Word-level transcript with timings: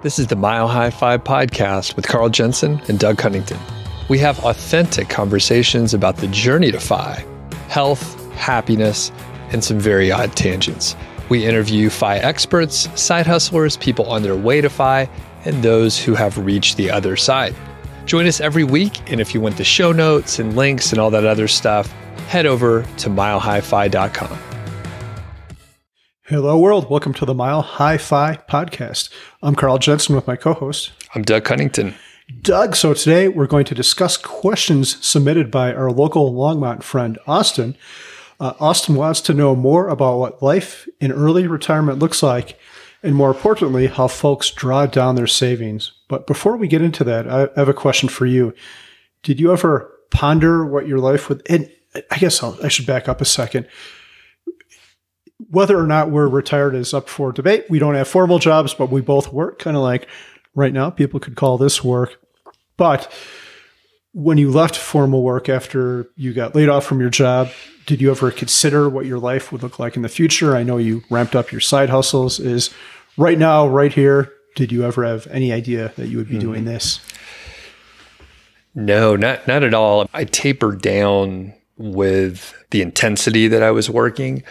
This 0.00 0.20
is 0.20 0.28
the 0.28 0.36
Mile 0.36 0.68
High 0.68 0.90
FI 0.90 1.18
podcast 1.18 1.96
with 1.96 2.06
Carl 2.06 2.28
Jensen 2.28 2.80
and 2.86 3.00
Doug 3.00 3.18
Cunnington. 3.18 3.58
We 4.08 4.20
have 4.20 4.38
authentic 4.44 5.08
conversations 5.08 5.92
about 5.92 6.18
the 6.18 6.28
journey 6.28 6.70
to 6.70 6.78
FI, 6.78 7.24
health, 7.66 8.32
happiness, 8.34 9.10
and 9.50 9.64
some 9.64 9.80
very 9.80 10.12
odd 10.12 10.36
tangents. 10.36 10.94
We 11.28 11.44
interview 11.44 11.90
FI 11.90 12.18
experts, 12.18 12.88
side 12.94 13.26
hustlers, 13.26 13.76
people 13.76 14.04
on 14.06 14.22
their 14.22 14.36
way 14.36 14.60
to 14.60 14.70
FI, 14.70 15.10
and 15.44 15.64
those 15.64 15.98
who 15.98 16.14
have 16.14 16.38
reached 16.38 16.76
the 16.76 16.92
other 16.92 17.16
side. 17.16 17.56
Join 18.04 18.26
us 18.26 18.40
every 18.40 18.62
week, 18.62 19.10
and 19.10 19.20
if 19.20 19.34
you 19.34 19.40
want 19.40 19.56
the 19.56 19.64
show 19.64 19.90
notes 19.90 20.38
and 20.38 20.54
links 20.54 20.92
and 20.92 21.00
all 21.00 21.10
that 21.10 21.26
other 21.26 21.48
stuff, 21.48 21.90
head 22.28 22.46
over 22.46 22.82
to 22.98 23.08
milehighfi.com. 23.10 24.47
Hello, 26.28 26.58
world. 26.58 26.90
Welcome 26.90 27.14
to 27.14 27.24
the 27.24 27.32
Mile 27.32 27.62
High 27.62 27.96
FI 27.96 28.40
podcast. 28.50 29.08
I'm 29.42 29.54
Carl 29.54 29.78
Jensen 29.78 30.14
with 30.14 30.26
my 30.26 30.36
co 30.36 30.52
host, 30.52 30.92
I'm 31.14 31.22
Doug 31.22 31.44
Cunnington. 31.44 31.94
Doug. 32.42 32.76
So 32.76 32.92
today 32.92 33.28
we're 33.28 33.46
going 33.46 33.64
to 33.64 33.74
discuss 33.74 34.18
questions 34.18 35.02
submitted 35.02 35.50
by 35.50 35.72
our 35.72 35.90
local 35.90 36.34
Longmont 36.34 36.82
friend, 36.82 37.18
Austin. 37.26 37.78
Uh, 38.38 38.52
Austin 38.60 38.94
wants 38.94 39.22
to 39.22 39.32
know 39.32 39.56
more 39.56 39.88
about 39.88 40.18
what 40.18 40.42
life 40.42 40.86
in 41.00 41.12
early 41.12 41.46
retirement 41.46 41.98
looks 41.98 42.22
like, 42.22 42.60
and 43.02 43.14
more 43.14 43.30
importantly, 43.30 43.86
how 43.86 44.06
folks 44.06 44.50
draw 44.50 44.84
down 44.84 45.14
their 45.14 45.26
savings. 45.26 45.92
But 46.08 46.26
before 46.26 46.58
we 46.58 46.68
get 46.68 46.82
into 46.82 47.04
that, 47.04 47.26
I 47.26 47.48
have 47.56 47.70
a 47.70 47.72
question 47.72 48.10
for 48.10 48.26
you. 48.26 48.52
Did 49.22 49.40
you 49.40 49.50
ever 49.50 49.90
ponder 50.10 50.66
what 50.66 50.86
your 50.86 50.98
life 50.98 51.30
would? 51.30 51.40
And 51.48 51.70
I 52.10 52.18
guess 52.18 52.42
I'll, 52.42 52.58
I 52.62 52.68
should 52.68 52.84
back 52.84 53.08
up 53.08 53.22
a 53.22 53.24
second 53.24 53.66
whether 55.50 55.78
or 55.78 55.86
not 55.86 56.10
we're 56.10 56.28
retired 56.28 56.74
is 56.74 56.92
up 56.92 57.08
for 57.08 57.32
debate. 57.32 57.66
We 57.68 57.78
don't 57.78 57.94
have 57.94 58.08
formal 58.08 58.38
jobs, 58.38 58.74
but 58.74 58.90
we 58.90 59.00
both 59.00 59.32
work 59.32 59.58
kind 59.58 59.76
of 59.76 59.82
like 59.82 60.08
right 60.54 60.72
now. 60.72 60.90
People 60.90 61.20
could 61.20 61.36
call 61.36 61.58
this 61.58 61.82
work. 61.84 62.20
But 62.76 63.12
when 64.12 64.38
you 64.38 64.50
left 64.50 64.76
formal 64.76 65.22
work 65.22 65.48
after 65.48 66.08
you 66.16 66.32
got 66.32 66.54
laid 66.54 66.68
off 66.68 66.84
from 66.84 67.00
your 67.00 67.10
job, 67.10 67.50
did 67.86 68.00
you 68.00 68.10
ever 68.10 68.30
consider 68.30 68.88
what 68.88 69.06
your 69.06 69.18
life 69.18 69.52
would 69.52 69.62
look 69.62 69.78
like 69.78 69.96
in 69.96 70.02
the 70.02 70.08
future? 70.08 70.56
I 70.56 70.62
know 70.62 70.76
you 70.76 71.02
ramped 71.08 71.36
up 71.36 71.52
your 71.52 71.60
side 71.60 71.88
hustles. 71.88 72.40
Is 72.40 72.70
right 73.16 73.38
now, 73.38 73.66
right 73.66 73.92
here, 73.92 74.32
did 74.56 74.72
you 74.72 74.84
ever 74.84 75.04
have 75.04 75.26
any 75.28 75.52
idea 75.52 75.92
that 75.96 76.08
you 76.08 76.18
would 76.18 76.28
be 76.28 76.36
mm 76.36 76.40
doing 76.40 76.64
this? 76.64 77.00
No, 78.74 79.16
not 79.16 79.46
not 79.48 79.62
at 79.62 79.74
all. 79.74 80.08
I 80.12 80.24
tapered 80.24 80.82
down 80.82 81.54
with 81.76 82.54
the 82.70 82.82
intensity 82.82 83.48
that 83.48 83.62
I 83.62 83.70
was 83.70 83.88
working 83.88 84.42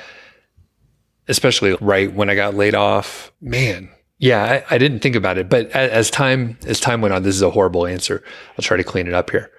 especially 1.28 1.75
right 1.81 2.11
when 2.14 2.30
I 2.30 2.36
got 2.36 2.56
laid 2.56 2.75
off. 2.75 3.31
Man, 3.42 3.89
yeah, 4.20 4.64
I, 4.70 4.75
I 4.75 4.78
didn't 4.78 5.00
think 5.00 5.16
about 5.16 5.38
it. 5.38 5.50
But 5.50 5.67
as, 5.72 5.92
as 5.92 6.11
time 6.11 6.58
as 6.66 6.80
time 6.80 7.02
went 7.02 7.14
on, 7.14 7.23
this 7.23 7.36
is 7.36 7.42
a 7.42 7.52
horrible 7.52 7.86
answer. 7.86 8.23
I'll 8.52 8.64
try 8.64 8.78
to 8.78 8.83
clean 8.83 9.08
it 9.08 9.14
up 9.14 9.30
here. 9.30 9.52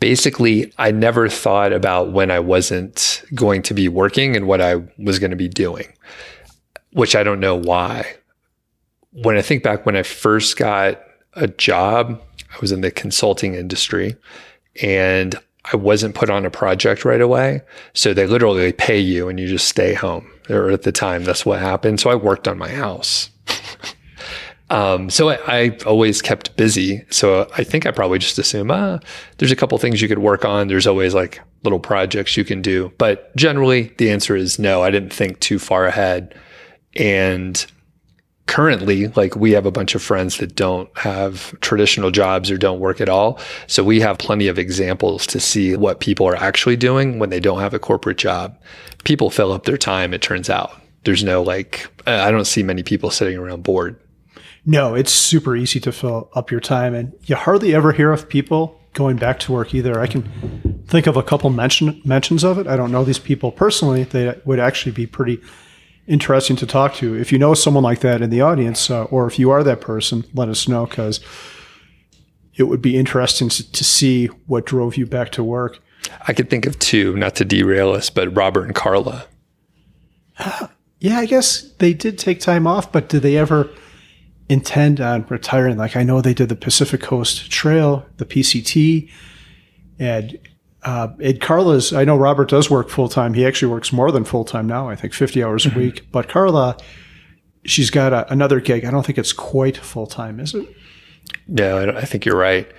Basically, 0.00 0.72
I 0.76 0.90
never 0.90 1.28
thought 1.28 1.72
about 1.72 2.12
when 2.12 2.30
I 2.30 2.40
wasn't 2.40 3.22
going 3.34 3.62
to 3.62 3.74
be 3.74 3.88
working 3.88 4.36
and 4.36 4.46
what 4.46 4.60
I 4.60 4.82
was 4.98 5.18
going 5.18 5.30
to 5.30 5.36
be 5.36 5.48
doing, 5.48 5.86
which 6.92 7.16
I 7.16 7.22
don't 7.22 7.40
know 7.40 7.54
why. 7.54 8.14
When 9.12 9.36
I 9.36 9.42
think 9.42 9.62
back 9.62 9.86
when 9.86 9.96
I 9.96 10.02
first 10.02 10.56
got 10.56 11.00
a 11.34 11.46
job, 11.46 12.20
I 12.52 12.58
was 12.60 12.72
in 12.72 12.80
the 12.80 12.90
consulting 12.90 13.54
industry 13.54 14.16
and 14.82 15.36
I 15.72 15.76
wasn't 15.76 16.14
put 16.14 16.28
on 16.28 16.44
a 16.44 16.50
project 16.50 17.04
right 17.04 17.20
away. 17.20 17.62
So 17.94 18.12
they 18.12 18.26
literally 18.26 18.72
pay 18.72 18.98
you 18.98 19.28
and 19.28 19.40
you 19.40 19.46
just 19.46 19.68
stay 19.68 19.94
home. 19.94 20.30
Or 20.50 20.70
at 20.70 20.82
the 20.82 20.92
time, 20.92 21.24
that's 21.24 21.46
what 21.46 21.60
happened. 21.60 22.00
So 22.00 22.10
I 22.10 22.14
worked 22.14 22.46
on 22.46 22.58
my 22.58 22.68
house. 22.68 23.30
um, 24.70 25.08
so 25.10 25.30
I, 25.30 25.38
I, 25.46 25.78
always 25.86 26.20
kept 26.20 26.56
busy. 26.56 27.04
So 27.10 27.48
I 27.56 27.64
think 27.64 27.86
I 27.86 27.90
probably 27.90 28.18
just 28.18 28.38
assume, 28.38 28.70
ah, 28.70 28.98
there's 29.38 29.52
a 29.52 29.56
couple 29.56 29.78
things 29.78 30.02
you 30.02 30.08
could 30.08 30.18
work 30.18 30.44
on. 30.44 30.68
There's 30.68 30.86
always 30.86 31.14
like 31.14 31.40
little 31.62 31.80
projects 31.80 32.36
you 32.36 32.44
can 32.44 32.60
do. 32.60 32.92
But 32.98 33.34
generally, 33.36 33.94
the 33.98 34.10
answer 34.10 34.36
is 34.36 34.58
no. 34.58 34.82
I 34.82 34.90
didn't 34.90 35.12
think 35.12 35.40
too 35.40 35.58
far 35.58 35.86
ahead. 35.86 36.34
And 36.96 37.64
currently 38.46 39.08
like 39.08 39.36
we 39.36 39.52
have 39.52 39.66
a 39.66 39.70
bunch 39.70 39.94
of 39.94 40.02
friends 40.02 40.38
that 40.38 40.54
don't 40.54 40.88
have 40.98 41.58
traditional 41.60 42.10
jobs 42.10 42.50
or 42.50 42.58
don't 42.58 42.80
work 42.80 43.00
at 43.00 43.08
all. 43.08 43.38
So 43.66 43.82
we 43.82 44.00
have 44.00 44.18
plenty 44.18 44.48
of 44.48 44.58
examples 44.58 45.26
to 45.28 45.40
see 45.40 45.76
what 45.76 46.00
people 46.00 46.26
are 46.28 46.36
actually 46.36 46.76
doing 46.76 47.18
when 47.18 47.30
they 47.30 47.40
don't 47.40 47.60
have 47.60 47.74
a 47.74 47.78
corporate 47.78 48.18
job. 48.18 48.58
People 49.04 49.30
fill 49.30 49.52
up 49.52 49.64
their 49.64 49.78
time 49.78 50.12
it 50.12 50.22
turns 50.22 50.50
out. 50.50 50.80
There's 51.04 51.24
no 51.24 51.42
like 51.42 51.88
i 52.06 52.30
don't 52.30 52.44
see 52.44 52.62
many 52.62 52.82
people 52.82 53.10
sitting 53.10 53.38
around 53.38 53.62
bored. 53.62 54.00
No 54.66 54.94
it's 54.94 55.12
super 55.12 55.56
easy 55.56 55.80
to 55.80 55.92
fill 55.92 56.30
up 56.34 56.50
your 56.50 56.60
time 56.60 56.94
and 56.94 57.12
you 57.24 57.36
hardly 57.36 57.74
ever 57.74 57.92
hear 57.92 58.12
of 58.12 58.28
people 58.28 58.80
going 58.94 59.16
back 59.16 59.40
to 59.40 59.52
work 59.52 59.74
either. 59.74 60.00
I 60.00 60.06
can 60.06 60.84
think 60.86 61.06
of 61.06 61.16
a 61.16 61.22
couple 61.22 61.50
mention, 61.50 62.00
mentions 62.04 62.44
of 62.44 62.58
it. 62.58 62.66
I 62.66 62.76
don't 62.76 62.92
know 62.92 63.04
these 63.04 63.18
people 63.18 63.52
personally. 63.52 64.04
They 64.04 64.40
would 64.44 64.60
actually 64.60 64.92
be 64.92 65.06
pretty 65.06 65.40
interesting 66.06 66.56
to 66.56 66.66
talk 66.66 66.94
to. 66.94 67.14
If 67.14 67.32
you 67.32 67.38
know 67.38 67.54
someone 67.54 67.84
like 67.84 68.00
that 68.00 68.22
in 68.22 68.30
the 68.30 68.40
audience, 68.40 68.90
uh, 68.90 69.04
or 69.04 69.26
if 69.26 69.38
you 69.38 69.50
are 69.50 69.62
that 69.62 69.80
person, 69.80 70.24
let 70.34 70.48
us 70.48 70.68
know 70.68 70.86
because 70.86 71.20
it 72.54 72.64
would 72.64 72.82
be 72.82 72.96
interesting 72.96 73.48
to, 73.48 73.84
see 73.84 74.26
what 74.46 74.66
drove 74.66 74.96
you 74.96 75.06
back 75.06 75.30
to 75.32 75.42
work. 75.42 75.80
I 76.28 76.32
could 76.32 76.50
think 76.50 76.66
of 76.66 76.78
two, 76.78 77.16
not 77.16 77.34
to 77.36 77.44
derail 77.44 77.92
us, 77.92 78.10
but 78.10 78.34
Robert 78.36 78.64
and 78.64 78.74
Carla. 78.74 79.26
Yeah, 81.00 81.18
I 81.18 81.26
guess 81.26 81.60
they 81.80 81.92
did 81.92 82.18
take 82.18 82.40
time 82.40 82.66
off, 82.66 82.90
but 82.90 83.10
did 83.10 83.20
they 83.20 83.36
ever 83.36 83.68
intend 84.48 85.02
on 85.02 85.26
retiring? 85.28 85.76
Like 85.76 85.96
I 85.96 86.02
know 86.02 86.22
they 86.22 86.32
did 86.32 86.48
the 86.48 86.56
Pacific 86.56 87.02
Coast 87.02 87.50
Trail, 87.50 88.06
the 88.16 88.24
PCT, 88.24 89.10
and 89.98 90.38
uh, 90.84 91.08
Ed 91.20 91.40
Carla's, 91.40 91.92
I 91.92 92.04
know 92.04 92.16
Robert 92.16 92.50
does 92.50 92.70
work 92.70 92.90
full 92.90 93.08
time. 93.08 93.34
He 93.34 93.46
actually 93.46 93.72
works 93.72 93.92
more 93.92 94.12
than 94.12 94.24
full 94.24 94.44
time 94.44 94.66
now, 94.66 94.88
I 94.88 94.96
think 94.96 95.14
50 95.14 95.42
hours 95.42 95.64
mm-hmm. 95.64 95.78
a 95.78 95.82
week. 95.82 96.06
But 96.12 96.28
Carla, 96.28 96.76
she's 97.64 97.90
got 97.90 98.12
a, 98.12 98.30
another 98.32 98.60
gig. 98.60 98.84
I 98.84 98.90
don't 98.90 99.04
think 99.04 99.18
it's 99.18 99.32
quite 99.32 99.76
full 99.76 100.06
time, 100.06 100.40
is 100.40 100.54
it? 100.54 100.68
No, 101.48 101.78
I, 101.78 101.98
I, 102.00 102.04
think 102.04 102.26
you're 102.26 102.36
right. 102.36 102.70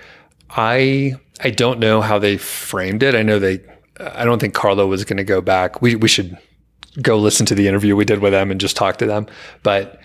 I 0.50 1.16
I 1.42 1.50
don't 1.50 1.80
know 1.80 2.00
how 2.00 2.18
they 2.18 2.36
framed 2.36 3.02
it. 3.02 3.14
I 3.14 3.22
know 3.22 3.38
they. 3.38 3.60
I 3.98 4.24
don't 4.24 4.38
think 4.38 4.54
Carla 4.54 4.86
was 4.86 5.04
going 5.04 5.16
to 5.16 5.24
go 5.24 5.40
back. 5.40 5.82
We 5.82 5.96
we 5.96 6.06
should 6.06 6.38
go 7.02 7.18
listen 7.18 7.44
to 7.46 7.54
the 7.54 7.66
interview 7.66 7.96
we 7.96 8.04
did 8.04 8.20
with 8.20 8.32
them 8.32 8.50
and 8.50 8.60
just 8.60 8.76
talk 8.76 8.98
to 8.98 9.06
them. 9.06 9.26
But 9.62 10.00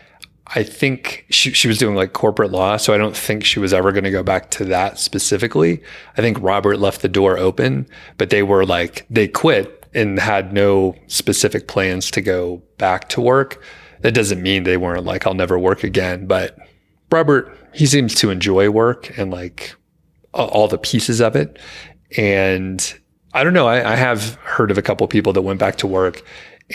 I 0.54 0.64
think 0.64 1.26
she, 1.30 1.54
she 1.54 1.68
was 1.68 1.78
doing 1.78 1.96
like 1.96 2.14
corporate 2.14 2.52
law. 2.52 2.78
So 2.78 2.94
I 2.94 2.98
don't 2.98 3.16
think 3.16 3.46
she 3.46 3.60
was 3.60 3.74
ever 3.74 3.92
going 3.92 4.04
to 4.04 4.12
go 4.12 4.24
back 4.24 4.52
to 4.52 4.66
that 4.66 5.00
specifically. 5.00 5.82
I 6.18 6.22
think 6.22 6.38
Robert 6.42 6.78
left 6.78 7.02
the 7.02 7.08
door 7.08 7.38
open, 7.38 7.88
but 8.18 8.30
they 8.32 8.44
were 8.44 8.66
like, 8.66 9.06
they 9.10 9.28
quit 9.28 9.86
and 9.94 10.20
had 10.20 10.54
no 10.54 10.96
specific 11.08 11.68
plans 11.68 12.12
to 12.12 12.22
go 12.22 12.62
back 12.78 13.08
to 13.10 13.22
work. 13.22 13.64
That 14.02 14.14
doesn't 14.14 14.42
mean 14.42 14.64
they 14.64 14.78
weren't 14.78 15.06
like, 15.06 15.26
I'll 15.26 15.34
never 15.34 15.58
work 15.58 15.84
again. 15.84 16.28
But 16.28 16.58
Robert, 17.12 17.58
he 17.74 17.86
seems 17.86 18.16
to 18.16 18.30
enjoy 18.30 18.70
work 18.70 19.18
and 19.18 19.32
like 19.32 19.76
all 20.34 20.68
the 20.68 20.78
pieces 20.78 21.22
of 21.22 21.36
it. 21.36 21.60
And 22.18 22.94
I 23.34 23.44
don't 23.44 23.54
know. 23.54 23.68
I, 23.68 23.94
I 23.94 23.96
have 23.96 24.36
heard 24.36 24.72
of 24.72 24.78
a 24.78 24.82
couple 24.82 25.08
people 25.08 25.32
that 25.34 25.42
went 25.42 25.60
back 25.60 25.78
to 25.78 25.88
work 25.88 26.24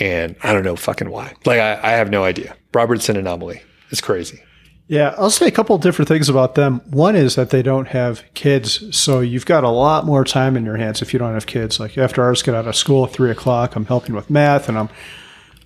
and 0.00 0.36
I 0.42 0.52
don't 0.52 0.64
know 0.64 0.76
fucking 0.76 1.10
why. 1.10 1.34
Like 1.44 1.60
I, 1.60 1.80
I 1.82 1.90
have 1.92 2.10
no 2.10 2.24
idea. 2.24 2.56
Robertson 2.74 3.16
anomaly. 3.16 3.62
It's 3.90 4.00
crazy. 4.00 4.42
Yeah, 4.88 5.14
I'll 5.18 5.30
say 5.30 5.48
a 5.48 5.52
couple 5.52 5.76
different 5.78 6.08
things 6.08 6.28
about 6.28 6.54
them. 6.54 6.80
One 6.90 7.16
is 7.16 7.34
that 7.34 7.50
they 7.50 7.62
don't 7.62 7.88
have 7.88 8.22
kids, 8.34 8.96
so 8.96 9.18
you've 9.18 9.46
got 9.46 9.64
a 9.64 9.68
lot 9.68 10.06
more 10.06 10.24
time 10.24 10.56
in 10.56 10.64
your 10.64 10.76
hands 10.76 11.02
if 11.02 11.12
you 11.12 11.18
don't 11.18 11.34
have 11.34 11.46
kids. 11.46 11.80
Like 11.80 11.98
after 11.98 12.22
ours 12.22 12.42
get 12.42 12.54
out 12.54 12.68
of 12.68 12.76
school 12.76 13.04
at 13.04 13.12
three 13.12 13.32
o'clock, 13.32 13.74
I'm 13.74 13.86
helping 13.86 14.14
with 14.14 14.30
math, 14.30 14.68
and 14.68 14.78
I'm 14.78 14.88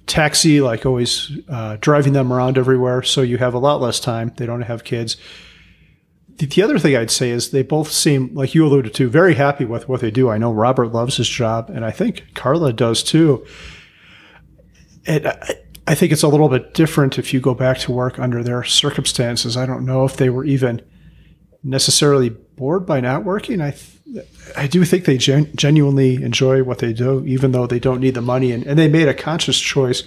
taxi, 0.07 0.63
like 0.63 0.87
always 0.87 1.33
uh, 1.51 1.77
driving 1.81 2.15
them 2.15 2.33
around 2.33 2.57
everywhere. 2.57 3.03
So 3.03 3.21
you 3.21 3.37
have 3.37 3.53
a 3.53 3.59
lot 3.59 3.83
less 3.83 4.01
time. 4.01 4.33
They 4.37 4.47
don't 4.47 4.63
have 4.63 4.85
kids. 4.85 5.19
The, 6.37 6.47
the 6.47 6.63
other 6.63 6.79
thing 6.79 6.97
I'd 6.97 7.11
say 7.11 7.29
is 7.29 7.51
they 7.51 7.63
both 7.63 7.93
seem, 7.93 8.35
like 8.35 8.55
you 8.55 8.65
alluded 8.65 8.95
to, 8.95 9.11
very 9.11 9.35
happy 9.35 9.67
with 9.67 9.87
what 9.87 10.01
they 10.01 10.11
do. 10.11 10.31
I 10.31 10.39
know 10.39 10.51
Robert 10.51 10.89
loves 10.89 11.19
his 11.19 11.29
job, 11.29 11.69
and 11.69 11.85
I 11.85 11.91
think 11.91 12.25
Carla 12.35 12.73
does 12.73 13.03
too. 13.03 13.47
And 15.07 15.29
I, 15.29 15.55
I 15.87 15.95
think 15.95 16.13
it's 16.13 16.23
a 16.23 16.29
little 16.29 16.49
bit 16.49 16.75
different 16.75 17.19
if 17.19 17.35
you 17.35 17.41
go 17.41 17.55
back 17.55 17.79
to 17.79 17.93
work 17.93 18.19
under 18.19 18.43
their 18.43 18.63
circumstances. 18.65 19.57
I 19.57 19.67
don't 19.67 19.85
know 19.85 20.05
if 20.05 20.17
they 20.17 20.31
were 20.31 20.45
even 20.45 20.83
necessarily 21.63 22.31
bored 22.31 22.87
by 22.87 23.01
not 23.01 23.25
working. 23.25 23.61
I 23.61 23.73
th- 23.73 24.27
I 24.57 24.67
do 24.67 24.85
think 24.85 25.05
they 25.05 25.19
gen- 25.19 25.53
genuinely 25.55 26.23
enjoy 26.23 26.65
what 26.65 26.79
they 26.79 26.93
do, 26.93 27.25
even 27.27 27.53
though 27.53 27.67
they 27.67 27.79
don't 27.79 28.01
need 28.01 28.15
the 28.15 28.21
money, 28.21 28.51
and, 28.51 28.67
and 28.67 28.79
they 28.79 28.89
made 28.89 29.09
a 29.09 29.15
conscious 29.15 29.59
choice 29.59 30.03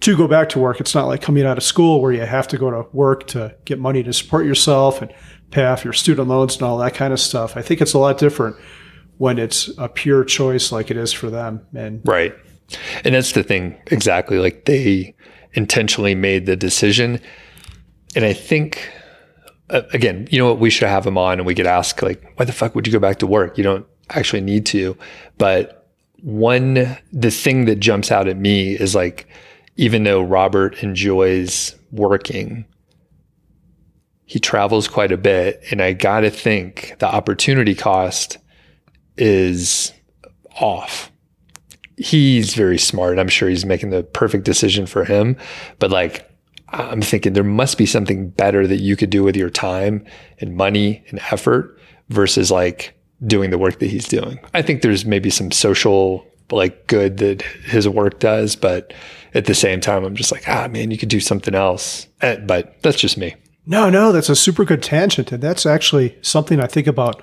to 0.00 0.16
go 0.16 0.28
back 0.28 0.48
to 0.50 0.58
work. 0.58 0.80
It's 0.80 0.94
not 0.94 1.06
like 1.06 1.22
coming 1.22 1.44
out 1.44 1.56
of 1.56 1.64
school 1.64 2.00
where 2.00 2.12
you 2.12 2.20
have 2.20 2.48
to 2.48 2.58
go 2.58 2.70
to 2.70 2.86
work 2.92 3.26
to 3.28 3.54
get 3.64 3.78
money 3.78 4.02
to 4.02 4.12
support 4.12 4.46
yourself 4.46 5.02
and 5.02 5.12
pay 5.50 5.64
off 5.64 5.84
your 5.84 5.92
student 5.92 6.28
loans 6.28 6.54
and 6.54 6.62
all 6.62 6.78
that 6.78 6.94
kind 6.94 7.12
of 7.12 7.20
stuff. 7.20 7.56
I 7.56 7.62
think 7.62 7.80
it's 7.80 7.94
a 7.94 7.98
lot 7.98 8.18
different 8.18 8.56
when 9.16 9.38
it's 9.38 9.68
a 9.78 9.88
pure 9.88 10.24
choice 10.24 10.70
like 10.70 10.90
it 10.90 10.96
is 10.96 11.12
for 11.12 11.30
them. 11.30 11.66
And 11.74 12.02
right. 12.04 12.34
And 13.04 13.14
that's 13.14 13.32
the 13.32 13.42
thing 13.42 13.76
exactly. 13.86 14.38
Like 14.38 14.64
they 14.66 15.14
intentionally 15.54 16.14
made 16.14 16.46
the 16.46 16.56
decision. 16.56 17.20
And 18.14 18.24
I 18.24 18.32
think 18.32 18.90
uh, 19.70 19.82
again, 19.92 20.28
you 20.30 20.38
know 20.38 20.46
what? 20.46 20.58
We 20.58 20.70
should 20.70 20.88
have 20.88 21.06
him 21.06 21.18
on 21.18 21.38
and 21.38 21.46
we 21.46 21.54
could 21.54 21.66
ask, 21.66 22.00
like, 22.02 22.32
why 22.36 22.44
the 22.44 22.52
fuck 22.52 22.74
would 22.74 22.86
you 22.86 22.92
go 22.92 22.98
back 22.98 23.18
to 23.18 23.26
work? 23.26 23.58
You 23.58 23.64
don't 23.64 23.86
actually 24.10 24.40
need 24.40 24.66
to. 24.66 24.96
But 25.36 25.88
one, 26.22 26.96
the 27.12 27.30
thing 27.30 27.66
that 27.66 27.76
jumps 27.76 28.10
out 28.10 28.28
at 28.28 28.36
me 28.36 28.72
is 28.72 28.94
like, 28.94 29.28
even 29.76 30.04
though 30.04 30.22
Robert 30.22 30.82
enjoys 30.82 31.74
working, 31.92 32.64
he 34.24 34.38
travels 34.38 34.88
quite 34.88 35.12
a 35.12 35.16
bit. 35.16 35.62
And 35.70 35.80
I 35.80 35.92
got 35.92 36.20
to 36.20 36.30
think 36.30 36.96
the 36.98 37.06
opportunity 37.06 37.74
cost 37.74 38.38
is 39.16 39.92
off. 40.60 41.10
He's 41.98 42.54
very 42.54 42.78
smart. 42.78 43.18
I'm 43.18 43.28
sure 43.28 43.48
he's 43.48 43.66
making 43.66 43.90
the 43.90 44.02
perfect 44.02 44.44
decision 44.44 44.86
for 44.86 45.04
him. 45.04 45.36
But 45.78 45.90
like, 45.90 46.30
I'm 46.70 47.02
thinking 47.02 47.32
there 47.32 47.44
must 47.44 47.78
be 47.78 47.86
something 47.86 48.28
better 48.28 48.66
that 48.66 48.76
you 48.76 48.96
could 48.96 49.10
do 49.10 49.22
with 49.22 49.36
your 49.36 49.50
time 49.50 50.04
and 50.38 50.56
money 50.56 51.04
and 51.08 51.18
effort 51.30 51.78
versus 52.08 52.50
like 52.50 52.94
doing 53.26 53.50
the 53.50 53.58
work 53.58 53.78
that 53.80 53.90
he's 53.90 54.06
doing. 54.06 54.38
I 54.54 54.62
think 54.62 54.82
there's 54.82 55.04
maybe 55.04 55.30
some 55.30 55.50
social 55.50 56.26
like 56.50 56.86
good 56.86 57.18
that 57.18 57.42
his 57.42 57.88
work 57.88 58.20
does, 58.20 58.56
but 58.56 58.92
at 59.34 59.44
the 59.46 59.54
same 59.54 59.80
time, 59.80 60.04
I'm 60.04 60.16
just 60.16 60.32
like, 60.32 60.48
ah, 60.48 60.68
man, 60.68 60.90
you 60.90 60.98
could 60.98 61.08
do 61.08 61.20
something 61.20 61.54
else. 61.54 62.06
Eh, 62.22 62.36
but 62.36 62.80
that's 62.82 62.98
just 62.98 63.18
me. 63.18 63.34
No, 63.66 63.90
no, 63.90 64.12
that's 64.12 64.30
a 64.30 64.36
super 64.36 64.64
good 64.64 64.82
tangent. 64.82 65.30
And 65.30 65.42
that's 65.42 65.66
actually 65.66 66.16
something 66.22 66.60
I 66.60 66.66
think 66.66 66.86
about 66.86 67.22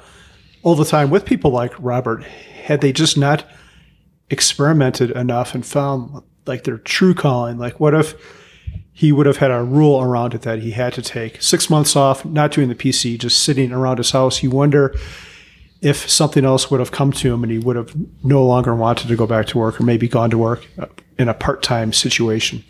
all 0.62 0.76
the 0.76 0.86
time 0.86 1.10
with 1.10 1.26
people 1.26 1.52
like 1.52 1.74
Robert. 1.80 2.24
Had 2.24 2.82
they 2.82 2.94
just 2.94 3.18
not 3.18 3.46
experimented 4.30 5.12
enough 5.12 5.54
and 5.54 5.66
found 5.66 6.24
like 6.46 6.64
their 6.64 6.78
true 6.78 7.14
calling, 7.14 7.58
like 7.58 7.80
what 7.80 7.94
if 7.94 8.16
he 8.94 9.12
would 9.12 9.26
have 9.26 9.38
had 9.38 9.52
a 9.52 9.62
rule 9.62 10.02
around 10.02 10.34
it 10.34 10.44
that 10.44 10.60
he 10.60 10.72
had 10.72 10.94
to 10.94 11.02
take 11.02 11.42
six 11.42 11.70
months 11.70 11.98
off, 11.98 12.24
not 12.24 12.52
doing 12.52 12.70
the 12.70 12.76
PC, 12.76 13.20
just 13.20 13.44
sitting 13.44 13.74
around 13.74 13.98
his 13.98 14.12
house. 14.12 14.42
You 14.42 14.52
wonder 14.52 14.96
if 15.82 16.10
something 16.10 16.46
else 16.46 16.72
would 16.72 16.80
have 16.80 16.92
come 16.92 17.12
to 17.12 17.34
him 17.34 17.44
and 17.44 17.52
he 17.52 17.60
would 17.60 17.76
have 17.76 17.94
no 18.24 18.46
longer 18.46 18.74
wanted 18.74 19.10
to 19.10 19.16
go 19.18 19.28
back 19.28 19.48
to 19.48 19.58
work 19.58 19.82
or 19.82 19.84
maybe 19.84 20.08
gone 20.08 20.30
to 20.30 20.38
work 20.38 20.66
uh, 20.80 20.86
in 21.20 21.28
a 21.28 21.34
part 21.34 21.62
time 21.62 21.92
situation. 21.92 22.64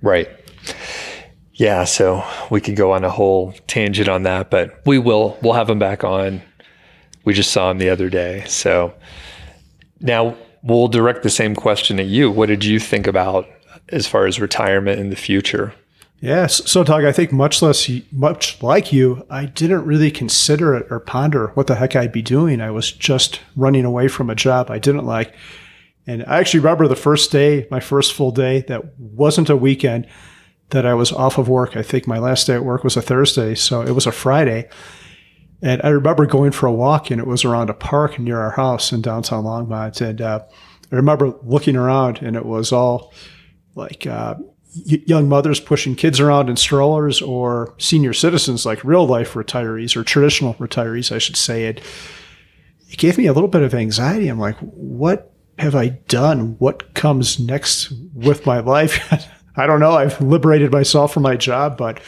Right. 0.00 0.30
Yeah. 1.52 1.84
So 1.84 2.24
we 2.50 2.62
could 2.62 2.76
go 2.76 2.92
on 2.92 3.04
a 3.04 3.10
whole 3.10 3.52
tangent 3.66 4.08
on 4.08 4.22
that, 4.22 4.50
but 4.50 4.80
we 4.86 4.98
will. 4.98 5.38
We'll 5.42 5.52
have 5.52 5.68
him 5.68 5.78
back 5.78 6.04
on. 6.04 6.40
We 7.24 7.34
just 7.34 7.52
saw 7.52 7.70
him 7.70 7.76
the 7.76 7.90
other 7.90 8.08
day. 8.08 8.44
So 8.46 8.94
now 10.00 10.36
we'll 10.66 10.88
direct 10.88 11.22
the 11.22 11.30
same 11.30 11.54
question 11.54 12.00
at 12.00 12.06
you. 12.06 12.30
What 12.30 12.46
did 12.46 12.64
you 12.64 12.78
think 12.78 13.06
about 13.06 13.48
as 13.88 14.06
far 14.06 14.26
as 14.26 14.40
retirement 14.40 14.98
in 14.98 15.10
the 15.10 15.16
future? 15.16 15.72
Yes. 16.20 16.68
So, 16.68 16.82
Doug, 16.82 17.04
I 17.04 17.12
think 17.12 17.30
much 17.30 17.60
less, 17.60 17.90
much 18.10 18.62
like 18.62 18.92
you, 18.92 19.24
I 19.28 19.44
didn't 19.44 19.84
really 19.84 20.10
consider 20.10 20.74
it 20.74 20.86
or 20.90 20.98
ponder 20.98 21.48
what 21.48 21.66
the 21.66 21.74
heck 21.74 21.94
I'd 21.94 22.12
be 22.12 22.22
doing. 22.22 22.60
I 22.60 22.70
was 22.70 22.90
just 22.90 23.40
running 23.54 23.84
away 23.84 24.08
from 24.08 24.30
a 24.30 24.34
job 24.34 24.70
I 24.70 24.78
didn't 24.78 25.04
like. 25.04 25.34
And 26.06 26.24
I 26.24 26.38
actually 26.38 26.60
remember 26.60 26.88
the 26.88 26.96
first 26.96 27.30
day, 27.30 27.66
my 27.70 27.80
first 27.80 28.14
full 28.14 28.30
day 28.30 28.62
that 28.62 28.98
wasn't 28.98 29.50
a 29.50 29.56
weekend 29.56 30.06
that 30.70 30.86
I 30.86 30.94
was 30.94 31.12
off 31.12 31.38
of 31.38 31.48
work. 31.48 31.76
I 31.76 31.82
think 31.82 32.06
my 32.06 32.18
last 32.18 32.46
day 32.46 32.54
at 32.54 32.64
work 32.64 32.82
was 32.82 32.96
a 32.96 33.02
Thursday. 33.02 33.54
So 33.54 33.82
it 33.82 33.92
was 33.92 34.06
a 34.06 34.12
Friday. 34.12 34.68
And 35.62 35.80
I 35.82 35.88
remember 35.88 36.26
going 36.26 36.52
for 36.52 36.66
a 36.66 36.72
walk 36.72 37.10
and 37.10 37.20
it 37.20 37.26
was 37.26 37.44
around 37.44 37.70
a 37.70 37.74
park 37.74 38.18
near 38.18 38.38
our 38.40 38.50
house 38.50 38.92
in 38.92 39.00
downtown 39.00 39.44
Longmont. 39.44 40.00
And 40.00 40.20
uh, 40.20 40.40
I 40.92 40.96
remember 40.96 41.34
looking 41.42 41.76
around 41.76 42.18
and 42.22 42.36
it 42.36 42.44
was 42.44 42.72
all 42.72 43.12
like 43.74 44.06
uh, 44.06 44.34
young 44.84 45.28
mothers 45.28 45.60
pushing 45.60 45.94
kids 45.94 46.20
around 46.20 46.50
in 46.50 46.56
strollers 46.56 47.22
or 47.22 47.74
senior 47.78 48.12
citizens 48.12 48.66
like 48.66 48.84
real 48.84 49.06
life 49.06 49.32
retirees 49.34 49.96
or 49.96 50.04
traditional 50.04 50.54
retirees, 50.54 51.10
I 51.10 51.18
should 51.18 51.36
say. 51.36 51.64
It, 51.64 51.80
it 52.88 52.98
gave 52.98 53.18
me 53.18 53.26
a 53.26 53.32
little 53.32 53.48
bit 53.48 53.62
of 53.62 53.74
anxiety. 53.74 54.28
I'm 54.28 54.38
like, 54.38 54.58
what 54.58 55.32
have 55.58 55.74
I 55.74 55.88
done? 55.88 56.56
What 56.58 56.94
comes 56.94 57.40
next 57.40 57.92
with 58.14 58.44
my 58.44 58.60
life? 58.60 59.00
I 59.56 59.66
don't 59.66 59.80
know. 59.80 59.92
I've 59.92 60.20
liberated 60.20 60.70
myself 60.70 61.14
from 61.14 61.22
my 61.22 61.36
job, 61.36 61.78
but 61.78 62.00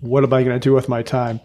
what 0.00 0.24
am 0.24 0.32
I 0.32 0.42
going 0.42 0.58
to 0.58 0.60
do 0.60 0.72
with 0.72 0.88
my 0.88 1.02
time? 1.02 1.40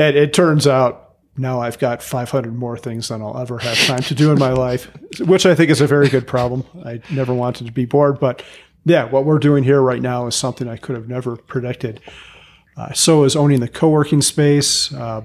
And 0.00 0.16
it 0.16 0.32
turns 0.32 0.66
out 0.66 1.16
now 1.36 1.60
I've 1.60 1.78
got 1.78 2.02
500 2.02 2.54
more 2.54 2.78
things 2.78 3.08
than 3.08 3.20
I'll 3.20 3.36
ever 3.36 3.58
have 3.58 3.76
time 3.86 4.00
to 4.04 4.14
do 4.14 4.32
in 4.32 4.38
my 4.38 4.52
life, 4.52 4.90
which 5.20 5.44
I 5.44 5.54
think 5.54 5.70
is 5.70 5.82
a 5.82 5.86
very 5.86 6.08
good 6.08 6.26
problem. 6.26 6.64
I 6.86 7.02
never 7.10 7.34
wanted 7.34 7.66
to 7.66 7.72
be 7.72 7.84
bored, 7.84 8.18
but 8.18 8.42
yeah, 8.86 9.04
what 9.04 9.26
we're 9.26 9.38
doing 9.38 9.62
here 9.62 9.82
right 9.82 10.00
now 10.00 10.26
is 10.26 10.34
something 10.34 10.68
I 10.68 10.78
could 10.78 10.96
have 10.96 11.06
never 11.06 11.36
predicted. 11.36 12.00
Uh, 12.78 12.94
so 12.94 13.24
is 13.24 13.36
owning 13.36 13.60
the 13.60 13.68
co-working 13.68 14.22
space. 14.22 14.90
Uh, 14.90 15.22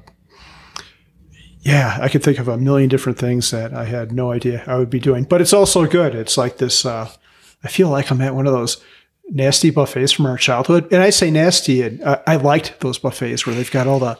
yeah, 1.61 1.97
I 2.01 2.09
could 2.09 2.21
think 2.21 2.37
of 2.37 2.49
a 2.49 2.57
million 2.57 2.89
different 2.89 3.17
things 3.17 3.49
that 3.51 3.73
I 3.73 3.85
had 3.85 4.11
no 4.11 4.33
idea 4.33 4.61
I 4.67 4.75
would 4.75 4.89
be 4.89 4.99
doing. 4.99 5.23
But 5.23 5.39
it's 5.39 5.53
also 5.53 5.85
good. 5.85 6.13
It's 6.15 6.37
like 6.37 6.57
this. 6.57 6.85
Uh, 6.85 7.09
I 7.63 7.69
feel 7.69 7.87
like 7.87 8.11
I'm 8.11 8.19
at 8.19 8.35
one 8.35 8.45
of 8.45 8.51
those 8.51 8.83
nasty 9.29 9.69
buffets 9.69 10.11
from 10.11 10.25
our 10.25 10.37
childhood, 10.37 10.91
and 10.91 11.01
I 11.01 11.11
say 11.11 11.31
nasty, 11.31 11.81
and 11.81 12.03
I, 12.03 12.21
I 12.27 12.35
liked 12.35 12.81
those 12.81 12.99
buffets 12.99 13.45
where 13.45 13.55
they've 13.55 13.71
got 13.71 13.87
all 13.87 13.99
the 13.99 14.19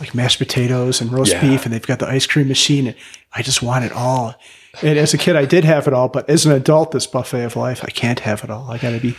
like 0.00 0.14
mashed 0.14 0.38
potatoes 0.38 1.00
and 1.00 1.12
roast 1.12 1.32
yeah. 1.32 1.40
beef, 1.40 1.64
and 1.64 1.72
they've 1.72 1.86
got 1.86 1.98
the 1.98 2.08
ice 2.08 2.26
cream 2.26 2.48
machine. 2.48 2.88
And 2.88 2.96
I 3.32 3.42
just 3.42 3.62
want 3.62 3.84
it 3.84 3.92
all. 3.92 4.34
And 4.82 4.98
as 4.98 5.14
a 5.14 5.18
kid, 5.18 5.36
I 5.36 5.44
did 5.44 5.64
have 5.64 5.86
it 5.86 5.94
all, 5.94 6.08
but 6.08 6.28
as 6.28 6.44
an 6.44 6.52
adult, 6.52 6.92
this 6.92 7.06
buffet 7.06 7.44
of 7.44 7.56
life, 7.56 7.82
I 7.82 7.90
can't 7.90 8.20
have 8.20 8.44
it 8.44 8.50
all. 8.50 8.70
I 8.70 8.78
got 8.78 8.90
to 8.90 9.00
be 9.00 9.16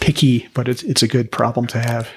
picky, 0.00 0.48
but 0.54 0.68
it's 0.68 0.82
it's 0.82 1.02
a 1.02 1.08
good 1.08 1.30
problem 1.30 1.66
to 1.68 1.78
have. 1.78 2.08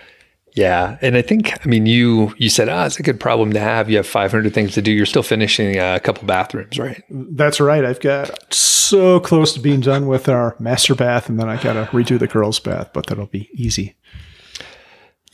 Yeah, 0.55 0.97
and 1.01 1.17
I 1.17 1.21
think 1.21 1.53
I 1.65 1.69
mean 1.69 1.85
you 1.85 2.33
you 2.37 2.49
said 2.49 2.69
ah 2.69 2.83
oh, 2.83 2.85
it's 2.85 2.99
a 2.99 3.03
good 3.03 3.19
problem 3.19 3.53
to 3.53 3.59
have. 3.59 3.89
You 3.89 3.97
have 3.97 4.07
500 4.07 4.53
things 4.53 4.73
to 4.73 4.81
do. 4.81 4.91
You're 4.91 5.05
still 5.05 5.23
finishing 5.23 5.77
a 5.77 5.99
couple 5.99 6.27
bathrooms, 6.27 6.77
right? 6.77 7.03
That's 7.09 7.59
right. 7.59 7.83
I've 7.83 8.01
got 8.01 8.53
so 8.53 9.19
close 9.19 9.53
to 9.53 9.59
being 9.59 9.81
done 9.81 10.07
with 10.07 10.29
our 10.29 10.55
master 10.59 10.95
bath, 10.95 11.29
and 11.29 11.39
then 11.39 11.49
I 11.49 11.61
got 11.61 11.73
to 11.73 11.85
redo 11.91 12.19
the 12.19 12.27
girls' 12.27 12.59
bath, 12.59 12.91
but 12.93 13.07
that'll 13.07 13.25
be 13.27 13.49
easy. 13.53 13.95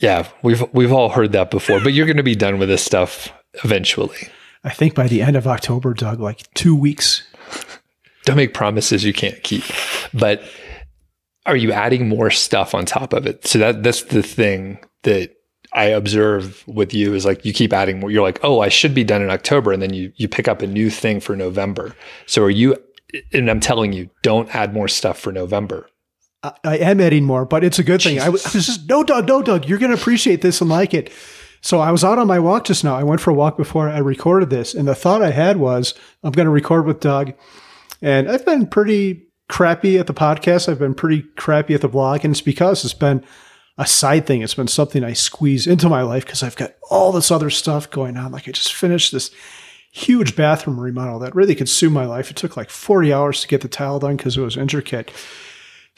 Yeah, 0.00 0.28
we've 0.42 0.64
we've 0.72 0.92
all 0.92 1.10
heard 1.10 1.32
that 1.32 1.50
before, 1.50 1.80
but 1.80 1.92
you're 1.92 2.06
going 2.06 2.16
to 2.16 2.22
be 2.22 2.34
done 2.34 2.58
with 2.58 2.68
this 2.68 2.82
stuff 2.82 3.32
eventually. 3.64 4.28
I 4.64 4.70
think 4.70 4.94
by 4.94 5.08
the 5.08 5.22
end 5.22 5.36
of 5.36 5.46
October, 5.46 5.94
Doug, 5.94 6.20
like 6.20 6.52
two 6.54 6.74
weeks 6.74 7.22
don't 8.24 8.36
make 8.36 8.54
promises 8.54 9.04
you 9.04 9.12
can't 9.12 9.42
keep. 9.42 9.64
But 10.12 10.42
are 11.46 11.56
you 11.56 11.72
adding 11.72 12.08
more 12.08 12.30
stuff 12.30 12.74
on 12.74 12.84
top 12.84 13.12
of 13.12 13.26
it? 13.26 13.46
So 13.46 13.58
that 13.58 13.82
that's 13.82 14.04
the 14.04 14.22
thing 14.22 14.78
that 15.02 15.34
I 15.72 15.84
observe 15.84 16.64
with 16.66 16.92
you 16.92 17.14
is 17.14 17.24
like 17.24 17.44
you 17.44 17.52
keep 17.52 17.72
adding 17.72 18.00
more. 18.00 18.10
You're 18.10 18.22
like, 18.22 18.40
oh, 18.42 18.60
I 18.60 18.68
should 18.68 18.94
be 18.94 19.04
done 19.04 19.22
in 19.22 19.30
October, 19.30 19.72
and 19.72 19.82
then 19.82 19.94
you 19.94 20.12
you 20.16 20.28
pick 20.28 20.48
up 20.48 20.62
a 20.62 20.66
new 20.66 20.90
thing 20.90 21.20
for 21.20 21.36
November. 21.36 21.94
So 22.26 22.42
are 22.42 22.50
you? 22.50 22.76
And 23.32 23.50
I'm 23.50 23.60
telling 23.60 23.92
you, 23.92 24.08
don't 24.22 24.54
add 24.54 24.72
more 24.72 24.86
stuff 24.86 25.18
for 25.18 25.32
November. 25.32 25.88
I, 26.42 26.52
I 26.64 26.78
am 26.78 27.00
editing 27.00 27.24
more, 27.24 27.44
but 27.44 27.64
it's 27.64 27.78
a 27.78 27.84
good 27.84 28.02
thing. 28.02 28.20
I 28.20 28.28
was, 28.28 28.44
I 28.46 28.50
was 28.54 28.66
just 28.66 28.88
no, 28.88 29.02
Doug, 29.02 29.28
no, 29.28 29.42
Doug. 29.42 29.66
You're 29.68 29.78
going 29.78 29.94
to 29.94 30.00
appreciate 30.00 30.42
this 30.42 30.60
and 30.60 30.70
like 30.70 30.94
it. 30.94 31.12
So 31.62 31.80
I 31.80 31.90
was 31.90 32.04
out 32.04 32.18
on 32.18 32.26
my 32.26 32.38
walk 32.38 32.64
just 32.64 32.84
now. 32.84 32.96
I 32.96 33.02
went 33.02 33.20
for 33.20 33.30
a 33.30 33.34
walk 33.34 33.56
before 33.56 33.88
I 33.88 33.98
recorded 33.98 34.48
this, 34.48 34.74
and 34.74 34.88
the 34.88 34.94
thought 34.94 35.22
I 35.22 35.30
had 35.30 35.58
was, 35.58 35.94
I'm 36.22 36.32
going 36.32 36.46
to 36.46 36.50
record 36.50 36.86
with 36.86 37.00
Doug 37.00 37.34
and 38.02 38.30
I've 38.30 38.44
been 38.44 38.66
pretty 38.66 39.26
crappy 39.48 39.98
at 39.98 40.06
the 40.06 40.14
podcast. 40.14 40.68
I've 40.68 40.78
been 40.78 40.94
pretty 40.94 41.22
crappy 41.36 41.74
at 41.74 41.80
the 41.80 41.88
blog. 41.88 42.24
And 42.24 42.32
it's 42.32 42.40
because 42.40 42.84
it's 42.84 42.94
been 42.94 43.24
a 43.78 43.86
side 43.86 44.26
thing. 44.26 44.42
It's 44.42 44.54
been 44.54 44.68
something 44.68 45.04
I 45.04 45.12
squeeze 45.12 45.66
into 45.66 45.88
my 45.88 46.02
life 46.02 46.24
because 46.24 46.42
I've 46.42 46.56
got 46.56 46.74
all 46.90 47.12
this 47.12 47.30
other 47.30 47.50
stuff 47.50 47.90
going 47.90 48.16
on. 48.16 48.32
Like 48.32 48.48
I 48.48 48.52
just 48.52 48.74
finished 48.74 49.12
this 49.12 49.30
huge 49.92 50.36
bathroom 50.36 50.78
remodel 50.78 51.18
that 51.18 51.34
really 51.34 51.54
consumed 51.54 51.94
my 51.94 52.06
life. 52.06 52.30
It 52.30 52.36
took 52.36 52.56
like 52.56 52.70
40 52.70 53.12
hours 53.12 53.40
to 53.42 53.48
get 53.48 53.60
the 53.60 53.68
tile 53.68 53.98
done 53.98 54.16
because 54.16 54.36
it 54.36 54.42
was 54.42 54.56
intricate. 54.56 55.10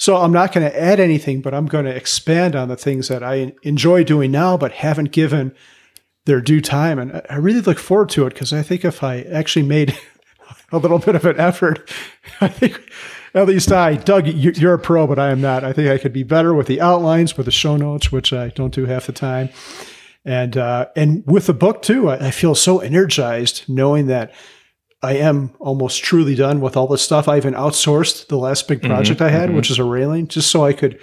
So 0.02 0.16
I'm 0.16 0.32
not 0.32 0.50
going 0.50 0.68
to 0.68 0.82
add 0.82 0.98
anything, 0.98 1.42
but 1.42 1.54
I'm 1.54 1.66
going 1.66 1.84
to 1.84 1.94
expand 1.94 2.56
on 2.56 2.66
the 2.66 2.76
things 2.76 3.06
that 3.06 3.22
I 3.22 3.52
enjoy 3.62 4.02
doing 4.02 4.32
now, 4.32 4.56
but 4.56 4.72
haven't 4.72 5.12
given 5.12 5.54
their 6.24 6.40
due 6.40 6.60
time. 6.60 6.98
And 6.98 7.22
I 7.30 7.36
really 7.36 7.60
look 7.60 7.78
forward 7.78 8.08
to 8.08 8.26
it 8.26 8.34
because 8.34 8.52
I 8.52 8.62
think 8.62 8.84
if 8.84 9.04
I 9.04 9.20
actually 9.20 9.64
made 9.64 9.96
a 10.72 10.78
little 10.78 10.98
bit 10.98 11.14
of 11.14 11.24
an 11.24 11.38
effort. 11.38 11.88
I 12.40 12.48
think 12.48 12.80
at 13.32 13.46
least 13.46 13.70
I, 13.70 13.94
Doug, 13.94 14.26
you're 14.26 14.74
a 14.74 14.78
pro, 14.80 15.06
but 15.06 15.20
I 15.20 15.30
am 15.30 15.40
not. 15.40 15.62
I 15.62 15.72
think 15.72 15.88
I 15.88 15.98
could 15.98 16.12
be 16.12 16.24
better 16.24 16.52
with 16.52 16.66
the 16.66 16.80
outlines, 16.80 17.36
with 17.36 17.46
the 17.46 17.52
show 17.52 17.76
notes, 17.76 18.10
which 18.10 18.32
I 18.32 18.48
don't 18.48 18.74
do 18.74 18.86
half 18.86 19.06
the 19.06 19.12
time, 19.12 19.50
and 20.24 20.56
uh, 20.56 20.86
and 20.96 21.22
with 21.28 21.46
the 21.46 21.54
book 21.54 21.80
too. 21.80 22.10
I, 22.10 22.26
I 22.26 22.30
feel 22.32 22.56
so 22.56 22.80
energized 22.80 23.68
knowing 23.68 24.08
that 24.08 24.34
I 25.02 25.14
am 25.14 25.52
almost 25.58 26.04
truly 26.04 26.34
done 26.34 26.60
with 26.60 26.76
all 26.76 26.86
the 26.86 26.96
stuff. 26.96 27.26
I 27.26 27.36
even 27.36 27.54
outsourced 27.54 28.28
the 28.28 28.38
last 28.38 28.68
big 28.68 28.80
mm-hmm, 28.80 28.92
project 28.92 29.20
mm-hmm, 29.20 29.28
I 29.28 29.38
had, 29.38 29.48
mm-hmm. 29.48 29.56
which 29.56 29.70
is 29.70 29.78
a 29.78 29.84
railing, 29.84 30.28
just 30.28 30.50
so 30.50 30.64
I 30.64 30.72
could 30.72 31.00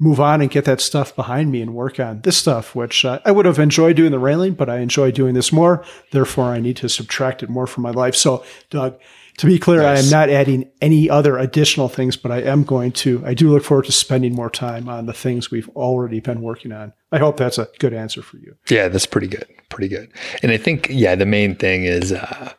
move 0.00 0.18
on 0.18 0.40
and 0.40 0.50
get 0.50 0.64
that 0.64 0.80
stuff 0.80 1.14
behind 1.14 1.52
me 1.52 1.60
and 1.60 1.74
work 1.74 2.00
on 2.00 2.22
this 2.22 2.36
stuff, 2.36 2.74
which 2.74 3.04
uh, 3.04 3.20
I 3.24 3.30
would 3.32 3.44
have 3.44 3.58
enjoyed 3.58 3.96
doing 3.96 4.12
the 4.12 4.18
railing, 4.18 4.54
but 4.54 4.70
I 4.70 4.78
enjoy 4.78 5.10
doing 5.12 5.34
this 5.34 5.52
more. 5.52 5.84
Therefore, 6.10 6.46
I 6.46 6.58
need 6.58 6.78
to 6.78 6.88
subtract 6.88 7.42
it 7.42 7.50
more 7.50 7.66
from 7.66 7.82
my 7.82 7.90
life. 7.90 8.16
So, 8.16 8.42
Doug, 8.70 8.98
To 9.40 9.46
be 9.46 9.58
clear, 9.58 9.82
I 9.82 9.98
am 9.98 10.10
not 10.10 10.28
adding 10.28 10.70
any 10.82 11.08
other 11.08 11.38
additional 11.38 11.88
things, 11.88 12.14
but 12.14 12.30
I 12.30 12.42
am 12.42 12.62
going 12.62 12.92
to. 12.92 13.22
I 13.24 13.32
do 13.32 13.50
look 13.50 13.64
forward 13.64 13.86
to 13.86 13.92
spending 13.92 14.34
more 14.34 14.50
time 14.50 14.86
on 14.86 15.06
the 15.06 15.14
things 15.14 15.50
we've 15.50 15.68
already 15.70 16.20
been 16.20 16.42
working 16.42 16.72
on. 16.72 16.92
I 17.10 17.16
hope 17.18 17.38
that's 17.38 17.56
a 17.56 17.66
good 17.78 17.94
answer 17.94 18.20
for 18.20 18.36
you. 18.36 18.56
Yeah, 18.68 18.88
that's 18.88 19.06
pretty 19.06 19.28
good. 19.28 19.46
Pretty 19.70 19.88
good. 19.88 20.12
And 20.42 20.52
I 20.52 20.58
think, 20.58 20.88
yeah, 20.90 21.14
the 21.14 21.24
main 21.24 21.56
thing 21.56 21.84
is, 21.84 22.12
uh, 22.12 22.52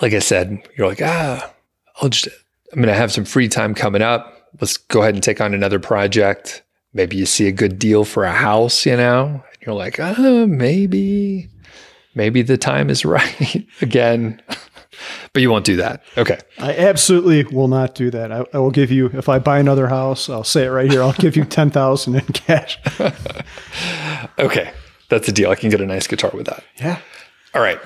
like 0.00 0.12
I 0.12 0.18
said, 0.18 0.62
you're 0.76 0.88
like, 0.88 1.02
ah, 1.02 1.52
I'll 2.00 2.08
just, 2.08 2.28
I'm 2.72 2.78
going 2.78 2.88
to 2.88 2.94
have 2.94 3.12
some 3.12 3.24
free 3.24 3.48
time 3.48 3.74
coming 3.74 4.02
up. 4.02 4.48
Let's 4.60 4.76
go 4.76 5.02
ahead 5.02 5.14
and 5.14 5.22
take 5.22 5.40
on 5.40 5.54
another 5.54 5.78
project. 5.78 6.62
Maybe 6.94 7.16
you 7.16 7.26
see 7.26 7.48
a 7.48 7.52
good 7.52 7.78
deal 7.78 8.04
for 8.04 8.24
a 8.24 8.32
house, 8.32 8.84
you 8.84 8.96
know, 8.96 9.26
and 9.26 9.62
you're 9.66 9.74
like, 9.74 9.98
ah, 9.98 10.46
maybe, 10.46 11.48
maybe 12.14 12.42
the 12.42 12.58
time 12.58 12.90
is 12.90 13.04
right 13.06 13.66
again. 13.80 14.42
but 15.32 15.40
you 15.40 15.50
won't 15.50 15.64
do 15.64 15.76
that. 15.76 16.02
Okay. 16.18 16.38
I 16.58 16.76
absolutely 16.76 17.44
will 17.44 17.68
not 17.68 17.94
do 17.94 18.10
that. 18.10 18.30
I, 18.30 18.44
I 18.52 18.58
will 18.58 18.70
give 18.70 18.90
you 18.90 19.06
if 19.06 19.28
I 19.28 19.38
buy 19.38 19.58
another 19.58 19.86
house. 19.88 20.28
I'll 20.28 20.44
say 20.44 20.66
it 20.66 20.70
right 20.70 20.90
here. 20.90 21.02
I'll 21.02 21.14
give 21.14 21.36
you 21.36 21.44
ten 21.46 21.70
thousand 21.70 22.16
in 22.16 22.26
cash. 22.26 22.78
Okay. 24.38 24.72
That's 25.08 25.28
a 25.28 25.32
deal. 25.32 25.50
I 25.50 25.54
can 25.54 25.70
get 25.70 25.80
a 25.80 25.86
nice 25.86 26.06
guitar 26.06 26.30
with 26.34 26.46
that. 26.46 26.64
Yeah. 26.78 26.98
All 27.54 27.62
right. 27.62 27.78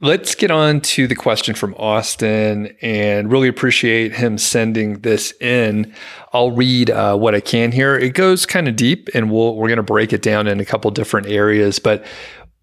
Let's 0.00 0.36
get 0.36 0.52
on 0.52 0.80
to 0.82 1.08
the 1.08 1.16
question 1.16 1.56
from 1.56 1.74
Austin 1.74 2.76
and 2.80 3.32
really 3.32 3.48
appreciate 3.48 4.12
him 4.12 4.38
sending 4.38 5.00
this 5.00 5.32
in. 5.40 5.92
I'll 6.32 6.52
read 6.52 6.88
uh, 6.88 7.16
what 7.16 7.34
I 7.34 7.40
can 7.40 7.72
here. 7.72 7.96
It 7.96 8.14
goes 8.14 8.46
kind 8.46 8.68
of 8.68 8.76
deep 8.76 9.08
and 9.12 9.28
we'll, 9.28 9.56
we're 9.56 9.66
going 9.66 9.78
to 9.78 9.82
break 9.82 10.12
it 10.12 10.22
down 10.22 10.46
in 10.46 10.60
a 10.60 10.64
couple 10.64 10.88
different 10.92 11.26
areas. 11.26 11.80
But 11.80 12.04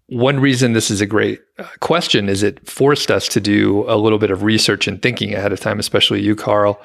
one 0.06 0.40
reason 0.40 0.72
this 0.72 0.90
is 0.90 1.02
a 1.02 1.06
great 1.06 1.42
uh, 1.58 1.66
question 1.80 2.30
is 2.30 2.42
it 2.42 2.66
forced 2.66 3.10
us 3.10 3.28
to 3.28 3.40
do 3.40 3.84
a 3.86 3.98
little 3.98 4.18
bit 4.18 4.30
of 4.30 4.42
research 4.42 4.88
and 4.88 5.02
thinking 5.02 5.34
ahead 5.34 5.52
of 5.52 5.60
time, 5.60 5.78
especially 5.78 6.22
you, 6.22 6.36
Carl. 6.36 6.80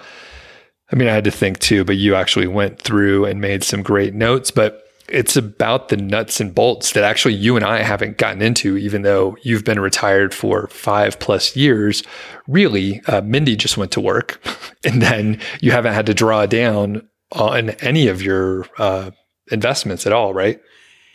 I 0.92 0.98
mean, 0.98 1.08
I 1.08 1.14
had 1.14 1.24
to 1.24 1.32
think 1.32 1.60
too, 1.60 1.86
but 1.86 1.96
you 1.96 2.14
actually 2.14 2.48
went 2.48 2.82
through 2.82 3.24
and 3.24 3.40
made 3.40 3.64
some 3.64 3.84
great 3.84 4.14
notes. 4.14 4.52
But 4.52 4.84
it's 5.12 5.36
about 5.36 5.90
the 5.90 5.98
nuts 5.98 6.40
and 6.40 6.54
bolts 6.54 6.94
that 6.94 7.04
actually 7.04 7.34
you 7.34 7.56
and 7.56 7.66
I 7.66 7.82
haven't 7.84 8.18
gotten 8.18 8.42
into, 8.42 8.78
even 8.78 9.02
though 9.02 9.38
you've 9.44 9.66
been 9.66 9.80
retired 9.80 10.34
for 10.34 10.68
five 10.68 11.20
plus 11.20 11.56
years. 11.56 12.04
Really, 12.48 13.02
uh, 13.08 13.22
Mindy 13.22 13.56
just 13.56 13.78
went 13.78 13.92
to 13.92 14.02
work, 14.02 14.42
and 14.84 15.02
then 15.02 15.40
you 15.60 15.72
haven't 15.72 15.94
had 15.94 16.06
to 16.08 16.14
draw 16.14 16.46
down 16.46 17.08
on 17.32 17.72
any 17.82 18.08
of 18.08 18.22
your 18.22 18.66
uh, 18.78 19.12
investments 19.52 20.06
at 20.06 20.14
all, 20.14 20.34
right? 20.34 20.60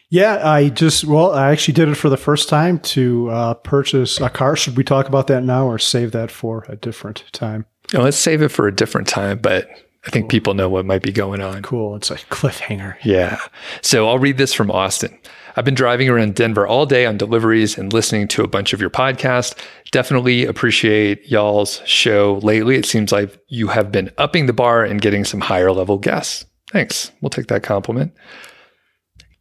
Yeah, 0.09 0.49
I 0.49 0.69
just 0.69 1.05
well, 1.05 1.33
I 1.33 1.50
actually 1.50 1.75
did 1.75 1.88
it 1.88 1.97
for 1.97 2.09
the 2.09 2.17
first 2.17 2.49
time 2.49 2.79
to 2.81 3.29
uh, 3.31 3.55
purchase 3.55 4.21
a 4.21 4.31
car. 4.31 4.55
Should 4.55 4.76
we 4.76 4.85
talk 4.85 5.09
about 5.09 5.26
that 5.26 5.43
now 5.43 5.67
or 5.67 5.79
save 5.79 6.12
that 6.12 6.31
for 6.31 6.65
a 6.69 6.76
different 6.76 7.25
time? 7.33 7.67
Let's 7.93 8.17
save 8.17 8.43
it 8.43 8.49
for 8.49 8.69
a 8.69 8.75
different 8.75 9.09
time, 9.09 9.38
but 9.38 9.69
I 10.07 10.11
think 10.11 10.31
people 10.31 10.55
know 10.55 10.69
what 10.69 10.87
might 10.87 11.03
be 11.03 11.13
going 11.13 11.41
on. 11.41 11.63
Cool. 11.63 11.97
It's 11.97 12.11
a 12.11 12.17
cliffhanger. 12.17 12.97
Yeah. 13.03 13.41
So 13.83 14.09
I'll 14.09 14.21
read 14.21 14.39
this 14.39 14.55
from 14.55 14.71
Austin. 14.71 15.19
I've 15.57 15.65
been 15.65 15.75
driving 15.75 16.09
around 16.09 16.35
Denver 16.35 16.67
all 16.67 16.87
day 16.87 17.07
on 17.07 17.17
deliveries 17.17 17.77
and 17.77 17.93
listening 17.93 18.29
to 18.29 18.45
a 18.45 18.49
bunch 18.49 18.73
of 18.73 18.81
your 18.81 18.91
podcast. 18.91 19.59
Definitely 19.91 20.45
appreciate 20.45 21.29
y'all's 21.29 21.81
show 21.87 22.39
lately. 22.43 22.77
It 22.77 22.87
seems 22.87 23.11
like 23.11 23.37
you 23.49 23.69
have 23.69 23.91
been 23.91 24.13
upping 24.19 24.47
the 24.47 24.53
bar 24.53 24.85
and 24.85 25.01
getting 25.01 25.25
some 25.25 25.41
higher 25.41 25.73
level 25.73 25.99
guests. 25.99 26.45
Thanks. 26.71 27.11
We'll 27.21 27.31
take 27.31 27.47
that 27.47 27.63
compliment. 27.63 28.13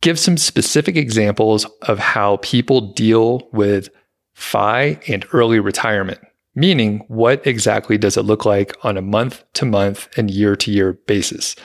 Give 0.01 0.17
some 0.17 0.37
specific 0.37 0.95
examples 0.95 1.65
of 1.81 1.99
how 1.99 2.37
people 2.37 2.93
deal 2.93 3.47
with 3.51 3.89
FI 4.33 4.99
and 5.07 5.25
early 5.33 5.59
retirement. 5.59 6.19
Meaning, 6.55 7.03
what 7.09 7.45
exactly 7.45 7.97
does 7.97 8.15
it 8.15 8.23
look 8.23 8.45
like 8.45 8.73
on 8.83 8.97
a 8.97 9.01
month 9.01 9.43
to 9.53 9.65
month 9.65 10.07
and 10.17 10.31
year 10.31 10.55
to 10.55 10.71
year 10.71 10.93
basis? 10.93 11.55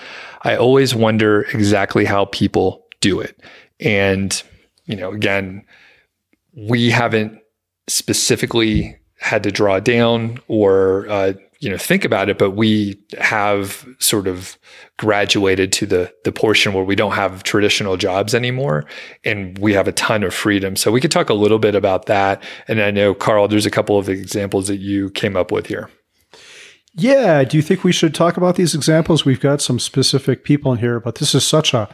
I 0.43 0.57
always 0.57 0.95
wonder 0.95 1.43
exactly 1.55 2.05
how 2.05 2.25
people 2.27 2.85
do 3.01 3.21
it. 3.21 3.41
And, 3.79 4.43
you 4.87 4.97
know, 4.97 5.13
again, 5.13 5.65
we 6.55 6.91
haven't 6.91 7.39
specifically 7.87 8.99
had 9.19 9.43
to 9.45 9.53
draw 9.53 9.79
down 9.79 10.41
or, 10.49 11.09
uh, 11.09 11.35
you 11.61 11.69
know, 11.69 11.77
think 11.77 12.07
about 12.07 12.31
it, 12.31 12.39
but 12.39 12.53
we 12.53 12.99
have 13.19 13.87
sort 13.99 14.27
of 14.27 14.59
graduated 14.99 15.73
to 15.75 15.87
the 15.87 16.13
the 16.25 16.33
portion 16.33 16.73
where 16.73 16.85
we 16.85 16.97
don't 16.97 17.13
have 17.13 17.43
traditional 17.43 17.99
jobs 17.99 18.35
anymore, 18.35 18.87
and 19.25 19.59
we 19.59 19.75
have 19.75 19.87
a 19.87 19.93
ton 19.93 20.23
of 20.23 20.35
freedom. 20.35 20.75
So 20.75 20.91
we 20.91 21.03
could 21.03 21.11
talk 21.11 21.29
a 21.29 21.35
little 21.35 21.59
bit 21.59 21.75
about 21.75 22.07
that. 22.07 22.43
And 22.67 22.81
I 22.81 22.91
know, 22.91 23.15
Carl, 23.15 23.47
there's 23.47 23.67
a 23.67 23.71
couple 23.71 23.99
of 23.99 24.09
examples 24.09 24.69
that 24.69 24.79
you 24.79 25.11
came 25.11 25.37
up 25.37 25.53
with 25.53 25.67
here. 25.67 25.91
Yeah. 26.95 27.45
Do 27.45 27.57
you 27.57 27.63
think 27.63 27.85
we 27.85 27.93
should 27.93 28.15
talk 28.15 28.37
about 28.37 28.57
these 28.57 28.75
examples? 28.75 29.25
We've 29.25 29.41
got 29.41 29.61
some 29.61 29.79
specific 29.79 30.45
people 30.45 30.73
in 30.73 30.79
here, 30.79 30.99
but 30.99 31.17
this 31.17 31.35
is 31.35 31.47
such 31.47 31.73
a 31.75 31.89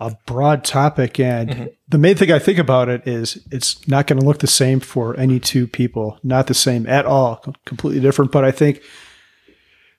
a 0.00 0.16
broad 0.26 0.64
topic, 0.64 1.20
and 1.20 1.70
the 1.88 1.98
main 1.98 2.16
thing 2.16 2.32
I 2.32 2.38
think 2.38 2.58
about 2.58 2.88
it 2.88 3.06
is 3.06 3.46
it's 3.50 3.86
not 3.86 4.06
going 4.06 4.18
to 4.18 4.26
look 4.26 4.38
the 4.38 4.46
same 4.46 4.80
for 4.80 5.16
any 5.18 5.38
two 5.38 5.66
people, 5.66 6.18
not 6.22 6.46
the 6.46 6.54
same 6.54 6.86
at 6.86 7.06
all, 7.06 7.44
completely 7.66 8.00
different. 8.00 8.32
But 8.32 8.44
I 8.44 8.50
think 8.50 8.82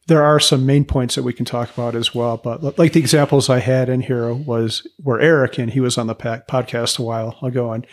there 0.08 0.24
are 0.24 0.40
some 0.40 0.66
main 0.66 0.84
points 0.84 1.16
that 1.16 1.24
we 1.24 1.34
can 1.34 1.46
talk 1.46 1.72
about 1.72 1.96
as 1.96 2.14
well. 2.16 2.38
But 2.38 2.78
like 2.78 2.94
the 2.94 3.00
examples 3.00 3.50
I 3.50 3.60
had 3.60 3.88
in 3.90 4.02
here 4.02 4.34
was 4.34 4.86
where 4.98 5.20
Arik, 5.20 5.58
and 5.58 5.72
he 5.72 5.80
was 5.80 5.98
on 5.98 6.08
the 6.08 6.16
podcast 6.16 7.00
a 7.00 7.04
while 7.04 7.38
ago, 7.42 7.72
and 7.72 7.86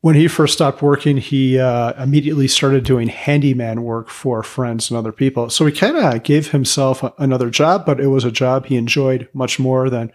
when 0.00 0.16
he 0.16 0.28
first 0.28 0.52
stopped 0.52 0.82
working, 0.82 1.16
he 1.16 1.58
uh, 1.58 1.94
immediately 2.02 2.46
started 2.46 2.84
doing 2.84 3.08
handyman 3.08 3.84
work 3.84 4.10
for 4.10 4.42
friends 4.42 4.90
and 4.90 4.98
other 4.98 5.12
people. 5.12 5.48
So 5.48 5.64
he 5.64 5.72
kind 5.72 5.96
of 5.96 6.22
gave 6.22 6.50
himself 6.50 7.02
another 7.18 7.48
job, 7.48 7.86
but 7.86 8.00
it 8.00 8.08
was 8.08 8.22
a 8.22 8.30
job 8.30 8.66
he 8.66 8.76
enjoyed 8.76 9.30
much 9.32 9.58
more 9.58 9.88
than 9.88 10.12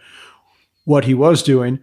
what 0.84 1.04
he 1.04 1.14
was 1.14 1.42
doing. 1.42 1.80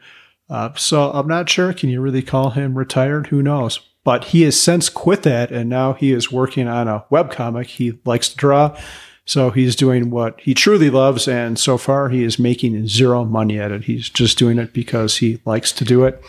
Uh, 0.50 0.74
so 0.75 1.12
I'm 1.12 1.27
not 1.27 1.50
sure. 1.50 1.74
Can 1.74 1.89
you 1.89 2.01
really 2.01 2.22
call 2.22 2.51
him 2.51 2.77
retired? 2.77 3.27
Who 3.27 3.44
knows? 3.44 3.80
But 4.04 4.25
he 4.25 4.44
has 4.44 4.60
since 4.60 4.88
quit 4.88 5.24
that, 5.24 5.51
and 5.51 5.70
now 5.70 5.94
he 5.94 6.13
is 6.13 6.32
working 6.32 6.68
on 6.68 6.88
a 6.88 7.04
webcomic. 7.12 7.66
He 7.66 8.00
likes 8.06 8.30
to 8.30 8.38
draw. 8.38 8.77
So 9.25 9.51
he's 9.51 9.75
doing 9.75 10.10
what 10.10 10.39
he 10.39 10.54
truly 10.54 10.89
loves, 10.89 11.27
and 11.27 11.60
so 11.60 11.77
far 11.77 12.08
he 12.08 12.24
is 12.24 12.39
making 12.39 12.88
zero 12.88 13.25
money 13.25 13.60
at 13.60 13.74
it. 13.74 13.84
He's 13.84 14.10
just 14.10 14.38
doing 14.38 14.58
it 14.58 14.72
because 14.72 15.18
he 15.18 15.42
likes 15.44 15.74
to 15.74 15.84
do 15.84 16.06
it. 16.06 16.24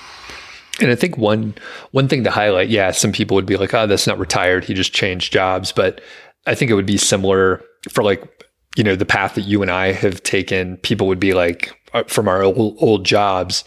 And 0.81 0.91
I 0.91 0.97
think 0.97 1.17
one 1.17 1.55
one 1.93 2.09
thing 2.09 2.25
to 2.25 2.31
highlight, 2.31 2.71
yeah, 2.71 2.91
some 2.91 3.13
people 3.13 3.37
would 3.37 3.47
be 3.47 3.57
like, 3.57 3.73
"Oh, 3.73 3.87
that's 3.87 4.09
not 4.09 4.19
retired. 4.19 4.65
He 4.65 4.75
just 4.75 4.93
changed 4.93 5.33
jobs." 5.33 5.71
But 5.71 6.01
I 6.47 6.57
think 6.57 6.73
it 6.73 6.75
would 6.75 6.87
be 6.87 6.97
similar 6.99 7.63
for 7.89 8.03
like, 8.03 8.45
you 8.79 8.85
know, 8.85 8.95
the 8.95 9.05
path 9.05 9.35
that 9.35 9.43
you 9.43 9.61
and 9.61 9.73
I 9.73 9.91
have 9.91 10.23
taken. 10.23 10.77
People 10.79 11.09
would 11.09 11.19
be 11.19 11.35
like, 11.35 11.77
uh, 11.95 12.05
from 12.05 12.29
our 12.29 12.45
old, 12.45 12.77
old 12.79 13.05
jobs, 13.05 13.65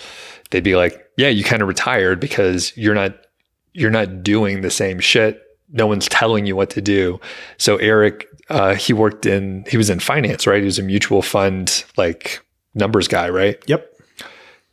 they'd 0.51 0.63
be 0.63 0.77
like, 0.77 1.05
"Yeah, 1.17 1.27
you 1.27 1.43
kind 1.43 1.61
of 1.61 1.67
retired 1.67 2.21
because 2.21 2.75
you're 2.77 2.95
not 2.95 3.17
you're 3.73 3.91
not 3.91 4.23
doing 4.23 4.61
the 4.61 4.69
same 4.71 5.01
shit. 5.01 5.41
No 5.69 5.85
one's 5.85 6.07
telling 6.07 6.45
you 6.45 6.55
what 6.55 6.69
to 6.71 6.81
do." 6.81 7.19
So 7.57 7.77
Arik, 7.79 8.23
uh, 8.49 8.75
he 8.75 8.93
worked 8.93 9.25
in 9.25 9.65
he 9.67 9.75
was 9.75 9.89
in 9.89 9.99
finance, 9.99 10.47
right? 10.47 10.59
He 10.59 10.65
was 10.65 10.79
a 10.79 10.83
mutual 10.83 11.21
fund 11.21 11.83
like 11.97 12.39
numbers 12.73 13.09
guy, 13.09 13.27
right? 13.29 13.61
Yep. 13.67 13.85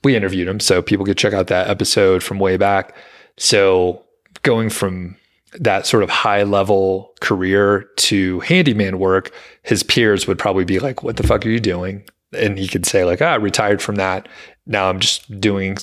we 0.05 0.15
interviewed 0.15 0.47
him 0.47 0.61
so 0.61 0.81
people 0.81 1.05
could 1.05 1.19
check 1.19 1.35
out 1.35 1.49
that 1.49 1.69
episode 1.69 2.23
from 2.23 2.39
way 2.39 2.57
back 2.57 2.95
so 3.37 4.05
going 4.45 4.71
from 4.71 5.17
that 5.61 5.87
sort 5.87 6.03
of 6.03 6.11
high 6.11 6.43
level 6.43 7.15
career 7.21 7.89
to 7.97 8.41
handyman 8.41 8.99
work 8.99 9.33
his 9.63 9.83
peers 9.83 10.27
would 10.27 10.39
probably 10.39 10.65
be 10.65 10.79
like 10.79 11.03
what 11.03 11.17
the 11.17 11.23
fuck 11.27 11.45
are 11.45 11.51
you 11.51 11.61
doing? 11.61 12.05
And 12.33 12.59
he 12.59 12.69
could 12.69 12.87
say 12.87 13.05
like 13.05 13.23
ah 13.23 13.33
I 13.33 13.35
retired 13.37 13.81
from 13.81 13.97
that. 13.97 14.29
Now 14.67 14.89
i'm 14.89 15.01
just 15.01 15.41
doing 15.41 15.79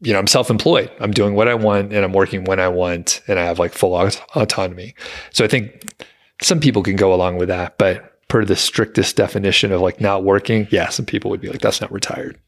you 0.00 0.12
know 0.12 0.18
i'm 0.18 0.26
self-employed. 0.26 0.90
I'm 1.00 1.12
doing 1.12 1.34
what 1.34 1.48
i 1.48 1.54
want 1.54 1.92
and 1.92 2.04
i'm 2.04 2.12
working 2.12 2.44
when 2.44 2.60
i 2.60 2.68
want 2.68 3.20
and 3.28 3.38
i 3.38 3.44
have 3.44 3.58
like 3.58 3.72
full 3.72 3.94
aut- 3.94 4.22
autonomy. 4.34 4.94
So 5.32 5.44
i 5.44 5.48
think 5.48 6.04
some 6.42 6.60
people 6.60 6.82
can 6.82 6.96
go 6.96 7.12
along 7.12 7.36
with 7.36 7.48
that 7.48 7.78
but 7.78 8.14
per 8.28 8.44
the 8.44 8.56
strictest 8.56 9.16
definition 9.16 9.72
of 9.72 9.80
like 9.80 10.00
not 10.00 10.22
working 10.24 10.68
yeah 10.70 10.88
some 10.88 11.06
people 11.06 11.30
would 11.30 11.40
be 11.40 11.48
like 11.48 11.60
that's 11.60 11.80
not 11.80 11.92
retired. 11.92 12.38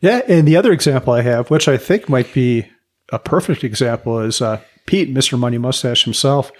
Yeah, 0.00 0.20
and 0.28 0.46
the 0.46 0.56
other 0.56 0.72
example 0.72 1.12
I 1.12 1.22
have, 1.22 1.50
which 1.50 1.68
I 1.68 1.76
think 1.76 2.08
might 2.08 2.32
be 2.34 2.68
a 3.10 3.18
perfect 3.18 3.64
example, 3.64 4.20
is 4.20 4.40
uh, 4.42 4.60
Pete, 4.86 5.12
Mr. 5.12 5.38
Money 5.38 5.58
Mustache 5.58 6.04
himself. 6.04 6.50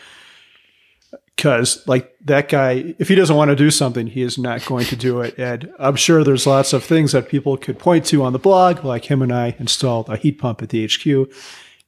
Because, 1.35 1.87
like, 1.87 2.17
that 2.25 2.49
guy, 2.49 2.95
if 2.99 3.09
he 3.09 3.15
doesn't 3.15 3.37
want 3.37 3.51
to 3.51 3.57
do 3.57 3.71
something, 3.71 4.07
he 4.07 4.23
is 4.23 4.39
not 4.39 4.65
going 4.65 4.87
to 4.87 4.97
do 4.97 5.21
it. 5.21 5.39
And 5.39 5.71
I'm 5.79 5.97
sure 5.97 6.25
there's 6.25 6.47
lots 6.47 6.73
of 6.73 6.83
things 6.83 7.13
that 7.13 7.29
people 7.29 7.59
could 7.59 7.79
point 7.79 8.07
to 8.07 8.23
on 8.23 8.33
the 8.33 8.39
blog, 8.39 8.85
like 8.85 9.05
him 9.11 9.21
and 9.21 9.33
I 9.33 9.55
installed 9.59 10.09
a 10.09 10.17
heat 10.17 10.39
pump 10.39 10.63
at 10.63 10.71
the 10.71 10.87
HQ, 10.87 11.31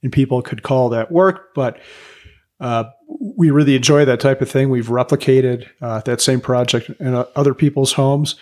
and 0.02 0.12
people 0.12 0.42
could 0.42 0.62
call 0.62 0.90
that 0.90 1.10
work. 1.10 1.54
But 1.54 1.78
uh, 2.60 2.84
we 3.08 3.50
really 3.50 3.74
enjoy 3.74 4.04
that 4.04 4.20
type 4.20 4.42
of 4.42 4.50
thing. 4.50 4.68
We've 4.68 4.88
replicated 4.88 5.66
uh, 5.80 6.00
that 6.00 6.20
same 6.20 6.40
project 6.40 6.90
in 7.00 7.14
uh, 7.14 7.24
other 7.34 7.54
people's 7.54 7.92
homes. 7.92 8.34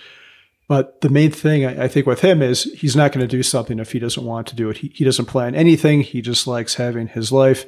But 0.68 1.00
the 1.00 1.08
main 1.08 1.30
thing 1.30 1.64
I 1.64 1.84
I 1.84 1.88
think 1.88 2.06
with 2.06 2.20
him 2.20 2.42
is 2.42 2.64
he's 2.64 2.96
not 2.96 3.12
going 3.12 3.26
to 3.26 3.36
do 3.36 3.42
something 3.42 3.78
if 3.78 3.92
he 3.92 3.98
doesn't 3.98 4.24
want 4.24 4.46
to 4.48 4.56
do 4.56 4.68
it. 4.70 4.78
He, 4.78 4.88
he 4.94 5.04
doesn't 5.04 5.26
plan 5.26 5.54
anything. 5.54 6.00
He 6.00 6.20
just 6.20 6.46
likes 6.46 6.74
having 6.74 7.08
his 7.08 7.30
life. 7.30 7.64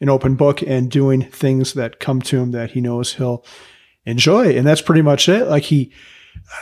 an 0.00 0.08
open 0.08 0.34
book 0.34 0.62
and 0.62 0.90
doing 0.90 1.22
things 1.22 1.74
that 1.74 2.00
come 2.00 2.20
to 2.20 2.40
him 2.40 2.50
that 2.50 2.72
he 2.72 2.80
knows 2.80 3.14
he'll 3.14 3.44
enjoy. 4.04 4.48
And 4.56 4.66
that's 4.66 4.82
pretty 4.82 5.00
much 5.00 5.28
it. 5.28 5.46
Like 5.46 5.62
he, 5.62 5.92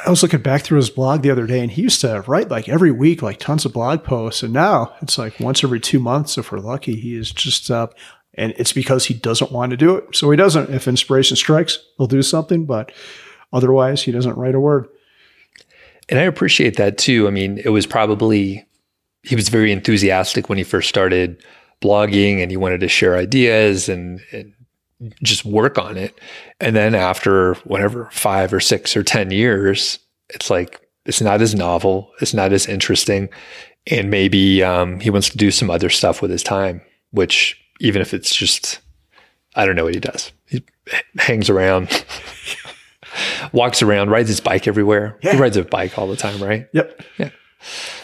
I 0.04 0.10
was 0.10 0.22
looking 0.22 0.42
back 0.42 0.62
through 0.62 0.76
his 0.76 0.90
blog 0.90 1.22
the 1.22 1.30
other 1.30 1.46
day 1.46 1.60
and 1.60 1.70
he 1.70 1.82
used 1.82 2.02
to 2.02 2.22
write 2.26 2.50
like 2.50 2.68
every 2.68 2.90
week, 2.90 3.22
like 3.22 3.38
tons 3.38 3.64
of 3.64 3.72
blog 3.72 4.04
posts. 4.04 4.42
And 4.42 4.52
now 4.52 4.94
it's 5.00 5.16
like 5.16 5.40
once 5.40 5.64
every 5.64 5.80
two 5.80 5.98
months, 5.98 6.36
if 6.36 6.52
we're 6.52 6.58
lucky, 6.58 7.00
he 7.00 7.16
is 7.16 7.32
just 7.32 7.70
up. 7.70 7.94
And 8.34 8.52
it's 8.58 8.74
because 8.74 9.06
he 9.06 9.14
doesn't 9.14 9.52
want 9.52 9.70
to 9.70 9.76
do 9.76 9.96
it. 9.96 10.14
So 10.14 10.30
he 10.30 10.36
doesn't. 10.36 10.70
If 10.70 10.86
inspiration 10.86 11.36
strikes, 11.36 11.78
he'll 11.96 12.06
do 12.06 12.22
something, 12.22 12.64
but 12.64 12.92
otherwise, 13.52 14.02
he 14.02 14.12
doesn't 14.12 14.36
write 14.36 14.54
a 14.54 14.60
word. 14.60 14.86
And 16.10 16.18
I 16.18 16.22
appreciate 16.22 16.76
that 16.76 16.98
too. 16.98 17.26
I 17.26 17.30
mean, 17.30 17.58
it 17.64 17.70
was 17.70 17.86
probably, 17.86 18.66
he 19.22 19.36
was 19.36 19.48
very 19.48 19.72
enthusiastic 19.72 20.48
when 20.48 20.58
he 20.58 20.64
first 20.64 20.88
started 20.88 21.42
blogging 21.80 22.42
and 22.42 22.50
he 22.50 22.56
wanted 22.56 22.80
to 22.80 22.88
share 22.88 23.16
ideas 23.16 23.88
and, 23.88 24.20
and 24.32 24.52
just 25.22 25.44
work 25.44 25.78
on 25.78 25.96
it. 25.96 26.18
And 26.60 26.76
then 26.76 26.94
after 26.94 27.54
whatever, 27.64 28.08
five 28.12 28.52
or 28.52 28.60
six 28.60 28.96
or 28.96 29.02
10 29.02 29.30
years, 29.30 29.98
it's 30.28 30.50
like, 30.50 30.80
it's 31.06 31.20
not 31.20 31.40
as 31.40 31.54
novel, 31.54 32.10
it's 32.20 32.34
not 32.34 32.52
as 32.52 32.66
interesting. 32.66 33.28
And 33.86 34.10
maybe 34.10 34.62
um, 34.62 35.00
he 35.00 35.10
wants 35.10 35.30
to 35.30 35.38
do 35.38 35.50
some 35.50 35.70
other 35.70 35.88
stuff 35.88 36.20
with 36.20 36.30
his 36.30 36.42
time, 36.42 36.82
which 37.12 37.58
even 37.80 38.02
if 38.02 38.12
it's 38.12 38.34
just, 38.34 38.80
I 39.54 39.64
don't 39.64 39.76
know 39.76 39.84
what 39.84 39.94
he 39.94 40.00
does. 40.00 40.32
He 40.46 40.62
hangs 41.16 41.48
around, 41.48 41.88
walks 43.52 43.82
around, 43.82 44.10
rides 44.10 44.28
his 44.28 44.40
bike 44.40 44.66
everywhere. 44.66 45.16
Yeah. 45.22 45.32
He 45.32 45.38
rides 45.38 45.56
a 45.56 45.64
bike 45.64 45.98
all 45.98 46.06
the 46.06 46.16
time, 46.16 46.42
right? 46.42 46.68
Yep. 46.72 47.02
Yeah. 47.18 47.30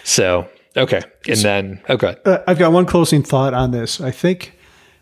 So, 0.05 0.49
okay. 0.77 1.01
And 1.29 1.39
then, 1.39 1.81
okay. 1.89 2.17
Uh, 2.25 2.39
I've 2.47 2.59
got 2.59 2.73
one 2.73 2.87
closing 2.87 3.23
thought 3.23 3.55
on 3.55 3.71
this. 3.71 4.01
I 4.01 4.11
think 4.11 4.53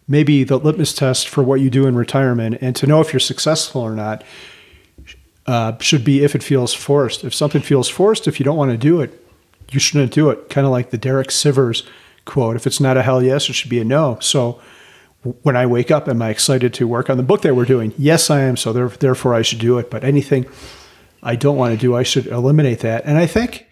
maybe 0.06 0.44
the 0.44 0.58
litmus 0.58 0.94
test 0.94 1.28
for 1.28 1.42
what 1.42 1.60
you 1.60 1.70
do 1.70 1.86
in 1.86 1.96
retirement 1.96 2.58
and 2.60 2.76
to 2.76 2.86
know 2.86 3.00
if 3.00 3.12
you're 3.12 3.20
successful 3.20 3.80
or 3.80 3.94
not 3.94 4.22
uh, 5.46 5.76
should 5.78 6.04
be 6.04 6.24
if 6.24 6.34
it 6.34 6.42
feels 6.42 6.72
forced. 6.74 7.24
If 7.24 7.34
something 7.34 7.62
feels 7.62 7.88
forced, 7.88 8.26
if 8.28 8.38
you 8.38 8.44
don't 8.44 8.56
want 8.56 8.70
to 8.70 8.76
do 8.76 9.00
it, 9.00 9.20
you 9.70 9.80
shouldn't 9.80 10.12
do 10.12 10.30
it. 10.30 10.50
Kind 10.50 10.66
of 10.66 10.70
like 10.70 10.90
the 10.90 10.98
Derek 10.98 11.28
Sivers 11.28 11.86
quote 12.24 12.56
if 12.56 12.66
it's 12.66 12.80
not 12.80 12.96
a 12.96 13.02
hell 13.02 13.22
yes, 13.22 13.48
it 13.48 13.54
should 13.54 13.70
be 13.70 13.80
a 13.80 13.84
no. 13.84 14.18
So 14.20 14.60
when 15.42 15.56
I 15.56 15.66
wake 15.66 15.90
up, 15.90 16.08
am 16.08 16.22
I 16.22 16.30
excited 16.30 16.74
to 16.74 16.86
work 16.86 17.10
on 17.10 17.16
the 17.16 17.22
book 17.22 17.42
that 17.42 17.54
we're 17.54 17.64
doing? 17.64 17.92
Yes, 17.98 18.30
I 18.30 18.40
am. 18.42 18.56
So 18.56 18.72
therefore, 18.72 19.34
I 19.34 19.42
should 19.42 19.58
do 19.58 19.78
it. 19.78 19.90
But 19.90 20.04
anything 20.04 20.46
I 21.22 21.36
don't 21.36 21.56
want 21.56 21.72
to 21.72 21.78
do, 21.78 21.96
I 21.96 22.02
should 22.02 22.26
eliminate 22.26 22.80
that. 22.80 23.04
And 23.04 23.18
I 23.18 23.26
think 23.26 23.66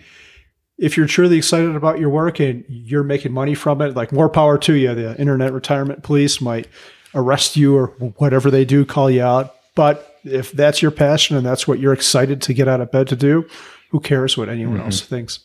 if 0.78 0.96
you're 0.96 1.06
truly 1.06 1.36
excited 1.36 1.76
about 1.76 2.00
your 2.00 2.10
work 2.10 2.40
and 2.40 2.64
you're 2.68 3.04
making 3.04 3.32
money 3.32 3.54
from 3.54 3.80
it, 3.82 3.94
like 3.94 4.12
more 4.12 4.28
power 4.28 4.58
to 4.58 4.74
you. 4.74 4.94
The 4.94 5.18
Internet 5.18 5.52
Retirement 5.52 6.02
Police 6.02 6.40
might 6.40 6.66
arrest 7.14 7.56
you 7.56 7.76
or 7.76 7.88
whatever 8.16 8.50
they 8.50 8.64
do, 8.64 8.84
call 8.84 9.10
you 9.10 9.22
out. 9.22 9.54
But 9.74 10.18
if 10.24 10.52
that's 10.52 10.82
your 10.82 10.90
passion 10.90 11.36
and 11.36 11.44
that's 11.44 11.68
what 11.68 11.78
you're 11.78 11.92
excited 11.92 12.42
to 12.42 12.54
get 12.54 12.68
out 12.68 12.80
of 12.80 12.90
bed 12.90 13.08
to 13.08 13.16
do, 13.16 13.46
who 13.90 14.00
cares 14.00 14.36
what 14.36 14.48
anyone 14.48 14.76
mm-hmm. 14.76 14.86
else 14.86 15.02
thinks? 15.02 15.40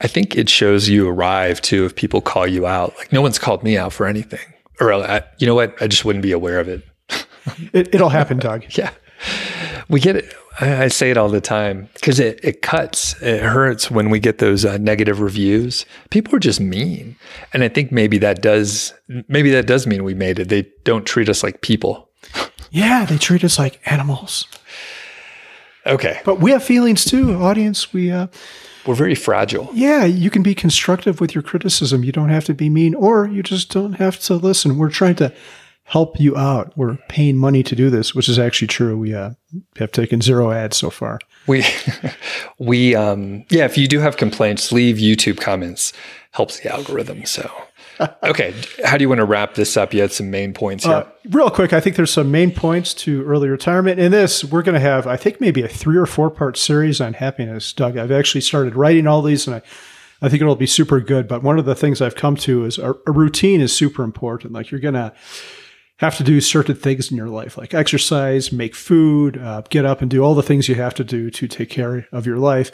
I 0.00 0.08
think 0.08 0.36
it 0.36 0.48
shows 0.48 0.88
you 0.88 1.08
arrive 1.08 1.62
too 1.62 1.86
if 1.86 1.96
people 1.96 2.20
call 2.20 2.46
you 2.46 2.66
out. 2.66 2.94
Like 2.98 3.12
no 3.12 3.22
one's 3.22 3.38
called 3.38 3.62
me 3.62 3.78
out 3.78 3.92
for 3.92 4.06
anything, 4.06 4.46
or 4.80 4.92
I, 4.92 5.22
you 5.38 5.46
know 5.46 5.54
what? 5.54 5.80
I 5.80 5.86
just 5.86 6.04
wouldn't 6.04 6.22
be 6.22 6.32
aware 6.32 6.60
of 6.60 6.68
it. 6.68 6.82
it 7.72 7.94
it'll 7.94 8.10
happen, 8.10 8.38
Doug. 8.38 8.64
yeah, 8.70 8.90
we 9.88 10.00
get 10.00 10.16
it. 10.16 10.34
I 10.58 10.88
say 10.88 11.10
it 11.10 11.18
all 11.18 11.28
the 11.28 11.40
time 11.40 11.90
because 11.94 12.18
it, 12.18 12.40
it 12.42 12.62
cuts. 12.62 13.20
It 13.20 13.42
hurts 13.42 13.90
when 13.90 14.08
we 14.08 14.18
get 14.18 14.38
those 14.38 14.64
uh, 14.64 14.78
negative 14.78 15.20
reviews. 15.20 15.84
People 16.08 16.34
are 16.34 16.38
just 16.38 16.60
mean. 16.60 17.16
And 17.52 17.62
I 17.62 17.68
think 17.68 17.92
maybe 17.92 18.16
that 18.18 18.40
does, 18.40 18.94
maybe 19.28 19.50
that 19.50 19.66
does 19.66 19.86
mean 19.86 20.02
we 20.02 20.14
made 20.14 20.38
it. 20.38 20.48
They 20.48 20.62
don't 20.84 21.04
treat 21.04 21.28
us 21.28 21.42
like 21.42 21.60
people. 21.60 22.08
Yeah, 22.70 23.04
they 23.04 23.18
treat 23.18 23.44
us 23.44 23.58
like 23.58 23.80
animals. 23.84 24.46
Okay. 25.84 26.20
But 26.24 26.40
we 26.40 26.52
have 26.52 26.64
feelings 26.64 27.04
too, 27.04 27.34
audience. 27.34 27.92
We, 27.92 28.10
uh, 28.10 28.28
we're 28.86 28.94
very 28.94 29.14
fragile. 29.14 29.70
Yeah, 29.72 30.04
you 30.04 30.30
can 30.30 30.42
be 30.42 30.54
constructive 30.54 31.20
with 31.20 31.34
your 31.34 31.42
criticism. 31.42 32.04
You 32.04 32.12
don't 32.12 32.28
have 32.28 32.44
to 32.46 32.54
be 32.54 32.68
mean, 32.68 32.94
or 32.94 33.26
you 33.26 33.42
just 33.42 33.72
don't 33.72 33.94
have 33.94 34.18
to 34.20 34.34
listen. 34.36 34.78
We're 34.78 34.90
trying 34.90 35.16
to 35.16 35.32
help 35.84 36.18
you 36.18 36.36
out. 36.36 36.76
We're 36.76 36.96
paying 37.08 37.36
money 37.36 37.62
to 37.62 37.76
do 37.76 37.90
this, 37.90 38.14
which 38.14 38.28
is 38.28 38.38
actually 38.38 38.68
true. 38.68 38.98
We 38.98 39.14
uh, 39.14 39.30
have 39.78 39.92
taken 39.92 40.20
zero 40.20 40.50
ads 40.50 40.76
so 40.76 40.90
far. 40.90 41.20
We, 41.46 41.64
we, 42.58 42.94
um, 42.94 43.44
yeah. 43.50 43.64
If 43.64 43.78
you 43.78 43.88
do 43.88 44.00
have 44.00 44.16
complaints, 44.16 44.72
leave 44.72 44.96
YouTube 44.96 45.40
comments. 45.40 45.92
Helps 46.32 46.60
the 46.60 46.72
algorithm. 46.72 47.24
So, 47.24 47.50
okay. 48.22 48.54
How 48.84 48.96
do 48.96 49.02
you 49.02 49.08
want 49.08 49.20
to 49.20 49.24
wrap 49.24 49.54
this 49.54 49.76
up? 49.76 49.94
You 49.94 50.00
had 50.00 50.12
some 50.12 50.30
main 50.30 50.52
points 50.52 50.84
here. 50.84 50.94
Uh, 50.94 51.06
real 51.30 51.50
quick, 51.50 51.72
I 51.72 51.80
think 51.80 51.96
there's 51.96 52.10
some 52.10 52.30
main 52.30 52.50
points 52.50 52.94
to 52.94 53.24
early 53.24 53.48
retirement. 53.48 53.98
In 53.98 54.12
this, 54.12 54.44
we're 54.44 54.62
going 54.62 54.74
to 54.74 54.80
have, 54.80 55.06
I 55.06 55.16
think, 55.16 55.40
maybe 55.40 55.62
a 55.62 55.68
three 55.68 55.96
or 55.96 56.06
four 56.06 56.30
part 56.30 56.56
series 56.56 57.00
on 57.00 57.14
happiness. 57.14 57.72
Doug, 57.72 57.96
I've 57.96 58.12
actually 58.12 58.42
started 58.42 58.74
writing 58.74 59.06
all 59.06 59.22
these, 59.22 59.46
and 59.46 59.56
I. 59.56 59.62
I 60.22 60.30
think 60.30 60.40
it'll 60.40 60.56
be 60.56 60.66
super 60.66 60.98
good. 61.00 61.28
But 61.28 61.42
one 61.42 61.58
of 61.58 61.66
the 61.66 61.74
things 61.74 62.00
I've 62.00 62.14
come 62.14 62.36
to 62.36 62.64
is 62.64 62.78
a, 62.78 62.94
a 63.06 63.12
routine 63.12 63.60
is 63.60 63.76
super 63.76 64.02
important. 64.02 64.54
Like 64.54 64.70
you're 64.70 64.80
going 64.80 64.94
to, 64.94 65.12
have 65.98 66.16
to 66.16 66.24
do 66.24 66.40
certain 66.40 66.74
things 66.74 67.10
in 67.10 67.16
your 67.16 67.28
life, 67.28 67.56
like 67.56 67.72
exercise, 67.72 68.52
make 68.52 68.74
food, 68.74 69.38
uh, 69.38 69.62
get 69.70 69.86
up 69.86 70.02
and 70.02 70.10
do 70.10 70.22
all 70.22 70.34
the 70.34 70.42
things 70.42 70.68
you 70.68 70.74
have 70.74 70.94
to 70.94 71.04
do 71.04 71.30
to 71.30 71.48
take 71.48 71.70
care 71.70 72.06
of 72.12 72.26
your 72.26 72.38
life. 72.38 72.70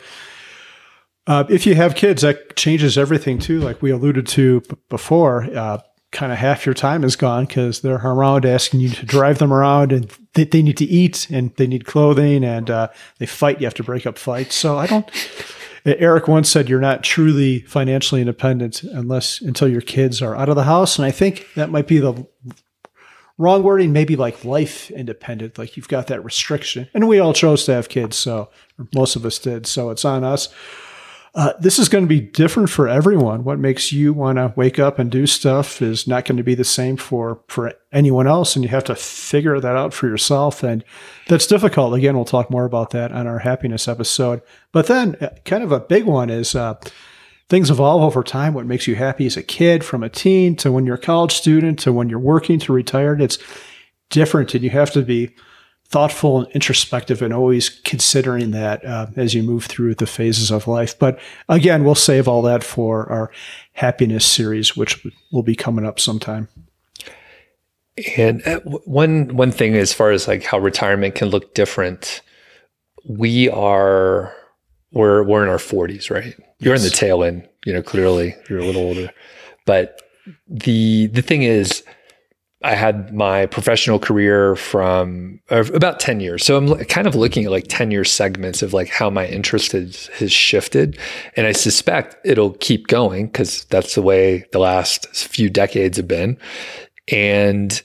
Uh, 1.27 1.45
if 1.49 1.67
you 1.67 1.75
have 1.75 1.95
kids, 1.95 2.23
that 2.23 2.57
changes 2.57 2.99
everything 2.99 3.39
too. 3.39 3.61
Like 3.61 3.81
we 3.81 3.91
alluded 3.91 4.27
to 4.29 4.61
b- 4.63 4.77
before, 4.89 5.45
uh, 5.57 5.79
kind 6.11 6.31
of 6.31 6.39
half 6.39 6.67
your 6.67 6.75
time 6.75 7.05
is 7.05 7.17
gone 7.17 7.47
because 7.47 7.81
they're 7.81 7.97
around 7.97 8.45
asking 8.45 8.81
you 8.81 8.91
to 8.91 9.07
drive 9.07 9.39
them 9.39 9.53
around 9.53 9.93
and 9.93 10.13
they, 10.35 10.45
they 10.45 10.63
need 10.63 10.77
to 10.77 10.85
eat 10.85 11.31
and 11.31 11.55
they 11.57 11.67
need 11.67 11.87
clothing 11.87 12.45
and 12.45 12.71
uh, 12.71 12.89
they 13.19 13.27
fight. 13.27 13.61
You 13.61 13.67
have 13.67 13.75
to 13.75 13.85
break 13.85 14.07
up 14.07 14.19
fights. 14.19 14.55
So 14.55 14.79
I 14.79 14.87
don't. 14.87 15.11
Eric 15.85 16.29
once 16.29 16.49
said 16.49 16.69
you're 16.69 16.81
not 16.81 17.03
truly 17.03 17.61
financially 17.63 18.21
independent 18.21 18.83
unless 18.85 19.41
until 19.41 19.69
your 19.69 19.81
kids 19.81 20.23
are 20.23 20.37
out 20.37 20.49
of 20.49 20.55
the 20.55 20.63
house, 20.63 20.97
and 20.97 21.05
I 21.05 21.11
think 21.11 21.47
that 21.57 21.71
might 21.71 21.89
be 21.89 21.99
the 21.99 22.25
wrong 23.37 23.65
wording, 23.65 23.93
maybe 23.93 24.15
like 24.15 24.45
life 24.45 24.93
independent, 24.93 25.59
like 25.59 25.77
you've 25.77 25.89
got 25.89 26.07
that 26.07 26.25
restriction. 26.25 26.89
And 26.95 27.09
we 27.09 27.19
all 27.19 27.33
chose 27.33 27.65
to 27.65 27.75
have 27.75 27.89
kids, 27.89 28.17
so 28.17 28.51
most 28.95 29.17
of 29.17 29.27
us 29.27 29.41
did. 29.41 29.67
So 29.67 29.91
it's 29.91 30.05
on 30.05 30.23
us. 30.23 30.49
Uh, 31.35 31.55
this 31.59 31.79
is 31.79 31.89
going 31.89 32.05
to 32.05 32.09
be 32.09 32.21
different 32.21 32.69
for 32.69 32.87
everyone. 32.87 33.43
What 33.43 33.59
makes 33.59 33.91
you 33.91 34.13
want 34.13 34.37
to 34.37 34.53
wake 34.55 34.79
up 34.79 34.99
and 34.99 35.11
do 35.11 35.27
stuff 35.27 35.81
is 35.81 36.07
not 36.07 36.27
going 36.27 36.37
to 36.37 36.43
be 36.43 36.55
the 36.55 36.63
same 36.63 36.99
for 36.99 37.41
for 37.49 37.73
anyone 37.91 38.27
else, 38.27 38.55
and 38.55 38.63
you 38.63 38.69
have 38.69 38.85
to 38.85 38.95
figure 38.95 39.59
that 39.59 39.77
out 39.77 39.95
for 39.95 40.07
yourself. 40.09 40.63
And 40.63 40.85
that's 41.29 41.47
difficult. 41.47 41.95
Again, 41.95 42.17
we'll 42.17 42.27
talk 42.27 42.51
more 42.51 42.67
about 42.67 42.91
that 42.91 43.13
on 43.13 43.27
our 43.27 43.39
happiness 43.39 43.89
episode. 43.89 44.43
But 44.73 44.89
then, 44.89 45.17
uh, 45.23 45.31
kind 45.47 45.65
of 45.65 45.73
a 45.73 45.81
big 45.81 46.05
one 46.05 46.29
is 46.29 46.55
uh, 46.55 46.75
things 47.49 47.71
evolve 47.71 48.03
over 48.03 48.23
time. 48.23 48.53
What 48.53 48.67
makes 48.67 48.87
you 48.87 48.95
happy 48.95 49.25
as 49.25 49.39
a 49.39 49.43
kid, 49.43 49.85
from 49.85 50.03
a 50.03 50.11
teen 50.11 50.55
to 50.57 50.71
when 50.71 50.85
you're 50.85 50.97
a 50.97 50.99
college 50.99 51.33
student 51.33 51.79
to 51.81 51.95
when 51.95 52.11
you're 52.11 52.19
working 52.19 52.59
to 52.59 52.75
retired, 52.75 53.23
it's 53.23 53.39
different. 54.11 54.55
And 54.55 54.63
you 54.63 54.71
have 54.71 54.91
to 54.91 55.01
be 55.03 55.35
thoughtful 55.93 56.41
and 56.41 56.49
introspective 56.53 57.21
and 57.21 57.33
always 57.35 57.69
considering 57.69 58.51
that 58.53 58.85
uh, 58.85 59.07
as 59.15 59.35
you 59.35 59.43
move 59.43 59.67
through 59.67 59.95
the 59.95 60.07
phases 60.07 60.51
of 60.51 60.67
life. 60.67 60.99
But 60.99 61.21
again, 61.49 61.85
we'll 61.85 61.95
save 61.95 62.27
all 62.27 62.43
that 62.43 62.65
for 62.65 63.11
our 63.13 63.31
happiness 63.75 64.25
series, 64.25 64.75
which 64.75 65.07
will 65.31 65.43
be 65.43 65.55
coming 65.55 65.85
up 65.85 66.01
sometime. 66.01 66.49
And 68.17 68.45
uh, 68.47 68.61
one 68.61 69.37
one 69.37 69.53
thing 69.53 69.75
as 69.75 69.93
far 69.93 70.11
as 70.11 70.27
like 70.27 70.43
how 70.45 70.59
retirement 70.59 71.15
can 71.15 71.29
look 71.29 71.55
different, 71.55 72.23
we 73.07 73.51
are 73.51 74.35
we're 74.93 75.23
we're 75.23 75.43
in 75.43 75.51
our 75.51 75.59
40s, 75.59 76.11
right? 76.11 76.35
You're 76.59 76.75
in 76.75 76.83
the 76.83 76.91
tail 76.91 77.23
end, 77.23 77.47
you 77.67 77.73
know, 77.75 77.83
clearly 77.83 78.35
you're 78.49 78.61
a 78.61 78.65
little 78.65 78.83
older. 78.83 79.11
But 79.67 80.01
the 80.49 81.09
the 81.09 81.21
thing 81.21 81.43
is 81.43 81.85
I 82.65 82.75
had 82.75 83.15
my 83.15 83.47
professional 83.47 83.99
career 83.99 84.57
from 84.57 85.41
uh, 85.51 85.65
about 85.75 86.01
10 86.01 86.21
years. 86.21 86.45
So 86.45 86.57
I'm 86.57 86.85
kind 86.87 87.07
of 87.07 87.15
looking 87.15 87.45
at 87.45 87.51
like 87.51 87.67
10 87.69 87.91
year 87.91 88.05
segments 88.05 88.63
of 88.63 88.73
like 88.73 88.89
how 88.89 89.11
my 89.11 89.27
interest 89.27 89.73
has, 89.73 90.07
has 90.15 90.33
shifted. 90.33 90.99
And 91.37 91.47
I 91.47 91.53
suspect 91.53 92.17
it'll 92.25 92.55
keep 92.55 92.87
going 92.87 93.27
because 93.27 93.65
that's 93.65 93.95
the 93.95 94.03
way 94.03 94.47
the 94.53 94.59
last 94.59 95.09
few 95.09 95.51
decades 95.51 95.97
have 95.97 96.09
been. 96.09 96.39
And 97.11 97.83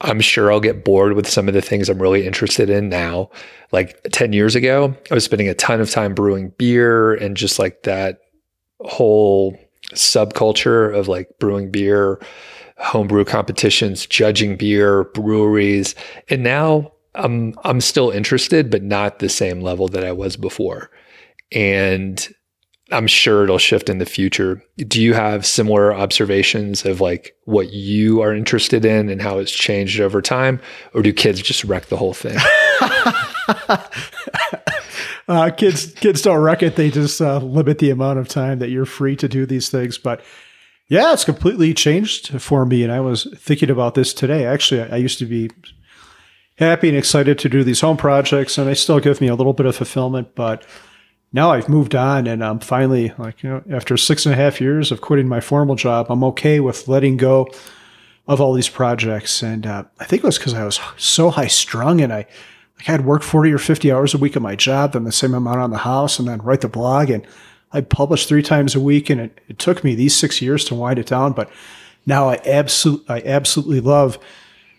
I'm 0.00 0.20
sure 0.20 0.52
I'll 0.52 0.60
get 0.60 0.84
bored 0.84 1.12
with 1.14 1.28
some 1.28 1.48
of 1.48 1.54
the 1.54 1.62
things 1.62 1.88
I'm 1.88 2.02
really 2.02 2.26
interested 2.26 2.68
in 2.70 2.88
now 2.88 3.30
like 3.74 4.00
10 4.12 4.32
years 4.32 4.54
ago, 4.54 4.96
I 5.10 5.14
was 5.14 5.24
spending 5.24 5.48
a 5.48 5.54
ton 5.54 5.80
of 5.80 5.90
time 5.90 6.14
brewing 6.14 6.50
beer 6.56 7.12
and 7.12 7.36
just 7.36 7.58
like 7.58 7.82
that 7.82 8.20
whole 8.80 9.58
subculture 9.92 10.96
of 10.96 11.08
like 11.08 11.28
brewing 11.40 11.72
beer, 11.72 12.20
homebrew 12.78 13.24
competitions, 13.24 14.06
judging 14.06 14.56
beer, 14.56 15.04
breweries. 15.04 15.94
And 16.28 16.42
now 16.42 16.92
I'm 17.14 17.54
I'm 17.64 17.80
still 17.80 18.10
interested, 18.10 18.70
but 18.70 18.82
not 18.82 19.18
the 19.18 19.28
same 19.28 19.60
level 19.60 19.88
that 19.88 20.04
I 20.04 20.12
was 20.12 20.36
before. 20.36 20.90
And 21.52 22.26
I'm 22.90 23.06
sure 23.06 23.44
it'll 23.44 23.58
shift 23.58 23.88
in 23.88 23.98
the 23.98 24.06
future. 24.06 24.62
Do 24.76 25.00
you 25.00 25.14
have 25.14 25.46
similar 25.46 25.94
observations 25.94 26.84
of 26.84 27.00
like 27.00 27.36
what 27.44 27.72
you 27.72 28.20
are 28.20 28.34
interested 28.34 28.84
in 28.84 29.08
and 29.08 29.22
how 29.22 29.38
it's 29.38 29.52
changed 29.52 30.00
over 30.00 30.20
time? 30.20 30.60
Or 30.92 31.02
do 31.02 31.12
kids 31.12 31.40
just 31.40 31.64
wreck 31.64 31.86
the 31.86 31.96
whole 31.96 32.12
thing? 32.12 32.36
uh, 35.28 35.50
kids 35.50 35.94
kids 35.94 36.20
don't 36.20 36.42
wreck 36.42 36.62
it. 36.62 36.76
They 36.76 36.90
just 36.90 37.22
uh, 37.22 37.38
limit 37.38 37.78
the 37.78 37.90
amount 37.90 38.18
of 38.18 38.28
time 38.28 38.58
that 38.58 38.68
you're 38.68 38.84
free 38.84 39.16
to 39.16 39.28
do 39.28 39.46
these 39.46 39.70
things. 39.70 39.96
But 39.96 40.20
yeah, 40.88 41.12
it's 41.12 41.24
completely 41.24 41.72
changed 41.72 42.40
for 42.40 42.66
me. 42.66 42.82
And 42.82 42.92
I 42.92 43.00
was 43.00 43.26
thinking 43.38 43.70
about 43.70 43.94
this 43.94 44.12
today. 44.12 44.44
Actually, 44.44 44.82
I, 44.82 44.96
used 44.96 45.18
to 45.18 45.26
be 45.26 45.50
happy 46.58 46.88
and 46.88 46.98
excited 46.98 47.38
to 47.38 47.48
do 47.48 47.64
these 47.64 47.80
home 47.80 47.96
projects, 47.96 48.58
and 48.58 48.68
they 48.68 48.74
still 48.74 49.00
give 49.00 49.20
me 49.20 49.28
a 49.28 49.34
little 49.34 49.54
bit 49.54 49.66
of 49.66 49.76
fulfillment. 49.76 50.34
But 50.34 50.64
now 51.32 51.52
I've 51.52 51.68
moved 51.70 51.94
on, 51.94 52.26
and 52.26 52.44
I'm 52.44 52.60
finally 52.60 53.12
like, 53.16 53.42
you 53.42 53.50
know, 53.50 53.62
after 53.70 53.96
six 53.96 54.26
and 54.26 54.34
a 54.34 54.36
half 54.36 54.60
years 54.60 54.92
of 54.92 55.00
quitting 55.00 55.28
my 55.28 55.40
formal 55.40 55.74
job, 55.74 56.06
I'm 56.10 56.24
okay 56.24 56.60
with 56.60 56.86
letting 56.86 57.16
go 57.16 57.48
of 58.26 58.40
all 58.40 58.52
these 58.52 58.68
projects. 58.68 59.42
And 59.42 59.66
uh, 59.66 59.84
I 60.00 60.04
think 60.04 60.22
it 60.22 60.26
was 60.26 60.38
because 60.38 60.54
I 60.54 60.64
was 60.64 60.80
so 60.98 61.30
high 61.30 61.46
strung, 61.46 62.02
and 62.02 62.12
I 62.12 62.26
like 62.76 62.88
I 62.88 62.92
had 62.92 63.06
worked 63.06 63.24
40 63.24 63.52
or 63.52 63.58
50 63.58 63.90
hours 63.90 64.12
a 64.12 64.18
week 64.18 64.36
at 64.36 64.42
my 64.42 64.54
job, 64.54 64.92
then 64.92 65.04
the 65.04 65.12
same 65.12 65.32
amount 65.32 65.60
on 65.60 65.70
the 65.70 65.78
house, 65.78 66.18
and 66.18 66.28
then 66.28 66.42
write 66.42 66.60
the 66.60 66.68
blog. 66.68 67.08
And 67.08 67.26
I 67.74 67.82
published 67.82 68.28
three 68.28 68.42
times 68.42 68.74
a 68.74 68.80
week, 68.80 69.10
and 69.10 69.20
it, 69.20 69.40
it 69.48 69.58
took 69.58 69.84
me 69.84 69.94
these 69.94 70.16
six 70.16 70.40
years 70.40 70.64
to 70.66 70.74
wind 70.74 70.98
it 70.98 71.06
down. 71.06 71.32
But 71.32 71.50
now 72.06 72.28
I 72.30 72.40
absolutely, 72.46 73.06
I 73.08 73.22
absolutely 73.26 73.80
love 73.80 74.18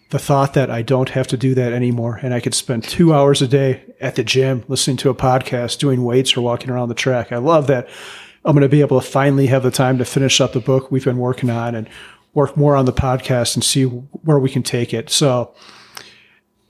the 0.10 0.20
thought 0.20 0.54
that 0.54 0.72
I 0.72 0.82
don't 0.82 1.10
have 1.10 1.28
to 1.28 1.38
do 1.38 1.54
that 1.56 1.74
anymore, 1.74 2.20
and 2.24 2.34
I 2.34 2.40
could 2.40 2.54
spend 2.54 2.84
two 2.84 3.14
hours 3.14 3.42
a 3.42 3.48
day 3.48 3.84
at 4.00 4.16
the 4.16 4.24
gym 4.24 4.64
listening 4.68 4.98
to 4.98 5.10
a 5.10 5.16
podcast, 5.16 5.78
doing 5.80 6.04
weights, 6.04 6.38
or 6.38 6.42
walking 6.42 6.70
around 6.70 6.90
the 6.90 6.96
track. 6.96 7.32
I 7.32 7.38
love 7.38 7.68
that. 7.68 7.88
I'm 8.46 8.54
going 8.54 8.62
to 8.62 8.70
be 8.70 8.82
able 8.82 9.02
to 9.02 9.08
finally 9.08 9.48
have 9.48 9.64
the 9.64 9.72
time 9.72 9.98
to 9.98 10.06
finish 10.06 10.40
up 10.40 10.54
the 10.54 10.60
book 10.60 10.92
we've 10.92 11.04
been 11.04 11.18
working 11.18 11.50
on 11.50 11.76
and 11.76 11.90
work 12.36 12.56
more 12.56 12.76
on 12.76 12.86
the 12.86 12.94
podcast 12.94 13.56
and 13.56 13.64
see 13.64 13.86
where 13.86 14.38
we 14.40 14.50
can 14.50 14.62
take 14.62 14.94
it. 14.94 15.10
So 15.10 15.54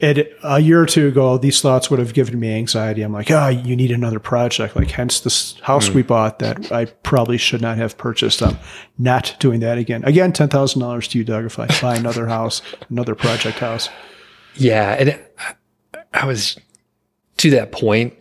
it, 0.05 0.37
a 0.43 0.59
year 0.59 0.81
or 0.81 0.85
two 0.85 1.07
ago, 1.07 1.37
these 1.37 1.61
thoughts 1.61 1.89
would 1.89 1.99
have 1.99 2.13
given 2.13 2.39
me 2.39 2.53
anxiety. 2.53 3.01
I'm 3.01 3.13
like, 3.13 3.31
oh, 3.31 3.47
you 3.47 3.75
need 3.75 3.91
another 3.91 4.19
project. 4.19 4.75
Like, 4.75 4.91
hence 4.91 5.19
this 5.19 5.59
house 5.61 5.89
mm. 5.89 5.95
we 5.95 6.01
bought 6.03 6.39
that 6.39 6.71
I 6.71 6.85
probably 6.85 7.37
should 7.37 7.61
not 7.61 7.77
have 7.77 7.97
purchased. 7.97 8.43
I'm 8.43 8.57
not 8.97 9.35
doing 9.39 9.61
that 9.61 9.77
again. 9.77 10.03
Again, 10.03 10.31
$10,000 10.31 11.09
to 11.09 11.17
you, 11.17 11.23
Doug, 11.23 11.45
if 11.45 11.59
I 11.59 11.67
buy 11.81 11.95
another 11.95 12.27
house, 12.27 12.61
another 12.89 13.15
project 13.15 13.59
house. 13.59 13.89
Yeah. 14.55 14.91
And 14.93 15.19
I 16.13 16.25
was 16.25 16.57
to 17.37 17.49
that 17.51 17.71
point. 17.71 18.13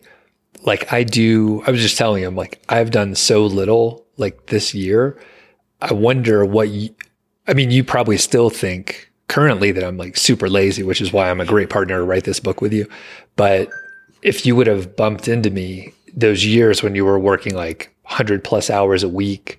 Like, 0.64 0.90
I 0.92 1.02
do, 1.02 1.62
I 1.66 1.70
was 1.70 1.82
just 1.82 1.98
telling 1.98 2.22
him, 2.22 2.36
like, 2.36 2.62
I've 2.70 2.90
done 2.90 3.14
so 3.14 3.44
little 3.44 4.06
like 4.16 4.46
this 4.46 4.74
year. 4.74 5.20
I 5.82 5.92
wonder 5.92 6.46
what 6.46 6.70
you, 6.70 6.94
I 7.46 7.52
mean, 7.52 7.70
you 7.70 7.84
probably 7.84 8.16
still 8.16 8.48
think 8.48 9.10
currently 9.28 9.72
that 9.72 9.84
I'm 9.84 9.96
like 9.96 10.16
super 10.16 10.48
lazy, 10.48 10.82
which 10.82 11.00
is 11.00 11.12
why 11.12 11.30
I'm 11.30 11.40
a 11.40 11.46
great 11.46 11.70
partner 11.70 11.96
to 11.96 12.04
write 12.04 12.24
this 12.24 12.40
book 12.40 12.60
with 12.60 12.72
you. 12.72 12.88
But 13.36 13.68
if 14.22 14.46
you 14.46 14.56
would 14.56 14.66
have 14.66 14.96
bumped 14.96 15.28
into 15.28 15.50
me 15.50 15.92
those 16.14 16.44
years 16.44 16.82
when 16.82 16.94
you 16.94 17.04
were 17.04 17.18
working 17.18 17.54
like 17.54 17.94
100 18.02 18.44
plus 18.44 18.70
hours 18.70 19.02
a 19.02 19.08
week 19.08 19.58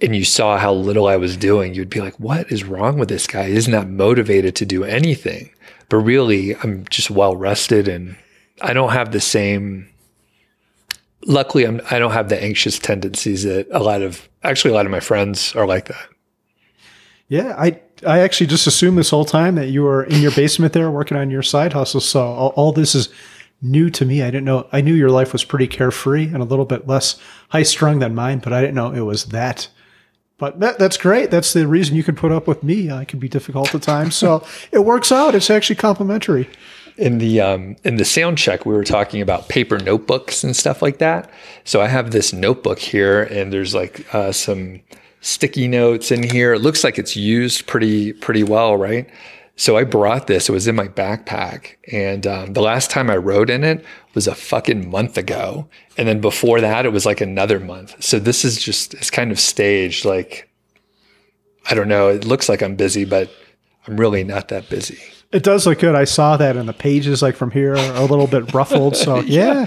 and 0.00 0.14
you 0.14 0.24
saw 0.24 0.58
how 0.58 0.72
little 0.72 1.06
I 1.06 1.16
was 1.16 1.36
doing, 1.36 1.74
you'd 1.74 1.90
be 1.90 2.00
like, 2.00 2.18
what 2.20 2.50
is 2.50 2.64
wrong 2.64 2.98
with 2.98 3.08
this 3.08 3.26
guy? 3.26 3.48
He's 3.48 3.68
not 3.68 3.86
that 3.86 3.90
motivated 3.90 4.56
to 4.56 4.66
do 4.66 4.84
anything. 4.84 5.50
But 5.88 5.98
really, 5.98 6.56
I'm 6.56 6.84
just 6.90 7.10
well 7.10 7.36
rested 7.36 7.88
and 7.88 8.16
I 8.60 8.72
don't 8.72 8.92
have 8.92 9.12
the 9.12 9.20
same. 9.20 9.88
Luckily, 11.26 11.64
I'm, 11.64 11.80
I 11.90 11.98
don't 11.98 12.12
have 12.12 12.28
the 12.28 12.42
anxious 12.42 12.78
tendencies 12.78 13.44
that 13.44 13.66
a 13.70 13.82
lot 13.82 14.02
of, 14.02 14.28
actually, 14.42 14.72
a 14.72 14.74
lot 14.74 14.86
of 14.86 14.92
my 14.92 15.00
friends 15.00 15.54
are 15.54 15.66
like 15.66 15.86
that. 15.86 16.08
Yeah, 17.28 17.54
I 17.56 17.80
I 18.06 18.20
actually 18.20 18.48
just 18.48 18.66
assumed 18.66 18.98
this 18.98 19.10
whole 19.10 19.24
time 19.24 19.54
that 19.54 19.68
you 19.68 19.82
were 19.82 20.04
in 20.04 20.20
your 20.20 20.32
basement 20.32 20.72
there 20.72 20.90
working 20.90 21.16
on 21.16 21.30
your 21.30 21.42
side 21.42 21.72
hustle. 21.72 22.00
So 22.00 22.20
all, 22.20 22.48
all, 22.50 22.72
this 22.72 22.94
is 22.94 23.08
new 23.62 23.90
to 23.90 24.04
me. 24.04 24.22
I 24.22 24.26
didn't 24.26 24.44
know. 24.44 24.66
I 24.72 24.80
knew 24.80 24.94
your 24.94 25.10
life 25.10 25.32
was 25.32 25.44
pretty 25.44 25.66
carefree 25.66 26.26
and 26.26 26.38
a 26.38 26.44
little 26.44 26.64
bit 26.64 26.86
less 26.86 27.18
high 27.50 27.62
strung 27.62 28.00
than 28.00 28.14
mine, 28.14 28.40
but 28.40 28.52
I 28.52 28.60
didn't 28.60 28.74
know 28.74 28.92
it 28.92 29.00
was 29.00 29.26
that. 29.26 29.68
But 30.36 30.60
that, 30.60 30.78
that's 30.78 30.96
great. 30.96 31.30
That's 31.30 31.52
the 31.52 31.66
reason 31.66 31.96
you 31.96 32.02
can 32.02 32.16
put 32.16 32.32
up 32.32 32.46
with 32.46 32.62
me. 32.62 32.90
I 32.90 33.04
can 33.04 33.18
be 33.18 33.28
difficult 33.28 33.74
at 33.74 33.82
times, 33.82 34.16
so 34.16 34.44
it 34.72 34.84
works 34.84 35.12
out. 35.12 35.34
It's 35.34 35.48
actually 35.48 35.76
complimentary. 35.76 36.50
In 36.96 37.18
the 37.18 37.40
um, 37.40 37.76
in 37.84 37.96
the 37.96 38.04
sound 38.04 38.38
check, 38.38 38.66
we 38.66 38.74
were 38.74 38.84
talking 38.84 39.20
about 39.20 39.48
paper 39.48 39.78
notebooks 39.78 40.44
and 40.44 40.54
stuff 40.54 40.82
like 40.82 40.98
that. 40.98 41.30
So 41.64 41.80
I 41.80 41.88
have 41.88 42.10
this 42.10 42.32
notebook 42.32 42.78
here, 42.78 43.22
and 43.22 43.52
there's 43.52 43.74
like 43.74 44.12
uh, 44.14 44.32
some 44.32 44.80
sticky 45.24 45.68
notes 45.68 46.10
in 46.10 46.22
here. 46.22 46.52
It 46.52 46.60
looks 46.60 46.84
like 46.84 46.98
it's 46.98 47.16
used 47.16 47.66
pretty 47.66 48.12
pretty 48.12 48.42
well, 48.42 48.76
right? 48.76 49.08
So 49.56 49.76
I 49.76 49.84
brought 49.84 50.26
this. 50.26 50.48
It 50.48 50.52
was 50.52 50.66
in 50.66 50.74
my 50.74 50.88
backpack, 50.88 51.76
and 51.90 52.26
um, 52.26 52.52
the 52.54 52.60
last 52.60 52.90
time 52.90 53.08
I 53.08 53.16
wrote 53.16 53.50
in 53.50 53.64
it 53.64 53.84
was 54.12 54.26
a 54.26 54.34
fucking 54.34 54.90
month 54.90 55.16
ago, 55.16 55.68
and 55.96 56.06
then 56.08 56.20
before 56.20 56.60
that, 56.60 56.84
it 56.84 56.90
was 56.90 57.06
like 57.06 57.20
another 57.20 57.58
month. 57.58 58.02
So 58.02 58.18
this 58.18 58.44
is 58.44 58.60
just 58.60 58.94
it's 58.94 59.10
kind 59.10 59.32
of 59.32 59.40
staged. 59.40 60.04
Like 60.04 60.48
I 61.70 61.74
don't 61.74 61.88
know. 61.88 62.08
It 62.08 62.24
looks 62.24 62.48
like 62.48 62.62
I'm 62.62 62.76
busy, 62.76 63.04
but 63.04 63.30
I'm 63.86 63.96
really 63.96 64.24
not 64.24 64.48
that 64.48 64.68
busy. 64.68 65.00
It 65.34 65.42
does 65.42 65.66
look 65.66 65.80
good. 65.80 65.96
I 65.96 66.04
saw 66.04 66.36
that, 66.36 66.56
and 66.56 66.68
the 66.68 66.72
pages 66.72 67.20
like 67.20 67.34
from 67.34 67.50
here 67.50 67.74
are 67.74 67.96
a 67.96 68.04
little 68.04 68.28
bit 68.28 68.54
ruffled. 68.54 68.96
So 68.96 69.20
yeah. 69.20 69.52
yeah. 69.52 69.66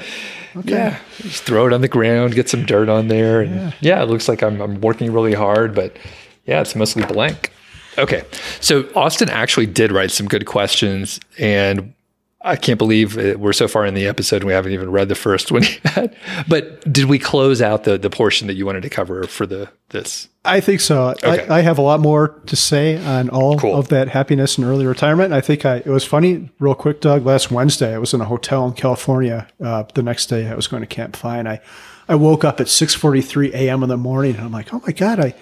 Okay. 0.56 0.71
Yeah. 0.71 0.99
Just 1.17 1.43
throw 1.43 1.67
it 1.67 1.73
on 1.73 1.82
the 1.82 1.89
ground, 1.89 2.36
get 2.36 2.47
some 2.47 2.65
dirt 2.65 2.88
on 2.88 3.10
there. 3.10 3.41
And 3.41 3.56
yeah, 3.56 3.71
yeah 3.82 4.01
it 4.01 4.06
looks 4.06 4.30
like 4.30 4.41
I'm, 4.41 4.62
I'm 4.62 4.80
working 4.80 5.12
really 5.12 5.34
hard, 5.34 5.75
but 5.75 5.97
yeah, 6.45 6.62
it's 6.62 6.73
mostly 6.73 7.06
blank. 7.06 7.51
Okay. 7.97 8.23
So 8.62 8.88
Austin 8.95 9.30
actually 9.30 9.65
did 9.65 9.91
write 9.91 10.12
some 10.12 10.27
good 10.27 10.45
questions. 10.45 11.19
And 11.38 11.93
I 12.41 12.56
can't 12.56 12.78
believe 12.78 13.15
we're 13.15 13.54
so 13.54 13.67
far 13.67 13.86
in 13.86 13.95
the 13.95 14.08
episode 14.08 14.38
and 14.38 14.45
we 14.45 14.54
haven't 14.54 14.71
even 14.71 14.91
read 14.91 15.10
the 15.10 15.15
first 15.15 15.52
one 15.52 15.63
yet. 15.95 16.13
But 16.47 16.91
did 16.91 17.06
we 17.06 17.17
close 17.17 17.62
out 17.62 17.84
the 17.84 17.97
the 17.97 18.12
portion 18.12 18.47
that 18.47 18.54
you 18.54 18.65
wanted 18.65 18.84
to 18.84 18.89
cover 18.89 19.23
for 19.26 19.47
the 19.47 19.69
this? 19.89 20.30
I 20.45 20.60
think 20.60 20.80
so. 20.80 21.10
Okay. 21.23 21.47
I, 21.47 21.58
I, 21.58 21.62
have 21.62 21.78
a 21.78 21.82
lot 21.82 22.00
more 22.00 22.39
to 22.45 22.56
say 22.56 23.04
on 23.04 23.30
all 23.30 23.58
cool. 23.58 23.76
of 23.76 23.89
that 23.89 24.08
happiness 24.08 24.58
and 24.58 24.65
early 24.65 24.86
retirement. 24.86 25.34
I 25.34 25.41
think 25.41 25.65
I, 25.65 25.78
it 25.78 25.88
was 25.88 26.06
funny, 26.06 26.50
real 26.60 26.73
quick, 26.73 27.02
Doug. 27.02 27.26
Last 27.26 27.52
Wednesday, 27.52 27.93
I 27.93 27.97
was 27.97 28.13
in 28.13 28.21
a 28.21 28.26
hotel 28.26 28.65
in 28.65 28.73
California. 28.73 29.47
Uh, 29.62 29.84
the 29.93 30.04
next 30.04 30.28
day, 30.28 30.47
I 30.47 30.56
was 30.56 30.67
going 30.67 30.82
to 30.82 30.88
Camp 30.88 31.23
and 31.26 31.50
I 31.50 31.60
I 32.08 32.15
woke 32.15 32.45
up 32.45 32.62
at 32.62 32.69
six 32.69 32.93
forty 32.93 33.21
three 33.21 33.52
a.m. 33.54 33.84
in 33.84 33.89
the 33.89 33.97
morning, 33.97 34.36
and 34.36 34.45
I'm 34.45 34.52
like, 34.52 34.73
oh 34.73 34.82
my 34.86 34.93
god, 34.93 35.19
I 35.19 35.34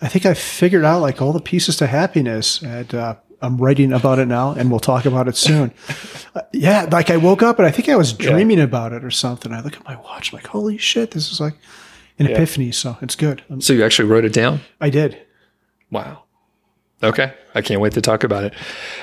I 0.00 0.08
think 0.08 0.26
I 0.26 0.34
figured 0.34 0.84
out 0.84 1.00
like 1.00 1.22
all 1.22 1.32
the 1.32 1.40
pieces 1.40 1.76
to 1.78 1.86
happiness. 1.86 2.62
And 2.62 2.94
uh, 2.94 3.16
I'm 3.42 3.58
writing 3.58 3.92
about 3.92 4.18
it 4.18 4.26
now, 4.26 4.52
and 4.52 4.70
we'll 4.70 4.80
talk 4.80 5.04
about 5.04 5.28
it 5.28 5.36
soon. 5.36 5.72
uh, 6.34 6.42
yeah, 6.52 6.88
like 6.90 7.10
I 7.10 7.16
woke 7.16 7.42
up 7.42 7.58
and 7.58 7.66
I 7.66 7.70
think 7.70 7.88
I 7.88 7.96
was 7.96 8.12
dreaming 8.12 8.58
yeah. 8.58 8.64
about 8.64 8.92
it 8.92 9.04
or 9.04 9.10
something. 9.10 9.52
I 9.52 9.60
look 9.60 9.76
at 9.76 9.84
my 9.84 9.96
watch, 9.96 10.32
I'm 10.32 10.38
like, 10.38 10.46
holy 10.46 10.78
shit, 10.78 11.10
this 11.10 11.30
is 11.30 11.40
like 11.40 11.54
an 12.18 12.26
yeah. 12.26 12.32
epiphany. 12.32 12.72
So 12.72 12.96
it's 13.02 13.14
good. 13.14 13.42
Um, 13.50 13.60
so 13.60 13.72
you 13.72 13.84
actually 13.84 14.08
wrote 14.08 14.24
it 14.24 14.32
down? 14.32 14.60
I 14.80 14.90
did. 14.90 15.20
Wow. 15.90 16.22
Okay. 17.02 17.34
I 17.54 17.60
can't 17.60 17.80
wait 17.80 17.92
to 17.92 18.00
talk 18.00 18.24
about 18.24 18.44
it. 18.44 18.54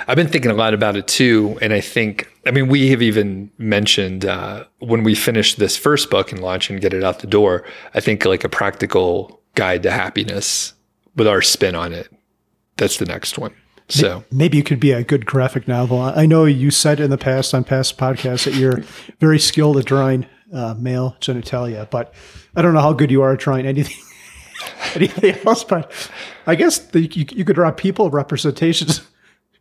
I've 0.08 0.15
been 0.15 0.28
thinking 0.28 0.52
a 0.52 0.56
lot 0.56 0.74
about 0.74 0.96
it 0.96 1.08
too. 1.08 1.58
And 1.62 1.74
I 1.74 1.80
think, 1.80 2.28
I 2.46 2.52
mean, 2.52 2.67
we 2.67 2.89
have 2.89 3.02
even 3.02 3.52
mentioned 3.58 4.26
uh, 4.26 4.65
when 4.80 5.04
we 5.04 5.13
finish 5.13 5.56
this 5.56 5.78
first 5.78 6.10
book 6.10 6.32
and 6.32 6.41
launch 6.41 6.69
and 6.69 6.82
get 6.82 6.93
it 6.93 7.04
out 7.04 7.19
the 7.19 7.28
door, 7.28 7.63
I 7.93 8.00
think 8.00 8.26
like 8.26 8.43
a 8.43 8.50
practical 8.50 9.41
guide 9.56 9.84
to 9.84 9.91
happiness 9.91 10.74
with 11.15 11.28
our 11.28 11.41
spin 11.41 11.76
on 11.76 11.93
it. 11.93 12.12
That's 12.78 12.98
the 12.98 13.06
next 13.06 13.38
one. 13.38 13.54
So 13.89 14.24
maybe 14.32 14.60
it 14.60 14.65
could 14.65 14.80
be 14.80 14.91
a 14.91 15.04
good 15.04 15.26
graphic 15.26 15.67
novel. 15.67 16.02
I 16.02 16.26
know 16.26 16.46
you 16.46 16.72
said 16.72 17.00
in 17.00 17.10
the 17.10 17.17
past 17.17 17.54
on 17.54 17.63
past 17.63 17.98
podcasts 17.98 18.46
that 18.46 18.56
you're 18.56 18.84
very 19.19 19.39
skilled 19.39 19.78
at 19.78 19.86
drawing 19.86 20.26
uh, 20.54 20.76
male 20.78 21.17
genitalia, 21.19 21.89
but 21.89 22.13
I 22.56 22.62
don't 22.62 22.74
know 22.74 22.82
how 22.82 22.93
good 22.93 23.12
you 23.12 23.22
are 23.22 23.34
at 23.34 23.39
drawing 23.39 23.65
anything. 23.65 23.98
anything 24.96 25.36
else, 25.46 25.63
but 25.63 25.91
I 26.48 26.56
guess 26.56 26.80
the, 26.80 27.02
you, 27.02 27.26
you 27.32 27.46
could 27.46 27.56
draw 27.56 27.72
people 27.72 28.10
representations. 28.10 29.02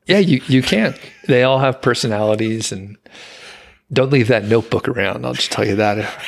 Yeah, 0.06 0.18
you, 0.18 0.40
you 0.46 0.62
can. 0.62 0.94
They 1.26 1.42
all 1.42 1.58
have 1.58 1.80
personalities 1.80 2.72
and 2.72 2.96
don't 3.92 4.10
leave 4.10 4.28
that 4.28 4.44
notebook 4.44 4.88
around. 4.88 5.24
I'll 5.24 5.34
just 5.34 5.52
tell 5.52 5.66
you 5.66 5.76
that. 5.76 6.22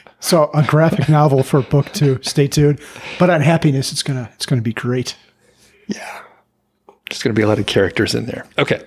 so 0.20 0.50
a 0.54 0.64
graphic 0.64 1.08
novel 1.08 1.42
for 1.42 1.62
book 1.62 1.92
two. 1.92 2.18
Stay 2.22 2.48
tuned. 2.48 2.80
But 3.18 3.30
on 3.30 3.40
happiness, 3.40 3.92
it's 3.92 4.02
gonna 4.02 4.30
it's 4.34 4.46
gonna 4.46 4.62
be 4.62 4.72
great. 4.72 5.16
Yeah. 5.86 6.22
There's 7.08 7.22
going 7.22 7.34
to 7.34 7.38
be 7.38 7.44
a 7.44 7.48
lot 7.48 7.58
of 7.58 7.66
characters 7.66 8.14
in 8.14 8.26
there. 8.26 8.46
Okay. 8.58 8.84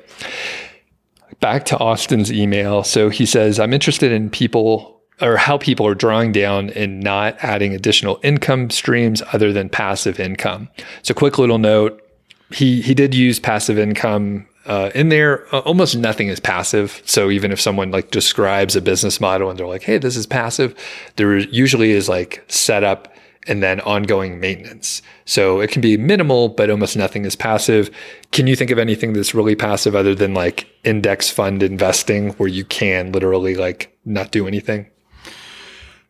Back 1.39 1.65
to 1.65 1.77
Austin's 1.77 2.32
email. 2.32 2.84
So 2.84 3.10
he 3.10 3.25
says, 3.25 3.60
I'm 3.60 3.73
interested 3.73 4.12
in 4.12 4.29
people 4.29 4.99
or 5.21 5.38
how 5.38 5.58
people 5.58 5.86
are 5.86 5.95
drawing 5.95 6.32
down 6.32 6.69
and 6.71 7.01
not 7.01 7.38
adding 7.41 7.73
additional 7.73 8.19
income 8.23 8.69
streams 8.69 9.21
other 9.34 9.51
than 9.51 9.69
passive 9.69 10.19
income. 10.19 10.69
So 11.01 11.13
quick 11.13 11.38
little 11.38 11.58
note, 11.58 12.01
he 12.51 12.82
he 12.82 12.93
did 12.93 13.13
use 13.13 13.39
passive 13.39 13.77
income 13.77 14.47
uh, 14.65 14.91
in 14.93 15.10
there, 15.10 15.43
uh, 15.53 15.60
almost 15.60 15.97
nothing 15.97 16.27
is 16.27 16.39
passive. 16.39 17.01
So 17.05 17.29
even 17.32 17.51
if 17.51 17.60
someone 17.60 17.91
like 17.91 18.12
describes 18.12 18.75
a 18.75 18.82
business 18.82 19.19
model 19.19 19.49
and 19.49 19.58
they're 19.58 19.67
like, 19.67 19.84
"Hey, 19.84 19.97
this 19.97 20.15
is 20.15 20.27
passive," 20.27 20.75
there 21.15 21.38
usually 21.38 21.91
is 21.91 22.08
like 22.08 22.43
setup 22.47 23.13
and 23.49 23.62
then 23.63 23.81
ongoing 23.81 24.39
maintenance. 24.39 25.01
So 25.25 25.59
it 25.59 25.71
can 25.71 25.81
be 25.81 25.97
minimal, 25.97 26.49
but 26.49 26.69
almost 26.69 26.95
nothing 26.95 27.25
is 27.25 27.35
passive. 27.35 27.89
Can 28.31 28.47
you 28.47 28.55
think 28.55 28.71
of 28.71 28.77
anything 28.77 29.13
that's 29.13 29.33
really 29.33 29.55
passive 29.55 29.95
other 29.95 30.15
than 30.15 30.33
like 30.33 30.67
index 30.83 31.29
fund 31.29 31.63
investing, 31.63 32.29
where 32.33 32.47
you 32.47 32.63
can 32.63 33.12
literally 33.12 33.55
like 33.55 33.97
not 34.05 34.31
do 34.31 34.47
anything? 34.47 34.88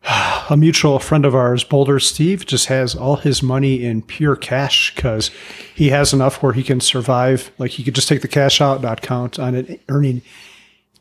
a 0.50 0.56
mutual 0.56 0.98
friend 0.98 1.24
of 1.24 1.34
ours, 1.34 1.64
Boulder 1.64 1.98
Steve, 1.98 2.46
just 2.46 2.66
has 2.66 2.94
all 2.94 3.16
his 3.16 3.42
money 3.42 3.84
in 3.84 4.02
pure 4.02 4.36
cash 4.36 4.94
because 4.94 5.30
he 5.74 5.88
has 5.90 6.12
enough 6.12 6.42
where 6.42 6.52
he 6.52 6.62
can 6.62 6.80
survive. 6.80 7.50
Like 7.58 7.72
he 7.72 7.82
could 7.82 7.94
just 7.94 8.08
take 8.08 8.22
the 8.22 8.28
cash 8.28 8.60
out, 8.60 8.82
not 8.82 9.02
count 9.02 9.38
on 9.38 9.54
it 9.54 9.80
earning 9.88 10.22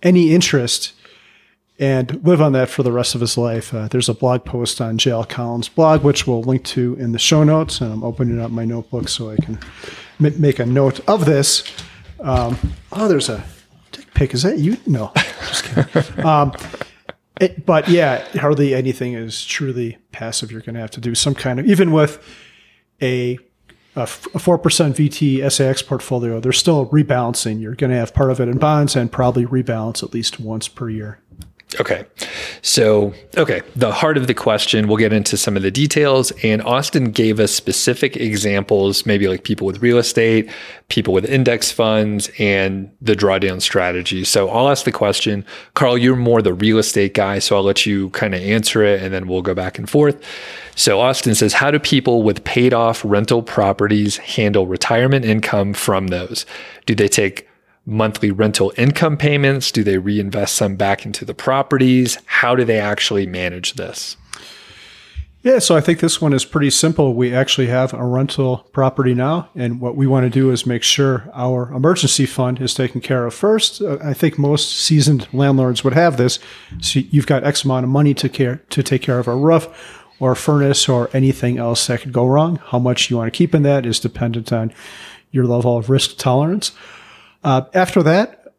any 0.02 0.34
interest, 0.34 0.93
and 1.80 2.24
live 2.26 2.42
on 2.42 2.52
that 2.52 2.70
for 2.70 2.84
the 2.84 2.92
rest 2.92 3.15
of 3.15 3.22
his 3.22 3.38
life. 3.38 3.74
Uh, 3.74 3.88
there's 3.88 4.10
a 4.10 4.13
blog 4.13 4.44
post 4.44 4.82
on 4.82 4.98
JL 4.98 5.28
Collins' 5.28 5.70
blog, 5.70 6.04
which 6.04 6.28
we'll 6.28 6.42
link 6.42 6.65
to 6.65 6.96
in 6.96 7.13
the 7.13 7.20
show 7.20 7.44
notes. 7.44 7.80
And 7.80 7.94
I'm 7.94 8.04
opening 8.04 8.39
up 8.42 8.52
my 8.52 8.65
notebook 8.65 9.08
so 9.08 9.30
I 9.32 9.38
can 9.38 9.58
m- 10.24 10.39
make 10.39 10.60
a 10.60 10.65
note 10.65 11.00
of 11.08 11.26
this. 11.26 11.63
Um, 12.20 12.58
oh, 12.92 13.08
there's 13.08 13.30
a 13.30 13.44
dick 13.94 14.13
pic. 14.13 14.34
Is 14.34 14.44
that 14.44 14.60
you? 14.60 14.76
No, 14.86 15.13
just 15.15 15.63
kidding. 15.63 16.26
Um, 16.26 16.52
it, 17.39 17.65
but 17.65 17.88
yeah, 17.88 18.26
hardly 18.38 18.76
anything 18.76 19.13
is 19.13 19.46
truly 19.46 19.98
passive. 20.12 20.52
You're 20.52 20.62
going 20.62 20.76
to 20.76 20.82
have 20.82 20.92
to 20.92 21.02
do 21.02 21.15
some 21.15 21.34
kind 21.34 21.62
of, 21.62 21.65
even 21.65 21.94
with 21.94 22.22
a 23.02 23.39
a 23.96 24.04
4% 24.04 24.60
VTSAX 24.62 25.86
portfolio, 25.86 26.39
they're 26.39 26.52
still 26.54 26.86
rebalancing. 26.88 27.60
You're 27.60 27.76
going 27.76 27.89
to 27.89 27.98
have 27.98 28.13
part 28.13 28.32
of 28.32 28.39
it 28.39 28.48
in 28.48 28.58
bonds 28.58 28.96
and 28.96 29.12
probably 29.12 29.46
rebalance 29.46 30.04
at 30.04 30.13
least 30.13 30.39
once 30.39 30.68
per 30.68 30.89
year. 30.89 31.20
Okay. 31.80 32.04
So, 32.64 33.14
okay, 33.38 33.62
the 33.76 33.92
heart 33.92 34.18
of 34.18 34.26
the 34.26 34.34
question, 34.34 34.88
we'll 34.88 34.98
get 34.98 35.14
into 35.14 35.38
some 35.38 35.56
of 35.56 35.62
the 35.62 35.70
details. 35.70 36.32
And 36.44 36.64
Austin 36.64 37.12
gave 37.12 37.40
us 37.40 37.52
specific 37.52 38.18
examples, 38.18 39.06
maybe 39.06 39.28
like 39.28 39.44
people 39.44 39.68
with 39.68 39.80
real 39.80 40.00
estate, 40.00 40.50
people 40.88 41.14
with 41.14 41.26
index 41.26 41.72
funds, 41.72 42.32
and 42.40 42.90
the 43.02 43.14
drawdown 43.14 43.62
strategy. 43.62 44.24
So, 44.24 44.50
I'll 44.50 44.70
ask 44.70 44.84
the 44.84 44.92
question. 44.92 45.46
Carl, 45.76 45.96
you're 45.96 46.16
more 46.16 46.42
the 46.42 46.54
real 46.54 46.80
estate 46.80 47.14
guy. 47.14 47.38
So, 47.38 47.56
I'll 47.56 47.64
let 47.64 47.86
you 47.86 48.10
kind 48.12 48.34
of 48.34 48.42
answer 48.42 48.84
it 48.84 49.04
and 49.04 49.14
then 49.14 49.28
we'll 49.28 49.44
go 49.44 49.54
back 49.54 49.78
and 49.78 49.88
forth. 49.88 50.20
So, 50.76 51.00
Austin 51.00 51.36
says, 51.36 51.54
How 51.54 51.70
do 51.70 51.78
people 51.78 52.24
with 52.24 52.44
paid 52.46 52.74
off 52.74 53.04
rental 53.06 53.44
properties 53.44 54.18
handle 54.18 54.66
retirement 54.66 55.24
income 55.24 55.74
from 55.74 56.08
those? 56.08 56.48
Do 56.88 56.96
they 56.96 57.08
take 57.08 57.49
monthly 57.89 58.32
rental 58.32 58.71
income 58.78 59.17
payments? 59.17 59.71
Do 59.71 59.84
they 59.84 59.97
reinvest 59.97 60.56
some 60.56 60.75
back 60.75 61.06
into 61.06 61.25
the 61.25 61.34
properties? 61.34 62.17
How 62.25 62.56
do 62.56 62.63
they 62.63 62.80
actually 62.80 63.25
manage 63.25 63.73
this? 63.73 64.15
Yeah, 65.41 65.60
so 65.60 65.78
I 65.78 65.82
think 65.82 66.02
this 66.02 66.19
one 66.19 66.34
is 66.34 66.43
pretty 66.43 66.69
simple. 66.69 67.13
We 67.13 67.34
actually 67.34 67.67
have 67.67 67.93
a 67.93 68.06
rental 68.06 68.58
property 68.73 69.13
now, 69.13 69.47
and 69.56 69.80
what 69.80 69.95
we 69.95 70.06
want 70.06 70.25
to 70.25 70.30
do 70.30 70.52
is 70.52 70.65
make 70.65 70.84
sure 70.84 71.30
our 71.34 71.71
emergency 71.73 72.25
fund 72.25 72.60
is 72.60 72.73
taken 72.73 72.99
care 72.99 73.25
of 73.25 73.34
first. 73.34 73.82
Uh, 73.82 73.97
I 74.04 74.13
think 74.13 74.38
most 74.38 74.78
seasoned 74.78 75.30
landlords 75.32 75.82
would 75.82 75.93
have 75.93 76.17
this. 76.17 76.39
So 76.82 76.99
you've 76.99 77.25
got 77.25 77.45
X 77.45 77.63
amount 77.63 77.86
of 77.86 77.89
money 77.89 78.13
to 78.15 78.28
care 78.28 78.58
to 78.69 78.84
take 78.84 79.02
care 79.02 79.17
of 79.17 79.30
a 79.30 79.36
roof 79.36 79.69
or 80.19 80.34
a 80.34 80.36
furnace 80.36 80.89
or 80.89 81.10
anything 81.13 81.58
else 81.58 81.88
that 81.88 82.02
could 82.02 82.12
go 82.12 82.28
wrong. 82.28 82.58
How 82.65 82.80
much 82.80 83.10
you 83.10 83.15
want 83.15 83.32
to 83.32 83.38
keep 83.38 83.56
in 83.56 83.63
that 83.63 83.86
is 83.86 83.97
dependent 83.97 84.52
on 84.52 84.73
your 85.32 85.45
level 85.45 85.78
of 85.78 85.89
risk 85.89 86.17
tolerance. 86.17 86.73
Uh, 87.43 87.62
after 87.73 88.04
that, 88.04 88.54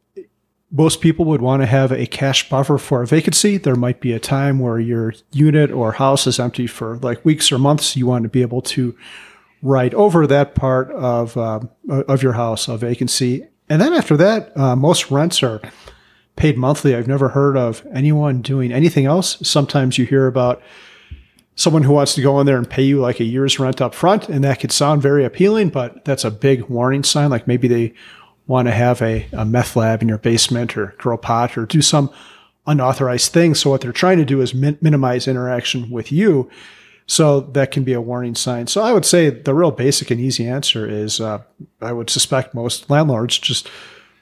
most 0.72 1.00
people 1.00 1.24
would 1.24 1.42
want 1.42 1.62
to 1.62 1.66
have 1.66 1.90
a 1.90 2.06
cash 2.06 2.48
buffer 2.48 2.78
for 2.78 3.02
a 3.02 3.06
vacancy. 3.06 3.56
There 3.56 3.74
might 3.74 4.00
be 4.00 4.12
a 4.12 4.20
time 4.20 4.60
where 4.60 4.78
your 4.78 5.14
unit 5.32 5.70
or 5.72 5.92
house 5.92 6.26
is 6.26 6.38
empty 6.38 6.66
for 6.66 6.96
like 6.98 7.24
weeks 7.24 7.50
or 7.50 7.58
months. 7.58 7.96
You 7.96 8.06
want 8.06 8.22
to 8.22 8.28
be 8.28 8.42
able 8.42 8.62
to 8.62 8.96
write 9.62 9.92
over 9.94 10.26
that 10.26 10.54
part 10.54 10.90
of 10.92 11.36
uh, 11.36 11.60
of 11.88 12.22
your 12.22 12.34
house, 12.34 12.68
a 12.68 12.76
vacancy. 12.76 13.46
And 13.68 13.80
then 13.80 13.92
after 13.92 14.16
that, 14.16 14.56
uh, 14.56 14.76
most 14.76 15.10
rents 15.10 15.42
are 15.42 15.60
paid 16.36 16.56
monthly. 16.56 16.94
I've 16.94 17.08
never 17.08 17.30
heard 17.30 17.56
of 17.56 17.86
anyone 17.92 18.40
doing 18.40 18.72
anything 18.72 19.06
else. 19.06 19.38
Sometimes 19.46 19.98
you 19.98 20.06
hear 20.06 20.26
about 20.26 20.62
someone 21.54 21.82
who 21.82 21.92
wants 21.92 22.14
to 22.14 22.22
go 22.22 22.40
in 22.40 22.46
there 22.46 22.56
and 22.56 22.70
pay 22.70 22.82
you 22.82 23.00
like 23.00 23.20
a 23.20 23.24
year's 23.24 23.58
rent 23.58 23.80
up 23.80 23.94
front, 23.94 24.28
and 24.28 24.42
that 24.44 24.60
could 24.60 24.72
sound 24.72 25.02
very 25.02 25.24
appealing, 25.24 25.68
but 25.68 26.04
that's 26.04 26.24
a 26.24 26.30
big 26.30 26.62
warning 26.62 27.04
sign. 27.04 27.28
Like 27.28 27.46
maybe 27.46 27.68
they 27.68 27.92
want 28.50 28.66
to 28.66 28.72
have 28.72 29.00
a, 29.00 29.28
a 29.32 29.44
meth 29.44 29.76
lab 29.76 30.02
in 30.02 30.08
your 30.08 30.18
basement 30.18 30.76
or 30.76 30.96
grow 30.98 31.16
pot 31.16 31.56
or 31.56 31.64
do 31.64 31.80
some 31.80 32.10
unauthorized 32.66 33.32
thing. 33.32 33.54
So 33.54 33.70
what 33.70 33.80
they're 33.80 33.92
trying 33.92 34.18
to 34.18 34.24
do 34.24 34.40
is 34.40 34.52
min- 34.52 34.76
minimize 34.80 35.28
interaction 35.28 35.88
with 35.88 36.10
you. 36.10 36.50
So 37.06 37.40
that 37.40 37.70
can 37.70 37.84
be 37.84 37.92
a 37.92 38.00
warning 38.00 38.34
sign. 38.34 38.66
So 38.66 38.82
I 38.82 38.92
would 38.92 39.04
say 39.06 39.30
the 39.30 39.54
real 39.54 39.70
basic 39.70 40.10
and 40.10 40.20
easy 40.20 40.48
answer 40.48 40.84
is 40.88 41.20
uh, 41.20 41.42
I 41.80 41.92
would 41.92 42.10
suspect 42.10 42.52
most 42.52 42.90
landlords 42.90 43.38
just 43.38 43.70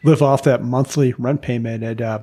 live 0.05 0.21
off 0.21 0.43
that 0.43 0.63
monthly 0.63 1.15
rent 1.15 1.41
payment. 1.41 1.83
And 1.83 2.03
uh, 2.03 2.19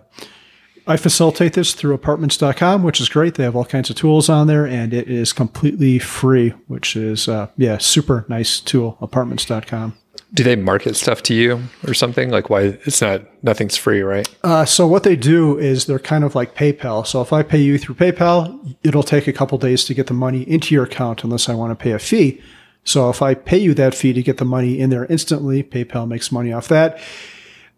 I 0.85 0.97
facilitate 0.97 1.53
this 1.53 1.73
through 1.73 1.95
apartments.com, 1.95 2.83
which 2.83 3.01
is 3.01 3.09
great. 3.09 3.33
They 3.33 3.43
have 3.43 3.55
all 3.55 3.65
kinds 3.65 3.89
of 3.89 3.95
tools 3.95 4.29
on 4.29 4.45
there 4.45 4.67
and 4.67 4.93
it 4.93 5.09
is 5.09 5.33
completely 5.33 5.97
free, 5.97 6.49
which 6.67 6.95
is, 6.95 7.27
uh, 7.27 7.47
yeah, 7.57 7.79
super 7.79 8.25
nice 8.29 8.59
tool, 8.59 8.99
apartments.com 9.01 9.97
do 10.33 10.43
they 10.43 10.55
market 10.55 10.95
stuff 10.95 11.23
to 11.23 11.33
you 11.33 11.61
or 11.88 11.93
something? 11.93 12.29
Like 12.29 12.49
why 12.49 12.77
it's 12.85 13.01
not 13.01 13.21
nothing's 13.43 13.77
free, 13.77 14.01
right? 14.01 14.27
Uh, 14.43 14.65
so 14.65 14.88
what 14.88 15.03
they 15.03 15.15
do 15.15 15.57
is 15.57 15.85
they're 15.85 15.99
kind 15.99 16.23
of 16.23 16.35
like 16.35 16.55
PayPal. 16.55 17.05
So 17.05 17.21
if 17.21 17.31
I 17.31 17.43
pay 17.43 17.59
you 17.59 17.77
through 17.77 17.95
PayPal, 17.95 18.75
it'll 18.83 19.03
take 19.03 19.27
a 19.27 19.33
couple 19.33 19.57
days 19.57 19.85
to 19.85 19.93
get 19.93 20.07
the 20.07 20.13
money 20.13 20.41
into 20.49 20.73
your 20.73 20.83
account 20.83 21.23
unless 21.23 21.47
I 21.47 21.55
want 21.55 21.77
to 21.77 21.81
pay 21.81 21.91
a 21.91 21.99
fee. 21.99 22.41
So 22.83 23.09
if 23.09 23.21
I 23.21 23.33
pay 23.33 23.57
you 23.57 23.73
that 23.75 23.95
fee 23.95 24.13
to 24.13 24.21
get 24.21 24.38
the 24.38 24.45
money 24.45 24.79
in 24.79 24.89
there 24.89 25.05
instantly, 25.05 25.63
PayPal 25.63 26.07
makes 26.07 26.31
money 26.31 26.53
off 26.53 26.67
that. 26.67 26.99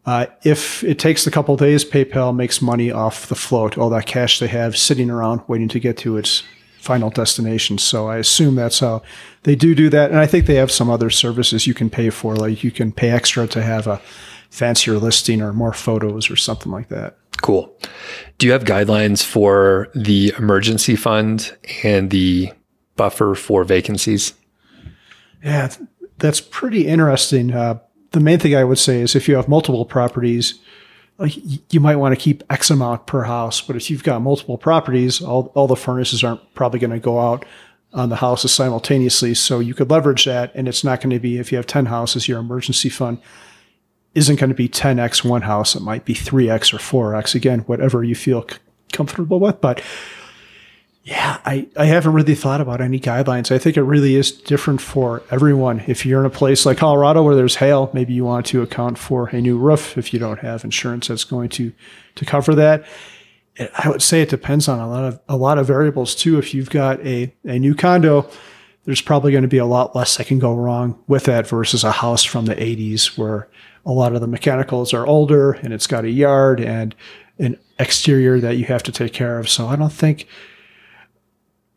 Uh, 0.06 0.26
if 0.44 0.84
it 0.86 1.00
takes 1.00 1.28
a 1.28 1.32
couple 1.32 1.56
days, 1.58 1.84
PayPal 1.84 2.34
makes 2.34 2.62
money 2.62 2.92
off 2.92 3.28
the 3.28 3.36
float, 3.36 3.78
all 3.78 3.90
that 3.90 4.06
cash 4.06 4.40
they 4.40 4.48
have 4.48 4.78
sitting 4.78 5.10
around 5.10 5.42
waiting 5.48 5.68
to 5.68 5.80
get 5.80 5.98
to 5.98 6.18
its 6.18 6.44
final 6.88 7.10
destination. 7.10 7.78
So 7.78 8.08
I 8.08 8.18
assume 8.18 8.56
that's 8.56 8.80
how 8.80 9.04
they 9.44 9.56
do 9.56 9.76
do 9.76 9.90
that. 9.90 10.10
And 10.10 10.20
I 10.20 10.26
think 10.26 10.46
they 10.46 10.56
have 10.56 10.72
some 10.72 10.90
other 10.90 11.10
services 11.10 11.68
you 11.68 11.74
can 11.74 11.90
pay 11.90 12.10
for, 12.10 12.36
like 12.36 12.64
you 12.64 12.72
can 12.72 12.92
pay 12.92 13.12
extra 13.12 13.46
to 13.48 13.62
have 13.62 13.88
a 13.88 14.02
fancier 14.50 14.98
listing 14.98 15.42
or 15.42 15.52
more 15.52 15.74
photos 15.74 16.32
or 16.32 16.38
something 16.38 16.72
like 16.72 16.88
that. 16.88 17.18
Cool. 17.42 17.78
Do 18.38 18.48
you 18.48 18.54
have 18.54 18.64
guidelines 18.64 19.24
for 19.24 19.90
the 19.94 20.34
emergency 20.40 20.96
fund 20.96 21.56
and 21.84 22.10
the 22.10 22.52
buffer 22.96 23.36
for 23.36 23.64
vacancies? 23.66 24.34
Yeah, 25.44 25.70
that's 26.18 26.42
pretty 26.42 26.88
interesting. 26.88 27.54
Uh, 27.54 27.80
the 28.12 28.22
main 28.22 28.40
thing 28.40 28.56
I 28.56 28.64
would 28.64 28.80
say 28.80 29.02
is 29.02 29.16
if 29.16 29.28
you 29.28 29.36
have 29.36 29.48
multiple 29.48 29.86
properties, 29.86 30.60
you 31.26 31.80
might 31.80 31.96
want 31.96 32.14
to 32.14 32.22
keep 32.22 32.44
X 32.50 32.70
amount 32.70 33.08
per 33.08 33.24
house, 33.24 33.62
but 33.62 33.76
if 33.76 33.90
you've 33.90 34.04
got 34.04 34.22
multiple 34.22 34.58
properties, 34.58 35.22
all, 35.22 35.52
all 35.56 35.68
the 35.68 35.76
furnaces 35.76 36.24
aren't 36.24 36.54
probably 36.54 36.80
going 36.80 36.92
to 36.92 37.00
go 37.00 37.20
out 37.20 37.46
on 37.94 38.10
the 38.10 38.18
houses 38.18 38.52
simultaneously. 38.52 39.34
So 39.34 39.60
you 39.60 39.74
could 39.74 39.90
leverage 39.90 40.26
that. 40.26 40.52
And 40.54 40.68
it's 40.68 40.84
not 40.84 41.02
going 41.02 41.12
to 41.12 41.20
be, 41.20 41.40
if 41.40 41.52
you 41.52 41.58
have 41.58 41.66
10 41.68 41.88
houses, 41.88 42.28
your 42.28 42.40
emergency 42.40 42.90
fund 42.90 43.20
isn't 44.14 44.40
going 44.40 44.50
to 44.50 44.56
be 44.56 44.70
10x 44.70 45.24
one 45.28 45.44
house. 45.44 45.76
It 45.76 45.82
might 45.82 46.06
be 46.06 46.14
3x 46.14 46.74
or 46.74 46.78
4x. 46.78 47.34
Again, 47.34 47.60
whatever 47.62 48.04
you 48.04 48.16
feel 48.16 48.48
c- 48.48 48.58
comfortable 48.92 49.40
with. 49.40 49.60
But 49.62 49.82
yeah, 51.08 51.40
I, 51.46 51.70
I 51.78 51.86
haven't 51.86 52.12
really 52.12 52.36
thought 52.36 52.60
about 52.60 52.82
any 52.82 53.00
guidelines. 53.00 53.50
I 53.50 53.60
think 53.60 53.78
it 53.78 53.84
really 53.84 54.16
is 54.16 54.30
different 54.30 54.82
for 54.82 55.24
everyone. 55.32 55.82
If 55.88 56.06
you're 56.06 56.20
in 56.20 56.26
a 56.26 56.30
place 56.30 56.66
like 56.66 56.80
Colorado 56.80 57.24
where 57.24 57.34
there's 57.34 57.56
hail, 57.56 57.90
maybe 57.94 58.14
you 58.14 58.26
want 58.26 58.46
to 58.48 58.62
account 58.62 58.98
for 58.98 59.28
a 59.30 59.40
new 59.40 59.58
roof 59.58 59.98
if 59.98 60.12
you 60.12 60.20
don't 60.20 60.40
have 60.40 60.66
insurance 60.66 61.08
that's 61.08 61.24
going 61.24 61.48
to, 61.52 61.72
to 62.16 62.26
cover 62.26 62.54
that. 62.56 62.86
I 63.58 63.88
would 63.88 64.02
say 64.02 64.22
it 64.22 64.28
depends 64.28 64.68
on 64.68 64.82
a 64.82 64.90
lot 64.90 65.06
of 65.06 65.20
a 65.30 65.38
lot 65.38 65.58
of 65.58 65.66
variables 65.66 66.14
too. 66.14 66.38
If 66.40 66.54
you've 66.54 66.70
got 66.70 67.00
a, 67.06 67.34
a 67.46 67.58
new 67.58 67.74
condo, 67.74 68.30
there's 68.84 69.02
probably 69.02 69.32
going 69.32 69.44
to 69.44 69.48
be 69.48 69.60
a 69.60 69.66
lot 69.66 69.96
less 69.96 70.18
that 70.18 70.28
can 70.28 70.40
go 70.40 70.54
wrong 70.54 71.02
with 71.08 71.24
that 71.24 71.48
versus 71.48 71.86
a 71.86 71.92
house 71.92 72.26
from 72.26 72.48
the 72.48 72.56
80s 72.56 73.18
where 73.18 73.48
a 73.86 73.94
lot 73.94 74.14
of 74.14 74.20
the 74.20 74.28
mechanicals 74.28 74.94
are 74.94 75.08
older 75.08 75.54
and 75.54 75.72
it's 75.72 75.88
got 75.88 76.04
a 76.04 76.10
yard 76.12 76.60
and 76.60 76.94
an 77.40 77.58
exterior 77.80 78.42
that 78.42 78.58
you 78.58 78.66
have 78.66 78.84
to 78.84 78.92
take 78.92 79.14
care 79.14 79.40
of. 79.40 79.48
So 79.48 79.68
I 79.68 79.78
don't 79.78 79.94
think 79.94 80.28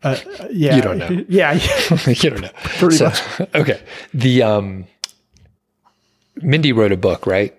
uh, 0.03 0.17
yeah. 0.51 0.77
You 0.77 0.83
don't 0.83 0.99
know. 0.99 1.25
Yeah. 1.29 1.53
you 2.07 2.31
don't 2.31 2.41
know. 2.41 2.51
Pretty 2.55 2.97
so, 2.97 3.07
much. 3.07 3.23
Okay. 3.55 3.81
The 4.15 4.43
um, 4.43 4.87
Mindy 6.37 6.73
wrote 6.73 6.93
a 6.93 6.97
book, 6.97 7.27
right? 7.27 7.55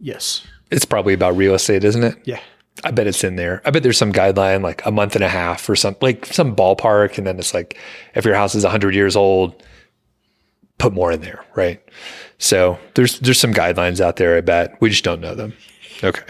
Yes. 0.00 0.46
It's 0.70 0.84
probably 0.84 1.12
about 1.14 1.36
real 1.36 1.54
estate, 1.54 1.84
isn't 1.84 2.02
it? 2.02 2.16
Yeah. 2.24 2.40
I 2.84 2.90
bet 2.90 3.06
it's 3.06 3.22
in 3.22 3.36
there. 3.36 3.60
I 3.64 3.70
bet 3.70 3.82
there's 3.82 3.98
some 3.98 4.12
guideline, 4.12 4.62
like 4.62 4.84
a 4.86 4.90
month 4.90 5.14
and 5.14 5.22
a 5.22 5.28
half 5.28 5.68
or 5.68 5.76
some, 5.76 5.94
like 6.00 6.26
some 6.26 6.56
ballpark. 6.56 7.18
And 7.18 7.26
then 7.26 7.38
it's 7.38 7.52
like, 7.52 7.78
if 8.14 8.24
your 8.24 8.34
house 8.34 8.54
is 8.54 8.64
100 8.64 8.94
years 8.94 9.14
old, 9.14 9.62
put 10.82 10.92
more 10.92 11.12
in 11.12 11.20
there, 11.20 11.44
right? 11.54 11.80
So 12.38 12.76
there's 12.94 13.20
there's 13.20 13.38
some 13.38 13.54
guidelines 13.54 14.00
out 14.00 14.16
there. 14.16 14.36
I 14.36 14.40
bet 14.40 14.78
we 14.80 14.90
just 14.90 15.04
don't 15.04 15.20
know 15.20 15.34
them. 15.34 15.54
Okay, 16.02 16.24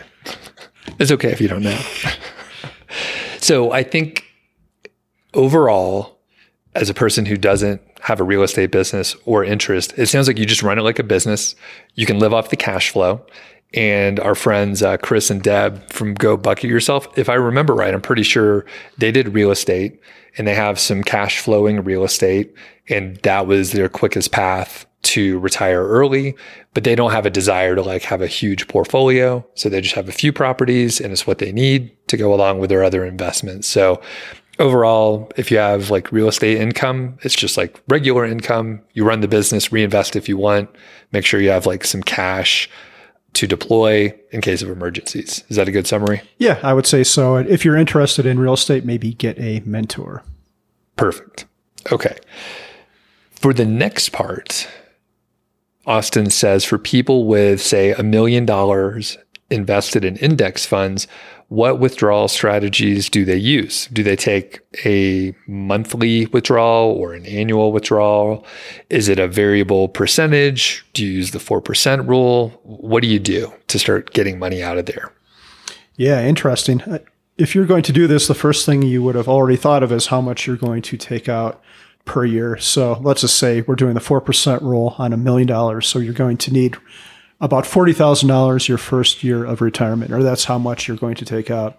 it's 0.99 1.11
okay 1.11 1.31
if 1.31 1.41
you 1.41 1.49
don't 1.49 1.63
know. 1.63 1.81
so 3.39 3.73
I 3.73 3.83
think 3.83 4.22
overall, 5.35 6.19
as 6.75 6.89
a 6.89 6.95
person 6.95 7.27
who 7.27 7.37
doesn't 7.37 7.81
have 8.01 8.21
a 8.21 8.25
real 8.25 8.43
estate 8.43 8.71
business 8.71 9.15
or 9.25 9.45
interest, 9.45 9.93
it 9.97 10.07
sounds 10.07 10.27
like 10.27 10.39
you 10.39 10.47
just 10.47 10.63
run 10.63 10.79
it 10.79 10.83
like 10.83 10.99
a 10.99 11.05
business. 11.05 11.55
You 11.95 12.07
can 12.07 12.19
live 12.19 12.33
off 12.33 12.51
the 12.51 12.57
cash 12.57 12.91
flow. 12.91 13.25
And 13.75 14.21
our 14.21 14.35
friends 14.35 14.83
uh, 14.83 14.99
Chris 14.99 15.31
and 15.31 15.43
Deb 15.43 15.91
from 15.91 16.15
Go 16.15 16.37
Bucket 16.37 16.69
Yourself, 16.69 17.07
if 17.17 17.29
I 17.29 17.35
remember 17.35 17.75
right, 17.75 17.95
I'm 17.95 18.03
pretty 18.03 18.23
sure 18.23 18.67
they 18.99 19.11
did 19.11 19.35
real 19.35 19.51
estate 19.51 19.99
and 20.37 20.47
they 20.47 20.55
have 20.55 20.79
some 20.79 21.03
cash 21.03 21.39
flowing 21.39 21.83
real 21.85 22.05
estate, 22.05 22.55
and 22.89 23.17
that 23.19 23.47
was 23.47 23.73
their 23.73 23.89
quickest 23.89 24.33
path 24.33 24.87
to 25.03 25.39
retire 25.41 25.85
early, 25.87 26.35
but 26.75 26.85
they 26.85 26.95
don't 26.95 27.11
have 27.11 27.27
a 27.27 27.31
desire 27.31 27.75
to 27.75 27.83
like 27.83 28.03
have 28.03 28.23
a 28.23 28.27
huge 28.27 28.69
portfolio. 28.69 29.45
So 29.55 29.69
they 29.69 29.81
just 29.81 29.95
have 29.95 30.09
a 30.09 30.13
few 30.13 30.33
properties 30.33 31.01
and 31.01 31.13
it's 31.13 31.27
what 31.27 31.39
they 31.39 31.53
need 31.53 31.91
to 32.09 32.17
go 32.17 32.33
along 32.33 32.61
with 32.61 32.71
their 32.71 32.85
other 32.85 33.05
investments. 33.05 33.67
So 33.67 34.01
overall, 34.63 35.31
if 35.37 35.51
you 35.51 35.59
have 35.59 35.91
like 35.91 36.13
real 36.13 36.29
estate 36.29 36.59
income, 36.59 37.19
it's 37.23 37.35
just 37.35 37.57
like 37.57 37.79
regular 37.89 38.25
income. 38.25 38.81
You 38.93 39.05
run 39.05 39.21
the 39.21 39.29
business, 39.29 39.73
reinvest 39.73 40.17
if 40.17 40.29
you 40.29 40.37
want, 40.37 40.71
make 41.11 41.27
sure 41.27 41.41
you 41.41 41.51
have 41.51 41.67
like 41.67 41.85
some 41.85 42.03
cash 42.03 42.71
to 43.35 43.47
deploy 43.47 44.15
in 44.31 44.41
case 44.41 44.63
of 44.63 44.71
emergencies. 44.71 45.43
Is 45.49 45.57
that 45.57 45.69
a 45.69 45.73
good 45.73 45.87
summary? 45.87 46.23
Yeah, 46.39 46.61
I 46.63 46.75
would 46.75 46.87
say 46.87 47.03
so. 47.03 47.37
If 47.37 47.65
you're 47.65 47.77
interested 47.77 48.25
in 48.25 48.39
real 48.39 48.55
estate, 48.55 48.85
maybe 48.85 49.13
get 49.15 49.39
a 49.39 49.61
mentor. 49.61 50.23
Perfect. 50.97 51.47
Okay. 51.91 52.17
For 53.31 53.53
the 53.53 53.65
next 53.65 54.11
part, 54.11 54.69
Austin 55.87 56.31
says 56.31 56.65
for 56.65 56.79
people 56.79 57.27
with, 57.27 57.61
say, 57.61 57.93
a 57.93 58.03
million 58.03 58.47
dollars 58.47 59.19
invested 59.51 60.05
in 60.05 60.17
index 60.19 60.65
funds, 60.65 61.09
what 61.53 61.79
withdrawal 61.79 62.29
strategies 62.29 63.11
do 63.11 63.27
they 63.27 63.37
use? 63.37 63.87
Do 63.93 64.03
they 64.03 64.17
take 64.17 64.61
a 64.87 65.35
monthly 65.47 66.25
withdrawal 66.27 66.93
or 66.93 67.13
an 67.13 67.27
annual 67.27 67.73
withdrawal? 67.73 68.47
Is 68.89 69.07
it 69.07 69.19
a 69.19 69.29
variable 69.29 69.89
percentage? 69.89 70.83
Do 70.95 71.05
you 71.05 71.13
use 71.13 71.33
the 71.33 71.39
4% 71.39 72.09
rule? 72.09 72.59
What 72.63 73.03
do 73.03 73.07
you 73.07 73.19
do 73.19 73.53
to 73.67 73.79
start 73.79 74.15
getting 74.15 74.39
money 74.39 74.63
out 74.63 74.79
of 74.79 74.87
there? 74.87 75.13
Yeah, 75.97 76.25
interesting. 76.25 76.81
Uh, 76.81 77.01
if 77.37 77.55
you're 77.55 77.67
going 77.67 77.83
to 77.83 77.93
do 77.93 78.07
this, 78.07 78.29
the 78.29 78.35
first 78.35 78.65
thing 78.65 78.81
you 78.81 79.03
would 79.03 79.15
have 79.15 79.29
already 79.29 79.59
thought 79.59 79.83
of 79.83 79.93
is 79.93 80.07
how 80.07 80.23
much 80.23 80.47
you're 80.47 80.57
going 80.57 80.81
to 80.81 80.97
take 80.97 81.29
out 81.29 81.63
per 82.07 82.25
year. 82.25 82.57
So 82.57 82.99
let's 83.03 83.21
just 83.21 83.37
say 83.37 83.61
we're 83.61 83.77
doing 83.77 83.93
the 83.93 84.01
4% 84.01 84.63
rule 84.63 84.95
on 84.97 85.13
a 85.13 85.19
million 85.19 85.49
dollars. 85.49 85.87
So 85.87 85.99
you're 85.99 86.15
going 86.15 86.39
to 86.39 86.51
need 86.51 86.79
about 87.43 87.65
$40,000 87.65 88.69
your 88.69 88.79
first 88.79 89.25
year 89.25 89.45
of 89.45 89.61
retirement, 89.61 90.13
or 90.13 90.23
that's 90.23 90.45
how 90.45 90.59
much 90.59 90.87
you're 90.87 90.97
going 90.97 91.17
to 91.17 91.25
take 91.25 91.51
out. 91.51 91.77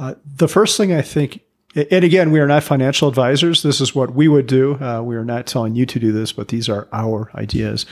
Uh, 0.00 0.16
the 0.36 0.48
first 0.48 0.76
thing 0.76 0.92
I 0.92 1.00
think, 1.00 1.40
and 1.76 2.04
again, 2.04 2.32
we 2.32 2.40
are 2.40 2.46
not 2.48 2.64
financial 2.64 3.08
advisors. 3.08 3.62
This 3.62 3.80
is 3.80 3.94
what 3.94 4.14
we 4.14 4.26
would 4.26 4.48
do. 4.48 4.74
Uh, 4.74 5.00
we 5.00 5.14
are 5.14 5.24
not 5.24 5.46
telling 5.46 5.76
you 5.76 5.86
to 5.86 6.00
do 6.00 6.10
this, 6.10 6.32
but 6.32 6.48
these 6.48 6.68
are 6.68 6.88
our 6.92 7.30
ideas. 7.36 7.86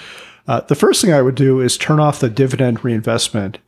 Uh, 0.48 0.60
the 0.62 0.74
first 0.74 1.00
thing 1.00 1.12
I 1.12 1.22
would 1.22 1.36
do 1.36 1.60
is 1.60 1.78
turn 1.78 2.00
off 2.00 2.18
the 2.18 2.28
dividend 2.28 2.84
reinvestment. 2.84 3.58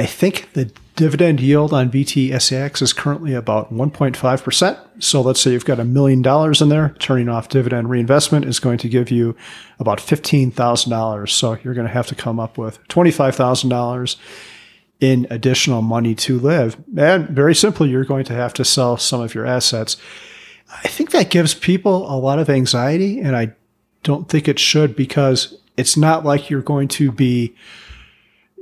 I 0.00 0.06
think 0.06 0.54
the 0.54 0.72
dividend 0.96 1.40
yield 1.40 1.74
on 1.74 1.90
VTSAX 1.90 2.80
is 2.80 2.94
currently 2.94 3.34
about 3.34 3.70
1.5%. 3.70 4.78
So 4.98 5.20
let's 5.20 5.42
say 5.42 5.52
you've 5.52 5.66
got 5.66 5.78
a 5.78 5.84
million 5.84 6.22
dollars 6.22 6.62
in 6.62 6.70
there, 6.70 6.96
turning 6.98 7.28
off 7.28 7.50
dividend 7.50 7.90
reinvestment 7.90 8.46
is 8.46 8.60
going 8.60 8.78
to 8.78 8.88
give 8.88 9.10
you 9.10 9.36
about 9.78 9.98
$15,000. 9.98 11.28
So 11.28 11.58
you're 11.62 11.74
going 11.74 11.86
to 11.86 11.92
have 11.92 12.06
to 12.06 12.14
come 12.14 12.40
up 12.40 12.56
with 12.56 12.82
$25,000 12.88 14.16
in 15.00 15.26
additional 15.28 15.82
money 15.82 16.14
to 16.14 16.38
live. 16.38 16.78
And 16.96 17.28
very 17.28 17.54
simply, 17.54 17.90
you're 17.90 18.04
going 18.04 18.24
to 18.24 18.32
have 18.32 18.54
to 18.54 18.64
sell 18.64 18.96
some 18.96 19.20
of 19.20 19.34
your 19.34 19.44
assets. 19.44 19.98
I 20.82 20.88
think 20.88 21.10
that 21.10 21.28
gives 21.28 21.52
people 21.52 22.10
a 22.10 22.16
lot 22.16 22.38
of 22.38 22.48
anxiety, 22.48 23.20
and 23.20 23.36
I 23.36 23.52
don't 24.02 24.30
think 24.30 24.48
it 24.48 24.58
should 24.58 24.96
because 24.96 25.60
it's 25.76 25.98
not 25.98 26.24
like 26.24 26.48
you're 26.48 26.62
going 26.62 26.88
to 26.88 27.12
be 27.12 27.54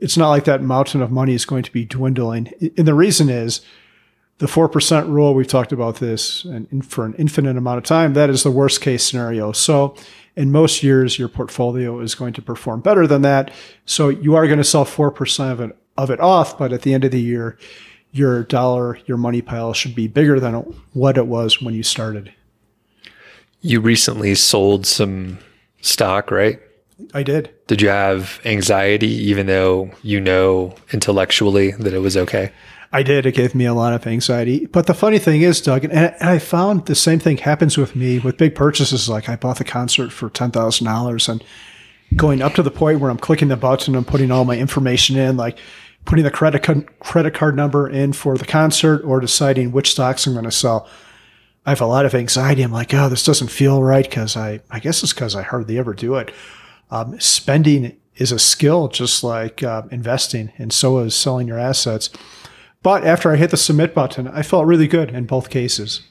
it's 0.01 0.17
not 0.17 0.31
like 0.31 0.45
that 0.45 0.63
mountain 0.63 1.03
of 1.03 1.11
money 1.11 1.35
is 1.35 1.45
going 1.45 1.63
to 1.63 1.73
be 1.73 1.85
dwindling. 1.85 2.53
And 2.77 2.87
the 2.87 2.95
reason 2.95 3.29
is 3.29 3.61
the 4.39 4.47
4% 4.47 5.09
rule. 5.09 5.35
We've 5.35 5.47
talked 5.47 5.73
about 5.73 5.97
this 5.97 6.45
and 6.45 6.87
for 6.87 7.05
an 7.05 7.15
infinite 7.15 7.57
amount 7.57 7.79
of 7.79 7.85
time. 7.85 8.15
That 8.15 8.31
is 8.31 8.43
the 8.43 8.51
worst 8.51 8.81
case 8.81 9.05
scenario. 9.05 9.53
So 9.53 9.97
in 10.37 10.53
most 10.53 10.83
years, 10.83 11.19
your 11.19 11.29
portfolio 11.29 11.99
is 12.01 12.15
going 12.15 12.33
to 12.35 12.43
perform 12.43 12.81
better 12.81 13.07
than 13.07 13.23
that. 13.23 13.51
So 13.87 14.09
you 14.09 14.37
are 14.37 14.47
going 14.47 14.59
to 14.59 14.65
sell 14.65 14.85
4% 14.85 15.53
of 15.53 15.61
it, 15.61 15.77
of 15.97 16.11
it 16.11 16.21
off. 16.21 16.57
But 16.57 16.73
at 16.73 16.83
the 16.83 16.95
end 16.95 17.05
of 17.05 17.11
the 17.11 17.21
year, 17.21 17.59
your 18.13 18.45
dollar, 18.45 18.99
your 19.07 19.17
money 19.17 19.43
pile 19.43 19.73
should 19.73 19.95
be 19.95 20.07
bigger 20.07 20.39
than 20.39 20.55
what 20.93 21.19
it 21.19 21.27
was 21.27 21.61
when 21.61 21.75
you 21.75 21.83
started. 21.83 22.33
You 23.61 23.81
recently 23.81 24.35
sold 24.37 24.87
some 24.87 25.41
stock, 25.81 26.31
right? 26.31 26.61
I 27.15 27.23
did. 27.23 27.51
Did 27.67 27.81
you 27.81 27.89
have 27.89 28.41
anxiety, 28.45 29.09
even 29.09 29.47
though 29.47 29.91
you 30.03 30.21
know 30.21 30.75
intellectually 30.93 31.73
that 31.73 31.95
it 31.95 32.01
was 32.01 32.17
okay? 32.17 32.53
I 32.93 33.03
did. 33.03 33.27
It 33.27 33.35
gave 33.35 33.55
me 33.55 33.67
a 33.67 33.75
lot 33.75 33.93
of 33.93 34.07
anxiety. 34.07 34.67
But 34.67 34.87
the 34.87 34.95
funny 34.95 35.19
thing 35.19 35.43
is, 35.43 35.61
Doug, 35.61 35.85
and 35.85 36.15
I 36.21 36.39
found 36.39 36.87
the 36.87 36.95
same 36.95 37.19
thing 37.19 37.37
happens 37.37 37.77
with 37.77 37.95
me 37.95 38.19
with 38.19 38.39
big 38.39 38.55
purchases. 38.55 39.09
Like 39.09 39.29
I 39.29 39.37
bought 39.37 39.59
the 39.59 39.65
concert 39.65 40.11
for 40.11 40.31
ten 40.31 40.51
thousand 40.51 40.87
dollars, 40.87 41.29
and 41.29 41.45
going 42.17 42.43
up 42.43 42.55
to 42.55 42.63
the 42.63 42.71
point 42.71 43.01
where 43.01 43.11
I'm 43.11 43.19
clicking 43.19 43.49
the 43.49 43.57
button 43.57 43.95
and 43.95 44.07
putting 44.07 44.31
all 44.31 44.45
my 44.45 44.57
information 44.57 45.17
in, 45.17 45.37
like 45.37 45.59
putting 46.07 46.25
the 46.25 46.31
credit 46.31 46.63
card, 46.63 46.99
credit 47.01 47.35
card 47.35 47.57
number 47.57 47.89
in 47.89 48.13
for 48.13 48.39
the 48.39 48.47
concert, 48.47 49.05
or 49.05 49.21
deciding 49.21 49.73
which 49.73 49.91
stocks 49.91 50.27
I'm 50.27 50.33
going 50.33 50.45
to 50.47 50.51
sell. 50.51 50.89
I 51.67 51.71
have 51.71 51.83
a 51.83 51.87
lot 51.87 52.07
of 52.07 52.15
anxiety. 52.15 52.63
I'm 52.63 52.73
like, 52.73 52.95
oh, 52.95 53.11
this 53.11 53.25
doesn't 53.25 53.49
feel 53.49 53.83
right 53.83 54.09
because 54.09 54.39
I, 54.39 54.61
I 54.71 54.81
guess 54.81 55.03
it's 55.03 55.13
because 55.13 55.37
I 55.37 55.43
hardly 55.43 55.79
ever 55.79 55.93
do 55.93 56.15
it. 56.15 56.33
Um, 56.91 57.19
spending 57.21 57.97
is 58.17 58.33
a 58.33 58.39
skill, 58.39 58.89
just 58.89 59.23
like 59.23 59.63
uh, 59.63 59.83
investing, 59.91 60.53
and 60.59 60.73
so 60.73 60.99
is 60.99 61.15
selling 61.15 61.49
your 61.49 61.59
assets. 61.59 62.11
But 62.83 63.05
after 63.05 63.33
I 63.33 63.37
hit 63.37 63.51
the 63.51 63.57
submit 63.57 63.95
button, 63.95 64.29
I 64.29 64.43
felt 64.43 64.67
really 64.67 64.89
good 64.89 65.11
in 65.11 65.27
both 65.27 65.51
cases. 65.51 66.03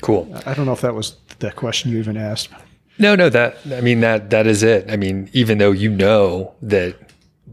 Cool. 0.00 0.32
I 0.46 0.54
don't 0.54 0.66
know 0.66 0.72
if 0.72 0.80
that 0.80 0.94
was 0.94 1.16
the 1.38 1.50
question 1.52 1.90
you 1.90 1.98
even 1.98 2.16
asked. 2.16 2.50
No, 2.98 3.14
no, 3.14 3.28
that 3.28 3.58
I 3.72 3.80
mean 3.80 4.00
that 4.00 4.30
that 4.30 4.46
is 4.46 4.62
it. 4.62 4.90
I 4.90 4.96
mean, 4.96 5.30
even 5.32 5.58
though 5.58 5.70
you 5.70 5.90
know 5.90 6.54
that 6.62 6.96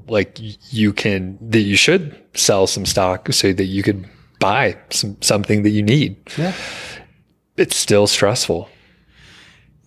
like 0.07 0.39
you 0.71 0.93
can 0.93 1.37
that 1.41 1.61
you 1.61 1.75
should 1.75 2.15
sell 2.33 2.67
some 2.67 2.85
stock 2.85 3.31
so 3.31 3.53
that 3.53 3.65
you 3.65 3.83
could 3.83 4.07
buy 4.39 4.77
some 4.89 5.17
something 5.21 5.63
that 5.63 5.69
you 5.69 5.83
need. 5.83 6.17
Yeah. 6.37 6.53
It's 7.57 7.75
still 7.75 8.07
stressful. 8.07 8.69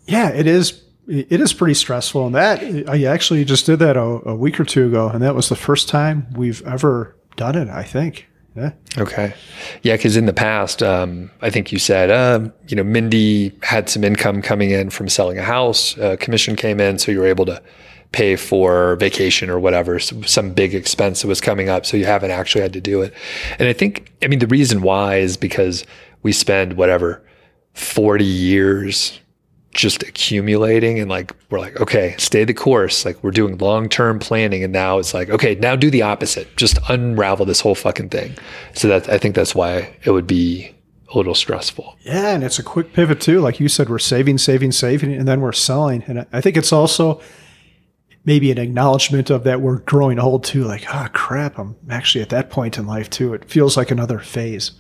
Yeah, 0.07 0.31
it 0.31 0.47
is 0.47 0.83
it 1.09 1.41
is 1.41 1.53
pretty 1.53 1.75
stressful. 1.75 2.27
And 2.27 2.35
that 2.35 2.89
I 2.89 3.05
actually 3.05 3.45
just 3.45 3.67
did 3.67 3.79
that 3.79 3.97
a, 3.97 4.01
a, 4.01 4.35
week 4.35 4.61
or 4.61 4.65
two 4.65 4.87
ago, 4.87 5.09
and 5.09 5.23
that 5.23 5.35
was 5.35 5.49
the 5.49 5.57
first 5.57 5.89
time 5.89 6.27
we've 6.35 6.63
ever 6.67 7.17
done 7.37 7.57
it. 7.57 7.69
I 7.69 7.83
think. 7.83 8.27
Yeah. 8.57 8.73
Okay. 8.97 9.35
Yeah, 9.83 9.97
because 9.97 10.17
in 10.17 10.27
the 10.27 10.33
past, 10.33 10.83
um, 10.83 11.31
I 11.43 11.51
think 11.51 11.71
you 11.71 11.79
said, 11.79 12.11
uh, 12.11 12.51
you 12.67 12.77
know, 12.77 12.83
Mindy 12.83 13.53
had 13.63 13.89
some 13.89 14.03
income 14.03 14.43
coming 14.43 14.71
in 14.71 14.91
from 14.91 15.09
selling 15.09 15.39
a 15.39 15.43
house. 15.43 15.97
Uh, 15.97 16.17
commission 16.19 16.57
came 16.57 16.81
in, 16.81 16.99
so 16.99 17.13
you 17.13 17.21
were 17.21 17.27
able 17.27 17.47
to 17.47 17.63
pay 18.11 18.37
for 18.37 18.97
vacation 18.97 19.51
or 19.51 19.61
whatever, 19.61 19.99
some 19.99 20.53
big 20.53 20.75
expense 20.75 21.23
that 21.23 21.29
was 21.29 21.41
coming 21.41 21.69
up. 21.69 21.87
So 21.87 21.97
you 21.97 22.07
haven't 22.07 22.31
actually 22.31 22.63
had 22.63 22.73
to 22.73 22.81
do 22.81 23.03
it. 23.03 23.15
And 23.59 23.69
I 23.69 23.73
think, 23.73 24.13
I 24.23 24.27
mean, 24.29 24.39
the 24.39 24.47
reason 24.47 24.83
why 24.83 25.17
is 25.17 25.37
because 25.37 25.85
we 26.23 26.33
spend 26.33 26.73
whatever 26.73 27.23
40 27.75 28.25
years 28.25 29.21
just 29.73 30.03
accumulating 30.03 30.99
and 30.99 31.11
like 31.11 31.33
we're 31.51 31.61
like 31.61 31.79
okay 31.81 32.15
stay 32.19 32.45
the 32.45 32.55
course. 32.55 33.05
Like 33.05 33.23
we're 33.23 33.31
doing 33.31 33.59
long-term 33.59 34.19
planning 34.19 34.65
and 34.65 34.73
now 34.73 34.99
it's 34.99 35.15
like 35.15 35.29
okay 35.31 35.55
now 35.57 35.77
do 35.77 35.91
the 35.91 36.03
opposite. 36.03 36.57
Just 36.57 36.79
unravel 36.89 37.47
this 37.47 37.61
whole 37.61 37.75
fucking 37.75 38.09
thing. 38.09 38.35
So 38.75 38.89
that 38.89 39.09
i 39.09 39.19
think 39.19 39.35
that's 39.35 39.55
why 39.55 39.95
it 40.03 40.11
would 40.11 40.27
be 40.27 40.75
a 41.13 41.17
little 41.17 41.35
stressful. 41.35 41.97
Yeah 42.01 42.35
and 42.35 42.43
it's 42.43 42.59
a 42.59 42.63
quick 42.63 42.93
pivot 42.93 43.21
too. 43.21 43.41
Like 43.41 43.61
you 43.61 43.69
said 43.69 43.89
we're 43.89 43.99
saving 43.99 44.39
saving 44.39 44.73
saving 44.73 45.13
and 45.13 45.29
then 45.29 45.41
we're 45.41 45.53
selling. 45.53 46.03
And 46.07 46.27
i 46.33 46.41
think 46.41 46.57
it's 46.57 46.73
also 46.73 47.21
maybe 48.25 48.51
an 48.51 48.59
acknowledgement 48.59 49.31
of 49.31 49.45
that 49.45 49.61
we're 49.61 49.79
growing 49.81 50.19
old 50.19 50.45
too. 50.45 50.65
Like 50.65 50.87
oh 50.93 51.09
crap 51.13 51.59
i'm 51.59 51.77
actually 51.91 52.23
at 52.23 52.31
that 52.31 52.51
point 52.51 52.79
in 52.79 52.87
life 52.87 53.11
too. 53.11 53.35
It 53.35 53.45
feels 53.45 53.77
like 53.77 53.91
another 53.91 54.19
phase. 54.19 54.73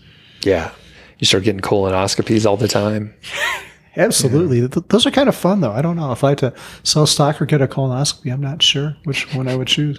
Yeah. 0.42 0.72
You 1.18 1.26
start 1.26 1.44
getting 1.44 1.60
colonoscopies 1.60 2.46
all 2.46 2.56
the 2.56 2.68
time 2.68 3.14
Absolutely. 3.98 4.60
Yeah. 4.60 4.68
those 4.88 5.06
are 5.06 5.10
kind 5.10 5.28
of 5.28 5.34
fun, 5.36 5.60
though. 5.60 5.72
I 5.72 5.82
don't 5.82 5.96
know 5.96 6.12
if 6.12 6.24
I 6.24 6.30
had 6.30 6.38
to 6.38 6.54
sell 6.84 7.06
stock 7.06 7.42
or 7.42 7.46
get 7.46 7.60
a 7.60 7.66
colonoscopy. 7.66 8.32
I'm 8.32 8.40
not 8.40 8.62
sure 8.62 8.96
which 9.04 9.34
one 9.34 9.48
I 9.48 9.56
would 9.56 9.68
choose. 9.68 9.98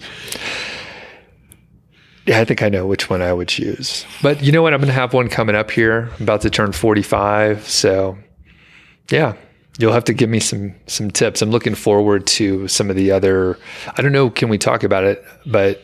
Yeah, 2.26 2.39
I 2.39 2.45
think 2.45 2.64
I 2.64 2.70
know 2.70 2.86
which 2.88 3.10
one 3.10 3.22
I 3.22 3.34
would 3.34 3.47
choose. 3.47 4.06
But 4.22 4.41
you 4.41 4.52
know 4.52 4.62
what? 4.62 4.74
I'm 4.74 4.80
going 4.80 4.88
to 4.88 4.93
have 4.93 5.14
one 5.14 5.30
coming 5.30 5.56
up 5.56 5.70
here. 5.72 6.10
I'm 6.18 6.24
about 6.24 6.41
to 6.41 6.50
turn 6.50 6.72
45. 6.72 7.68
So, 7.68 8.18
yeah, 9.10 9.34
You'll 9.80 9.93
have 9.93 10.04
to 10.06 10.14
give 10.14 10.30
me 10.30 10.41
some 10.41 10.76
some 10.88 11.10
tips. 11.10 11.41
I'm 11.41 11.52
looking 11.52 11.74
forward 11.74 12.28
to 12.28 12.68
some 12.68 12.89
of 12.89 12.97
the 12.97 13.12
other. 13.12 13.58
I 13.95 14.02
don't 14.02 14.12
know. 14.12 14.30
Can 14.30 14.50
we 14.50 14.58
talk 14.58 14.84
about 14.84 15.06
it? 15.06 15.24
But 15.45 15.82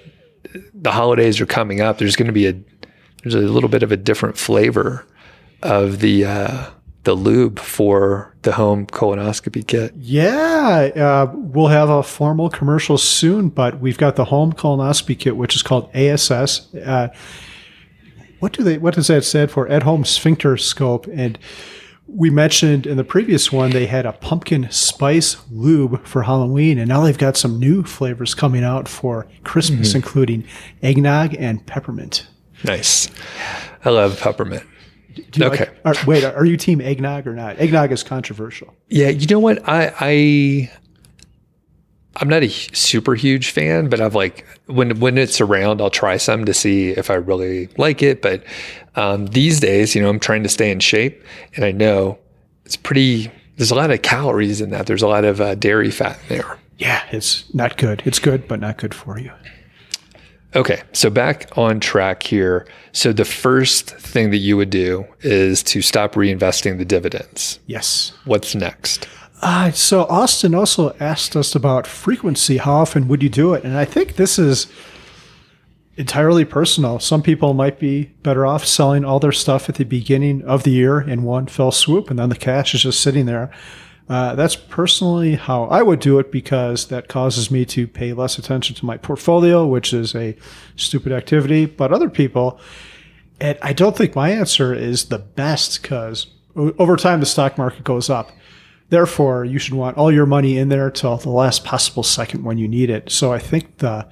the 0.73 0.91
holidays 0.91 1.39
are 1.39 1.45
coming 1.45 1.79
up. 1.79 1.97
There's 1.97 2.17
going 2.17 2.27
to 2.27 2.33
be 2.33 2.45
a 2.45 2.53
there's 3.23 3.35
a 3.35 3.39
little 3.39 3.69
bit 3.69 3.83
of 3.83 3.93
a 3.93 3.97
different 3.97 4.37
flavor 4.37 5.07
of 5.63 5.99
the 5.99 6.25
uh, 6.25 6.69
the 7.05 7.13
lube 7.13 7.59
for 7.59 8.35
the 8.41 8.51
home 8.51 8.85
colonoscopy 8.85 9.65
kit. 9.65 9.93
Yeah, 9.95 10.91
uh, 10.95 11.31
we'll 11.33 11.67
have 11.67 11.89
a 11.89 12.03
formal 12.03 12.49
commercial 12.49 12.97
soon, 12.97 13.49
but 13.49 13.79
we've 13.79 13.97
got 13.97 14.15
the 14.15 14.25
home 14.25 14.53
colonoscopy 14.53 15.17
kit, 15.17 15.37
which 15.37 15.55
is 15.55 15.63
called 15.63 15.89
ASS. 15.95 16.73
Uh, 16.75 17.07
what 18.39 18.53
do 18.53 18.63
they? 18.63 18.77
What 18.77 18.93
does 18.93 19.07
that 19.07 19.23
stand 19.23 19.49
for? 19.49 19.67
At 19.67 19.83
home 19.83 20.03
sphincter 20.03 20.57
scope 20.57 21.07
and 21.07 21.39
we 22.07 22.29
mentioned 22.29 22.85
in 22.85 22.97
the 22.97 23.03
previous 23.03 23.51
one 23.51 23.71
they 23.71 23.87
had 23.87 24.05
a 24.05 24.13
pumpkin 24.13 24.69
spice 24.71 25.37
lube 25.49 26.05
for 26.05 26.23
Halloween, 26.23 26.77
and 26.77 26.87
now 26.87 27.01
they've 27.01 27.17
got 27.17 27.37
some 27.37 27.59
new 27.59 27.83
flavors 27.83 28.35
coming 28.35 28.63
out 28.63 28.87
for 28.87 29.27
Christmas, 29.43 29.89
mm-hmm. 29.89 29.97
including 29.97 30.45
eggnog 30.83 31.35
and 31.35 31.65
peppermint. 31.65 32.27
Nice. 32.63 33.09
I 33.83 33.89
love 33.89 34.19
peppermint. 34.19 34.63
Okay. 35.19 35.69
Like, 35.83 35.85
are, 35.85 36.05
wait, 36.05 36.23
are 36.23 36.45
you 36.45 36.57
team 36.57 36.81
eggnog 36.81 37.27
or 37.27 37.33
not? 37.33 37.59
Eggnog 37.59 37.91
is 37.91 38.03
controversial. 38.03 38.73
Yeah, 38.89 39.09
you 39.09 39.27
know 39.27 39.39
what? 39.39 39.67
I 39.67 39.93
I 39.99 40.71
I'm 42.17 42.29
not 42.29 42.43
a 42.43 42.49
super 42.49 43.15
huge 43.15 43.51
fan, 43.51 43.89
but 43.89 43.99
I've 43.99 44.15
like 44.15 44.45
when 44.67 44.99
when 44.99 45.17
it's 45.17 45.41
around, 45.41 45.81
I'll 45.81 45.89
try 45.89 46.17
some 46.17 46.45
to 46.45 46.53
see 46.53 46.89
if 46.89 47.09
I 47.09 47.15
really 47.15 47.67
like 47.77 48.01
it. 48.01 48.21
But 48.21 48.43
um, 48.95 49.27
these 49.27 49.59
days, 49.59 49.95
you 49.95 50.01
know, 50.01 50.09
I'm 50.09 50.19
trying 50.19 50.43
to 50.43 50.49
stay 50.49 50.71
in 50.71 50.79
shape, 50.79 51.23
and 51.55 51.65
I 51.65 51.71
know 51.71 52.17
it's 52.65 52.77
pretty. 52.77 53.31
There's 53.57 53.71
a 53.71 53.75
lot 53.75 53.91
of 53.91 54.01
calories 54.01 54.61
in 54.61 54.69
that. 54.71 54.85
There's 54.85 55.01
a 55.01 55.07
lot 55.07 55.23
of 55.25 55.41
uh, 55.41 55.55
dairy 55.55 55.91
fat 55.91 56.19
in 56.23 56.37
there. 56.37 56.57
Yeah, 56.77 57.03
it's 57.11 57.53
not 57.53 57.77
good. 57.77 58.01
It's 58.05 58.19
good, 58.19 58.47
but 58.47 58.59
not 58.59 58.77
good 58.77 58.93
for 58.93 59.17
you. 59.17 59.31
Okay, 60.55 60.81
so 60.93 61.09
back 61.09 61.49
on 61.57 61.81
track 61.81 62.23
here. 62.23 62.65
So 62.93 63.11
the 63.11 63.25
first 63.25 63.89
thing 63.91 64.31
that 64.31 64.37
you 64.37 64.55
would 64.55 64.69
do 64.69 65.05
is 65.19 65.61
to 65.63 65.81
stop 65.81 66.13
reinvesting 66.13 66.77
the 66.77 66.85
dividends. 66.85 67.59
Yes. 67.67 68.13
What's 68.23 68.55
next? 68.55 69.07
Uh, 69.41 69.71
so 69.71 70.05
Austin 70.05 70.55
also 70.55 70.95
asked 70.99 71.35
us 71.35 71.55
about 71.55 71.85
frequency. 71.85 72.57
How 72.57 72.75
often 72.75 73.09
would 73.09 73.21
you 73.21 73.27
do 73.27 73.53
it? 73.53 73.65
And 73.65 73.77
I 73.77 73.83
think 73.83 74.15
this 74.15 74.39
is 74.39 74.67
entirely 75.97 76.45
personal. 76.45 76.99
Some 76.99 77.21
people 77.21 77.53
might 77.53 77.77
be 77.77 78.05
better 78.23 78.45
off 78.45 78.65
selling 78.65 79.03
all 79.03 79.19
their 79.19 79.33
stuff 79.33 79.67
at 79.67 79.75
the 79.75 79.83
beginning 79.83 80.41
of 80.43 80.63
the 80.63 80.71
year 80.71 81.01
in 81.01 81.23
one 81.23 81.47
fell 81.47 81.71
swoop, 81.71 82.09
and 82.09 82.17
then 82.17 82.29
the 82.29 82.35
cash 82.35 82.73
is 82.73 82.81
just 82.81 83.01
sitting 83.01 83.25
there. 83.25 83.51
Uh, 84.07 84.35
that's 84.35 84.55
personally 84.55 85.35
how 85.35 85.63
I 85.65 85.81
would 85.81 85.99
do 85.99 86.19
it 86.19 86.31
because 86.31 86.87
that 86.87 87.07
causes 87.07 87.49
me 87.49 87.65
to 87.65 87.87
pay 87.87 88.13
less 88.13 88.37
attention 88.37 88.75
to 88.75 88.85
my 88.85 88.97
portfolio, 88.97 89.65
which 89.65 89.93
is 89.93 90.13
a 90.13 90.37
stupid 90.75 91.11
activity. 91.11 91.65
But 91.65 91.91
other 91.91 92.09
people, 92.09 92.59
and 93.41 93.57
I 93.61 93.73
don't 93.73 93.97
think 93.97 94.15
my 94.15 94.29
answer 94.29 94.73
is 94.73 95.05
the 95.05 95.19
best 95.19 95.81
because 95.81 96.27
over 96.55 96.95
time 96.95 97.19
the 97.19 97.25
stock 97.25 97.57
market 97.57 97.83
goes 97.83 98.09
up. 98.09 98.31
Therefore, 98.89 99.43
you 99.43 99.57
should 99.57 99.73
want 99.73 99.97
all 99.97 100.11
your 100.11 100.27
money 100.27 100.59
in 100.59 100.69
there 100.69 100.91
till 100.91 101.17
the 101.17 101.31
last 101.31 101.65
possible 101.65 102.03
second 102.03 102.43
when 102.43 102.59
you 102.59 102.67
need 102.67 102.91
it. 102.91 103.11
So 103.11 103.33
I 103.33 103.39
think 103.39 103.77
the 103.77 104.07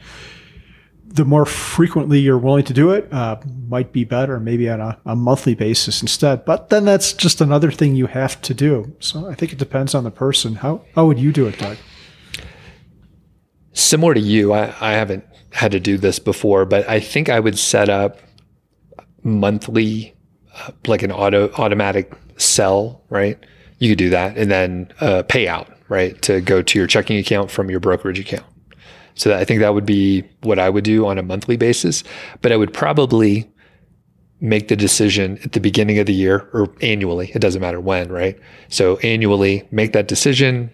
the 1.13 1.23
more 1.23 1.45
frequently 1.45 2.19
you're 2.19 2.39
willing 2.39 2.65
to 2.65 2.73
do 2.73 2.89
it 2.89 3.11
uh, 3.13 3.37
might 3.67 3.91
be 3.91 4.03
better, 4.03 4.39
maybe 4.39 4.67
on 4.67 4.81
a, 4.81 4.97
a, 5.05 5.15
monthly 5.15 5.53
basis 5.53 6.01
instead. 6.01 6.43
But 6.43 6.69
then 6.69 6.85
that's 6.85 7.13
just 7.13 7.39
another 7.39 7.71
thing 7.71 7.95
you 7.95 8.07
have 8.07 8.41
to 8.41 8.53
do. 8.55 8.95
So 8.99 9.29
I 9.29 9.35
think 9.35 9.53
it 9.53 9.59
depends 9.59 9.93
on 9.93 10.03
the 10.03 10.11
person. 10.11 10.55
How 10.55 10.83
how 10.95 11.05
would 11.05 11.19
you 11.19 11.31
do 11.31 11.45
it, 11.45 11.59
Doug? 11.59 11.77
Similar 13.73 14.15
to 14.15 14.19
you, 14.19 14.53
I, 14.53 14.73
I 14.81 14.93
haven't 14.93 15.23
had 15.51 15.71
to 15.73 15.79
do 15.79 15.99
this 15.99 16.17
before, 16.17 16.65
but 16.65 16.89
I 16.89 16.99
think 16.99 17.29
I 17.29 17.39
would 17.39 17.59
set 17.59 17.89
up 17.89 18.17
monthly, 19.21 20.15
uh, 20.55 20.71
like 20.87 21.03
an 21.03 21.11
auto 21.11 21.51
automatic 21.59 22.11
sell, 22.37 23.03
right? 23.09 23.37
You 23.77 23.89
could 23.89 23.99
do 23.99 24.09
that, 24.09 24.35
and 24.35 24.49
then 24.49 24.91
uh, 24.99 25.23
payout, 25.27 25.67
right, 25.89 26.19
to 26.23 26.41
go 26.41 26.63
to 26.63 26.79
your 26.79 26.87
checking 26.87 27.17
account 27.17 27.51
from 27.51 27.69
your 27.69 27.79
brokerage 27.79 28.19
account. 28.19 28.45
So 29.15 29.35
I 29.35 29.45
think 29.45 29.59
that 29.59 29.73
would 29.73 29.85
be 29.85 30.23
what 30.41 30.59
I 30.59 30.69
would 30.69 30.83
do 30.83 31.05
on 31.05 31.17
a 31.17 31.23
monthly 31.23 31.57
basis. 31.57 32.03
But 32.41 32.51
I 32.51 32.57
would 32.57 32.73
probably 32.73 33.49
make 34.41 34.67
the 34.67 34.75
decision 34.75 35.39
at 35.43 35.53
the 35.53 35.59
beginning 35.59 35.99
of 35.99 36.05
the 36.05 36.13
year 36.13 36.49
or 36.53 36.73
annually. 36.81 37.31
It 37.33 37.39
doesn't 37.39 37.61
matter 37.61 37.79
when, 37.79 38.11
right? 38.11 38.37
So 38.67 38.97
annually 38.97 39.67
make 39.71 39.93
that 39.93 40.07
decision 40.07 40.69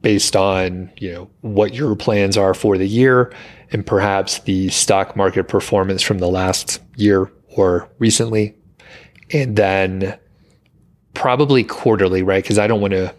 based 0.00 0.36
on, 0.36 0.90
you 0.98 1.12
know, 1.12 1.30
what 1.42 1.74
your 1.74 1.96
plans 1.96 2.36
are 2.36 2.54
for 2.54 2.78
the 2.78 2.86
year 2.86 3.32
and 3.72 3.86
perhaps 3.86 4.38
the 4.40 4.68
stock 4.68 5.16
market 5.16 5.48
performance 5.48 6.02
from 6.02 6.18
the 6.18 6.28
last 6.28 6.80
year 6.96 7.30
or 7.56 7.90
recently. 7.98 8.54
And 9.32 9.56
then 9.56 10.18
probably 11.12 11.64
quarterly, 11.64 12.22
right? 12.22 12.42
Because 12.42 12.58
I 12.58 12.66
don't 12.66 12.80
want 12.80 12.92
to 12.92 13.14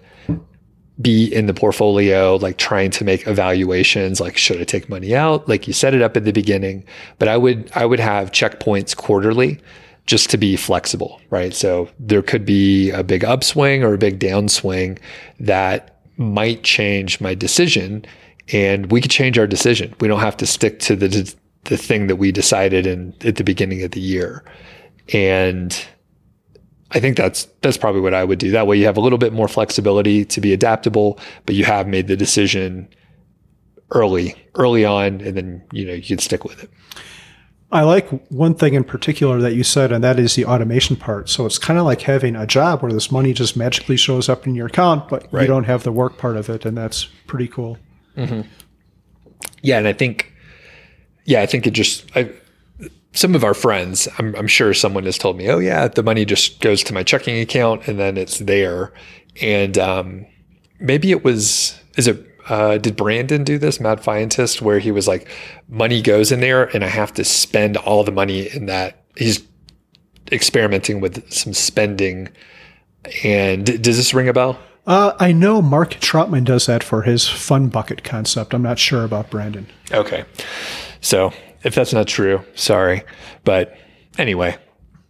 be 1.02 1.34
in 1.34 1.46
the 1.48 1.54
portfolio, 1.54 2.38
like 2.38 2.58
trying 2.58 2.90
to 2.92 3.04
make 3.04 3.28
evaluations, 3.28 4.22
like 4.22 4.38
should 4.38 4.62
I 4.62 4.64
take 4.64 4.90
money 4.90 5.16
out? 5.16 5.48
Like 5.48 5.68
you 5.68 5.74
set 5.74 5.94
it 5.94 6.02
up 6.02 6.16
at 6.16 6.24
the 6.24 6.32
beginning, 6.32 6.86
but 7.20 7.28
I 7.28 7.38
would 7.38 7.70
I 7.76 7.86
would 7.86 8.00
have 8.00 8.32
checkpoints 8.32 8.96
quarterly 8.96 9.60
just 10.06 10.30
to 10.30 10.38
be 10.38 10.56
flexible, 10.56 11.20
right? 11.30 11.54
So 11.54 11.90
there 12.00 12.22
could 12.22 12.46
be 12.46 12.92
a 12.92 13.04
big 13.04 13.26
upswing 13.26 13.84
or 13.84 13.94
a 13.94 13.98
big 13.98 14.20
downswing 14.20 15.00
that 15.40 16.00
might 16.18 16.64
change 16.64 17.20
my 17.20 17.34
decision 17.34 18.06
and 18.54 18.92
we 18.92 19.02
could 19.02 19.12
change 19.12 19.38
our 19.38 19.48
decision. 19.48 19.94
We 20.00 20.08
don't 20.08 20.20
have 20.20 20.38
to 20.38 20.48
stick 20.48 20.80
to 20.82 20.96
the 20.96 21.34
the 21.66 21.78
thing 21.78 22.08
that 22.08 22.18
we 22.18 22.32
decided 22.32 22.86
in 22.86 23.14
at 23.26 23.36
the 23.36 23.44
beginning 23.44 23.84
of 23.84 23.92
the 23.92 24.00
year. 24.00 24.44
And 25.14 25.76
I 26.96 27.02
think 27.02 27.18
that's 27.18 27.46
that's 27.62 27.78
probably 27.78 28.00
what 28.00 28.14
I 28.14 28.24
would 28.24 28.40
do. 28.40 28.52
That 28.52 28.68
way 28.68 28.78
you 28.78 28.86
have 28.86 28.96
a 28.98 29.02
little 29.02 29.18
bit 29.18 29.34
more 29.34 29.50
flexibility 29.50 30.24
to 30.26 30.42
be 30.42 30.54
adaptable, 30.54 31.20
but 31.46 31.54
you 31.54 31.66
have 31.66 31.88
made 31.88 32.08
the 32.08 32.16
decision 32.16 32.88
early, 33.92 34.34
early 34.56 34.86
on, 34.86 35.20
and 35.20 35.36
then 35.36 35.64
you 35.74 35.86
know 35.86 35.94
you 35.94 36.02
can 36.02 36.20
stick 36.20 36.46
with 36.46 36.64
it. 36.64 36.70
I 37.72 37.82
like 37.82 38.08
one 38.30 38.56
thing 38.56 38.76
in 38.76 38.86
particular 38.86 39.42
that 39.42 39.56
you 39.56 39.64
said, 39.64 39.92
and 39.92 40.02
that 40.06 40.18
is 40.18 40.36
the 40.36 40.46
automation 40.46 40.96
part. 40.96 41.28
So 41.28 41.46
it's 41.46 41.58
kind 41.58 41.78
of 41.78 41.86
like 41.86 42.02
having 42.02 42.38
a 42.38 42.48
job 42.48 42.82
where 42.82 42.94
this 42.94 43.12
money 43.12 43.34
just 43.34 43.58
magically 43.58 43.98
shows 43.98 44.30
up 44.30 44.48
in 44.48 44.56
your 44.56 44.68
account, 44.68 45.10
but 45.10 45.28
right. 45.32 45.42
you 45.42 45.48
don't 45.48 45.66
have 45.66 45.84
the 45.84 45.92
work 45.92 46.18
part 46.18 46.38
of 46.38 46.50
it, 46.50 46.64
and 46.64 46.78
that's 46.78 47.06
pretty 47.28 47.50
cool. 47.50 47.78
Mm-hmm. 48.16 48.48
Yeah, 49.62 49.80
and 49.80 49.88
I 49.88 49.94
think, 49.94 50.32
yeah, 51.26 51.42
I 51.42 51.46
think 51.46 51.68
it 51.68 51.72
just 51.72 52.10
I, 52.16 52.30
some 53.16 53.34
of 53.34 53.44
our 53.44 53.54
friends, 53.54 54.08
I'm, 54.20 54.36
I'm, 54.36 54.48
sure 54.48 54.74
someone 54.74 55.06
has 55.06 55.18
told 55.18 55.38
me, 55.38 55.50
oh, 55.50 55.58
yeah, 55.58 55.88
the 55.88 56.04
money 56.04 56.26
just 56.26 56.60
goes 56.60 56.84
to 56.84 56.94
my 56.94 57.02
checking 57.02 57.40
account 57.40 57.88
and 57.88 57.98
then 57.98 58.18
it's 58.18 58.40
there. 58.40 58.94
And 59.42 59.78
um, 59.78 60.26
maybe 60.80 61.12
it 61.12 61.24
was, 61.24 61.80
is 61.96 62.08
it, 62.08 62.28
uh, 62.50 62.78
did 62.78 62.98
Brandon 62.98 63.44
do 63.46 63.58
this, 63.58 63.80
Mad 63.80 64.04
Fientist, 64.04 64.62
where 64.62 64.80
he 64.80 64.92
was 64.92 65.08
like, 65.08 65.30
money 65.70 66.02
goes 66.02 66.32
in 66.32 66.42
there 66.42 66.66
and 66.76 66.84
I 66.84 66.90
have 66.90 67.14
to 67.14 67.24
spend 67.24 67.78
all 67.78 68.04
the 68.04 68.12
money 68.12 68.54
in 68.54 68.66
that? 68.66 69.06
He's 69.16 69.42
experimenting 70.30 71.00
with 71.00 71.32
some 71.32 71.54
spending. 71.54 72.28
And 73.24 73.66
does 73.82 73.96
this 73.96 74.14
ring 74.14 74.28
a 74.28 74.34
bell? 74.34 74.60
Uh, 74.86 75.14
I 75.20 75.32
know 75.32 75.62
Mark 75.62 75.92
Trautman 75.96 76.44
does 76.44 76.66
that 76.66 76.84
for 76.84 77.04
his 77.04 77.28
fun 77.28 77.70
bucket 77.70 78.04
concept. 78.04 78.54
I'm 78.54 78.62
not 78.62 78.78
sure 78.78 79.04
about 79.04 79.32
Brandon. 79.32 79.68
Okay. 79.92 80.26
So 81.02 81.32
if 81.66 81.76
that's 81.76 81.92
not 81.92 82.08
true, 82.08 82.42
sorry. 82.54 83.04
But 83.44 83.78
anyway, 84.18 84.58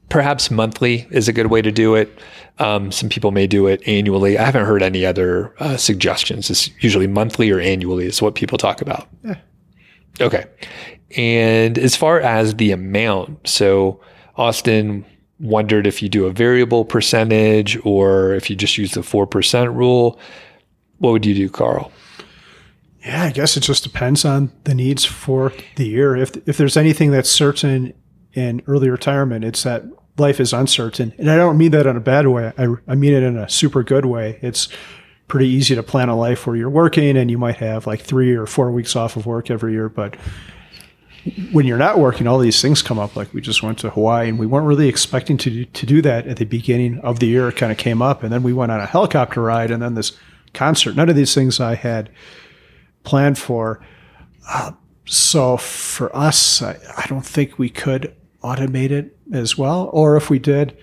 perhaps 0.10 0.49
monthly 0.49 1.08
is 1.12 1.28
a 1.28 1.34
good 1.34 1.47
way 1.47 1.62
to 1.62 1.72
do 1.72 1.93
it. 1.93 2.10
Um, 2.58 2.91
some 2.91 3.10
people 3.10 3.32
may 3.32 3.45
do 3.45 3.68
it 3.68 3.86
annually. 3.86 4.38
I 4.38 4.45
haven't 4.45 4.66
heard 4.66 4.82
any 4.82 5.06
other 5.06 5.53
uh, 5.60 5.78
suggestions. 5.78 6.49
It's 6.49 6.70
usually 6.82 7.08
monthly 7.08 7.51
or 7.51 7.60
annually 7.60 8.06
is 8.06 8.22
what 8.22 8.34
people 8.36 8.58
talk 8.58 8.82
about. 8.82 9.08
Yeah. 9.24 9.36
Okay. 10.22 10.45
And 11.18 11.78
as 11.78 11.95
far 11.95 12.22
as 12.22 12.56
the 12.56 12.72
amount, 12.72 13.47
so 13.47 13.99
Austin 14.38 15.06
wondered 15.39 15.86
if 15.86 16.01
you 16.01 16.08
do 16.08 16.26
a 16.26 16.32
variable 16.32 16.86
percentage 16.86 17.78
or 17.86 18.34
if 18.34 18.49
you 18.49 18.56
just 18.56 18.78
use 18.78 18.91
the 18.91 19.01
4% 19.01 19.76
rule. 19.76 20.18
What 20.99 21.12
would 21.12 21.26
you 21.26 21.36
do, 21.36 21.49
Carl? 21.49 21.91
Yeah, 23.06 23.24
I 23.24 23.32
guess 23.32 23.56
it 23.56 23.62
just 23.62 23.84
depends 23.84 24.26
on 24.26 24.51
the 24.64 24.74
needs 24.74 25.06
for 25.06 25.53
the 25.76 25.86
year. 25.86 26.16
If 26.16 26.36
if 26.47 26.58
there's 26.58 26.76
anything 26.76 27.12
that's 27.12 27.30
certain 27.30 27.93
in 28.34 28.64
early 28.68 28.89
retirement, 28.89 29.45
it's 29.45 29.64
that 29.64 29.84
life 30.18 30.39
is 30.39 30.53
uncertain. 30.53 31.14
And 31.18 31.30
I 31.30 31.36
don't 31.36 31.58
mean 31.58 31.72
that 31.72 31.86
in 31.86 31.95
a 31.95 32.01
bad 32.01 32.28
way. 32.28 32.51
I, 32.58 32.68
I 32.88 32.95
mean 32.95 33.14
it 33.14 33.22
in 33.22 33.38
a 33.38 33.47
super 33.47 33.84
good 33.84 34.06
way. 34.06 34.39
It's 34.41 34.70
pretty 35.28 35.47
easy 35.47 35.76
to 35.76 35.84
plan 35.84 36.10
a 36.10 36.16
life 36.16 36.47
where 36.47 36.56
you're 36.56 36.70
working 36.70 37.18
and 37.18 37.30
you 37.30 37.38
might 37.38 37.58
have 37.58 37.86
like 37.88 38.01
three 38.01 38.34
or 38.34 38.45
four 38.45 38.72
weeks 38.72 38.95
off 38.95 39.16
of 39.16 39.26
work 39.26 39.51
every 39.51 39.74
year. 39.74 39.89
But 39.89 40.16
when 41.51 41.66
you're 41.66 41.78
not 41.78 41.99
working, 41.99 42.28
all 42.28 42.39
these 42.39 42.62
things 42.62 42.82
come 42.82 42.99
up. 42.99 43.16
Like 43.16 43.34
we 43.34 43.41
just 43.41 43.64
went 43.64 43.80
to 43.80 43.89
Hawaii, 43.91 44.30
and 44.30 44.39
we 44.39 44.45
weren't 44.45 44.68
really 44.68 44.89
expecting 44.89 45.38
to 45.38 45.49
do, 45.49 45.66
to 45.66 45.86
do 45.86 46.01
that 46.01 46.28
at 46.28 46.38
the 46.38 46.45
beginning 46.45 46.99
of 46.99 47.20
the 47.20 47.28
year. 47.28 47.49
It 47.49 47.56
kind 47.56 47.72
of 47.72 47.78
came 47.78 48.01
up, 48.01 48.24
and 48.24 48.32
then 48.32 48.43
we 48.43 48.53
went 48.53 48.72
on 48.72 48.80
a 48.80 48.86
helicopter 48.86 49.41
ride, 49.41 49.72
and 49.72 49.82
then 49.82 49.95
this 49.95 50.18
concert. 50.53 50.95
None 50.95 51.10
of 51.10 51.16
these 51.16 51.34
things 51.34 51.60
I 51.60 51.76
had 51.76 52.10
planned 53.06 53.38
for. 53.38 53.80
Uh, 54.49 54.72
so 55.06 55.58
for 55.58 56.16
us, 56.16 56.62
I, 56.62 56.78
I 56.97 57.06
don't 57.08 57.26
think 57.26 57.58
we 57.58 57.70
could 57.70 58.14
automate 58.43 58.91
it 58.91 59.18
as 59.32 59.58
well. 59.58 59.89
Or 59.93 60.18
if 60.18 60.30
we 60.30 60.39
did, 60.39 60.78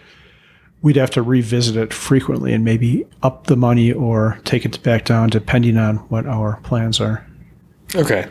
we'd 0.82 0.96
have 0.96 1.10
to 1.10 1.22
revisit 1.22 1.76
it 1.76 1.92
frequently 1.92 2.52
and 2.52 2.64
maybe 2.64 3.06
up 3.22 3.46
the 3.46 3.56
money 3.56 3.92
or 3.92 4.40
take 4.44 4.64
it 4.64 4.82
back 4.82 5.04
down 5.04 5.28
depending 5.28 5.76
on 5.76 5.96
what 6.08 6.26
our 6.26 6.60
plans 6.62 7.00
are. 7.00 7.26
Okay. 7.94 8.28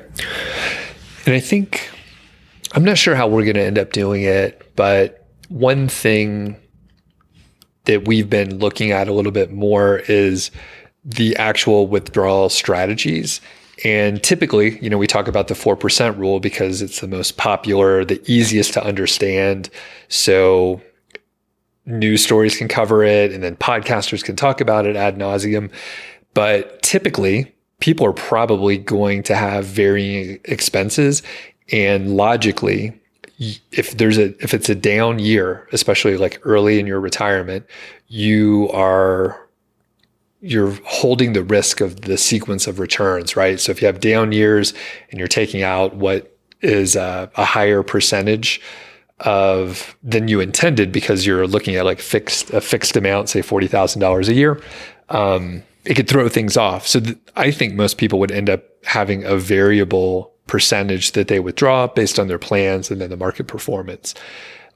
And 1.25 1.35
I 1.35 1.39
think 1.39 1.89
I'm 2.73 2.83
not 2.83 2.97
sure 2.97 3.15
how 3.15 3.27
we're 3.27 3.43
going 3.43 3.55
to 3.55 3.63
end 3.63 3.77
up 3.77 3.91
doing 3.91 4.23
it, 4.23 4.75
but 4.75 5.27
one 5.49 5.87
thing 5.87 6.57
that 7.85 8.07
we've 8.07 8.29
been 8.29 8.59
looking 8.59 8.91
at 8.91 9.07
a 9.07 9.13
little 9.13 9.31
bit 9.31 9.51
more 9.51 9.99
is 10.07 10.51
the 11.03 11.35
actual 11.37 11.87
withdrawal 11.87 12.49
strategies. 12.49 13.41
And 13.83 14.21
typically, 14.21 14.79
you 14.79 14.89
know, 14.89 14.97
we 14.97 15.07
talk 15.07 15.27
about 15.27 15.47
the 15.47 15.53
4% 15.53 16.17
rule 16.17 16.39
because 16.39 16.81
it's 16.81 16.99
the 16.99 17.07
most 17.07 17.37
popular, 17.37 18.05
the 18.05 18.21
easiest 18.31 18.73
to 18.73 18.83
understand. 18.83 19.69
So 20.07 20.81
news 21.85 22.23
stories 22.23 22.57
can 22.57 22.67
cover 22.67 23.03
it 23.03 23.31
and 23.31 23.43
then 23.43 23.55
podcasters 23.55 24.23
can 24.23 24.35
talk 24.35 24.61
about 24.61 24.85
it 24.85 24.95
ad 24.95 25.17
nauseum. 25.17 25.71
But 26.33 26.81
typically, 26.81 27.53
people 27.79 28.05
are 28.05 28.13
probably 28.13 28.77
going 28.77 29.23
to 29.23 29.35
have 29.35 29.65
varying 29.65 30.39
expenses. 30.45 31.23
And 31.71 32.15
logically, 32.15 32.93
if 33.71 33.97
there's 33.97 34.17
a 34.17 34.35
if 34.43 34.53
it's 34.53 34.69
a 34.69 34.75
down 34.75 35.19
year, 35.19 35.67
especially 35.71 36.15
like 36.17 36.39
early 36.43 36.79
in 36.79 36.85
your 36.85 36.99
retirement, 36.99 37.65
you 38.07 38.69
are 38.71 39.47
you're 40.41 40.77
holding 40.85 41.33
the 41.33 41.43
risk 41.43 41.81
of 41.81 42.01
the 42.01 42.17
sequence 42.17 42.67
of 42.67 42.79
returns, 42.79 43.35
right? 43.35 43.59
So 43.59 43.71
if 43.71 43.81
you 43.81 43.85
have 43.85 43.99
down 43.99 44.31
years 44.31 44.73
and 45.11 45.19
you're 45.19 45.27
taking 45.27 45.61
out 45.61 45.95
what 45.95 46.35
is 46.61 46.95
a, 46.95 47.31
a 47.35 47.45
higher 47.45 47.83
percentage 47.83 48.59
of 49.19 49.95
than 50.01 50.27
you 50.27 50.39
intended 50.39 50.91
because 50.91 51.27
you're 51.27 51.45
looking 51.45 51.75
at 51.75 51.85
like 51.85 51.99
fixed 51.99 52.49
a 52.51 52.59
fixed 52.59 52.95
amount, 52.95 53.29
say 53.29 53.43
forty 53.43 53.67
thousand 53.67 54.01
dollars 54.01 54.27
a 54.27 54.33
year, 54.33 54.59
um, 55.09 55.61
it 55.85 55.93
could 55.93 56.07
throw 56.07 56.27
things 56.27 56.57
off. 56.57 56.87
So 56.87 56.99
th- 56.99 57.17
I 57.35 57.51
think 57.51 57.75
most 57.75 57.97
people 57.97 58.19
would 58.19 58.31
end 58.31 58.49
up 58.49 58.63
having 58.83 59.23
a 59.23 59.35
variable 59.35 60.33
percentage 60.47 61.11
that 61.11 61.27
they 61.27 61.39
withdraw 61.39 61.87
based 61.87 62.19
on 62.19 62.27
their 62.27 62.39
plans 62.39 62.89
and 62.89 62.99
then 62.99 63.11
the 63.11 63.17
market 63.17 63.47
performance. 63.47 64.15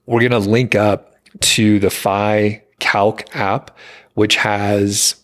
We're 0.06 0.20
going 0.20 0.44
to 0.44 0.50
link 0.50 0.76
up 0.76 1.16
to 1.40 1.80
the 1.80 1.90
Fi 1.90 2.64
Calc 2.80 3.36
app, 3.36 3.76
which 4.14 4.36
has 4.36 5.16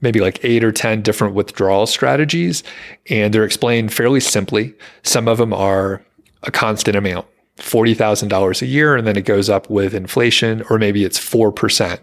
maybe 0.00 0.20
like 0.20 0.44
eight 0.44 0.64
or 0.64 0.72
10 0.72 1.02
different 1.02 1.34
withdrawal 1.34 1.86
strategies. 1.86 2.62
And 3.10 3.32
they're 3.32 3.44
explained 3.44 3.92
fairly 3.92 4.20
simply. 4.20 4.74
Some 5.02 5.28
of 5.28 5.38
them 5.38 5.52
are 5.52 6.04
a 6.42 6.50
constant 6.50 6.96
amount. 6.96 7.26
$40,000 7.58 8.62
a 8.62 8.66
year, 8.66 8.96
and 8.96 9.06
then 9.06 9.16
it 9.16 9.24
goes 9.24 9.48
up 9.48 9.70
with 9.70 9.94
inflation, 9.94 10.64
or 10.70 10.78
maybe 10.78 11.04
it's 11.04 11.18
4%, 11.18 12.00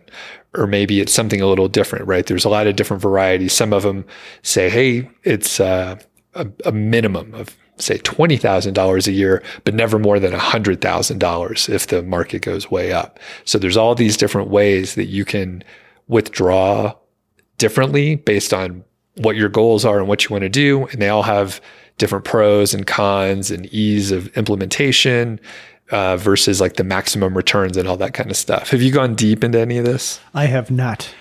or 0.56 0.66
maybe 0.66 1.02
it's 1.02 1.14
something 1.14 1.42
a 1.42 1.48
little 1.48 1.68
different, 1.68 2.08
right? 2.08 2.26
There's 2.26 2.46
a 2.46 2.50
lot 2.50 2.68
of 2.68 2.76
different 2.76 3.02
varieties. 3.02 3.54
Some 3.54 3.74
of 3.74 3.84
them 3.84 4.06
say, 4.44 4.70
hey, 4.70 5.10
it's 5.24 5.60
uh, 5.60 5.98
a, 6.36 6.48
a 6.66 6.72
minimum 6.72 7.34
of, 7.34 7.58
say, 7.78 7.98
$20,000 7.98 9.08
a 9.08 9.12
year, 9.12 9.44
but 9.66 9.74
never 9.74 10.00
more 10.00 10.20
than 10.20 10.32
$100,000 10.32 11.70
if 11.70 11.88
the 11.88 12.02
market 12.02 12.44
goes 12.44 12.72
way 12.72 12.94
up. 12.94 13.20
So 13.44 13.58
there's 13.58 13.78
all 13.78 13.94
these 13.94 14.16
different 14.16 14.50
ways 14.50 14.96
that 14.96 15.08
you 15.08 15.26
can 15.26 15.66
withdraw 16.08 16.94
differently 17.62 18.16
based 18.16 18.54
on 18.54 18.84
what 19.18 19.36
your 19.36 19.48
goals 19.48 19.86
are 19.86 20.00
and 20.00 20.08
what 20.08 20.24
you 20.24 20.30
want 20.32 20.42
to 20.42 20.50
do. 20.50 20.88
And 20.88 21.00
they 21.00 21.10
all 21.10 21.22
have 21.22 21.62
different 22.00 22.26
pros 22.26 22.74
and 22.74 22.88
cons 22.88 23.52
and 23.52 23.68
ease 23.68 24.12
of 24.12 24.36
implementation 24.36 25.40
uh, 25.92 26.18
versus 26.18 26.60
like 26.60 26.78
the 26.78 26.84
maximum 26.84 27.38
returns 27.38 27.78
and 27.78 27.88
all 27.88 27.98
that 27.98 28.16
kind 28.16 28.32
of 28.32 28.36
stuff. 28.36 28.72
Have 28.72 28.82
you 28.82 28.92
gone 28.92 29.14
deep 29.14 29.44
into 29.44 29.60
any 29.60 29.78
of 29.78 29.86
this? 29.86 30.20
I 30.34 30.46
have 30.46 30.72
not. 30.72 31.14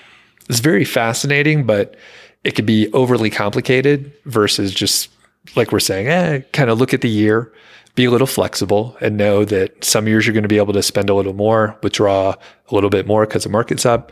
It's 0.49 0.61
very 0.61 0.87
fascinating, 0.87 1.67
but 1.67 1.95
it 2.43 2.53
could 2.53 2.67
be 2.67 2.91
overly 2.95 3.29
complicated 3.29 4.11
versus 4.25 4.73
just 4.73 5.11
like 5.57 5.73
we're 5.73 5.79
saying, 5.81 6.09
eh, 6.09 6.41
kind 6.55 6.71
of 6.71 6.79
look 6.79 6.95
at 6.95 7.03
the 7.03 7.09
year, 7.09 7.53
be 7.97 8.07
a 8.07 8.11
little 8.11 8.27
flexible, 8.27 8.97
and 9.03 9.19
know 9.19 9.45
that 9.45 9.85
some 9.85 10.09
years 10.09 10.27
you're 10.27 10.33
going 10.33 10.43
to 10.43 10.49
be 10.49 10.57
able 10.57 10.73
to 10.73 10.83
spend 10.83 11.11
a 11.11 11.15
little 11.15 11.35
more, 11.35 11.77
withdraw 11.83 12.35
a 12.69 12.75
little 12.75 12.91
bit 12.91 13.07
more 13.07 13.27
because 13.27 13.45
the 13.45 13.51
market's 13.51 13.85
up 13.85 14.11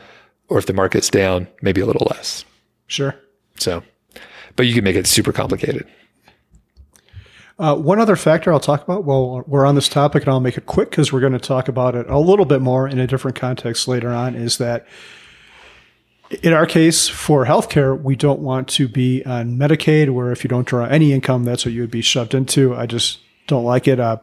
or 0.49 0.59
if 0.59 0.67
the 0.67 0.73
market's 0.73 1.11
down, 1.11 1.49
maybe 1.63 1.81
a 1.81 1.87
little 1.87 2.07
less. 2.11 2.45
Sure. 2.87 3.15
So, 3.59 3.83
but 4.57 4.67
you 4.67 4.75
can 4.75 4.85
make 4.85 4.97
it 4.97 5.07
super 5.07 5.33
complicated. 5.33 5.87
Uh, 7.59 7.75
one 7.75 7.99
other 7.99 8.15
factor 8.15 8.53
I'll 8.53 8.61
talk 8.61 8.85
about 8.85 9.05
while 9.05 9.43
we're 9.47 9.67
on 9.67 9.75
this 9.75 9.89
topic, 9.89 10.23
and 10.23 10.31
I'll 10.31 10.41
make 10.41 10.57
it 10.57 10.67
quick 10.67 10.91
because 10.91 11.13
we're 11.13 11.21
going 11.21 11.33
to 11.33 11.41
talk 11.41 11.67
about 11.67 11.97
it 11.97 12.09
a 12.09 12.19
little 12.19 12.45
bit 12.45 12.61
more 12.61 12.87
in 12.87 13.01
a 13.01 13.07
different 13.07 13.37
context 13.37 13.89
later 13.89 14.11
on, 14.11 14.37
is 14.37 14.59
that 14.59 14.87
in 16.43 16.53
our 16.53 16.67
case 16.67 17.09
for 17.09 17.47
healthcare, 17.47 18.01
we 18.01 18.15
don't 18.15 18.41
want 18.41 18.69
to 18.69 18.87
be 18.87 19.25
on 19.25 19.59
Medicaid, 19.59 20.11
where 20.11 20.31
if 20.31 20.45
you 20.45 20.49
don't 20.49 20.69
draw 20.69 20.85
any 20.85 21.13
income, 21.13 21.45
that's 21.45 21.65
what 21.65 21.75
you 21.75 21.81
would 21.81 21.91
be 21.91 22.03
shoved 22.03 22.33
into. 22.33 22.77
I 22.77 22.87
just 22.87 23.19
don't 23.49 23.65
like 23.65 23.89
it. 23.89 23.99
Uh, 23.99 24.19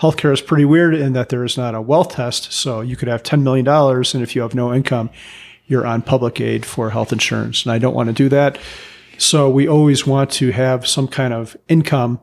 healthcare 0.00 0.32
is 0.32 0.40
pretty 0.40 0.64
weird 0.64 0.94
in 0.94 1.12
that 1.14 1.30
there 1.30 1.44
is 1.44 1.56
not 1.56 1.74
a 1.74 1.80
wealth 1.80 2.12
test. 2.12 2.52
So 2.52 2.82
you 2.82 2.94
could 2.94 3.08
have 3.08 3.24
$10 3.24 3.42
million, 3.42 3.66
and 3.66 4.22
if 4.22 4.36
you 4.36 4.42
have 4.42 4.54
no 4.54 4.72
income, 4.72 5.10
you're 5.66 5.86
on 5.86 6.02
public 6.02 6.40
aid 6.40 6.64
for 6.64 6.90
health 6.90 7.12
insurance. 7.12 7.64
And 7.64 7.72
I 7.72 7.78
don't 7.78 7.94
want 7.94 8.08
to 8.08 8.12
do 8.12 8.28
that. 8.28 8.58
So 9.18 9.48
we 9.48 9.66
always 9.66 10.06
want 10.06 10.30
to 10.32 10.52
have 10.52 10.86
some 10.86 11.08
kind 11.08 11.32
of 11.32 11.56
income 11.68 12.20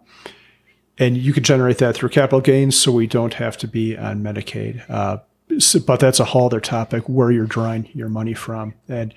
and 0.98 1.18
you 1.18 1.34
could 1.34 1.44
generate 1.44 1.80
that 1.80 1.96
through 1.96 2.10
capital 2.10 2.42
gains 2.42 2.80
so 2.80 2.92
we 2.92 3.08
don't 3.08 3.34
have 3.36 3.58
to 3.58 3.68
be 3.68 3.98
on 3.98 4.22
Medicaid. 4.22 4.88
Uh, 4.90 5.18
so, 5.60 5.80
but 5.80 6.00
that's 6.00 6.20
a 6.20 6.26
whole 6.26 6.46
other 6.46 6.60
topic 6.60 7.10
where 7.10 7.32
you're 7.32 7.46
drawing 7.46 7.90
your 7.94 8.10
money 8.10 8.34
from. 8.34 8.76
And 8.88 9.14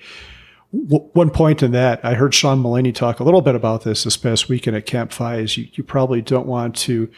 w- 0.73 1.07
one 1.13 1.29
point 1.29 1.61
in 1.61 1.71
that, 1.71 2.03
I 2.03 2.15
heard 2.15 2.33
Sean 2.33 2.59
Mullaney 2.59 2.91
talk 2.91 3.19
a 3.19 3.23
little 3.23 3.41
bit 3.41 3.55
about 3.55 3.83
this 3.83 4.03
this 4.03 4.17
past 4.17 4.49
weekend 4.49 4.75
at 4.75 4.85
Camp 4.85 5.11
FI 5.11 5.37
is 5.37 5.57
you, 5.57 5.67
you 5.73 5.83
probably 5.83 6.21
don't 6.21 6.47
want 6.47 6.75
to 6.77 7.09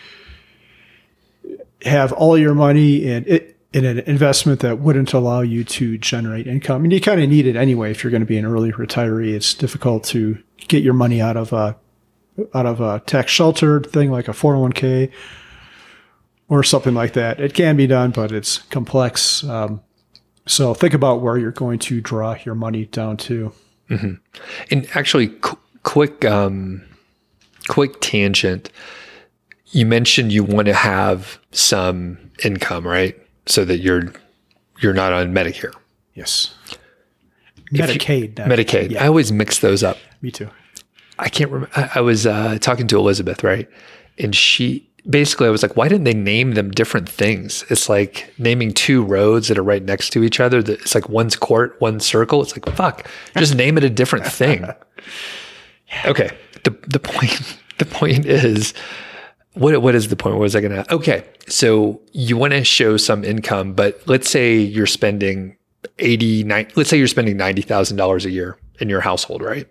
have 1.84 2.12
all 2.12 2.38
your 2.38 2.54
money 2.54 3.10
and 3.10 3.26
it, 3.28 3.59
in 3.72 3.86
an 3.86 4.00
investment 4.00 4.62
that 4.62 4.80
wouldn't 4.80 5.14
allow 5.14 5.42
you 5.42 5.64
to 5.64 5.98
generate 5.98 6.48
income. 6.48 6.84
And 6.84 6.92
you 6.92 7.00
kind 7.00 7.22
of 7.22 7.30
need 7.30 7.46
it 7.46 7.56
anyway 7.56 7.92
if 7.92 8.04
you're 8.04 8.12
going 8.12 8.22
to 8.22 8.28
be 8.28 8.38
an 8.38 8.46
early 8.46 8.72
retiree. 8.72 9.34
It's 9.34 9.54
difficult 9.54 10.04
to 10.06 10.42
get 10.68 10.84
your 10.84 10.94
money 10.94 11.22
out 11.22 11.38
of 11.38 11.54
a 11.54 11.78
out 12.54 12.66
of 12.66 12.80
a 12.80 13.02
tax 13.06 13.32
sheltered 13.32 13.92
thing 13.92 14.12
like 14.12 14.28
a 14.30 14.32
401k 14.32 15.12
or 16.48 16.64
something 16.64 16.94
like 16.94 17.14
that. 17.14 17.40
It 17.40 17.54
can 17.54 17.78
be 17.78 17.86
done, 17.86 18.12
but 18.12 18.32
it's 18.32 18.58
complex. 18.58 19.44
Um, 19.44 19.82
so 20.48 20.74
think 20.74 20.94
about 20.94 21.22
where 21.22 21.38
you're 21.38 21.52
going 21.52 21.80
to 21.80 22.02
draw 22.02 22.36
your 22.44 22.56
money 22.56 22.86
down 22.86 23.18
to. 23.18 23.54
Mm-hmm. 23.90 24.14
And 24.72 24.88
actually, 24.96 25.28
qu- 25.28 25.60
quick, 25.84 26.26
um, 26.26 26.84
quick 27.68 28.02
tangent. 28.02 28.72
You 29.68 29.86
mentioned 29.86 30.32
you 30.32 30.44
want 30.44 30.66
to 30.68 30.74
have 30.74 31.40
some 31.52 32.18
income, 32.44 32.88
right? 32.88 33.16
So 33.50 33.66
that 33.66 33.80
you're 33.80 34.14
you're 34.80 34.94
not 34.94 35.12
on 35.12 35.34
Medicare. 35.34 35.74
Yes. 36.14 36.54
Medicaid. 37.74 38.40
You, 38.40 38.46
Medicaid. 38.46 38.92
Yeah. 38.92 39.04
I 39.04 39.08
always 39.08 39.32
mix 39.32 39.60
those 39.60 39.84
up. 39.84 39.98
Me 40.22 40.32
too. 40.32 40.50
I 41.20 41.30
can't 41.30 41.52
remember. 41.52 41.72
I, 41.76 41.92
I 41.96 42.02
was 42.02 42.26
uh, 42.26 42.58
talking 42.60 42.88
to 42.88 42.98
Elizabeth, 42.98 43.44
right? 43.44 43.70
And 44.18 44.36
she 44.36 44.90
basically, 45.10 45.48
I 45.48 45.50
was 45.50 45.62
like, 45.62 45.76
why 45.76 45.88
didn't 45.88 46.06
they 46.06 46.14
name 46.14 46.54
them 46.54 46.72
different 46.72 47.08
things? 47.10 47.64
It's 47.70 47.90
like 47.90 48.34
naming 48.38 48.74
two 48.74 49.04
roads 49.04 49.48
that 49.50 49.58
are 49.58 49.64
right 49.64 49.84
next 49.84 50.12
to 50.12 50.24
each 50.24 50.40
other. 50.40 50.64
That 50.64 50.82
it's 50.82 50.96
like 50.96 51.10
one's 51.10 51.36
court, 51.36 51.76
one 51.80 52.00
circle. 52.00 52.42
It's 52.42 52.56
like 52.56 52.76
fuck, 52.76 53.08
just 53.38 53.56
name 53.56 53.78
it 53.78 53.84
a 53.84 53.90
different 53.90 54.26
thing. 54.26 54.66
Okay. 56.06 56.30
The 56.66 56.70
the 56.88 57.00
point 57.00 57.58
the 57.80 57.86
point 57.86 58.28
is 58.28 58.76
what 59.54 59.82
what 59.82 59.96
is 59.96 60.08
the 60.08 60.16
point? 60.16 60.36
What 60.36 60.42
was 60.42 60.56
I 60.56 60.62
gonna 60.62 60.86
okay. 60.90 61.26
So 61.48 62.02
you 62.14 62.38
want 62.38 62.54
to 62.54 62.64
show 62.64 62.98
some 62.98 63.24
income, 63.24 63.74
but 63.74 64.02
let's 64.08 64.30
say 64.30 64.58
you're 64.58 64.88
spending 64.88 65.56
89 66.00 66.68
let's 66.76 66.90
say 66.90 66.98
you're 66.98 67.08
spending 67.08 67.38
ninety 67.38 67.62
thousand 67.62 67.98
dollars 67.98 68.26
a 68.26 68.32
year 68.32 68.58
in 68.80 68.90
your 68.90 69.02
household, 69.02 69.42
right? 69.42 69.68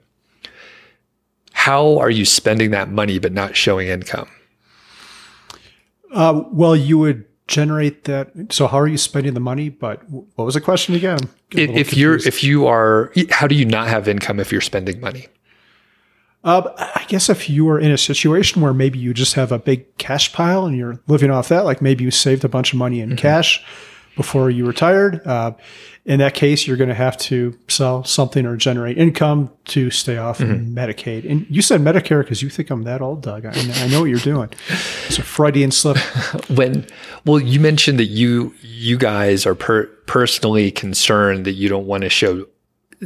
how 1.68 1.99
are 1.99 2.09
you 2.09 2.24
spending 2.24 2.70
that 2.70 2.89
money 2.89 3.18
but 3.18 3.33
not 3.33 3.55
showing 3.55 3.89
income? 3.89 4.29
Uh, 6.14 6.43
well, 6.51 6.74
you 6.74 6.97
would 6.99 7.26
generate 7.47 8.05
that. 8.05 8.31
So 8.51 8.68
how 8.68 8.79
are 8.79 8.87
you 8.87 8.97
spending 8.97 9.35
the 9.35 9.41
money? 9.41 9.68
But 9.68 10.09
what 10.09 10.45
was 10.45 10.55
the 10.55 10.62
question 10.62 10.95
again? 10.95 11.18
If 11.51 11.95
you're, 11.95 12.14
if 12.14 12.43
you 12.45 12.66
are, 12.66 13.12
how 13.31 13.47
do 13.47 13.55
you 13.55 13.66
not 13.66 13.89
have 13.89 14.07
income 14.09 14.41
if 14.41 14.51
you're 14.51 14.62
spending 14.62 14.99
money? 15.01 15.26
Uh, 16.45 16.70
I 16.78 17.05
guess 17.09 17.28
if 17.28 17.51
you 17.51 17.64
were 17.64 17.80
in 17.80 17.91
a 17.91 17.99
situation 17.99 18.62
where 18.62 18.72
maybe 18.72 18.99
you 18.99 19.12
just 19.12 19.34
have 19.34 19.51
a 19.51 19.59
big 19.59 19.97
cash 19.99 20.32
pile 20.32 20.66
and 20.66 20.76
you're 20.76 21.01
living 21.09 21.30
off 21.30 21.49
that, 21.49 21.64
like 21.64 21.82
maybe 21.82 22.05
you 22.05 22.11
saved 22.11 22.45
a 22.45 22.49
bunch 22.49 22.72
of 22.72 22.78
money 22.78 23.01
in 23.01 23.16
cash 23.16 23.64
before 24.16 24.49
you 24.51 24.66
retired, 24.66 25.26
uh, 25.26 25.53
in 26.09 26.20
that 26.20 26.32
case, 26.34 26.66
you're 26.66 26.78
going 26.78 26.89
to 26.89 26.95
have 26.95 27.18
to 27.18 27.57
sell 27.68 28.03
something 28.03 28.47
or 28.47 28.57
generate 28.57 28.97
income 28.97 29.51
to 29.66 29.91
stay 29.91 30.16
off 30.16 30.39
Medicaid. 30.39 31.30
And 31.30 31.47
you 31.51 31.61
said 31.61 31.82
Medicare 31.82 32.22
because 32.22 32.41
you 32.41 32.49
think 32.49 32.70
I'm 32.70 32.84
that 32.84 33.03
old, 33.03 33.20
Doug. 33.20 33.45
I, 33.45 33.53
I 33.53 33.89
know 33.89 34.01
what 34.01 34.07
you're 34.07 34.18
doing. 34.18 34.49
It's 35.07 35.18
a 35.18 35.22
Freudian 35.22 35.70
slip. 35.70 35.99
when 36.49 36.86
well 37.26 37.39
you 37.39 37.61
mentioned 37.61 37.99
that 37.99 38.07
you 38.07 38.55
you 38.62 38.97
guys 38.97 39.45
are 39.45 39.55
per, 39.55 39.84
personally 40.07 40.70
concerned 40.70 41.45
that 41.45 41.53
you 41.53 41.68
don't 41.68 41.86
want 41.86 42.05
to 42.05 42.09
show 42.09 42.47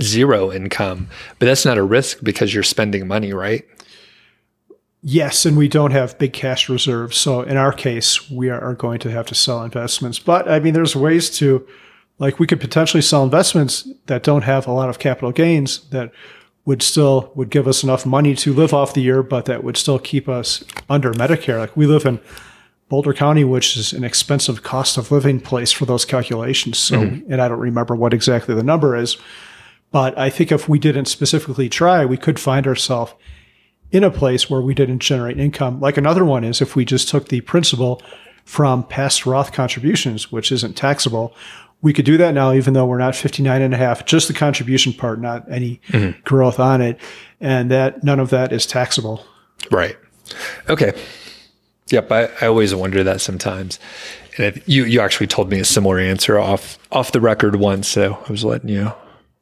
zero 0.00 0.52
income 0.52 1.08
but 1.38 1.46
that's 1.46 1.64
not 1.64 1.76
a 1.78 1.82
risk 1.82 2.18
because 2.22 2.54
you're 2.54 2.62
spending 2.62 3.06
money 3.06 3.32
right 3.32 3.64
Yes, 5.04 5.44
and 5.44 5.56
we 5.56 5.66
don't 5.66 5.90
have 5.90 6.18
big 6.18 6.32
cash 6.32 6.68
reserves. 6.68 7.16
So 7.16 7.42
in 7.42 7.56
our 7.56 7.72
case, 7.72 8.30
we 8.30 8.50
are 8.50 8.74
going 8.74 9.00
to 9.00 9.10
have 9.10 9.26
to 9.26 9.34
sell 9.34 9.64
investments. 9.64 10.20
But 10.20 10.48
I 10.48 10.60
mean, 10.60 10.74
there's 10.74 10.94
ways 10.94 11.28
to, 11.38 11.66
like, 12.20 12.38
we 12.38 12.46
could 12.46 12.60
potentially 12.60 13.02
sell 13.02 13.24
investments 13.24 13.88
that 14.06 14.22
don't 14.22 14.42
have 14.42 14.68
a 14.68 14.72
lot 14.72 14.88
of 14.88 15.00
capital 15.00 15.32
gains 15.32 15.88
that 15.88 16.12
would 16.64 16.82
still 16.82 17.32
would 17.34 17.50
give 17.50 17.66
us 17.66 17.82
enough 17.82 18.06
money 18.06 18.36
to 18.36 18.54
live 18.54 18.72
off 18.72 18.94
the 18.94 19.02
year, 19.02 19.24
but 19.24 19.46
that 19.46 19.64
would 19.64 19.76
still 19.76 19.98
keep 19.98 20.28
us 20.28 20.62
under 20.88 21.12
Medicare. 21.12 21.58
Like 21.58 21.76
we 21.76 21.86
live 21.86 22.06
in 22.06 22.20
Boulder 22.88 23.12
County, 23.12 23.42
which 23.42 23.76
is 23.76 23.92
an 23.92 24.04
expensive 24.04 24.62
cost 24.62 24.96
of 24.98 25.10
living 25.10 25.40
place 25.40 25.72
for 25.72 25.84
those 25.84 26.04
calculations. 26.04 26.78
So, 26.78 26.98
mm-hmm. 26.98 27.32
and 27.32 27.42
I 27.42 27.48
don't 27.48 27.58
remember 27.58 27.96
what 27.96 28.14
exactly 28.14 28.54
the 28.54 28.62
number 28.62 28.94
is, 28.94 29.16
but 29.92 30.18
I 30.18 30.30
think 30.30 30.50
if 30.50 30.68
we 30.68 30.78
didn't 30.78 31.04
specifically 31.04 31.68
try, 31.68 32.04
we 32.04 32.16
could 32.16 32.40
find 32.40 32.66
ourselves 32.66 33.14
in 33.90 34.02
a 34.02 34.10
place 34.10 34.48
where 34.48 34.62
we 34.62 34.74
didn't 34.74 35.00
generate 35.00 35.38
income. 35.38 35.78
Like 35.80 35.96
another 35.96 36.24
one 36.24 36.44
is 36.44 36.60
if 36.60 36.74
we 36.74 36.84
just 36.84 37.08
took 37.08 37.28
the 37.28 37.42
principal 37.42 38.02
from 38.44 38.84
past 38.84 39.26
Roth 39.26 39.52
contributions, 39.52 40.32
which 40.32 40.50
isn't 40.50 40.76
taxable. 40.76 41.34
We 41.82 41.92
could 41.92 42.04
do 42.04 42.16
that 42.16 42.32
now, 42.32 42.52
even 42.52 42.74
though 42.74 42.86
we're 42.86 42.98
not 42.98 43.14
59 43.14 43.60
and 43.60 43.74
a 43.74 43.76
half, 43.76 44.06
just 44.06 44.28
the 44.28 44.34
contribution 44.34 44.92
part, 44.92 45.20
not 45.20 45.50
any 45.50 45.80
mm-hmm. 45.88 46.18
growth 46.24 46.58
on 46.58 46.80
it. 46.80 46.98
And 47.40 47.70
that 47.70 48.02
none 48.02 48.18
of 48.18 48.30
that 48.30 48.52
is 48.52 48.66
taxable. 48.66 49.24
right 49.70 49.96
okay 50.68 50.92
yep 51.90 52.10
i, 52.10 52.24
I 52.40 52.46
always 52.46 52.74
wonder 52.74 53.04
that 53.04 53.20
sometimes 53.20 53.78
and 54.36 54.46
if 54.46 54.68
you 54.68 54.84
you 54.84 55.00
actually 55.00 55.26
told 55.26 55.50
me 55.50 55.60
a 55.60 55.64
similar 55.64 55.98
answer 55.98 56.38
off 56.38 56.78
off 56.90 57.12
the 57.12 57.20
record 57.20 57.56
once 57.56 57.88
so 57.88 58.18
i 58.26 58.30
was 58.30 58.44
letting 58.44 58.68
you 58.68 58.92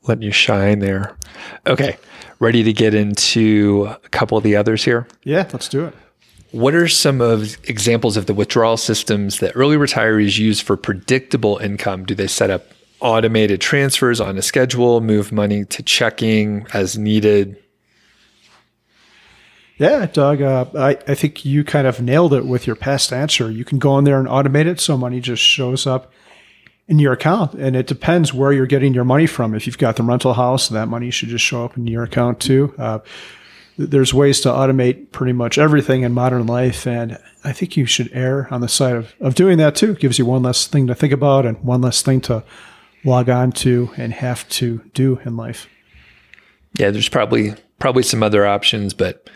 letting 0.03 0.23
you 0.23 0.33
shine 0.33 0.79
there 0.79 1.17
okay 1.67 1.97
ready 2.39 2.63
to 2.63 2.73
get 2.73 2.95
into 2.95 3.89
a 4.05 4.09
couple 4.09 4.39
of 4.39 4.45
the 4.45 4.57
others 4.57 4.85
here 4.85 5.07
Yeah, 5.25 5.49
let's 5.53 5.69
do 5.69 5.85
it. 5.85 5.95
What 6.53 6.75
are 6.75 6.89
some 6.89 7.21
of 7.21 7.57
examples 7.69 8.17
of 8.17 8.27
the 8.27 8.35
withdrawal 8.35 8.77
systems 8.77 9.39
that 9.39 9.53
early 9.55 9.77
retirees 9.77 10.37
use 10.37 10.61
for 10.61 10.77
predictable 10.77 11.59
income? 11.59 12.05
Do 12.05 12.15
they 12.15 12.27
set 12.27 12.51
up 12.51 12.67
automated 12.99 13.61
transfers 13.61 14.21
on 14.21 14.37
a 14.37 14.43
schedule, 14.43 15.01
move 15.01 15.31
money 15.31 15.65
to 15.67 15.83
checking 15.83 16.67
as 16.73 16.99
needed? 16.99 17.57
Yeah, 19.79 20.07
Doug, 20.07 20.43
uh, 20.43 20.67
I, 20.75 20.99
I 21.07 21.15
think 21.15 21.45
you 21.45 21.63
kind 21.63 21.87
of 21.87 22.03
nailed 22.03 22.35
it 22.35 22.45
with 22.45 22.67
your 22.67 22.77
past 22.77 23.13
answer. 23.13 23.51
You 23.51 23.65
can 23.65 23.79
go 23.79 23.97
in 23.97 24.05
there 24.05 24.19
and 24.19 24.29
automate 24.29 24.67
it 24.67 24.81
so 24.81 24.97
money 24.97 25.21
just 25.21 25.43
shows 25.43 25.87
up 25.87 26.13
in 26.91 26.99
your 26.99 27.13
account. 27.13 27.55
And 27.55 27.77
it 27.77 27.87
depends 27.87 28.35
where 28.35 28.53
you're 28.53 28.67
getting 28.67 28.93
your 28.93 29.05
money 29.05 29.27
from. 29.27 29.55
If 29.55 29.67
you've 29.67 29.79
got 29.79 29.95
the 29.95 30.03
rental 30.03 30.35
house, 30.35 30.69
that 30.69 30.89
money 30.89 31.11
should 31.13 31.29
just 31.29 31.45
show 31.45 31.65
up 31.65 31.77
in 31.77 31.87
your 31.87 32.03
account 32.03 32.41
too. 32.41 32.75
Uh, 32.77 32.99
there's 33.79 34.13
ways 34.13 34.41
to 34.41 34.49
automate 34.49 35.13
pretty 35.13 35.33
much 35.33 35.57
everything 35.57 36.03
in 36.03 36.13
modern 36.13 36.47
life. 36.47 36.89
And 36.89 37.17
I 37.45 37.53
think 37.53 37.77
you 37.77 37.87
should 37.87 38.11
err 38.13 38.49
on 38.53 38.61
the 38.61 38.69
side 38.69 38.97
of, 38.97 39.15
of 39.21 39.37
doing 39.37 39.57
that 39.59 39.77
too. 39.77 39.93
It 39.93 40.01
gives 40.01 40.19
you 40.19 40.27
one 40.27 40.43
less 40.43 40.67
thing 40.67 40.89
to 40.89 40.95
think 40.97 41.13
about 41.13 41.47
and 41.47 41.63
one 41.63 41.81
less 41.81 42.03
thing 42.03 42.21
to 42.23 42.43
log 43.05 43.31
on 43.31 43.53
to 43.53 43.91
and 43.97 44.13
have 44.13 44.47
to 44.51 44.83
do 44.93 45.21
in 45.25 45.37
life. 45.37 45.69
Yeah, 46.77 46.91
there's 46.91 47.09
probably 47.09 47.55
probably 47.79 48.03
some 48.03 48.23
other 48.23 48.45
options, 48.45 48.95
but 48.95 49.31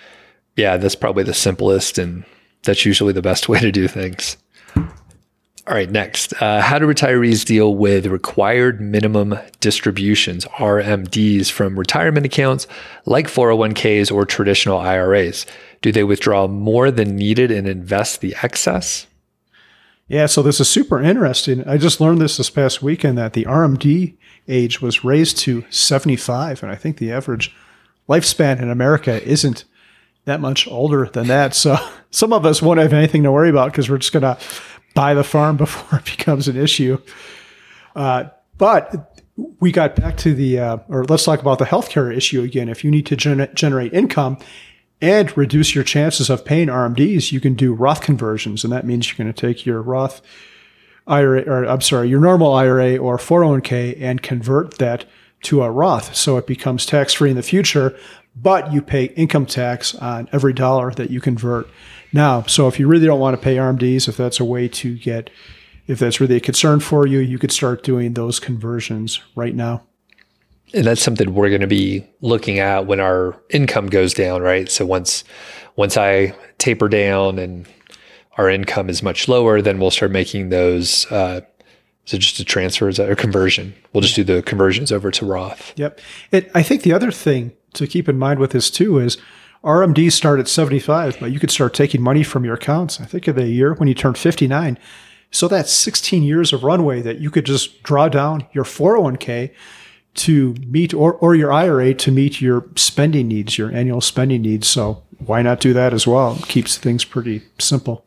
yeah, 0.56 0.76
that's 0.76 0.96
probably 0.96 1.22
the 1.22 1.32
simplest 1.32 1.98
and 1.98 2.24
that's 2.64 2.84
usually 2.84 3.12
the 3.12 3.22
best 3.22 3.48
way 3.48 3.60
to 3.60 3.70
do 3.70 3.86
things. 3.86 4.36
All 5.66 5.74
right, 5.74 5.90
next. 5.90 6.34
Uh, 6.42 6.60
how 6.60 6.78
do 6.78 6.86
retirees 6.86 7.42
deal 7.42 7.74
with 7.74 8.04
required 8.04 8.82
minimum 8.82 9.38
distributions, 9.60 10.44
RMDs, 10.56 11.50
from 11.50 11.78
retirement 11.78 12.26
accounts 12.26 12.66
like 13.06 13.28
401ks 13.28 14.12
or 14.12 14.26
traditional 14.26 14.78
IRAs? 14.78 15.46
Do 15.80 15.90
they 15.90 16.04
withdraw 16.04 16.48
more 16.48 16.90
than 16.90 17.16
needed 17.16 17.50
and 17.50 17.66
invest 17.66 18.20
the 18.20 18.36
excess? 18.42 19.06
Yeah, 20.06 20.26
so 20.26 20.42
this 20.42 20.60
is 20.60 20.68
super 20.68 21.00
interesting. 21.00 21.66
I 21.66 21.78
just 21.78 21.98
learned 21.98 22.20
this 22.20 22.36
this 22.36 22.50
past 22.50 22.82
weekend 22.82 23.16
that 23.16 23.32
the 23.32 23.46
RMD 23.46 24.16
age 24.46 24.82
was 24.82 25.02
raised 25.02 25.38
to 25.38 25.64
75, 25.70 26.62
and 26.62 26.70
I 26.70 26.74
think 26.74 26.98
the 26.98 27.10
average 27.10 27.56
lifespan 28.06 28.60
in 28.60 28.68
America 28.68 29.22
isn't 29.26 29.64
that 30.26 30.40
much 30.40 30.68
older 30.68 31.06
than 31.06 31.28
that. 31.28 31.54
So 31.54 31.76
some 32.10 32.34
of 32.34 32.44
us 32.44 32.60
won't 32.60 32.80
have 32.80 32.92
anything 32.92 33.22
to 33.22 33.32
worry 33.32 33.50
about 33.50 33.72
because 33.72 33.88
we're 33.88 33.98
just 33.98 34.12
going 34.12 34.22
to 34.22 34.38
buy 34.94 35.14
the 35.14 35.24
farm 35.24 35.56
before 35.58 35.98
it 35.98 36.04
becomes 36.04 36.48
an 36.48 36.56
issue. 36.56 36.98
Uh, 37.94 38.24
but 38.56 39.20
we 39.60 39.72
got 39.72 39.96
back 39.96 40.16
to 40.18 40.34
the, 40.34 40.58
uh, 40.58 40.78
or 40.88 41.04
let's 41.04 41.24
talk 41.24 41.40
about 41.40 41.58
the 41.58 41.64
healthcare 41.64 42.14
issue 42.14 42.42
again. 42.42 42.68
If 42.68 42.84
you 42.84 42.90
need 42.90 43.06
to 43.06 43.16
gener- 43.16 43.52
generate 43.54 43.92
income, 43.92 44.38
and 45.04 45.36
reduce 45.36 45.74
your 45.74 45.84
chances 45.84 46.30
of 46.30 46.46
paying 46.46 46.68
RMDs, 46.68 47.30
you 47.30 47.38
can 47.38 47.54
do 47.54 47.74
Roth 47.74 48.00
conversions. 48.00 48.64
And 48.64 48.72
that 48.72 48.86
means 48.86 49.06
you're 49.06 49.22
going 49.22 49.32
to 49.32 49.38
take 49.38 49.66
your 49.66 49.82
Roth 49.82 50.22
IRA, 51.06 51.42
or 51.42 51.64
I'm 51.64 51.82
sorry, 51.82 52.08
your 52.08 52.20
normal 52.20 52.54
IRA 52.54 52.96
or 52.96 53.18
401k 53.18 54.00
and 54.00 54.22
convert 54.22 54.78
that 54.78 55.04
to 55.42 55.62
a 55.62 55.70
Roth. 55.70 56.14
So 56.14 56.38
it 56.38 56.46
becomes 56.46 56.86
tax 56.86 57.12
free 57.12 57.28
in 57.28 57.36
the 57.36 57.42
future, 57.42 57.94
but 58.34 58.72
you 58.72 58.80
pay 58.80 59.04
income 59.04 59.46
tax 59.46 59.94
on 59.94 60.28
every 60.32 60.54
dollar 60.54 60.90
that 60.92 61.10
you 61.10 61.20
convert 61.20 61.68
now. 62.14 62.42
So 62.44 62.68
if 62.68 62.78
you 62.78 62.86
really 62.86 63.06
don't 63.06 63.20
want 63.20 63.36
to 63.36 63.42
pay 63.42 63.56
RMDs, 63.56 64.08
if 64.08 64.16
that's 64.16 64.40
a 64.40 64.44
way 64.44 64.68
to 64.68 64.96
get, 64.96 65.30
if 65.86 65.98
that's 65.98 66.20
really 66.20 66.36
a 66.36 66.40
concern 66.40 66.80
for 66.80 67.06
you, 67.06 67.18
you 67.18 67.38
could 67.38 67.52
start 67.52 67.82
doing 67.82 68.14
those 68.14 68.40
conversions 68.40 69.20
right 69.34 69.54
now. 69.54 69.82
And 70.72 70.84
that's 70.86 71.02
something 71.02 71.34
we're 71.34 71.50
going 71.50 71.60
to 71.60 71.66
be 71.66 72.04
looking 72.20 72.58
at 72.58 72.86
when 72.86 72.98
our 72.98 73.40
income 73.50 73.88
goes 73.88 74.14
down, 74.14 74.42
right? 74.42 74.68
So 74.70 74.86
once 74.86 75.24
once 75.76 75.96
I 75.96 76.34
taper 76.58 76.88
down 76.88 77.38
and 77.38 77.66
our 78.38 78.48
income 78.48 78.88
is 78.88 79.02
much 79.02 79.28
lower, 79.28 79.60
then 79.60 79.78
we'll 79.78 79.90
start 79.90 80.10
making 80.10 80.48
those. 80.48 81.10
Uh, 81.12 81.42
so 82.06 82.18
just 82.18 82.38
a 82.40 82.44
transfers 82.44 82.98
or 82.98 83.14
conversion. 83.14 83.74
We'll 83.92 84.02
just 84.02 84.16
do 84.16 84.24
the 84.24 84.42
conversions 84.42 84.92
over 84.92 85.10
to 85.12 85.24
Roth. 85.24 85.72
Yep. 85.76 86.00
It, 86.32 86.50
I 86.54 86.62
think 86.62 86.82
the 86.82 86.92
other 86.92 87.10
thing 87.10 87.52
to 87.74 87.86
keep 87.86 88.08
in 88.08 88.18
mind 88.18 88.40
with 88.40 88.50
this 88.50 88.70
too 88.70 88.98
is 88.98 89.16
RMDs 89.64 90.12
start 90.12 90.40
at 90.40 90.48
75, 90.48 91.18
but 91.20 91.32
you 91.32 91.40
could 91.40 91.50
start 91.50 91.72
taking 91.72 92.02
money 92.02 92.22
from 92.22 92.44
your 92.44 92.54
accounts. 92.54 93.00
I 93.00 93.06
think 93.06 93.26
of 93.26 93.36
the 93.36 93.46
year 93.46 93.74
when 93.74 93.88
you 93.88 93.94
turn 93.94 94.14
59. 94.14 94.78
So 95.30 95.48
that's 95.48 95.72
16 95.72 96.22
years 96.22 96.52
of 96.52 96.62
runway 96.62 97.00
that 97.02 97.18
you 97.18 97.30
could 97.30 97.46
just 97.46 97.82
draw 97.82 98.08
down 98.08 98.46
your 98.52 98.64
401k 98.64 99.52
to 100.14 100.54
meet 100.66 100.94
or, 100.94 101.14
or 101.14 101.34
your 101.34 101.52
IRA 101.52 101.94
to 101.94 102.12
meet 102.12 102.40
your 102.40 102.66
spending 102.76 103.26
needs, 103.28 103.58
your 103.58 103.72
annual 103.72 104.00
spending 104.00 104.42
needs. 104.42 104.68
So 104.68 105.02
why 105.18 105.42
not 105.42 105.60
do 105.60 105.72
that 105.72 105.92
as 105.92 106.06
well? 106.06 106.36
It 106.36 106.48
keeps 106.48 106.76
things 106.76 107.04
pretty 107.04 107.42
simple. 107.58 108.04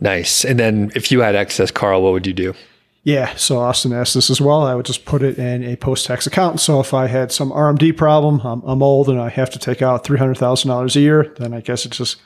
Nice. 0.00 0.44
And 0.44 0.58
then 0.58 0.90
if 0.96 1.12
you 1.12 1.20
had 1.20 1.36
excess, 1.36 1.70
Carl, 1.70 2.02
what 2.02 2.12
would 2.12 2.26
you 2.26 2.32
do? 2.32 2.54
Yeah, 3.04 3.34
so 3.36 3.58
Austin 3.58 3.92
asked 3.92 4.14
this 4.14 4.30
as 4.30 4.40
well. 4.40 4.62
I 4.62 4.74
would 4.74 4.86
just 4.86 5.04
put 5.04 5.22
it 5.22 5.38
in 5.38 5.62
a 5.62 5.76
post 5.76 6.06
tax 6.06 6.26
account. 6.26 6.58
So 6.58 6.80
if 6.80 6.94
I 6.94 7.06
had 7.06 7.30
some 7.30 7.50
RMD 7.50 7.94
problem, 7.96 8.40
I'm, 8.40 8.62
I'm 8.62 8.82
old 8.82 9.10
and 9.10 9.20
I 9.20 9.28
have 9.28 9.50
to 9.50 9.58
take 9.58 9.82
out 9.82 10.04
$300,000 10.04 10.96
a 10.96 11.00
year, 11.00 11.34
then 11.38 11.52
I 11.52 11.60
guess 11.60 11.84
it 11.84 11.92
just 11.92 12.16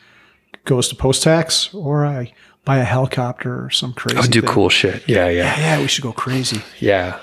goes 0.64 0.88
to 0.88 0.94
post 0.94 1.24
tax 1.24 1.74
or 1.74 2.06
I 2.06 2.32
buy 2.64 2.78
a 2.78 2.84
helicopter 2.84 3.64
or 3.64 3.70
some 3.70 3.92
crazy 3.92 4.18
I 4.18 4.20
would 4.20 4.30
do 4.30 4.40
thing. 4.40 4.50
cool 4.50 4.68
shit. 4.68 5.06
Yeah, 5.08 5.28
yeah, 5.28 5.58
Yeah, 5.58 5.80
we 5.80 5.88
should 5.88 6.04
go 6.04 6.12
crazy. 6.12 6.62
yeah. 6.78 7.18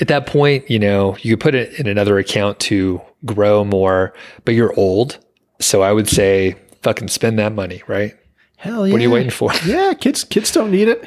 At 0.00 0.08
that 0.08 0.26
point, 0.26 0.68
you 0.70 0.78
know, 0.78 1.16
you 1.20 1.36
could 1.36 1.40
put 1.42 1.54
it 1.54 1.78
in 1.78 1.86
another 1.86 2.18
account 2.18 2.58
to 2.60 3.02
grow 3.26 3.64
more, 3.64 4.14
but 4.46 4.54
you're 4.54 4.72
old. 4.78 5.18
So 5.60 5.82
I 5.82 5.92
would 5.92 6.08
say 6.08 6.56
fucking 6.80 7.08
spend 7.08 7.38
that 7.38 7.52
money, 7.52 7.82
right? 7.86 8.14
Hell 8.56 8.86
yeah. 8.86 8.92
What 8.94 9.00
are 9.00 9.02
you 9.04 9.10
waiting 9.10 9.30
for? 9.30 9.52
Yeah, 9.66 9.92
kids 9.92 10.24
kids 10.24 10.50
don't 10.50 10.70
need 10.70 10.88
it. 10.88 11.06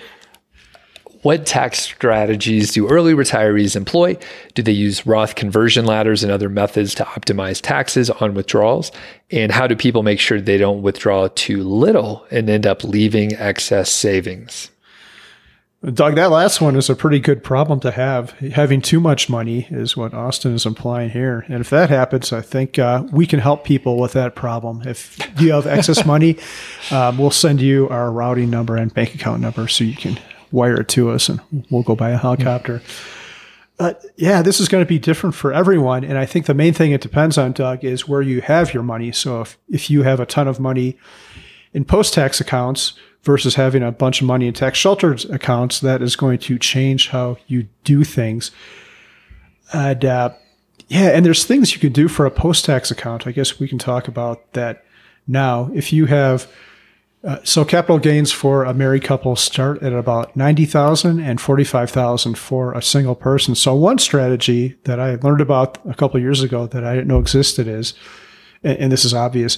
What 1.26 1.48
tax 1.48 1.80
strategies 1.80 2.72
do 2.72 2.88
early 2.88 3.16
retirees 3.16 3.76
employ? 3.76 4.16
Do 4.54 4.62
they 4.62 4.72
use 4.72 5.08
Roth 5.08 5.34
conversion 5.34 5.84
ladders 5.84 6.22
and 6.22 6.32
other 6.32 6.50
methods 6.50 6.94
to 6.94 7.04
optimize 7.04 7.60
taxes 7.60 8.12
on 8.12 8.36
withdrawals? 8.36 8.92
And 9.32 9.52
how 9.52 9.66
do 9.66 9.76
people 9.76 10.04
make 10.04 10.20
sure 10.20 10.40
they 10.40 10.60
don't 10.60 10.84
withdraw 10.84 11.30
too 11.34 11.64
little 11.64 12.28
and 12.30 12.48
end 12.48 12.68
up 12.68 12.84
leaving 12.84 13.34
excess 13.38 13.92
savings? 13.92 14.70
Doug, 15.84 16.14
that 16.14 16.30
last 16.30 16.62
one 16.62 16.76
is 16.76 16.92
a 16.92 16.96
pretty 16.96 17.20
good 17.20 17.44
problem 17.44 17.80
to 17.80 17.90
have. 17.90 18.30
Having 18.34 18.82
too 18.84 19.00
much 19.00 19.28
money 19.28 19.66
is 19.72 19.98
what 19.98 20.14
Austin 20.14 20.54
is 20.54 20.68
implying 20.68 21.10
here. 21.10 21.44
And 21.48 21.60
if 21.60 21.72
that 21.72 21.90
happens, 21.90 22.34
I 22.34 22.42
think 22.42 22.78
uh, 22.78 23.04
we 23.12 23.26
can 23.26 23.40
help 23.40 23.64
people 23.64 23.98
with 23.98 24.14
that 24.14 24.36
problem. 24.36 24.84
If 24.86 25.18
you 25.42 25.54
have 25.54 25.66
excess 25.66 26.06
money, 26.06 26.38
um, 26.92 27.18
we'll 27.18 27.32
send 27.32 27.62
you 27.62 27.90
our 27.90 28.12
routing 28.12 28.52
number 28.52 28.76
and 28.76 28.94
bank 28.94 29.16
account 29.16 29.42
number 29.42 29.68
so 29.68 29.84
you 29.84 29.96
can 29.96 30.20
wire 30.56 30.82
it 30.82 30.88
to 30.90 31.12
us 31.12 31.30
and 31.30 31.40
we'll 31.70 31.84
go 31.84 31.96
buy 31.96 32.10
a 32.12 32.18
helicopter. 32.18 32.82
But 33.78 34.06
yeah, 34.16 34.42
this 34.42 34.60
is 34.60 34.70
going 34.70 34.84
to 34.84 34.88
be 34.88 35.00
different 35.00 35.36
for 35.36 35.52
everyone. 35.52 36.06
And 36.06 36.18
I 36.18 36.26
think 36.26 36.46
the 36.46 36.54
main 36.54 36.74
thing 36.74 36.94
it 36.94 37.02
depends 37.02 37.38
on, 37.38 37.52
Doug, 37.52 37.84
is 37.84 38.08
where 38.08 38.22
you 38.22 38.42
have 38.42 38.74
your 38.74 38.84
money. 38.84 39.12
So 39.12 39.42
if, 39.42 39.58
if 39.70 39.90
you 39.90 40.04
have 40.04 40.22
a 40.22 40.26
ton 40.26 40.48
of 40.48 40.60
money 40.60 40.98
in 41.74 41.84
post 41.84 42.14
tax 42.14 42.40
accounts, 42.40 42.94
versus 43.26 43.56
having 43.56 43.82
a 43.82 43.92
bunch 43.92 44.22
of 44.22 44.28
money 44.28 44.48
in 44.48 44.54
tax 44.54 44.78
sheltered 44.78 45.26
accounts, 45.26 45.80
that 45.80 46.02
is 46.02 46.16
going 46.16 46.38
to 46.38 46.58
change 46.60 47.10
how 47.10 47.38
you 47.48 47.68
do 47.84 48.04
things. 48.04 48.52
And 49.74 50.06
uh, 50.06 50.30
yeah, 50.88 51.08
and 51.08 51.26
there's 51.26 51.44
things 51.44 51.74
you 51.74 51.80
can 51.80 51.92
do 51.92 52.08
for 52.08 52.26
a 52.26 52.32
post 52.32 52.66
tax 52.66 52.92
account. 52.92 53.26
I 53.26 53.32
guess 53.32 53.60
we 53.60 53.68
can 53.68 53.80
talk 53.80 54.08
about 54.08 54.54
that 54.54 54.86
now. 55.28 55.72
If 55.74 55.92
you 55.92 56.06
have 56.06 56.48
uh, 57.26 57.40
so 57.44 57.66
capital 57.66 57.98
gains 57.98 58.32
for 58.32 58.64
a 58.64 58.74
married 58.74 59.04
couple 59.04 59.36
start 59.36 59.82
at 59.82 59.94
about 59.94 60.36
90,000 60.36 61.20
and 61.20 61.42
45,000 61.42 62.38
for 62.38 62.74
a 62.74 62.84
single 62.84 63.16
person. 63.16 63.56
So 63.56 63.74
one 63.74 63.98
strategy 63.98 64.76
that 64.84 65.00
I 65.00 65.16
learned 65.16 65.42
about 65.42 65.80
a 65.90 65.96
couple 65.96 66.20
years 66.20 66.44
ago 66.44 66.68
that 66.68 66.84
I 66.84 66.94
didn't 66.94 67.08
know 67.08 67.18
existed 67.18 67.68
is, 67.68 67.96
and, 68.64 68.78
and 68.78 68.92
this 68.92 69.04
is 69.04 69.14
obvious, 69.14 69.58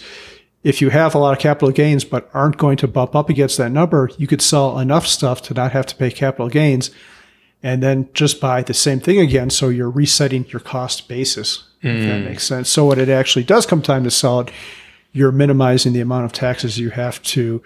if 0.63 0.82
you 0.82 0.91
have 0.91 1.13
a 1.13 1.18
lot 1.18 1.34
of 1.34 1.39
capital 1.39 1.72
gains 1.72 2.05
but 2.05 2.30
aren't 2.34 2.57
going 2.57 2.78
to 2.78 2.88
bump 2.88 3.15
up 3.15 3.30
against 3.30 3.57
that 3.57 3.72
number, 3.72 4.09
you 4.18 4.28
could 4.28 4.41
sell 4.41 4.80
enough 4.80 5.05
stuff 5.05 5.41
to 5.43 5.53
not 5.53 5.74
have 5.74 5.86
to 5.88 5.95
pay 5.95 6.09
capital 6.09 6.47
gains 6.47 6.89
and 7.61 7.84
then 7.84 8.07
just 8.13 8.39
buy 8.39 8.61
the 8.61 8.74
same 8.74 9.01
thing 9.01 9.20
again. 9.20 9.49
So 9.49 9.68
you're 9.68 9.89
resetting 9.89 10.45
your 10.47 10.61
cost 10.61 11.09
basis. 11.09 11.65
Mm. 11.84 11.99
If 11.99 12.05
that 12.07 12.20
hmm. 12.20 12.26
makes 12.26 12.43
sense. 12.43 12.70
So 12.70 12.88
when 12.88 12.99
it 12.99 13.09
actually 13.09 13.43
does 13.43 13.68
come 13.68 13.84
time 13.84 14.03
to 14.03 14.09
sell 14.09 14.39
it, 14.39 14.51
you're 15.18 15.32
minimizing 15.32 15.93
the 15.93 16.01
amount 16.01 16.26
of 16.26 16.32
taxes 16.32 16.78
you 16.78 16.91
have 16.91 17.22
to 17.24 17.61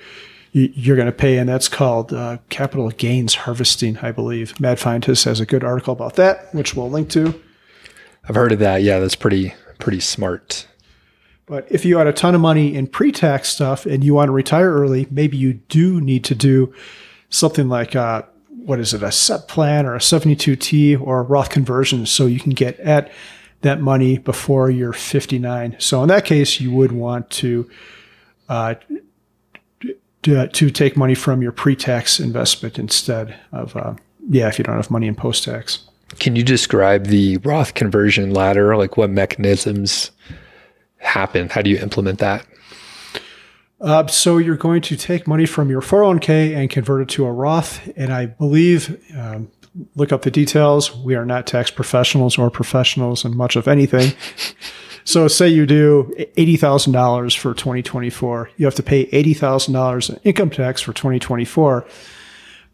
you're 0.53 0.97
going 0.97 1.05
to 1.05 1.13
pay, 1.13 1.37
and 1.37 1.47
that's 1.47 1.69
called 1.69 2.11
uh, 2.11 2.37
capital 2.49 2.89
gains 2.89 3.35
harvesting, 3.35 3.97
I 3.99 4.11
believe. 4.11 4.59
Mad 4.59 4.79
Fientist 4.79 5.23
has 5.23 5.39
a 5.39 5.45
good 5.45 5.63
article 5.63 5.93
about 5.93 6.15
that, 6.15 6.53
which 6.53 6.75
we'll 6.75 6.89
link 6.89 7.09
to. 7.11 7.41
I've 8.27 8.35
heard 8.35 8.51
of 8.51 8.59
that. 8.59 8.83
Yeah, 8.83 8.99
that's 8.99 9.15
pretty 9.15 9.53
pretty 9.79 10.01
smart. 10.01 10.67
But 11.45 11.71
if 11.71 11.85
you 11.85 11.97
had 11.97 12.07
a 12.07 12.13
ton 12.13 12.35
of 12.35 12.41
money 12.41 12.75
in 12.75 12.87
pre 12.87 13.11
tax 13.11 13.49
stuff 13.49 13.85
and 13.85 14.03
you 14.03 14.13
want 14.13 14.27
to 14.27 14.33
retire 14.33 14.71
early, 14.71 15.07
maybe 15.09 15.37
you 15.37 15.53
do 15.53 16.01
need 16.01 16.23
to 16.25 16.35
do 16.35 16.73
something 17.29 17.67
like, 17.67 17.95
uh, 17.95 18.23
what 18.49 18.79
is 18.79 18.93
it, 18.93 19.03
a 19.03 19.11
SEP 19.11 19.47
plan 19.47 19.85
or 19.85 19.95
a 19.95 19.99
72T 19.99 20.99
or 21.01 21.21
a 21.21 21.23
Roth 21.23 21.49
conversion 21.49 22.05
so 22.05 22.25
you 22.25 22.39
can 22.39 22.51
get 22.51 22.79
at 22.79 23.11
that 23.62 23.82
money 23.82 24.18
before 24.18 24.70
you're 24.70 24.93
59. 24.93 25.76
So 25.80 26.01
in 26.01 26.09
that 26.09 26.26
case, 26.26 26.59
you 26.59 26.72
would 26.72 26.91
want 26.91 27.30
to. 27.32 27.70
Uh, 28.49 28.76
to, 30.24 30.47
to, 30.49 30.70
take 30.70 30.95
money 30.95 31.16
from 31.16 31.41
your 31.41 31.51
pre-tax 31.51 32.20
investment 32.20 32.78
instead 32.78 33.39
of 33.51 33.76
uh, 33.76 33.95
yeah 34.30 34.47
if 34.49 34.59
you 34.59 34.64
don't 34.64 34.76
have 34.76 34.91
money 34.91 35.07
in 35.07 35.16
post-tax 35.16 35.88
can 36.20 36.36
you 36.36 36.43
describe 36.43 37.05
the 37.05 37.38
roth 37.38 37.74
conversion 37.74 38.32
ladder 38.32 38.76
like 38.76 38.97
what 38.97 39.09
mechanisms 39.09 40.12
happen? 41.01 41.49
How 41.49 41.62
do 41.62 41.70
you 41.70 41.78
implement 41.78 42.20
that? 42.20 42.45
Uh, 43.80 44.05
so 44.07 44.38
you're 44.38 44.57
going 44.57 44.82
to 44.84 44.95
take 44.95 45.28
money 45.28 45.45
from 45.45 45.70
your 45.70 45.82
401k 45.82 46.55
and 46.55 46.70
convert 46.70 47.01
it 47.01 47.09
to 47.09 47.26
a 47.26 47.32
Roth. 47.32 47.82
And 47.95 48.14
I 48.14 48.28
believe, 48.28 49.03
um, 49.18 49.51
look 49.95 50.11
up 50.11 50.24
the 50.24 50.32
details. 50.32 50.95
We 50.95 51.15
are 51.15 51.26
not 51.26 51.47
tax 51.47 51.72
professionals 51.72 52.38
or 52.38 52.49
professionals 52.49 53.24
in 53.24 53.36
much 53.36 53.55
of 53.55 53.67
anything. 53.67 54.13
so 55.03 55.28
say 55.28 55.47
you 55.47 55.65
do 55.65 56.13
$80,000 56.38 57.38
for 57.38 57.53
2024. 57.53 58.51
You 58.57 58.65
have 58.65 58.76
to 58.76 58.84
pay 58.84 59.05
$80,000 59.07 60.09
in 60.09 60.15
income 60.24 60.49
tax 60.49 60.82
for 60.82 60.93
2024. 60.93 61.86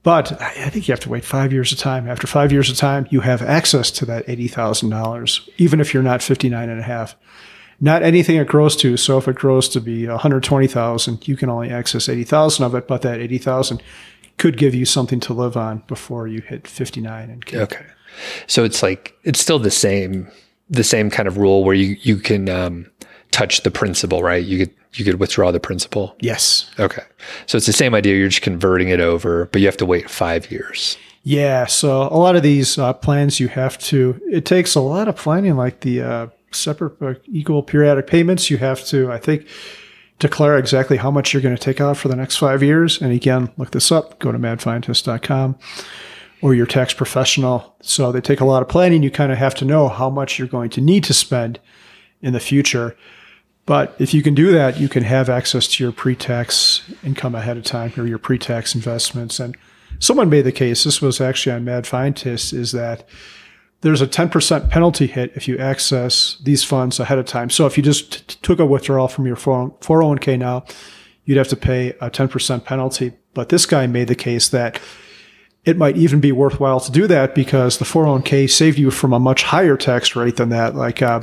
But 0.04 0.42
I 0.42 0.70
think 0.70 0.88
you 0.88 0.94
have 0.94 1.02
to 1.02 1.10
wait 1.10 1.26
five 1.26 1.52
years 1.52 1.72
of 1.74 1.80
time. 1.80 2.08
After 2.08 2.28
five 2.28 2.52
years 2.52 2.70
of 2.70 2.78
time, 2.78 3.08
you 3.10 3.22
have 3.22 3.42
access 3.42 3.92
to 3.92 4.06
that 4.06 4.26
$80,000, 4.28 5.50
even 5.58 5.82
if 5.82 5.94
you're 5.94 6.04
not 6.04 6.24
59 6.24 6.70
and 6.70 6.80
a 6.80 6.84
half 6.84 7.16
not 7.80 8.04
anything 8.04 8.38
it 8.38 8.48
grows 8.48 8.76
to. 8.78 8.98
So 8.98 9.18
if 9.18 9.28
it 9.28 9.36
grows 9.36 9.70
to 9.70 9.82
be 9.82 10.08
120,000, 10.08 11.28
you 11.28 11.38
can 11.38 11.50
only 11.50 11.70
access 11.70 12.10
80,000 12.10 12.66
of 12.66 12.76
it, 12.76 12.88
but 12.88 13.02
that 13.04 13.20
80,000 13.20 13.82
could 14.38 14.58
give 14.58 14.76
you 14.76 14.86
something 14.86 15.20
to 15.22 15.34
live 15.34 15.58
on 15.58 15.84
before 15.88 16.28
you 16.28 16.42
hit 16.42 16.68
59 16.68 17.30
and 17.30 17.46
can. 17.46 17.60
Okay. 17.62 17.86
So 18.48 18.64
it's 18.64 18.82
like 18.82 19.16
it's 19.24 19.40
still 19.40 19.60
the 19.60 19.72
same 19.72 20.30
the 20.70 20.84
same 20.84 21.10
kind 21.10 21.28
of 21.28 21.38
rule 21.38 21.64
where 21.64 21.76
you 21.76 21.98
you 22.02 22.18
can 22.18 22.50
um, 22.50 22.90
touch 23.32 23.62
the 23.62 23.72
principal, 23.72 24.24
right? 24.24 24.44
You 24.44 24.66
could 24.66 24.76
you 24.94 25.06
could 25.06 25.20
withdraw 25.20 25.52
the 25.52 25.60
principal. 25.60 26.16
Yes. 26.20 26.70
Okay. 26.80 27.04
So 27.46 27.58
it's 27.58 27.68
the 27.68 27.74
same 27.74 27.94
idea. 27.94 28.16
You're 28.16 28.30
just 28.30 28.42
converting 28.42 28.90
it 28.90 29.00
over, 29.00 29.46
but 29.52 29.62
you 29.62 29.68
have 29.68 29.78
to 29.78 29.86
wait 29.86 30.10
five 30.10 30.50
years. 30.52 30.98
Yeah. 31.24 31.66
So 31.66 32.04
a 32.04 32.18
lot 32.18 32.36
of 32.36 32.44
these 32.44 32.78
uh, 32.78 32.94
plans 32.94 33.40
you 33.40 33.50
have 33.50 33.78
to. 33.80 34.20
It 34.32 34.46
takes 34.46 34.76
a 34.76 34.82
lot 34.82 35.08
of 35.08 35.16
planning, 35.16 35.56
like 35.56 35.82
the 35.82 36.02
uh, 36.02 36.28
separate 36.52 37.02
uh, 37.02 37.16
equal 37.28 37.64
periodic 37.64 38.08
payments. 38.08 38.50
You 38.50 38.58
have 38.58 38.84
to, 38.86 39.12
I 39.12 39.18
think, 39.18 39.48
declare 40.20 40.58
exactly 40.58 40.98
how 40.98 41.12
much 41.12 41.34
you're 41.34 41.42
going 41.42 41.56
to 41.56 41.62
take 41.62 41.80
out 41.80 41.98
for 41.98 42.08
the 42.08 42.16
next 42.16 42.38
five 42.38 42.64
years. 42.64 43.02
And 43.02 43.12
again, 43.12 43.52
look 43.58 43.72
this 43.72 43.92
up. 43.92 44.20
Go 44.20 44.32
to 44.32 44.40
madfientist.com 44.40 45.58
or 46.42 46.54
your 46.54 46.66
tax 46.66 46.94
professional. 46.94 47.76
So 47.82 48.12
they 48.12 48.22
take 48.22 48.40
a 48.40 48.46
lot 48.46 48.62
of 48.62 48.70
planning. 48.70 49.04
You 49.04 49.12
kind 49.12 49.32
of 49.32 49.38
have 49.38 49.56
to 49.56 49.66
know 49.66 49.90
how 49.90 50.10
much 50.10 50.38
you're 50.38 50.48
going 50.48 50.70
to 50.72 50.82
need 50.82 51.04
to 51.06 51.14
spend 51.14 51.60
in 52.22 52.34
the 52.34 52.40
future. 52.40 52.96
But 53.66 53.96
if 54.00 54.14
you 54.14 54.24
can 54.24 54.34
do 54.34 54.52
that, 54.54 54.80
you 54.80 54.88
can 54.88 55.04
have 55.04 55.30
access 55.30 55.68
to 55.68 55.84
your 55.84 55.92
pre-tax 55.92 56.90
income 57.04 57.36
ahead 57.36 57.58
of 57.58 57.64
time 57.64 57.94
or 57.98 58.08
your 58.08 58.18
pre-tax 58.18 58.74
investments. 58.74 59.40
And 59.40 59.58
someone 60.00 60.30
made 60.30 60.44
the 60.44 60.52
case, 60.52 60.84
this 60.84 61.02
was 61.02 61.20
actually 61.20 61.54
on 61.54 61.66
Mad 61.66 61.86
is 62.24 62.72
that 62.72 63.08
there's 63.82 64.02
a 64.02 64.08
10% 64.08 64.70
penalty 64.70 65.08
hit 65.08 65.32
if 65.36 65.48
you 65.48 65.58
access 65.58 66.38
these 66.44 66.64
funds 66.64 67.00
ahead 67.00 67.20
of 67.20 67.26
time. 67.26 67.50
So 67.50 67.66
if 67.66 67.78
you 67.78 67.84
just 67.84 68.28
t- 68.28 68.38
took 68.42 68.60
a 68.60 68.66
withdrawal 68.66 69.08
from 69.08 69.28
your 69.28 69.36
401k 69.36 70.40
now, 70.40 70.66
you'd 71.26 71.38
have 71.38 71.48
to 71.50 71.56
pay 71.56 71.90
a 72.02 72.10
10% 72.10 72.64
penalty. 72.64 73.14
But 73.34 73.50
this 73.50 73.66
guy 73.66 73.86
made 73.86 74.08
the 74.08 74.16
case 74.16 74.50
that 74.50 74.80
it 75.64 75.78
might 75.78 75.98
even 75.98 76.20
be 76.20 76.32
worthwhile 76.32 76.80
to 76.80 76.92
do 76.92 77.08
that 77.08 77.36
because 77.36 77.78
the 77.78 77.86
401k 77.86 78.50
saved 78.50 78.80
you 78.80 78.90
from 78.90 79.14
a 79.14 79.20
much 79.20 79.44
higher 79.44 79.78
tax 79.78 80.16
rate 80.16 80.38
than 80.38 80.50
that. 80.50 80.76
Like, 80.76 81.02
uh, 81.02 81.22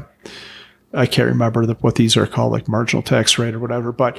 I 0.92 1.06
can't 1.06 1.28
remember 1.28 1.66
the, 1.66 1.74
what 1.74 1.96
these 1.96 2.16
are 2.16 2.26
called, 2.26 2.52
like 2.52 2.68
marginal 2.68 3.02
tax 3.02 3.38
rate 3.38 3.54
or 3.54 3.58
whatever. 3.58 3.90
But 3.90 4.18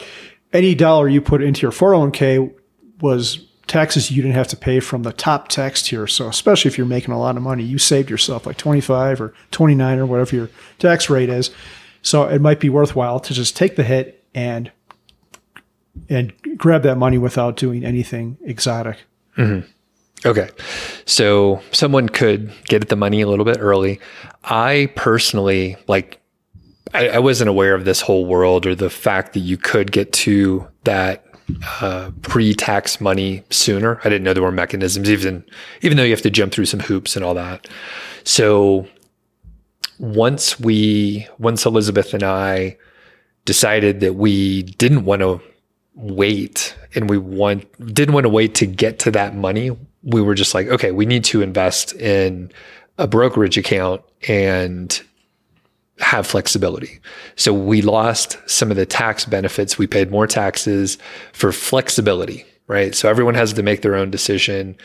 any 0.51 0.75
dollar 0.75 1.07
you 1.07 1.21
put 1.21 1.41
into 1.41 1.61
your 1.61 1.71
401k 1.71 2.53
was 3.01 3.47
taxes 3.67 4.11
you 4.11 4.21
didn't 4.21 4.35
have 4.35 4.47
to 4.49 4.57
pay 4.57 4.79
from 4.79 5.03
the 5.03 5.13
top 5.13 5.47
tax 5.47 5.81
tier. 5.81 6.07
So 6.07 6.27
especially 6.27 6.69
if 6.69 6.77
you're 6.77 6.87
making 6.87 7.13
a 7.13 7.19
lot 7.19 7.35
of 7.37 7.43
money, 7.43 7.63
you 7.63 7.77
saved 7.77 8.09
yourself 8.09 8.45
like 8.45 8.57
25 8.57 9.21
or 9.21 9.33
29 9.51 9.99
or 9.99 10.05
whatever 10.05 10.35
your 10.35 10.49
tax 10.79 11.09
rate 11.09 11.29
is. 11.29 11.51
So 12.01 12.23
it 12.27 12.41
might 12.41 12.59
be 12.59 12.69
worthwhile 12.69 13.19
to 13.21 13.33
just 13.33 13.55
take 13.55 13.75
the 13.75 13.83
hit 13.83 14.23
and 14.33 14.71
and 16.09 16.33
grab 16.57 16.83
that 16.83 16.97
money 16.97 17.17
without 17.17 17.55
doing 17.55 17.85
anything 17.85 18.37
exotic. 18.43 18.97
Mm-hmm. 19.37 19.67
Okay. 20.27 20.49
So 21.05 21.61
someone 21.71 22.09
could 22.09 22.51
get 22.65 22.89
the 22.89 22.95
money 22.95 23.21
a 23.21 23.27
little 23.27 23.45
bit 23.45 23.57
early. 23.59 23.99
I 24.43 24.91
personally 24.95 25.77
like 25.87 26.21
I, 26.93 27.09
I 27.09 27.19
wasn't 27.19 27.49
aware 27.49 27.75
of 27.75 27.85
this 27.85 28.01
whole 28.01 28.25
world 28.25 28.65
or 28.65 28.75
the 28.75 28.89
fact 28.89 29.33
that 29.33 29.39
you 29.39 29.57
could 29.57 29.91
get 29.91 30.13
to 30.13 30.67
that 30.83 31.24
uh, 31.81 32.11
pre-tax 32.21 32.99
money 32.99 33.43
sooner. 33.49 33.99
I 34.03 34.09
didn't 34.09 34.23
know 34.23 34.33
there 34.33 34.43
were 34.43 34.51
mechanisms, 34.51 35.09
even 35.09 35.43
even 35.81 35.97
though 35.97 36.03
you 36.03 36.11
have 36.11 36.21
to 36.21 36.29
jump 36.29 36.53
through 36.53 36.65
some 36.65 36.79
hoops 36.79 37.15
and 37.15 37.23
all 37.23 37.33
that. 37.35 37.67
So 38.23 38.87
once 39.99 40.59
we, 40.59 41.27
once 41.37 41.65
Elizabeth 41.65 42.13
and 42.13 42.23
I 42.23 42.77
decided 43.45 43.99
that 43.99 44.15
we 44.15 44.63
didn't 44.63 45.05
want 45.05 45.21
to 45.21 45.41
wait 45.93 46.75
and 46.93 47.09
we 47.09 47.17
want 47.17 47.93
didn't 47.93 48.13
want 48.13 48.25
to 48.25 48.29
wait 48.29 48.55
to 48.55 48.65
get 48.65 48.99
to 48.99 49.11
that 49.11 49.35
money, 49.35 49.71
we 50.03 50.21
were 50.21 50.35
just 50.35 50.53
like, 50.53 50.67
okay, 50.67 50.91
we 50.91 51.05
need 51.05 51.23
to 51.25 51.41
invest 51.41 51.93
in 51.93 52.51
a 52.97 53.07
brokerage 53.07 53.57
account 53.57 54.01
and 54.27 55.01
have 55.99 56.27
flexibility. 56.27 56.99
So 57.35 57.53
we 57.53 57.81
lost 57.81 58.37
some 58.47 58.69
of 58.69 58.77
the 58.77 58.85
tax 58.85 59.25
benefits. 59.25 59.77
We 59.77 59.87
paid 59.87 60.11
more 60.11 60.27
taxes 60.27 60.97
for 61.31 61.51
flexibility, 61.51 62.45
right? 62.67 62.93
So 62.93 63.09
everyone 63.09 63.35
has 63.35 63.53
to 63.53 63.63
make 63.63 63.81
their 63.81 63.95
own 63.95 64.11
decision. 64.11 64.75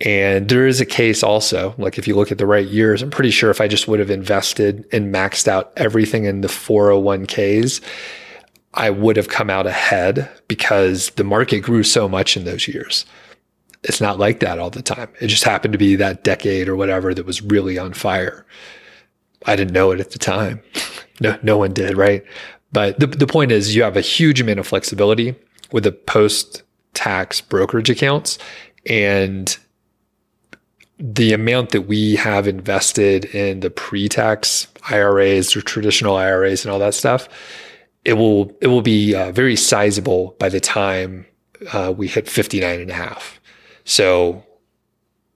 And 0.00 0.48
there 0.48 0.66
is 0.66 0.80
a 0.80 0.86
case 0.86 1.22
also, 1.22 1.74
like 1.78 1.98
if 1.98 2.06
you 2.06 2.14
look 2.14 2.30
at 2.32 2.38
the 2.38 2.46
right 2.46 2.66
years, 2.66 3.02
I'm 3.02 3.10
pretty 3.10 3.30
sure 3.30 3.50
if 3.50 3.60
I 3.60 3.68
just 3.68 3.88
would 3.88 4.00
have 4.00 4.10
invested 4.10 4.86
and 4.92 5.12
maxed 5.12 5.48
out 5.48 5.72
everything 5.76 6.24
in 6.24 6.40
the 6.40 6.48
401ks, 6.48 7.80
I 8.74 8.90
would 8.90 9.16
have 9.16 9.28
come 9.28 9.50
out 9.50 9.66
ahead 9.66 10.28
because 10.48 11.10
the 11.10 11.24
market 11.24 11.60
grew 11.60 11.84
so 11.84 12.08
much 12.08 12.36
in 12.36 12.44
those 12.44 12.66
years. 12.66 13.06
it's 13.84 14.00
not 14.00 14.18
like 14.18 14.40
that 14.40 14.58
all 14.58 14.70
the 14.70 14.82
time. 14.82 15.08
It 15.20 15.28
just 15.28 15.44
happened 15.44 15.72
to 15.72 15.78
be 15.78 15.94
that 15.96 16.24
decade 16.24 16.68
or 16.68 16.76
whatever 16.76 17.14
that 17.14 17.26
was 17.26 17.42
really 17.42 17.78
on 17.78 17.92
fire. 17.92 18.46
I 19.46 19.56
didn't 19.56 19.72
know 19.72 19.90
it 19.90 20.00
at 20.00 20.10
the 20.10 20.18
time. 20.18 20.62
no, 21.20 21.38
no 21.42 21.58
one 21.58 21.72
did, 21.72 21.96
right? 21.96 22.24
But 22.72 22.98
the, 22.98 23.06
the 23.06 23.26
point 23.26 23.52
is 23.52 23.76
you 23.76 23.82
have 23.82 23.96
a 23.96 24.00
huge 24.00 24.40
amount 24.40 24.58
of 24.58 24.66
flexibility 24.66 25.34
with 25.72 25.84
the 25.84 25.92
post 25.92 26.62
tax 26.92 27.40
brokerage 27.40 27.90
accounts 27.90 28.38
and 28.86 29.56
the 30.98 31.32
amount 31.32 31.70
that 31.70 31.82
we 31.82 32.16
have 32.16 32.46
invested 32.46 33.24
in 33.26 33.60
the 33.60 33.70
pre-tax 33.70 34.68
IRAs 34.90 35.56
or 35.56 35.60
traditional 35.60 36.16
IRAs 36.16 36.64
and 36.64 36.72
all 36.72 36.78
that 36.78 36.94
stuff, 36.94 37.28
it 38.04 38.14
will 38.14 38.56
it 38.60 38.68
will 38.68 38.82
be 38.82 39.14
uh, 39.14 39.32
very 39.32 39.56
sizable 39.56 40.36
by 40.38 40.48
the 40.48 40.60
time 40.60 41.26
uh, 41.72 41.92
we 41.96 42.06
hit 42.06 42.28
59 42.28 42.80
and 42.80 42.90
a 42.90 42.94
half. 42.94 43.40
So 43.84 44.44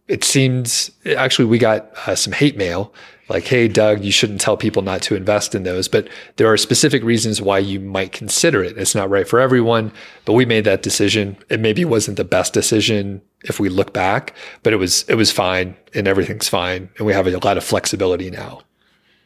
it 0.09 0.24
seems 0.24 0.90
actually 1.16 1.44
we 1.44 1.59
got 1.59 1.90
uh, 2.06 2.14
some 2.14 2.32
hate 2.32 2.56
mail 2.56 2.92
like, 3.28 3.44
hey, 3.44 3.68
Doug, 3.68 4.02
you 4.02 4.11
shouldn't 4.11 4.40
tell 4.40 4.56
people 4.56 4.82
not 4.82 5.02
to 5.02 5.14
invest 5.14 5.54
in 5.54 5.62
those. 5.62 5.86
But 5.86 6.09
there 6.36 6.50
are 6.50 6.56
specific 6.56 7.02
reasons 7.02 7.42
why 7.42 7.59
you 7.59 7.78
might 7.78 8.12
consider 8.12 8.64
it. 8.64 8.78
It's 8.78 8.94
not 8.94 9.11
right 9.11 9.28
for 9.28 9.38
everyone, 9.38 9.92
but 10.24 10.32
we 10.32 10.46
made 10.46 10.64
that 10.64 10.82
decision. 10.82 11.36
It 11.50 11.61
maybe 11.61 11.84
wasn't 11.84 12.16
the 12.16 12.24
best 12.24 12.54
decision 12.54 13.20
if 13.44 13.61
we 13.61 13.68
look 13.68 13.92
back, 13.92 14.34
but 14.62 14.72
it 14.72 14.76
was 14.76 15.04
it 15.09 15.14
was 15.14 15.30
fine 15.30 15.76
and 15.94 16.09
everything's 16.09 16.48
fine. 16.48 16.88
And 16.96 17.06
we 17.06 17.12
have 17.12 17.26
a 17.26 17.38
lot 17.38 17.56
of 17.56 17.64
flexibility 17.64 18.30
now. 18.30 18.62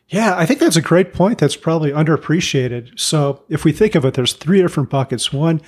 Yeah, 0.08 0.36
I 0.36 0.44
think 0.44 0.60
that's 0.60 0.76
a 0.76 0.82
great 0.82 1.14
point. 1.14 1.38
That's 1.38 1.56
probably 1.56 1.90
underappreciated. 1.90 2.98
So 2.98 3.42
if 3.48 3.64
we 3.64 3.72
think 3.72 3.94
of 3.94 4.04
it, 4.04 4.14
there's 4.14 4.34
three 4.34 4.60
different 4.60 4.90
buckets. 4.90 5.32
One 5.32 5.62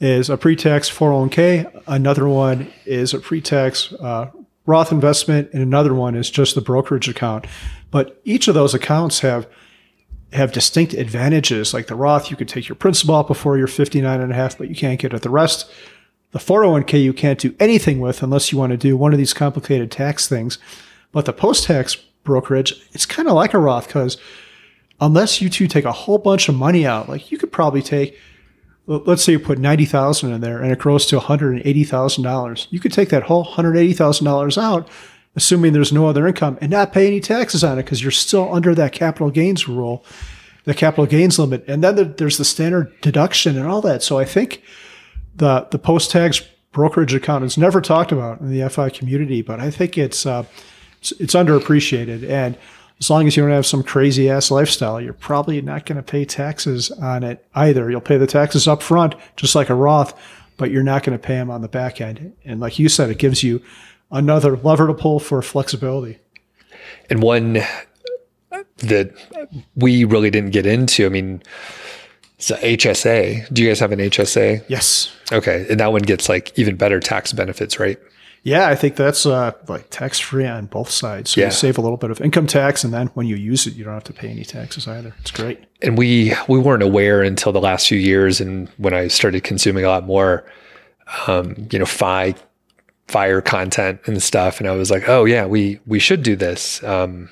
is 0.00 0.30
a 0.30 0.36
pre-tax 0.36 0.90
401k. 0.90 1.82
Another 1.86 2.26
one 2.28 2.72
is 2.86 3.12
a 3.12 3.18
pre-tax 3.18 3.92
uh, 3.94 4.30
Roth 4.66 4.92
investment, 4.92 5.50
and 5.52 5.62
another 5.62 5.94
one 5.94 6.14
is 6.14 6.30
just 6.30 6.54
the 6.54 6.60
brokerage 6.60 7.08
account. 7.08 7.46
But 7.90 8.20
each 8.24 8.48
of 8.48 8.54
those 8.54 8.74
accounts 8.74 9.20
have 9.20 9.46
have 10.32 10.52
distinct 10.52 10.94
advantages. 10.94 11.74
Like 11.74 11.88
the 11.88 11.96
Roth, 11.96 12.30
you 12.30 12.36
could 12.36 12.48
take 12.48 12.68
your 12.68 12.76
principal 12.76 13.24
before 13.24 13.58
you're 13.58 13.66
59 13.66 14.20
and 14.20 14.30
a 14.30 14.34
half, 14.34 14.56
but 14.56 14.68
you 14.68 14.76
can't 14.76 15.00
get 15.00 15.12
at 15.12 15.22
the 15.22 15.30
rest. 15.30 15.68
The 16.30 16.38
401k 16.38 17.02
you 17.02 17.12
can't 17.12 17.40
do 17.40 17.52
anything 17.58 17.98
with 17.98 18.22
unless 18.22 18.52
you 18.52 18.58
want 18.58 18.70
to 18.70 18.76
do 18.76 18.96
one 18.96 19.12
of 19.12 19.18
these 19.18 19.34
complicated 19.34 19.90
tax 19.90 20.28
things. 20.28 20.58
But 21.10 21.24
the 21.24 21.32
post-tax 21.32 21.96
brokerage, 22.22 22.74
it's 22.92 23.06
kind 23.06 23.26
of 23.26 23.34
like 23.34 23.54
a 23.54 23.58
Roth 23.58 23.88
because 23.88 24.18
unless 25.00 25.40
you 25.40 25.50
two 25.50 25.66
take 25.66 25.84
a 25.84 25.90
whole 25.90 26.18
bunch 26.18 26.48
of 26.48 26.54
money 26.54 26.86
out, 26.86 27.08
like 27.08 27.32
you 27.32 27.38
could 27.38 27.50
probably 27.50 27.82
take 27.82 28.16
let's 28.98 29.22
say 29.22 29.32
you 29.32 29.38
put 29.38 29.58
90,000 29.58 30.32
in 30.32 30.40
there 30.40 30.60
and 30.60 30.72
it 30.72 30.78
grows 30.78 31.06
to 31.06 31.18
$180,000. 31.18 32.66
You 32.70 32.80
could 32.80 32.92
take 32.92 33.08
that 33.10 33.24
whole 33.24 33.44
$180,000 33.44 34.62
out, 34.62 34.88
assuming 35.36 35.72
there's 35.72 35.92
no 35.92 36.06
other 36.06 36.26
income 36.26 36.58
and 36.60 36.72
not 36.72 36.92
pay 36.92 37.06
any 37.06 37.20
taxes 37.20 37.62
on 37.62 37.78
it 37.78 37.84
because 37.84 38.02
you're 38.02 38.10
still 38.10 38.52
under 38.52 38.74
that 38.74 38.92
capital 38.92 39.30
gains 39.30 39.68
rule, 39.68 40.04
the 40.64 40.74
capital 40.74 41.06
gains 41.06 41.38
limit. 41.38 41.64
And 41.68 41.84
then 41.84 42.14
there's 42.16 42.36
the 42.36 42.44
standard 42.44 42.92
deduction 43.00 43.56
and 43.56 43.68
all 43.68 43.80
that. 43.82 44.02
So 44.02 44.18
I 44.18 44.24
think 44.24 44.62
the, 45.36 45.68
the 45.70 45.78
post 45.78 46.10
tax 46.10 46.42
brokerage 46.72 47.14
account 47.14 47.44
is 47.44 47.56
never 47.56 47.80
talked 47.80 48.10
about 48.10 48.40
in 48.40 48.50
the 48.50 48.68
FI 48.68 48.90
community, 48.90 49.40
but 49.40 49.60
I 49.60 49.70
think 49.70 49.96
it's, 49.98 50.26
uh, 50.26 50.44
it's, 51.00 51.12
it's 51.12 51.34
underappreciated. 51.34 52.28
And 52.28 52.58
as 53.00 53.08
long 53.08 53.26
as 53.26 53.36
you 53.36 53.42
don't 53.42 53.52
have 53.52 53.66
some 53.66 53.82
crazy 53.82 54.28
ass 54.28 54.50
lifestyle, 54.50 55.00
you're 55.00 55.14
probably 55.14 55.62
not 55.62 55.86
going 55.86 55.96
to 55.96 56.02
pay 56.02 56.26
taxes 56.26 56.90
on 56.90 57.24
it 57.24 57.44
either. 57.54 57.90
You'll 57.90 58.02
pay 58.02 58.18
the 58.18 58.26
taxes 58.26 58.68
up 58.68 58.82
front, 58.82 59.14
just 59.36 59.54
like 59.54 59.70
a 59.70 59.74
Roth, 59.74 60.12
but 60.58 60.70
you're 60.70 60.82
not 60.82 61.02
going 61.02 61.18
to 61.18 61.22
pay 61.22 61.34
them 61.34 61.50
on 61.50 61.62
the 61.62 61.68
back 61.68 62.00
end. 62.00 62.34
And 62.44 62.60
like 62.60 62.78
you 62.78 62.90
said, 62.90 63.08
it 63.08 63.18
gives 63.18 63.42
you 63.42 63.62
another 64.10 64.56
lever 64.58 64.86
to 64.86 64.94
pull 64.94 65.18
for 65.18 65.40
flexibility. 65.40 66.18
And 67.08 67.22
one 67.22 67.58
uh, 68.52 68.64
that 68.78 69.14
we 69.74 70.04
really 70.04 70.30
didn't 70.30 70.50
get 70.50 70.66
into, 70.66 71.06
I 71.06 71.08
mean, 71.08 71.42
it's 72.36 72.50
a 72.50 72.56
HSA. 72.56 73.52
Do 73.52 73.62
you 73.62 73.68
guys 73.68 73.80
have 73.80 73.92
an 73.92 73.98
HSA? 73.98 74.64
Yes. 74.68 75.10
Okay. 75.32 75.66
And 75.70 75.80
that 75.80 75.92
one 75.92 76.02
gets 76.02 76.28
like 76.28 76.58
even 76.58 76.76
better 76.76 77.00
tax 77.00 77.32
benefits, 77.32 77.78
right? 77.78 77.98
Yeah, 78.42 78.68
I 78.68 78.74
think 78.74 78.96
that's 78.96 79.26
uh, 79.26 79.52
like 79.68 79.90
tax 79.90 80.18
free 80.18 80.46
on 80.46 80.66
both 80.66 80.90
sides. 80.90 81.30
So 81.30 81.40
yeah. 81.40 81.48
you 81.48 81.52
save 81.52 81.76
a 81.76 81.80
little 81.82 81.98
bit 81.98 82.10
of 82.10 82.20
income 82.20 82.46
tax, 82.46 82.84
and 82.84 82.92
then 82.92 83.08
when 83.08 83.26
you 83.26 83.36
use 83.36 83.66
it, 83.66 83.74
you 83.74 83.84
don't 83.84 83.92
have 83.92 84.04
to 84.04 84.12
pay 84.14 84.28
any 84.28 84.44
taxes 84.44 84.88
either. 84.88 85.14
It's 85.20 85.30
great. 85.30 85.62
And 85.82 85.98
we 85.98 86.32
we 86.48 86.58
weren't 86.58 86.82
aware 86.82 87.22
until 87.22 87.52
the 87.52 87.60
last 87.60 87.88
few 87.88 87.98
years, 87.98 88.40
and 88.40 88.68
when 88.78 88.94
I 88.94 89.08
started 89.08 89.44
consuming 89.44 89.84
a 89.84 89.88
lot 89.88 90.06
more, 90.06 90.46
um, 91.26 91.68
you 91.70 91.78
know, 91.78 91.84
fi 91.84 92.34
fire 93.08 93.42
content 93.42 94.00
and 94.06 94.22
stuff, 94.22 94.60
and 94.60 94.68
I 94.68 94.72
was 94.72 94.90
like, 94.90 95.08
oh 95.08 95.26
yeah, 95.26 95.44
we 95.44 95.80
we 95.86 95.98
should 95.98 96.22
do 96.22 96.34
this. 96.34 96.82
Um, 96.82 97.28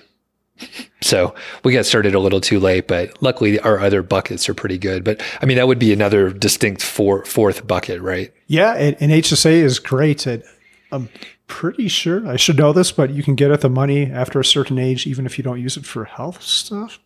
so 1.01 1.35
we 1.65 1.73
got 1.73 1.87
started 1.87 2.15
a 2.15 2.21
little 2.21 2.41
too 2.41 2.61
late, 2.61 2.89
but 2.89 3.23
luckily 3.23 3.59
our 3.61 3.79
other 3.79 4.03
buckets 4.03 4.49
are 4.49 4.55
pretty 4.55 4.77
good. 4.77 5.05
But 5.05 5.23
I 5.41 5.47
mean, 5.47 5.57
that 5.57 5.69
would 5.69 5.79
be 5.79 5.93
another 5.93 6.31
distinct 6.31 6.83
four, 6.83 7.25
fourth 7.25 7.67
bucket, 7.67 8.01
right? 8.03 8.33
Yeah, 8.47 8.75
and, 8.75 8.97
and 9.01 9.13
HSA 9.13 9.53
is 9.53 9.79
great. 9.79 10.27
At, 10.27 10.43
I'm 10.91 11.09
pretty 11.47 11.89
sure 11.89 12.27
I 12.27 12.37
should 12.37 12.57
know 12.57 12.73
this, 12.73 12.93
but 12.93 13.11
you 13.11 13.23
can 13.23 13.35
get 13.35 13.51
at 13.51 13.61
the 13.61 13.69
money 13.69 14.11
after 14.11 14.41
a 14.41 14.45
certain 14.45 14.79
age, 14.79 15.07
even 15.07 15.27
if 15.27 15.39
you 15.39 15.45
don't 15.45 15.61
use 15.61 15.77
it 15.77 15.85
for 15.85 16.05
health 16.05 16.43
stuff. 16.43 16.99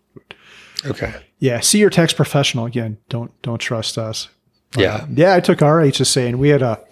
Okay. 0.84 1.14
Yeah. 1.38 1.60
See 1.60 1.78
your 1.78 1.90
tax 1.90 2.12
professional 2.12 2.66
again. 2.66 2.98
Don't 3.08 3.30
don't 3.42 3.58
trust 3.58 3.98
us. 3.98 4.28
yeah. 4.76 5.06
yeah. 5.12 5.34
I 5.34 5.40
took 5.40 5.62
our 5.62 5.80
HSA 5.80 6.28
and 6.28 6.38
we 6.38 6.48
had 6.48 6.62
a 6.62 6.82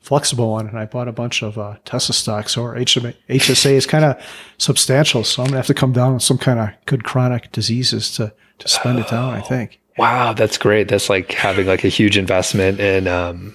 flexible 0.00 0.50
one, 0.50 0.66
and 0.66 0.78
I 0.78 0.86
bought 0.86 1.08
a 1.08 1.12
bunch 1.12 1.42
of 1.42 1.58
uh, 1.58 1.76
Tesla 1.84 2.14
stocks. 2.14 2.56
Or 2.56 2.74
HSA 2.74 3.72
is 3.72 3.86
kind 3.86 4.04
of 4.04 4.22
substantial, 4.58 5.24
so 5.24 5.42
I'm 5.42 5.48
gonna 5.48 5.58
have 5.58 5.66
to 5.66 5.74
come 5.74 5.92
down 5.92 6.14
with 6.14 6.22
some 6.22 6.38
kind 6.38 6.58
of 6.58 6.70
good 6.86 7.04
chronic 7.04 7.52
diseases 7.52 8.14
to 8.16 8.32
to 8.58 8.68
spend 8.68 8.98
oh, 8.98 9.02
it 9.02 9.08
down. 9.08 9.34
I 9.34 9.40
think. 9.40 9.80
Wow, 9.98 10.32
that's 10.32 10.58
great. 10.58 10.88
That's 10.88 11.10
like 11.10 11.32
having 11.32 11.66
like 11.66 11.84
a 11.84 11.88
huge 11.88 12.16
investment 12.16 12.80
in 12.80 13.06
um 13.06 13.54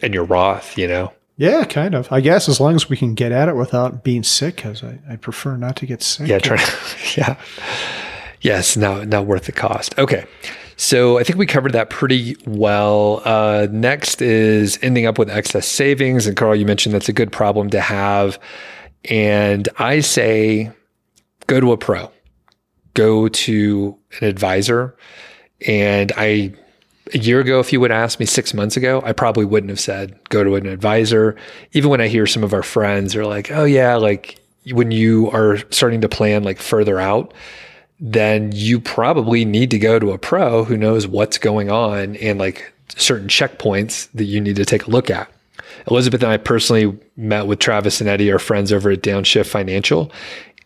in 0.00 0.12
your 0.12 0.24
Roth. 0.24 0.76
You 0.76 0.88
know. 0.88 1.12
Yeah, 1.40 1.64
kind 1.64 1.94
of. 1.94 2.12
I 2.12 2.20
guess 2.20 2.50
as 2.50 2.60
long 2.60 2.74
as 2.74 2.90
we 2.90 2.98
can 2.98 3.14
get 3.14 3.32
at 3.32 3.48
it 3.48 3.56
without 3.56 4.04
being 4.04 4.22
sick, 4.22 4.56
because 4.56 4.84
I, 4.84 4.98
I 5.08 5.16
prefer 5.16 5.56
not 5.56 5.74
to 5.76 5.86
get 5.86 6.02
sick. 6.02 6.28
Yeah, 6.28 6.38
try, 6.38 6.62
yeah. 7.16 7.40
Yes, 8.42 8.76
now 8.76 9.04
not 9.04 9.24
worth 9.24 9.44
the 9.44 9.52
cost. 9.52 9.98
Okay. 9.98 10.26
So 10.76 11.18
I 11.18 11.22
think 11.22 11.38
we 11.38 11.46
covered 11.46 11.72
that 11.72 11.88
pretty 11.88 12.36
well. 12.46 13.22
Uh, 13.24 13.68
next 13.70 14.20
is 14.20 14.78
ending 14.82 15.06
up 15.06 15.16
with 15.16 15.30
excess 15.30 15.66
savings. 15.66 16.26
And 16.26 16.36
Carl, 16.36 16.54
you 16.54 16.66
mentioned 16.66 16.94
that's 16.94 17.08
a 17.08 17.14
good 17.14 17.32
problem 17.32 17.70
to 17.70 17.80
have. 17.80 18.38
And 19.06 19.66
I 19.78 20.00
say 20.00 20.70
go 21.46 21.58
to 21.58 21.72
a 21.72 21.78
pro, 21.78 22.12
go 22.92 23.28
to 23.28 23.96
an 24.20 24.28
advisor. 24.28 24.94
And 25.66 26.12
I 26.18 26.52
a 27.14 27.18
year 27.18 27.40
ago, 27.40 27.60
if 27.60 27.72
you 27.72 27.80
would 27.80 27.90
ask 27.90 28.20
me 28.20 28.26
six 28.26 28.54
months 28.54 28.76
ago, 28.76 29.02
I 29.04 29.12
probably 29.12 29.44
wouldn't 29.44 29.70
have 29.70 29.80
said 29.80 30.18
go 30.28 30.44
to 30.44 30.56
an 30.56 30.66
advisor. 30.66 31.36
Even 31.72 31.90
when 31.90 32.00
I 32.00 32.08
hear 32.08 32.26
some 32.26 32.44
of 32.44 32.52
our 32.52 32.62
friends 32.62 33.14
are 33.16 33.26
like, 33.26 33.50
oh, 33.50 33.64
yeah, 33.64 33.96
like 33.96 34.40
when 34.72 34.90
you 34.90 35.30
are 35.30 35.58
starting 35.70 36.00
to 36.02 36.08
plan 36.08 36.42
like 36.42 36.58
further 36.58 37.00
out, 37.00 37.32
then 37.98 38.50
you 38.52 38.80
probably 38.80 39.44
need 39.44 39.70
to 39.70 39.78
go 39.78 39.98
to 39.98 40.12
a 40.12 40.18
pro 40.18 40.64
who 40.64 40.76
knows 40.76 41.06
what's 41.06 41.38
going 41.38 41.70
on 41.70 42.16
and 42.16 42.38
like 42.38 42.72
certain 42.96 43.28
checkpoints 43.28 44.08
that 44.14 44.24
you 44.24 44.40
need 44.40 44.56
to 44.56 44.64
take 44.64 44.86
a 44.86 44.90
look 44.90 45.10
at. 45.10 45.30
Elizabeth 45.86 46.22
and 46.22 46.32
I 46.32 46.36
personally 46.36 46.98
met 47.16 47.46
with 47.46 47.58
Travis 47.58 48.00
and 48.00 48.08
Eddie, 48.08 48.32
our 48.32 48.38
friends 48.38 48.72
over 48.72 48.90
at 48.90 49.02
Downshift 49.02 49.46
Financial, 49.46 50.10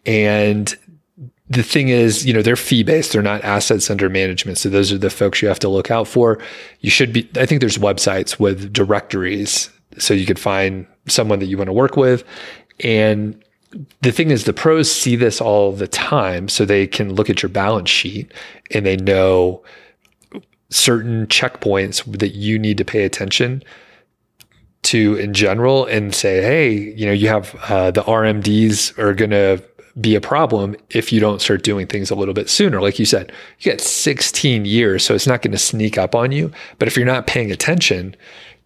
and 0.07 0.75
the 1.49 1.63
thing 1.63 1.89
is, 1.89 2.25
you 2.25 2.33
know, 2.33 2.43
they're 2.43 2.57
fee 2.57 2.83
based. 2.83 3.13
They're 3.13 3.23
not 3.23 3.45
assets 3.45 3.91
under 3.91 4.09
management. 4.09 4.59
So 4.59 4.71
those 4.71 4.93
are 4.93 4.99
the 4.99 5.11
folks 5.11 5.43
you 5.43 5.49
have 5.49 5.59
to 5.61 5.69
look 5.69 5.91
out 5.91 6.09
for. 6.09 6.39
You 6.81 6.91
should 6.91 7.13
be, 7.13 7.29
I 7.37 7.45
think 7.45 7.61
there's 7.61 7.77
websites 7.77 8.39
with 8.41 8.73
directories 8.73 9.71
so 9.99 10.15
you 10.15 10.27
could 10.27 10.39
find 10.39 10.87
someone 11.07 11.39
that 11.41 11.47
you 11.47 11.59
want 11.59 11.69
to 11.69 11.73
work 11.73 11.97
with. 11.97 12.25
And 12.81 13.41
the 14.01 14.13
thing 14.13 14.31
is, 14.31 14.45
the 14.45 14.53
pros 14.53 14.91
see 14.91 15.17
this 15.17 15.41
all 15.41 15.73
the 15.73 15.87
time. 15.89 16.49
So 16.49 16.65
they 16.65 16.87
can 16.87 17.15
look 17.15 17.29
at 17.29 17.43
your 17.43 17.51
balance 17.51 17.91
sheet 17.91 18.33
and 18.71 18.87
they 18.87 18.97
know 18.97 19.63
certain 20.71 21.27
checkpoints 21.27 22.05
that 22.19 22.35
you 22.35 22.59
need 22.59 22.79
to 22.79 22.85
pay 22.85 23.05
attention 23.05 23.63
to 24.85 25.17
in 25.17 25.35
general 25.35 25.85
and 25.87 26.15
say, 26.15 26.43
hey, 26.43 26.73
you 26.73 27.07
know, 27.07 27.13
you 27.13 27.29
have 27.29 27.55
uh, 27.69 27.91
the 27.91 28.03
RMDs 28.03 28.99
are 28.99 29.15
going 29.15 29.31
to 29.31 29.63
be 30.01 30.15
a 30.15 30.21
problem 30.21 30.77
if 30.91 31.13
you 31.13 31.21
don't 31.21 31.41
start 31.41 31.63
doing 31.63 31.87
things 31.87 32.11
a 32.11 32.15
little 32.15 32.35
bit 32.35 32.51
sooner. 32.51 32.81
Like 32.81 32.99
you 32.99 33.05
said, 33.05 33.33
you 33.61 33.71
got 33.71 33.81
16 33.81 34.65
years, 34.65 35.05
so 35.05 35.15
it's 35.15 35.27
not 35.27 35.43
going 35.43 35.53
to 35.53 35.59
sneak 35.59 35.97
up 35.97 36.15
on 36.15 36.33
you. 36.33 36.51
But 36.79 36.89
if 36.89 36.97
you're 36.97 37.07
not 37.07 37.27
paying 37.27 37.53
attention, 37.53 38.17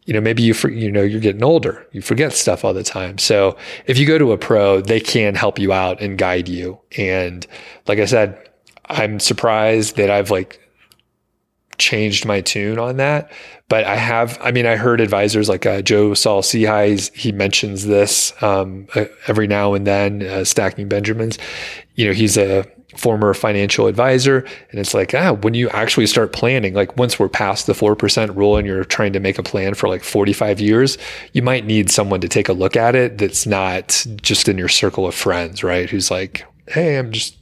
you 0.07 0.15
know, 0.15 0.23
maybe 0.23 0.43
you 0.43 0.55
you 0.71 0.91
know 0.91 1.03
you're 1.03 1.21
getting 1.21 1.45
older, 1.45 1.87
you 1.93 2.01
forget 2.01 2.33
stuff 2.33 2.65
all 2.65 2.73
the 2.73 2.83
time. 2.83 3.19
So 3.19 3.59
if 3.87 3.99
you 3.99 4.07
go 4.07 4.17
to 4.17 4.33
a 4.33 4.39
pro, 4.39 4.81
they 4.81 5.01
can 5.01 5.35
help 5.35 5.59
you 5.59 5.71
out 5.71 6.01
and 6.01 6.17
guide 6.17 6.49
you. 6.49 6.81
And 6.97 7.47
like 7.87 7.99
I 7.99 8.07
said, 8.07 8.49
I'm 8.87 9.21
surprised 9.21 9.97
that 9.97 10.11
I've 10.11 10.31
like 10.31 10.67
changed 11.79 12.27
my 12.27 12.41
tune 12.41 12.79
on 12.79 12.97
that. 12.97 13.31
But 13.69 13.85
I 13.85 13.97
have, 13.97 14.39
I 14.41 14.51
mean, 14.51 14.67
I 14.67 14.77
heard 14.77 15.01
advisors 15.01 15.49
like 15.49 15.67
uh, 15.67 15.83
Joe 15.83 16.15
Saul 16.15 16.43
Sehy, 16.43 17.15
he 17.15 17.33
mentions 17.33 17.87
this 17.87 18.33
um, 18.43 18.87
uh, 18.95 19.05
every 19.27 19.47
now 19.47 19.75
and 19.75 19.87
then, 19.87 20.23
uh, 20.23 20.45
Stacking 20.45 20.89
Benjamins. 20.89 21.39
You 21.95 22.07
know, 22.07 22.13
he's 22.13 22.39
a 22.39 22.67
former 22.97 23.33
financial 23.35 23.87
advisor. 23.87 24.39
And 24.71 24.81
it's 24.81 24.95
like, 24.95 25.15
ah, 25.15 25.33
when 25.33 25.55
you 25.55 25.69
actually 25.71 26.07
start 26.07 26.33
planning, 26.33 26.75
like 26.75 26.97
once 26.97 27.19
we're 27.19 27.29
past 27.29 27.67
the 27.67 27.73
4% 27.73 28.35
rule 28.35 28.57
and 28.57 28.67
you're 28.67 28.85
trying 28.85 29.13
to 29.13 29.21
make 29.21 29.39
a 29.39 29.43
plan 29.43 29.75
for 29.75 29.89
like 29.89 30.03
45 30.03 30.61
years, 30.61 30.99
you 31.33 31.43
might 31.43 31.65
need 31.65 31.91
someone 31.91 32.21
to 32.21 32.29
take 32.29 32.49
a 32.49 32.53
look 32.53 32.77
at 32.77 32.95
it 32.95 33.19
that's 33.19 33.47
not 33.47 34.05
just 34.21 34.49
in 34.49 34.59
your 34.59 34.69
circle 34.69 35.07
of 35.07 35.15
friends, 35.15 35.63
right? 35.63 35.89
Who's 35.89 36.11
like, 36.11 36.45
hey, 36.67 36.97
I'm 36.97 37.13
just, 37.13 37.37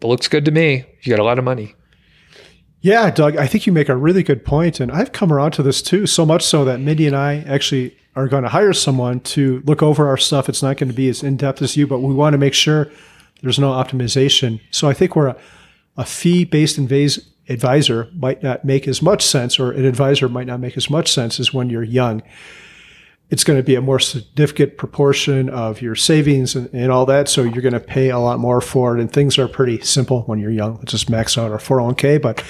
it 0.00 0.06
looks 0.06 0.28
good 0.28 0.44
to 0.44 0.50
me. 0.50 0.84
You 1.02 1.10
got 1.10 1.20
a 1.20 1.24
lot 1.24 1.38
of 1.38 1.44
money. 1.44 1.74
Yeah, 2.80 3.10
Doug, 3.10 3.36
I 3.36 3.46
think 3.48 3.66
you 3.66 3.72
make 3.72 3.88
a 3.88 3.96
really 3.96 4.22
good 4.22 4.44
point, 4.44 4.78
and 4.78 4.92
I've 4.92 5.12
come 5.12 5.32
around 5.32 5.50
to 5.52 5.62
this 5.62 5.82
too. 5.82 6.06
So 6.06 6.24
much 6.24 6.44
so 6.44 6.64
that 6.64 6.78
Mindy 6.78 7.08
and 7.08 7.16
I 7.16 7.38
actually 7.38 7.96
are 8.14 8.28
going 8.28 8.44
to 8.44 8.48
hire 8.48 8.72
someone 8.72 9.20
to 9.20 9.62
look 9.66 9.82
over 9.82 10.06
our 10.06 10.16
stuff. 10.16 10.48
It's 10.48 10.62
not 10.62 10.76
going 10.76 10.88
to 10.88 10.94
be 10.94 11.08
as 11.08 11.22
in 11.22 11.36
depth 11.36 11.60
as 11.60 11.76
you, 11.76 11.86
but 11.86 11.98
we 12.00 12.14
want 12.14 12.34
to 12.34 12.38
make 12.38 12.54
sure 12.54 12.90
there's 13.42 13.58
no 13.58 13.70
optimization. 13.70 14.60
So 14.70 14.88
I 14.88 14.94
think 14.94 15.16
where 15.16 15.28
a, 15.28 15.36
a 15.96 16.04
fee 16.04 16.44
based 16.44 16.78
advisor 16.78 18.08
might 18.14 18.42
not 18.42 18.64
make 18.64 18.86
as 18.86 19.02
much 19.02 19.24
sense, 19.24 19.58
or 19.58 19.72
an 19.72 19.84
advisor 19.84 20.28
might 20.28 20.46
not 20.46 20.60
make 20.60 20.76
as 20.76 20.88
much 20.88 21.12
sense 21.12 21.40
as 21.40 21.52
when 21.52 21.70
you're 21.70 21.82
young. 21.82 22.22
It's 23.30 23.44
going 23.44 23.58
to 23.58 23.62
be 23.62 23.74
a 23.74 23.80
more 23.82 23.98
significant 23.98 24.78
proportion 24.78 25.50
of 25.50 25.82
your 25.82 25.94
savings 25.94 26.54
and, 26.54 26.72
and 26.72 26.90
all 26.90 27.04
that. 27.06 27.28
So 27.28 27.42
you're 27.42 27.62
going 27.62 27.74
to 27.74 27.80
pay 27.80 28.08
a 28.08 28.18
lot 28.18 28.38
more 28.38 28.60
for 28.60 28.96
it. 28.96 29.00
And 29.00 29.12
things 29.12 29.38
are 29.38 29.48
pretty 29.48 29.80
simple 29.80 30.22
when 30.22 30.38
you're 30.38 30.50
young. 30.50 30.76
Let's 30.76 30.92
just 30.92 31.10
max 31.10 31.36
out 31.36 31.50
our 31.50 31.58
401k. 31.58 32.22
But 32.22 32.42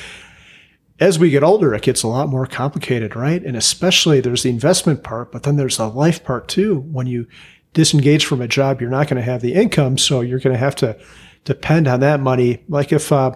as 1.00 1.18
we 1.18 1.30
get 1.30 1.42
older, 1.42 1.74
it 1.74 1.82
gets 1.82 2.02
a 2.02 2.08
lot 2.08 2.28
more 2.28 2.46
complicated, 2.46 3.16
right? 3.16 3.42
And 3.42 3.56
especially 3.56 4.20
there's 4.20 4.44
the 4.44 4.50
investment 4.50 5.02
part, 5.02 5.32
but 5.32 5.42
then 5.42 5.56
there's 5.56 5.76
the 5.76 5.88
life 5.88 6.24
part 6.24 6.48
too. 6.48 6.80
When 6.80 7.06
you 7.06 7.26
disengage 7.72 8.24
from 8.24 8.40
a 8.40 8.48
job, 8.48 8.80
you're 8.80 8.90
not 8.90 9.08
going 9.08 9.16
to 9.16 9.30
have 9.30 9.40
the 9.40 9.54
income. 9.54 9.98
So 9.98 10.20
you're 10.20 10.40
going 10.40 10.54
to 10.54 10.58
have 10.58 10.76
to 10.76 10.98
depend 11.44 11.88
on 11.88 12.00
that 12.00 12.20
money. 12.20 12.62
Like 12.68 12.92
if 12.92 13.12
uh, 13.12 13.34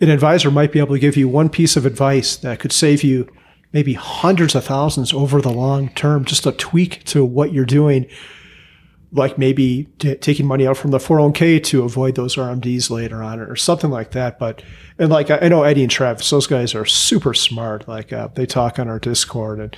an 0.00 0.10
advisor 0.10 0.50
might 0.50 0.72
be 0.72 0.78
able 0.78 0.94
to 0.94 1.00
give 1.00 1.16
you 1.16 1.28
one 1.28 1.48
piece 1.48 1.76
of 1.76 1.86
advice 1.86 2.36
that 2.36 2.60
could 2.60 2.72
save 2.72 3.02
you 3.02 3.28
maybe 3.72 3.94
hundreds 3.94 4.54
of 4.54 4.64
thousands 4.64 5.12
over 5.12 5.40
the 5.40 5.52
long 5.52 5.88
term, 5.90 6.24
just 6.24 6.46
a 6.46 6.52
tweak 6.52 7.04
to 7.04 7.24
what 7.24 7.52
you're 7.52 7.64
doing, 7.64 8.06
like 9.12 9.38
maybe 9.38 9.88
t- 9.98 10.14
taking 10.16 10.46
money 10.46 10.66
out 10.66 10.76
from 10.76 10.90
the 10.90 10.98
401k 10.98 11.62
to 11.64 11.82
avoid 11.82 12.14
those 12.14 12.36
RMDs 12.36 12.90
later 12.90 13.22
on 13.22 13.40
or 13.40 13.56
something 13.56 13.90
like 13.90 14.12
that. 14.12 14.38
But, 14.38 14.62
and 14.98 15.10
like, 15.10 15.30
I 15.30 15.48
know 15.48 15.62
Eddie 15.62 15.82
and 15.82 15.90
Travis, 15.90 16.30
those 16.30 16.46
guys 16.46 16.74
are 16.74 16.84
super 16.84 17.34
smart. 17.34 17.88
Like, 17.88 18.12
uh, 18.12 18.28
they 18.34 18.46
talk 18.46 18.78
on 18.78 18.88
our 18.88 18.98
Discord 18.98 19.60
and, 19.60 19.76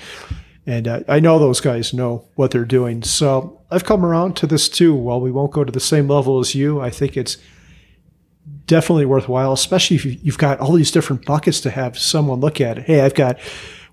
and 0.67 0.87
uh, 0.87 1.01
I 1.09 1.19
know 1.19 1.39
those 1.39 1.61
guys 1.61 1.93
know 1.93 2.25
what 2.37 2.51
they're 2.51 2.65
doing. 2.65 3.03
So 3.03 3.61
I've 3.71 3.85
come 3.85 4.05
around 4.05 4.37
to 4.37 4.47
this 4.47 4.69
too. 4.69 4.95
While 4.95 5.21
we 5.21 5.33
won't 5.33 5.53
go 5.53 5.65
to 5.65 5.73
the 5.73 5.81
same 5.81 6.09
level 6.09 6.39
as 6.39 6.55
you, 6.55 6.81
I 6.81 6.91
think 6.91 7.17
it's 7.17 7.37
definitely 8.67 9.07
worthwhile, 9.07 9.53
especially 9.53 9.97
if 9.97 10.05
you've 10.05 10.39
got 10.39 10.61
all 10.61 10.73
these 10.73 10.91
different 10.91 11.25
buckets 11.25 11.61
to 11.61 11.71
have 11.71 11.99
someone 11.99 12.41
look 12.41 12.61
at 12.61 12.79
it. 12.79 12.85
Hey, 12.85 13.01
I've 13.01 13.15
got 13.15 13.39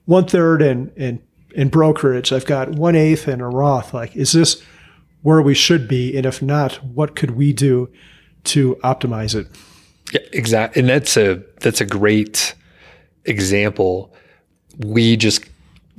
one 0.09 0.25
third 0.25 0.63
in, 0.63 0.91
in, 0.95 1.21
in 1.53 1.69
brokerage. 1.69 2.33
I've 2.33 2.47
got 2.47 2.69
one 2.69 2.95
eighth 2.95 3.27
in 3.27 3.41
a 3.41 3.47
Roth. 3.47 3.93
Like, 3.93 4.15
is 4.15 4.31
this 4.31 4.59
where 5.21 5.39
we 5.39 5.53
should 5.53 5.87
be? 5.87 6.17
And 6.17 6.25
if 6.25 6.41
not, 6.41 6.83
what 6.83 7.15
could 7.15 7.31
we 7.31 7.53
do 7.53 7.91
to 8.45 8.75
optimize 8.83 9.35
it? 9.35 9.47
Yeah, 10.11 10.21
exactly. 10.33 10.79
And 10.79 10.89
that's 10.89 11.15
a, 11.15 11.43
that's 11.59 11.79
a 11.79 11.85
great 11.85 12.55
example. 13.25 14.11
We 14.79 15.15
just 15.15 15.47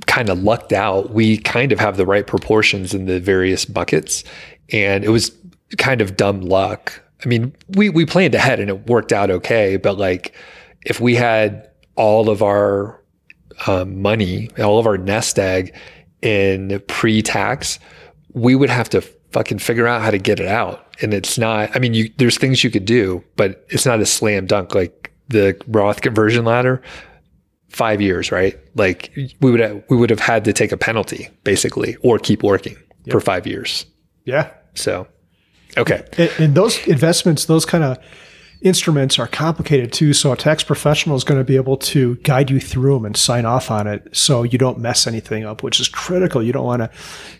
kind 0.07 0.29
of 0.29 0.43
lucked 0.43 0.73
out. 0.73 1.11
We 1.11 1.37
kind 1.37 1.71
of 1.71 1.79
have 1.79 1.95
the 1.95 2.05
right 2.05 2.27
proportions 2.27 2.93
in 2.93 3.05
the 3.05 3.21
various 3.21 3.63
buckets. 3.63 4.25
And 4.73 5.05
it 5.05 5.09
was 5.09 5.31
kind 5.77 6.01
of 6.01 6.17
dumb 6.17 6.41
luck. 6.41 7.01
I 7.23 7.29
mean, 7.29 7.55
we, 7.77 7.87
we 7.87 8.05
planned 8.05 8.35
ahead 8.35 8.59
and 8.59 8.69
it 8.69 8.87
worked 8.87 9.13
out 9.13 9.31
okay. 9.31 9.77
But 9.77 9.97
like, 9.97 10.35
if 10.85 10.99
we 10.99 11.15
had 11.15 11.69
all 11.95 12.29
of 12.29 12.43
our 12.43 13.00
um, 13.67 14.01
money, 14.01 14.49
all 14.59 14.79
of 14.79 14.87
our 14.87 14.97
nest 14.97 15.39
egg 15.39 15.75
in 16.21 16.81
pre 16.87 17.21
tax, 17.21 17.79
we 18.33 18.55
would 18.55 18.69
have 18.69 18.89
to 18.89 19.01
fucking 19.31 19.59
figure 19.59 19.87
out 19.87 20.01
how 20.01 20.11
to 20.11 20.17
get 20.17 20.39
it 20.39 20.47
out. 20.47 20.95
And 21.01 21.13
it's 21.13 21.37
not, 21.37 21.75
I 21.75 21.79
mean, 21.79 21.93
you, 21.93 22.11
there's 22.17 22.37
things 22.37 22.63
you 22.63 22.69
could 22.69 22.85
do, 22.85 23.23
but 23.35 23.65
it's 23.69 23.85
not 23.85 23.99
a 23.99 24.05
slam 24.05 24.45
dunk 24.45 24.75
like 24.75 25.11
the 25.29 25.59
Roth 25.67 26.01
conversion 26.01 26.45
ladder 26.45 26.81
five 27.69 28.01
years, 28.01 28.31
right? 28.31 28.59
Like 28.75 29.11
we 29.39 29.51
would 29.51 29.59
have, 29.59 29.83
we 29.89 29.97
would 29.97 30.09
have 30.09 30.19
had 30.19 30.43
to 30.45 30.53
take 30.53 30.71
a 30.71 30.77
penalty 30.77 31.29
basically, 31.43 31.95
or 32.03 32.19
keep 32.19 32.43
working 32.43 32.75
yep. 33.05 33.13
for 33.13 33.21
five 33.21 33.47
years. 33.47 33.85
Yeah. 34.25 34.51
So, 34.73 35.07
okay. 35.77 36.05
And, 36.17 36.31
and 36.37 36.55
those 36.55 36.85
investments, 36.85 37.45
those 37.45 37.65
kind 37.65 37.83
of 37.83 37.97
instruments 38.61 39.17
are 39.19 39.27
complicated 39.27 39.91
too. 39.91 40.13
So 40.13 40.31
a 40.31 40.37
tax 40.37 40.63
professional 40.63 41.15
is 41.15 41.23
going 41.23 41.39
to 41.39 41.43
be 41.43 41.55
able 41.55 41.77
to 41.77 42.15
guide 42.17 42.49
you 42.49 42.59
through 42.59 42.95
them 42.95 43.05
and 43.05 43.17
sign 43.17 43.45
off 43.45 43.71
on 43.71 43.87
it, 43.87 44.15
so 44.15 44.43
you 44.43 44.57
don't 44.57 44.79
mess 44.79 45.07
anything 45.07 45.45
up, 45.45 45.63
which 45.63 45.79
is 45.79 45.87
critical. 45.87 46.43
You 46.43 46.53
don't 46.53 46.65
want 46.65 46.81
to 46.81 46.91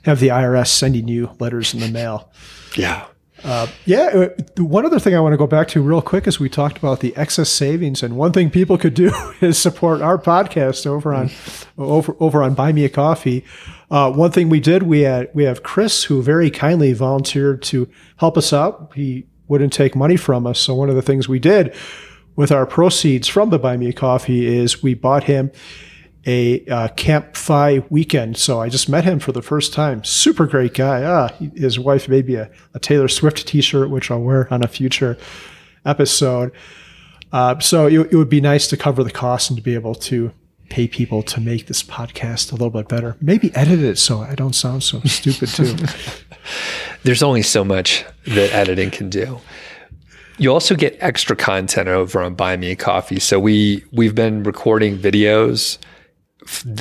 have 0.04 0.20
the 0.20 0.30
IRS 0.30 0.68
sending 0.68 1.08
you 1.08 1.36
letters 1.40 1.74
in 1.74 1.80
the 1.80 1.90
mail. 1.90 2.32
Yeah. 2.76 3.06
Uh, 3.44 3.68
yeah. 3.86 4.30
Uh, 4.58 4.64
one 4.64 4.86
other 4.86 5.00
thing 5.00 5.16
I 5.16 5.20
want 5.20 5.34
to 5.34 5.38
go 5.38 5.48
back 5.48 5.68
to 5.70 5.82
real 5.82 6.02
quick 6.02 6.28
is 6.28 6.40
we 6.40 6.50
talked 6.50 6.78
about 6.78 7.00
the 7.00 7.16
excess 7.16 7.50
savings, 7.50 8.04
and 8.04 8.16
one 8.16 8.32
thing 8.32 8.50
people 8.50 8.78
could 8.78 8.94
do 8.94 9.12
is 9.42 9.58
support 9.58 10.02
our 10.02 10.18
podcast 10.18 10.86
over 10.86 11.14
on 11.14 11.32
over 11.78 12.16
over 12.20 12.44
on 12.44 12.54
Buy 12.54 12.72
Me 12.72 12.86
a 12.86 12.90
Coffee. 12.90 13.44
Uh, 13.90 14.12
one 14.12 14.32
thing 14.32 14.48
we 14.50 14.60
did, 14.60 14.84
we 14.84 15.02
had 15.02 15.30
we 15.34 15.44
have 15.44 15.64
Chris 15.64 16.04
who 16.04 16.22
very 16.22 16.52
kindly 16.52 16.94
volunteered 16.94 17.62
to 17.64 17.90
help 18.18 18.38
us 18.38 18.54
out. 18.54 18.92
He 18.96 19.26
wouldn't 19.52 19.74
take 19.74 19.98
money 19.98 20.16
from 20.16 20.48
us, 20.48 20.62
so 20.62 20.74
one 20.74 20.90
of 20.90 20.96
the 20.96 21.02
things 21.02 21.28
we 21.28 21.38
did 21.38 21.76
with 22.38 22.54
our 22.54 22.66
proceeds 22.66 23.28
from 23.28 23.50
the 23.50 23.60
Buy 23.60 23.76
Me 23.76 23.90
a 23.90 23.94
Coffee 23.94 24.48
is 24.48 24.82
we 24.82 24.94
bought 24.94 25.26
him 25.26 25.52
a 26.26 26.66
uh, 26.68 26.88
Camp 26.90 27.36
Fi 27.36 27.80
weekend. 27.90 28.38
So 28.38 28.62
I 28.62 28.70
just 28.70 28.88
met 28.88 29.04
him 29.04 29.20
for 29.20 29.34
the 29.34 29.42
first 29.42 29.74
time. 29.74 30.06
Super 30.06 30.46
great 30.48 30.74
guy. 30.74 31.04
Ah, 31.04 31.30
his 31.54 31.78
wife 31.78 32.08
made 32.08 32.28
me 32.28 32.36
a, 32.36 32.50
a, 32.74 32.80
Taylor 32.80 33.10
Swift 33.10 33.46
T-shirt, 33.46 33.90
which 33.90 34.10
I'll 34.10 34.22
wear 34.22 34.48
on 34.54 34.64
a 34.64 34.70
future 34.70 35.18
episode. 35.84 36.54
Uh, 37.34 37.60
so 37.60 37.88
it, 37.88 38.14
it, 38.14 38.16
would 38.16 38.30
be 38.30 38.40
nice 38.40 38.68
to 38.68 38.78
cover 38.78 39.04
the 39.04 39.12
cost 39.12 39.50
and 39.50 39.58
to 39.58 39.64
be 39.64 39.74
able 39.74 39.96
to 39.96 40.32
pay 40.72 40.88
people 40.88 41.22
to 41.22 41.42
make 41.42 41.68
this 41.68 41.84
podcast 41.84 42.52
a 42.52 42.56
little 42.56 42.70
bit 42.70 42.88
better. 42.88 43.18
Maybe 43.20 43.54
edit 43.54 43.80
it 43.82 43.98
so 43.98 44.22
I 44.22 44.36
don't 44.36 44.56
sound 44.56 44.84
so 44.84 45.02
stupid 45.02 45.50
too. 45.50 45.76
There's 47.04 47.22
only 47.22 47.42
so 47.42 47.66
much 47.66 48.06
that 48.26 48.54
editing 48.54 48.90
can 48.90 49.10
do. 49.10 49.42
You 50.38 50.54
also 50.54 50.76
get 50.76 50.98
extra 51.02 51.36
content 51.36 51.90
over 51.90 52.22
on 52.22 52.36
Buy 52.36 52.56
Me 52.56 52.72
a 52.72 52.76
Coffee. 52.76 53.20
So 53.20 53.38
we 53.38 53.84
we've 53.92 54.16
been 54.16 54.44
recording 54.44 54.98
videos 54.98 55.78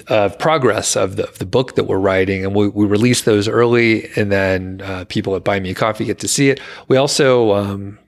of 0.06 0.38
progress 0.38 0.96
of 0.96 1.16
the, 1.16 1.28
of 1.28 1.38
the 1.38 1.46
book 1.46 1.74
that 1.74 1.84
we're 1.84 1.98
writing, 1.98 2.44
and 2.44 2.54
we, 2.54 2.68
we 2.68 2.86
release 2.86 3.22
those 3.22 3.48
early, 3.48 4.08
and 4.16 4.30
then 4.30 4.80
uh, 4.82 5.04
people 5.08 5.34
at 5.36 5.44
Buy 5.44 5.58
Me 5.60 5.70
a 5.70 5.74
Coffee 5.74 6.04
get 6.04 6.20
to 6.20 6.28
see 6.28 6.48
it. 6.48 6.60
We 6.86 6.96
also 6.96 7.52
um, 7.54 7.98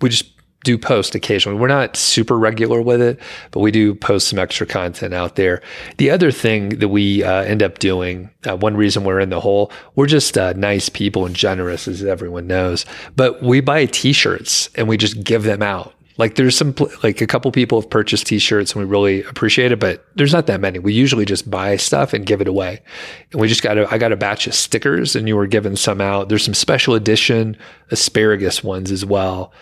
we 0.00 0.08
just 0.08 0.32
do 0.68 0.76
post 0.76 1.14
occasionally. 1.14 1.58
We're 1.58 1.68
not 1.68 1.96
super 1.96 2.38
regular 2.38 2.82
with 2.82 3.00
it, 3.00 3.18
but 3.52 3.60
we 3.60 3.70
do 3.70 3.94
post 3.94 4.28
some 4.28 4.38
extra 4.38 4.66
content 4.66 5.14
out 5.14 5.36
there. 5.36 5.62
The 5.96 6.10
other 6.10 6.30
thing 6.30 6.80
that 6.80 6.88
we 6.88 7.24
uh, 7.24 7.42
end 7.44 7.62
up 7.62 7.78
doing, 7.78 8.28
uh, 8.46 8.58
one 8.58 8.76
reason 8.76 9.02
we're 9.02 9.20
in 9.20 9.30
the 9.30 9.40
hole, 9.40 9.72
we're 9.94 10.06
just 10.06 10.36
uh, 10.36 10.52
nice 10.52 10.90
people 10.90 11.24
and 11.24 11.34
generous, 11.34 11.88
as 11.88 12.04
everyone 12.04 12.46
knows. 12.46 12.84
But 13.16 13.42
we 13.42 13.62
buy 13.62 13.86
T-shirts 13.86 14.68
and 14.74 14.88
we 14.88 14.98
just 14.98 15.24
give 15.24 15.44
them 15.44 15.62
out. 15.62 15.94
Like 16.18 16.34
there's 16.34 16.56
some 16.56 16.74
like 17.02 17.22
a 17.22 17.26
couple 17.26 17.50
people 17.52 17.80
have 17.80 17.88
purchased 17.88 18.26
t-shirts 18.26 18.72
and 18.72 18.84
we 18.84 18.90
really 18.90 19.22
appreciate 19.22 19.70
it, 19.70 19.78
but 19.78 20.04
there's 20.16 20.32
not 20.32 20.46
that 20.48 20.60
many. 20.60 20.80
We 20.80 20.92
usually 20.92 21.24
just 21.24 21.48
buy 21.48 21.76
stuff 21.76 22.12
and 22.12 22.26
give 22.26 22.40
it 22.40 22.48
away. 22.48 22.82
And 23.30 23.40
we 23.40 23.46
just 23.46 23.62
got 23.62 23.78
a 23.78 23.88
I 23.88 23.98
got 23.98 24.10
a 24.10 24.16
batch 24.16 24.48
of 24.48 24.54
stickers 24.54 25.14
and 25.14 25.28
you 25.28 25.36
were 25.36 25.46
giving 25.46 25.76
some 25.76 26.00
out. 26.00 26.28
There's 26.28 26.44
some 26.44 26.54
special 26.54 26.96
edition 26.96 27.56
asparagus 27.92 28.64
ones 28.64 28.90
as 28.90 29.04
well. 29.04 29.52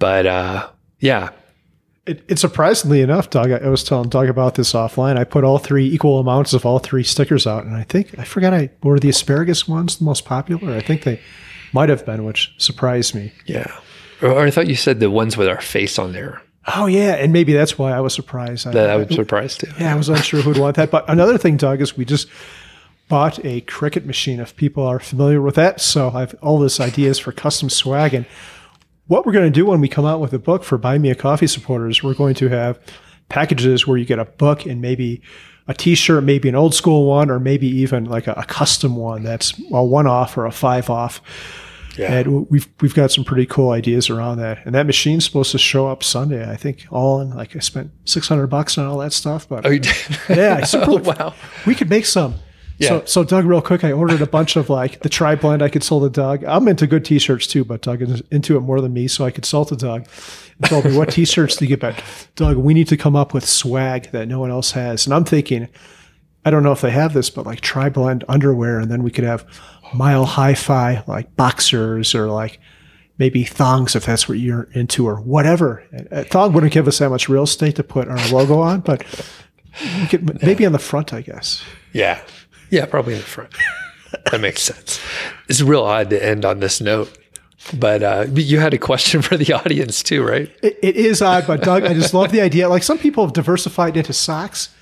But 0.00 0.26
uh 0.26 0.68
yeah. 0.98 1.30
It, 2.06 2.24
it 2.28 2.38
surprisingly 2.40 3.02
enough, 3.02 3.30
Doug, 3.30 3.52
I 3.52 3.68
was 3.68 3.84
telling 3.84 4.08
Doug 4.08 4.28
about 4.28 4.56
this 4.56 4.72
offline. 4.72 5.16
I 5.16 5.22
put 5.22 5.44
all 5.44 5.58
three 5.58 5.86
equal 5.86 6.18
amounts 6.18 6.54
of 6.54 6.66
all 6.66 6.80
three 6.80 7.04
stickers 7.04 7.46
out, 7.46 7.64
and 7.64 7.76
I 7.76 7.84
think 7.84 8.18
I 8.18 8.24
forgot 8.24 8.52
I 8.52 8.70
were 8.82 8.98
the 8.98 9.10
asparagus 9.10 9.68
ones 9.68 9.98
the 9.98 10.04
most 10.04 10.24
popular. 10.24 10.74
I 10.74 10.80
think 10.80 11.04
they 11.04 11.20
might 11.72 11.88
have 11.88 12.04
been, 12.04 12.24
which 12.24 12.52
surprised 12.58 13.14
me. 13.14 13.32
Yeah. 13.46 13.70
Or 14.22 14.40
I 14.40 14.50
thought 14.50 14.66
you 14.66 14.74
said 14.74 14.98
the 14.98 15.10
ones 15.10 15.36
with 15.36 15.46
our 15.46 15.60
face 15.60 15.98
on 15.98 16.12
there. 16.12 16.42
Oh 16.66 16.86
yeah, 16.86 17.14
and 17.14 17.32
maybe 17.32 17.52
that's 17.52 17.78
why 17.78 17.92
I 17.92 18.00
was 18.00 18.14
surprised. 18.14 18.66
That 18.66 18.90
I, 18.90 18.96
was 18.96 19.14
surprised 19.14 19.60
too. 19.60 19.72
Yeah, 19.78 19.94
I 19.94 19.96
was 19.96 20.08
unsure 20.08 20.42
who'd 20.42 20.58
want 20.58 20.76
that. 20.76 20.90
But 20.90 21.08
another 21.08 21.38
thing, 21.38 21.56
Doug, 21.56 21.80
is 21.80 21.96
we 21.96 22.04
just 22.04 22.28
bought 23.08 23.38
a 23.44 23.62
Cricut 23.62 24.04
machine. 24.04 24.40
If 24.40 24.56
people 24.56 24.86
are 24.86 25.00
familiar 25.00 25.40
with 25.40 25.54
that, 25.54 25.80
so 25.80 26.10
I've 26.10 26.34
all 26.42 26.58
this 26.58 26.80
ideas 26.80 27.18
for 27.18 27.32
custom 27.32 27.70
swag. 27.70 28.14
And 28.14 28.26
what 29.10 29.26
we're 29.26 29.32
going 29.32 29.44
to 29.44 29.50
do 29.50 29.66
when 29.66 29.80
we 29.80 29.88
come 29.88 30.06
out 30.06 30.20
with 30.20 30.32
a 30.32 30.38
book 30.38 30.62
for 30.62 30.78
Buy 30.78 30.96
Me 30.96 31.10
a 31.10 31.16
Coffee 31.16 31.48
supporters, 31.48 32.00
we're 32.00 32.14
going 32.14 32.34
to 32.36 32.48
have 32.48 32.78
packages 33.28 33.84
where 33.84 33.98
you 33.98 34.04
get 34.04 34.20
a 34.20 34.24
book 34.24 34.64
and 34.66 34.80
maybe 34.80 35.20
a 35.66 35.74
t-shirt, 35.74 36.22
maybe 36.22 36.48
an 36.48 36.54
old 36.54 36.76
school 36.76 37.06
one, 37.06 37.28
or 37.28 37.40
maybe 37.40 37.66
even 37.66 38.04
like 38.04 38.28
a, 38.28 38.34
a 38.34 38.44
custom 38.44 38.94
one 38.94 39.24
that's 39.24 39.60
a 39.72 39.82
one 39.82 40.06
off 40.06 40.38
or 40.38 40.46
a 40.46 40.52
five 40.52 40.88
off. 40.88 41.20
Yeah. 41.98 42.12
And 42.12 42.48
we've 42.50 42.68
we've 42.80 42.94
got 42.94 43.10
some 43.10 43.24
pretty 43.24 43.46
cool 43.46 43.70
ideas 43.70 44.10
around 44.10 44.38
that. 44.38 44.64
And 44.64 44.76
that 44.76 44.86
machine's 44.86 45.24
supposed 45.24 45.50
to 45.50 45.58
show 45.58 45.88
up 45.88 46.04
Sunday. 46.04 46.48
I 46.48 46.54
think 46.54 46.86
all 46.92 47.20
in 47.20 47.30
like 47.30 47.56
I 47.56 47.58
spent 47.58 47.90
six 48.04 48.28
hundred 48.28 48.46
bucks 48.46 48.78
on 48.78 48.86
all 48.86 48.98
that 48.98 49.12
stuff. 49.12 49.48
But 49.48 49.66
oh, 49.66 49.70
you 49.70 49.80
did? 49.80 49.96
yeah, 50.28 50.64
oh, 50.74 50.98
wow. 50.98 51.34
We 51.66 51.74
could 51.74 51.90
make 51.90 52.06
some. 52.06 52.36
Yeah. 52.80 52.88
So, 52.88 53.04
so 53.04 53.24
Doug, 53.24 53.44
real 53.44 53.60
quick, 53.60 53.84
I 53.84 53.92
ordered 53.92 54.22
a 54.22 54.26
bunch 54.26 54.56
of 54.56 54.70
like 54.70 55.00
the 55.00 55.10
tri 55.10 55.34
blend 55.34 55.62
I 55.62 55.68
could 55.68 55.84
sell 55.84 56.00
to 56.00 56.08
Doug. 56.08 56.42
I'm 56.44 56.66
into 56.66 56.86
good 56.86 57.04
t-shirts 57.04 57.46
too, 57.46 57.62
but 57.62 57.82
Doug 57.82 58.00
is 58.00 58.22
into 58.30 58.56
it 58.56 58.60
more 58.60 58.80
than 58.80 58.94
me, 58.94 59.06
so 59.06 59.26
I 59.26 59.30
could 59.30 59.44
sell 59.44 59.66
to 59.66 59.76
Doug. 59.76 60.06
He 60.08 60.66
told 60.66 60.86
me 60.86 60.96
what 60.96 61.10
t-shirts 61.12 61.56
to 61.56 61.66
get 61.66 61.78
back. 61.78 62.02
Doug, 62.36 62.56
we 62.56 62.72
need 62.72 62.88
to 62.88 62.96
come 62.96 63.14
up 63.14 63.34
with 63.34 63.46
swag 63.46 64.10
that 64.12 64.28
no 64.28 64.40
one 64.40 64.50
else 64.50 64.70
has. 64.72 65.06
And 65.06 65.14
I'm 65.14 65.24
thinking, 65.24 65.68
I 66.46 66.50
don't 66.50 66.62
know 66.62 66.72
if 66.72 66.80
they 66.80 66.90
have 66.90 67.12
this, 67.12 67.28
but 67.28 67.44
like 67.44 67.60
tri 67.60 67.90
blend 67.90 68.24
underwear, 68.28 68.80
and 68.80 68.90
then 68.90 69.02
we 69.02 69.10
could 69.10 69.24
have 69.24 69.44
Mile 69.92 70.24
High 70.24 70.54
FI 70.54 71.04
like 71.06 71.36
boxers 71.36 72.14
or 72.14 72.28
like 72.28 72.60
maybe 73.18 73.44
thongs 73.44 73.94
if 73.94 74.06
that's 74.06 74.26
what 74.26 74.38
you're 74.38 74.70
into 74.72 75.06
or 75.06 75.16
whatever. 75.20 75.84
A 76.10 76.24
thong 76.24 76.54
wouldn't 76.54 76.72
give 76.72 76.88
us 76.88 76.98
that 76.98 77.10
much 77.10 77.28
real 77.28 77.42
estate 77.42 77.76
to 77.76 77.84
put 77.84 78.08
our 78.08 78.28
logo 78.30 78.60
on, 78.60 78.80
but 78.80 79.04
could 80.08 80.42
maybe 80.42 80.64
on 80.64 80.72
the 80.72 80.78
front, 80.78 81.12
I 81.12 81.20
guess. 81.20 81.62
Yeah. 81.92 82.22
Yeah, 82.70 82.86
probably 82.86 83.14
in 83.14 83.20
the 83.20 83.26
front. 83.26 83.54
that 84.30 84.40
makes 84.40 84.62
sense. 84.62 85.00
It's 85.48 85.60
real 85.60 85.82
odd 85.82 86.10
to 86.10 86.24
end 86.24 86.44
on 86.44 86.60
this 86.60 86.80
note. 86.80 87.16
But 87.78 88.02
uh, 88.02 88.26
you 88.34 88.58
had 88.58 88.74
a 88.74 88.78
question 88.78 89.22
for 89.22 89.36
the 89.36 89.52
audience 89.52 90.02
too, 90.02 90.22
right? 90.22 90.50
it, 90.62 90.78
it 90.82 90.96
is 90.96 91.20
odd, 91.22 91.46
but 91.46 91.62
Doug, 91.62 91.84
I 91.84 91.94
just 91.94 92.14
love 92.14 92.32
the 92.32 92.40
idea. 92.40 92.68
Like 92.68 92.82
some 92.82 92.98
people 92.98 93.24
have 93.24 93.32
diversified 93.32 93.96
into 93.96 94.12
socks. 94.12 94.74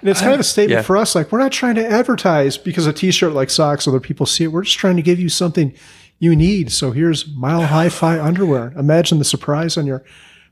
And 0.00 0.08
it's 0.08 0.20
kind 0.20 0.34
of 0.34 0.40
a 0.40 0.44
statement 0.44 0.78
yeah. 0.78 0.82
for 0.82 0.96
us. 0.96 1.14
Like, 1.14 1.30
we're 1.30 1.38
not 1.38 1.52
trying 1.52 1.76
to 1.76 1.86
advertise 1.86 2.58
because 2.58 2.88
a 2.88 2.92
t 2.92 3.12
shirt 3.12 3.32
like 3.32 3.48
socks, 3.48 3.86
other 3.86 4.00
people 4.00 4.26
see 4.26 4.44
it. 4.44 4.48
We're 4.48 4.62
just 4.62 4.78
trying 4.78 4.96
to 4.96 5.02
give 5.02 5.20
you 5.20 5.28
something 5.28 5.72
you 6.18 6.34
need. 6.34 6.72
So 6.72 6.90
here's 6.90 7.28
Mile 7.28 7.66
High 7.66 7.88
FI 7.88 8.20
underwear. 8.20 8.72
Imagine 8.76 9.18
the 9.18 9.24
surprise 9.24 9.76
on 9.76 9.86
your 9.86 10.04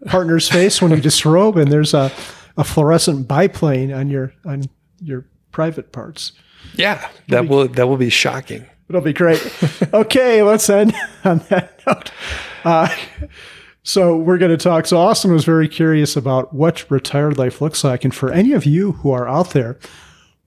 partner's 0.07 0.49
face 0.49 0.81
when 0.81 0.91
you 0.93 1.01
disrobe 1.01 1.57
and 1.57 1.71
there's 1.71 1.93
a, 1.93 2.13
a 2.57 2.65
fluorescent 2.65 3.29
biplane 3.29 3.93
on 3.93 4.09
your 4.09 4.33
on 4.45 4.65
your 5.01 5.27
private 5.53 5.93
parts. 5.93 6.33
Yeah, 6.75 7.09
that 7.29 7.49
will 7.49 7.69
that 7.69 7.87
will 7.89 7.97
be 7.97 8.11
shocking. 8.11 8.67
It'll 8.89 9.01
be 9.01 9.13
great. 9.13 9.41
okay, 9.95 10.43
let's 10.43 10.69
end 10.69 10.95
on 11.25 11.39
that 11.49 11.81
note. 11.87 12.11
Uh, 12.65 12.89
so 13.83 14.17
we're 14.17 14.39
going 14.39 14.51
to 14.51 14.63
talk. 14.63 14.87
So 14.87 14.99
Austin 14.99 15.33
was 15.33 15.45
very 15.45 15.69
curious 15.69 16.17
about 16.17 16.53
what 16.53 16.91
retired 16.91 17.39
life 17.39 17.61
looks 17.61 17.85
like, 17.85 18.05
and 18.05 18.15
for 18.15 18.33
any 18.33 18.53
of 18.53 18.67
you 18.67 18.93
who 18.93 19.11
are 19.11 19.29
out 19.29 19.51
there, 19.51 19.79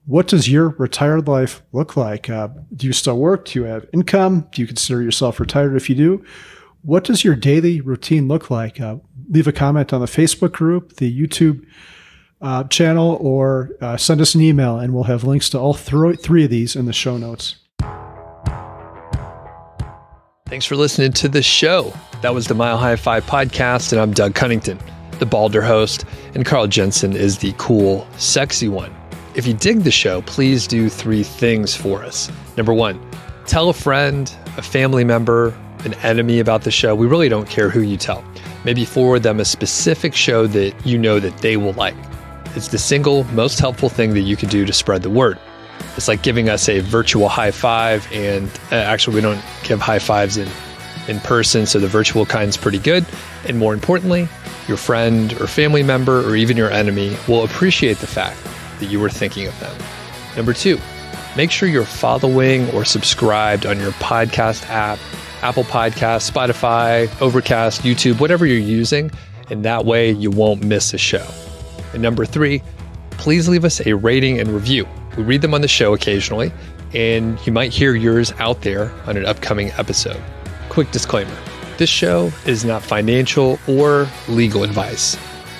what 0.06 0.28
does 0.28 0.48
your 0.48 0.70
retired 0.70 1.26
life 1.26 1.62
look 1.72 1.96
like? 1.96 2.28
Uh, 2.28 2.48
do 2.76 2.86
you 2.86 2.92
still 2.92 3.18
work? 3.18 3.46
Do 3.46 3.60
you 3.60 3.64
have 3.64 3.86
income? 3.92 4.46
Do 4.52 4.60
you 4.60 4.68
consider 4.68 5.02
yourself 5.02 5.40
retired? 5.40 5.74
If 5.74 5.88
you 5.88 5.96
do, 5.96 6.24
what 6.82 7.04
does 7.04 7.24
your 7.24 7.34
daily 7.34 7.80
routine 7.80 8.28
look 8.28 8.50
like? 8.50 8.80
Uh, 8.80 8.96
leave 9.30 9.46
a 9.46 9.52
comment 9.52 9.92
on 9.92 10.00
the 10.00 10.06
Facebook 10.06 10.52
group, 10.52 10.96
the 10.96 11.10
YouTube 11.10 11.64
uh, 12.44 12.64
channel 12.64 13.16
or 13.20 13.70
uh, 13.80 13.96
send 13.96 14.20
us 14.20 14.34
an 14.34 14.42
email, 14.42 14.78
and 14.78 14.94
we'll 14.94 15.04
have 15.04 15.24
links 15.24 15.48
to 15.50 15.58
all 15.58 15.74
th- 15.74 16.20
three 16.20 16.44
of 16.44 16.50
these 16.50 16.76
in 16.76 16.84
the 16.84 16.92
show 16.92 17.16
notes. 17.16 17.56
Thanks 20.46 20.66
for 20.66 20.76
listening 20.76 21.12
to 21.14 21.28
the 21.28 21.42
show. 21.42 21.92
That 22.20 22.34
was 22.34 22.46
the 22.46 22.54
Mile 22.54 22.76
High 22.76 22.96
FI 22.96 23.20
podcast, 23.20 23.92
and 23.92 24.00
I'm 24.00 24.12
Doug 24.12 24.34
Cunnington, 24.34 24.78
the 25.18 25.26
Balder 25.26 25.62
host, 25.62 26.04
and 26.34 26.44
Carl 26.44 26.66
Jensen 26.66 27.14
is 27.14 27.38
the 27.38 27.54
cool, 27.56 28.06
sexy 28.18 28.68
one. 28.68 28.94
If 29.34 29.46
you 29.46 29.54
dig 29.54 29.80
the 29.80 29.90
show, 29.90 30.20
please 30.22 30.66
do 30.66 30.90
three 30.90 31.22
things 31.22 31.74
for 31.74 32.04
us. 32.04 32.30
Number 32.56 32.74
one, 32.74 33.00
tell 33.46 33.70
a 33.70 33.74
friend, 33.74 34.32
a 34.58 34.62
family 34.62 35.02
member, 35.02 35.54
an 35.84 35.94
enemy 35.94 36.40
about 36.40 36.62
the 36.62 36.70
show. 36.70 36.94
We 36.94 37.06
really 37.06 37.28
don't 37.30 37.48
care 37.48 37.70
who 37.70 37.80
you 37.80 37.96
tell. 37.96 38.22
Maybe 38.64 38.84
forward 38.84 39.22
them 39.22 39.40
a 39.40 39.44
specific 39.44 40.14
show 40.14 40.46
that 40.48 40.86
you 40.86 40.98
know 40.98 41.18
that 41.20 41.38
they 41.38 41.56
will 41.56 41.72
like. 41.72 41.96
It's 42.56 42.68
the 42.68 42.78
single 42.78 43.24
most 43.24 43.58
helpful 43.58 43.88
thing 43.88 44.14
that 44.14 44.20
you 44.20 44.36
can 44.36 44.48
do 44.48 44.64
to 44.64 44.72
spread 44.72 45.02
the 45.02 45.10
word. 45.10 45.38
It's 45.96 46.08
like 46.08 46.22
giving 46.22 46.48
us 46.48 46.68
a 46.68 46.80
virtual 46.80 47.28
high 47.28 47.50
five, 47.50 48.06
and 48.12 48.48
uh, 48.70 48.76
actually, 48.76 49.16
we 49.16 49.20
don't 49.20 49.42
give 49.64 49.80
high 49.80 49.98
fives 49.98 50.36
in, 50.36 50.48
in 51.08 51.20
person, 51.20 51.66
so 51.66 51.78
the 51.78 51.88
virtual 51.88 52.24
kind's 52.24 52.56
pretty 52.56 52.78
good. 52.78 53.04
And 53.46 53.58
more 53.58 53.74
importantly, 53.74 54.28
your 54.68 54.76
friend 54.76 55.32
or 55.40 55.46
family 55.46 55.82
member 55.82 56.20
or 56.28 56.36
even 56.36 56.56
your 56.56 56.70
enemy 56.70 57.16
will 57.28 57.44
appreciate 57.44 57.98
the 57.98 58.06
fact 58.06 58.38
that 58.80 58.86
you 58.86 59.00
were 59.00 59.10
thinking 59.10 59.46
of 59.46 59.58
them. 59.60 59.76
Number 60.36 60.52
two, 60.52 60.78
make 61.36 61.50
sure 61.50 61.68
you're 61.68 61.84
following 61.84 62.70
or 62.70 62.84
subscribed 62.84 63.66
on 63.66 63.80
your 63.80 63.92
podcast 63.92 64.68
app, 64.68 64.98
Apple 65.42 65.64
Podcast, 65.64 66.30
Spotify, 66.30 67.10
Overcast, 67.20 67.82
YouTube, 67.82 68.20
whatever 68.20 68.46
you're 68.46 68.58
using, 68.58 69.10
and 69.50 69.64
that 69.64 69.84
way 69.84 70.10
you 70.10 70.30
won't 70.30 70.64
miss 70.64 70.94
a 70.94 70.98
show. 70.98 71.26
And 71.94 72.02
number 72.02 72.26
three, 72.26 72.62
please 73.12 73.48
leave 73.48 73.64
us 73.64 73.84
a 73.86 73.94
rating 73.94 74.38
and 74.38 74.50
review. 74.50 74.86
We 75.16 75.22
read 75.22 75.40
them 75.40 75.54
on 75.54 75.62
the 75.62 75.68
show 75.68 75.94
occasionally, 75.94 76.52
and 76.92 77.38
you 77.46 77.52
might 77.52 77.72
hear 77.72 77.94
yours 77.94 78.32
out 78.38 78.60
there 78.60 78.92
on 79.06 79.16
an 79.16 79.24
upcoming 79.24 79.70
episode. 79.72 80.22
Quick 80.68 80.90
disclaimer 80.90 81.36
this 81.78 81.90
show 81.90 82.32
is 82.46 82.64
not 82.64 82.82
financial 82.82 83.58
or 83.66 84.08
legal 84.28 84.62
advice. 84.62 85.16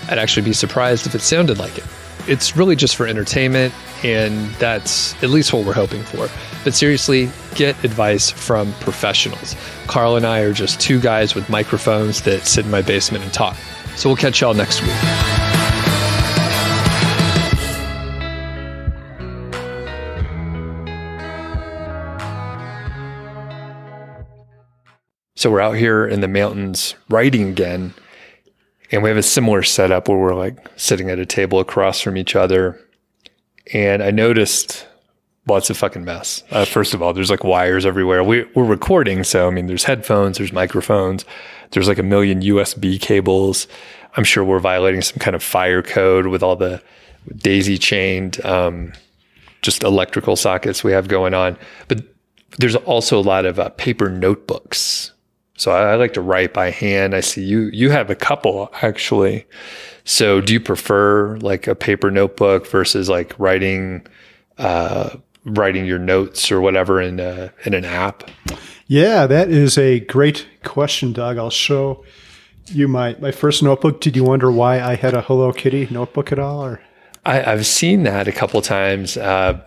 I'd 0.09 0.19
actually 0.19 0.45
be 0.45 0.53
surprised 0.53 1.07
if 1.07 1.15
it 1.15 1.21
sounded 1.21 1.59
like 1.59 1.79
it. 1.79 1.85
It's 2.27 2.57
really 2.57 2.77
just 2.77 2.97
for 2.97 3.07
entertainment, 3.07 3.75
and 4.05 4.49
that's 4.55 5.15
at 5.23 5.31
least 5.31 5.53
what 5.53 5.67
we're 5.67 5.75
hoping 5.75 6.03
for. 6.03 6.29
But 6.63 6.75
seriously, 6.75 7.31
get 7.55 7.83
advice 7.85 8.31
from 8.31 8.73
professionals. 8.75 9.57
Carl 9.87 10.17
and 10.17 10.27
I 10.27 10.41
are 10.41 10.53
just 10.53 10.81
two 10.81 11.01
guys 11.01 11.35
with 11.35 11.49
microphones 11.51 12.23
that 12.23 12.47
sit 12.47 12.65
in 12.65 12.71
my 12.71 12.83
basement 12.83 13.25
and 13.25 13.33
talk. 13.33 13.57
So 13.97 14.09
we'll 14.09 14.17
catch 14.17 14.41
y'all 14.41 14.55
next 14.55 14.83
week. 14.83 15.44
So 25.45 25.51
we're 25.51 25.61
out 25.61 25.77
here 25.77 26.07
in 26.07 26.23
the 26.23 26.27
mountains 26.27 26.95
writing 27.11 27.51
again. 27.51 27.93
And 28.91 29.03
we 29.03 29.11
have 29.11 29.19
a 29.19 29.23
similar 29.23 29.63
setup 29.63 30.09
where 30.09 30.17
we're 30.17 30.35
like 30.35 30.57
sitting 30.77 31.11
at 31.11 31.19
a 31.19 31.27
table 31.27 31.61
across 31.61 32.01
from 32.01 32.17
each 32.17 32.35
other. 32.35 32.81
And 33.75 34.03
I 34.03 34.11
noticed, 34.11 34.89
well, 35.45 35.59
of 35.59 35.77
fucking 35.77 36.03
mess. 36.03 36.43
Uh, 36.51 36.65
first 36.65 36.95
of 36.95 37.03
all, 37.03 37.13
there's 37.13 37.29
like 37.29 37.45
wires 37.45 37.85
everywhere. 37.85 38.25
We, 38.25 38.45
we're 38.55 38.65
recording. 38.65 39.23
So, 39.23 39.47
I 39.47 39.51
mean, 39.51 39.67
there's 39.67 39.85
headphones, 39.85 40.39
there's 40.39 40.51
microphones, 40.51 41.27
there's 41.73 41.89
like 41.89 41.99
a 41.99 42.03
million 42.03 42.41
USB 42.41 42.99
cables. 42.99 43.69
I'm 44.17 44.25
sure 44.25 44.45
we're 44.45 44.61
violating 44.61 45.03
some 45.03 45.19
kind 45.19 45.37
of 45.37 45.43
fire 45.43 45.83
code 45.83 46.29
with 46.29 46.43
all 46.43 46.57
the 46.57 46.83
daisy 47.37 47.77
chained, 47.77 48.43
um, 48.47 48.95
just 49.61 49.83
electrical 49.83 50.37
sockets 50.37 50.83
we 50.83 50.93
have 50.93 51.07
going 51.07 51.35
on. 51.35 51.59
But 51.89 52.03
there's 52.57 52.77
also 52.77 53.19
a 53.19 53.21
lot 53.21 53.45
of 53.45 53.59
uh, 53.59 53.69
paper 53.69 54.09
notebooks 54.09 55.11
so 55.57 55.73
I, 55.73 55.93
I, 55.93 55.95
like 55.97 56.15
to 56.15 56.21
write 56.21 56.53
by 56.53 56.71
hand. 56.71 57.15
I 57.15 57.21
see 57.21 57.45
you 57.45 57.71
you 57.73 57.91
have 57.91 58.11
a 58.11 58.15
couple 58.15 58.71
actually. 58.83 59.47
So 60.05 60.41
do 60.41 60.53
you 60.53 60.61
prefer 60.61 61.39
like 61.39 61.67
a 61.67 61.75
paper 61.75 62.11
notebook 62.11 62.67
versus 62.67 63.09
like 63.09 63.39
writing 63.39 64.07
uh, 64.59 65.17
writing 65.45 65.85
your 65.87 65.99
notes 65.99 66.51
or 66.51 66.61
whatever 66.61 67.01
in 67.01 67.21
a, 67.21 67.53
in 67.65 67.75
an 67.75 67.85
app? 67.85 68.31
Yeah, 68.87 69.27
that 69.27 69.49
is 69.49 69.79
a 69.79 70.01
great 70.01 70.47
question, 70.63 71.13
Doug. 71.13 71.39
I'll 71.39 71.51
show 71.51 72.05
you 72.67 72.89
my 72.89 73.17
my 73.21 73.31
first 73.31 73.63
notebook. 73.63 74.01
Did 74.01 74.17
you 74.17 74.25
wonder 74.25 74.51
why 74.51 74.81
I 74.81 74.95
had 74.97 75.15
a 75.15 75.23
Hello 75.23 75.53
Kitty 75.53 75.89
notebook 75.91 76.33
at 76.33 76.39
all? 76.39 76.65
Or 76.65 76.81
I, 77.25 77.37
have 77.37 77.67
seen 77.67 78.03
that 78.03 78.29
a 78.29 78.33
couple 78.33 78.61
times, 78.61 79.17
uh, 79.17 79.59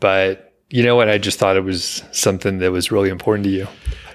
but 0.00 0.54
you 0.70 0.82
know 0.82 0.96
what? 0.96 1.10
I 1.10 1.18
just 1.18 1.38
thought 1.38 1.56
it 1.56 1.64
was 1.64 2.02
something 2.12 2.58
that 2.58 2.72
was 2.72 2.90
really 2.90 3.10
important 3.10 3.44
to 3.44 3.50
you. 3.50 3.68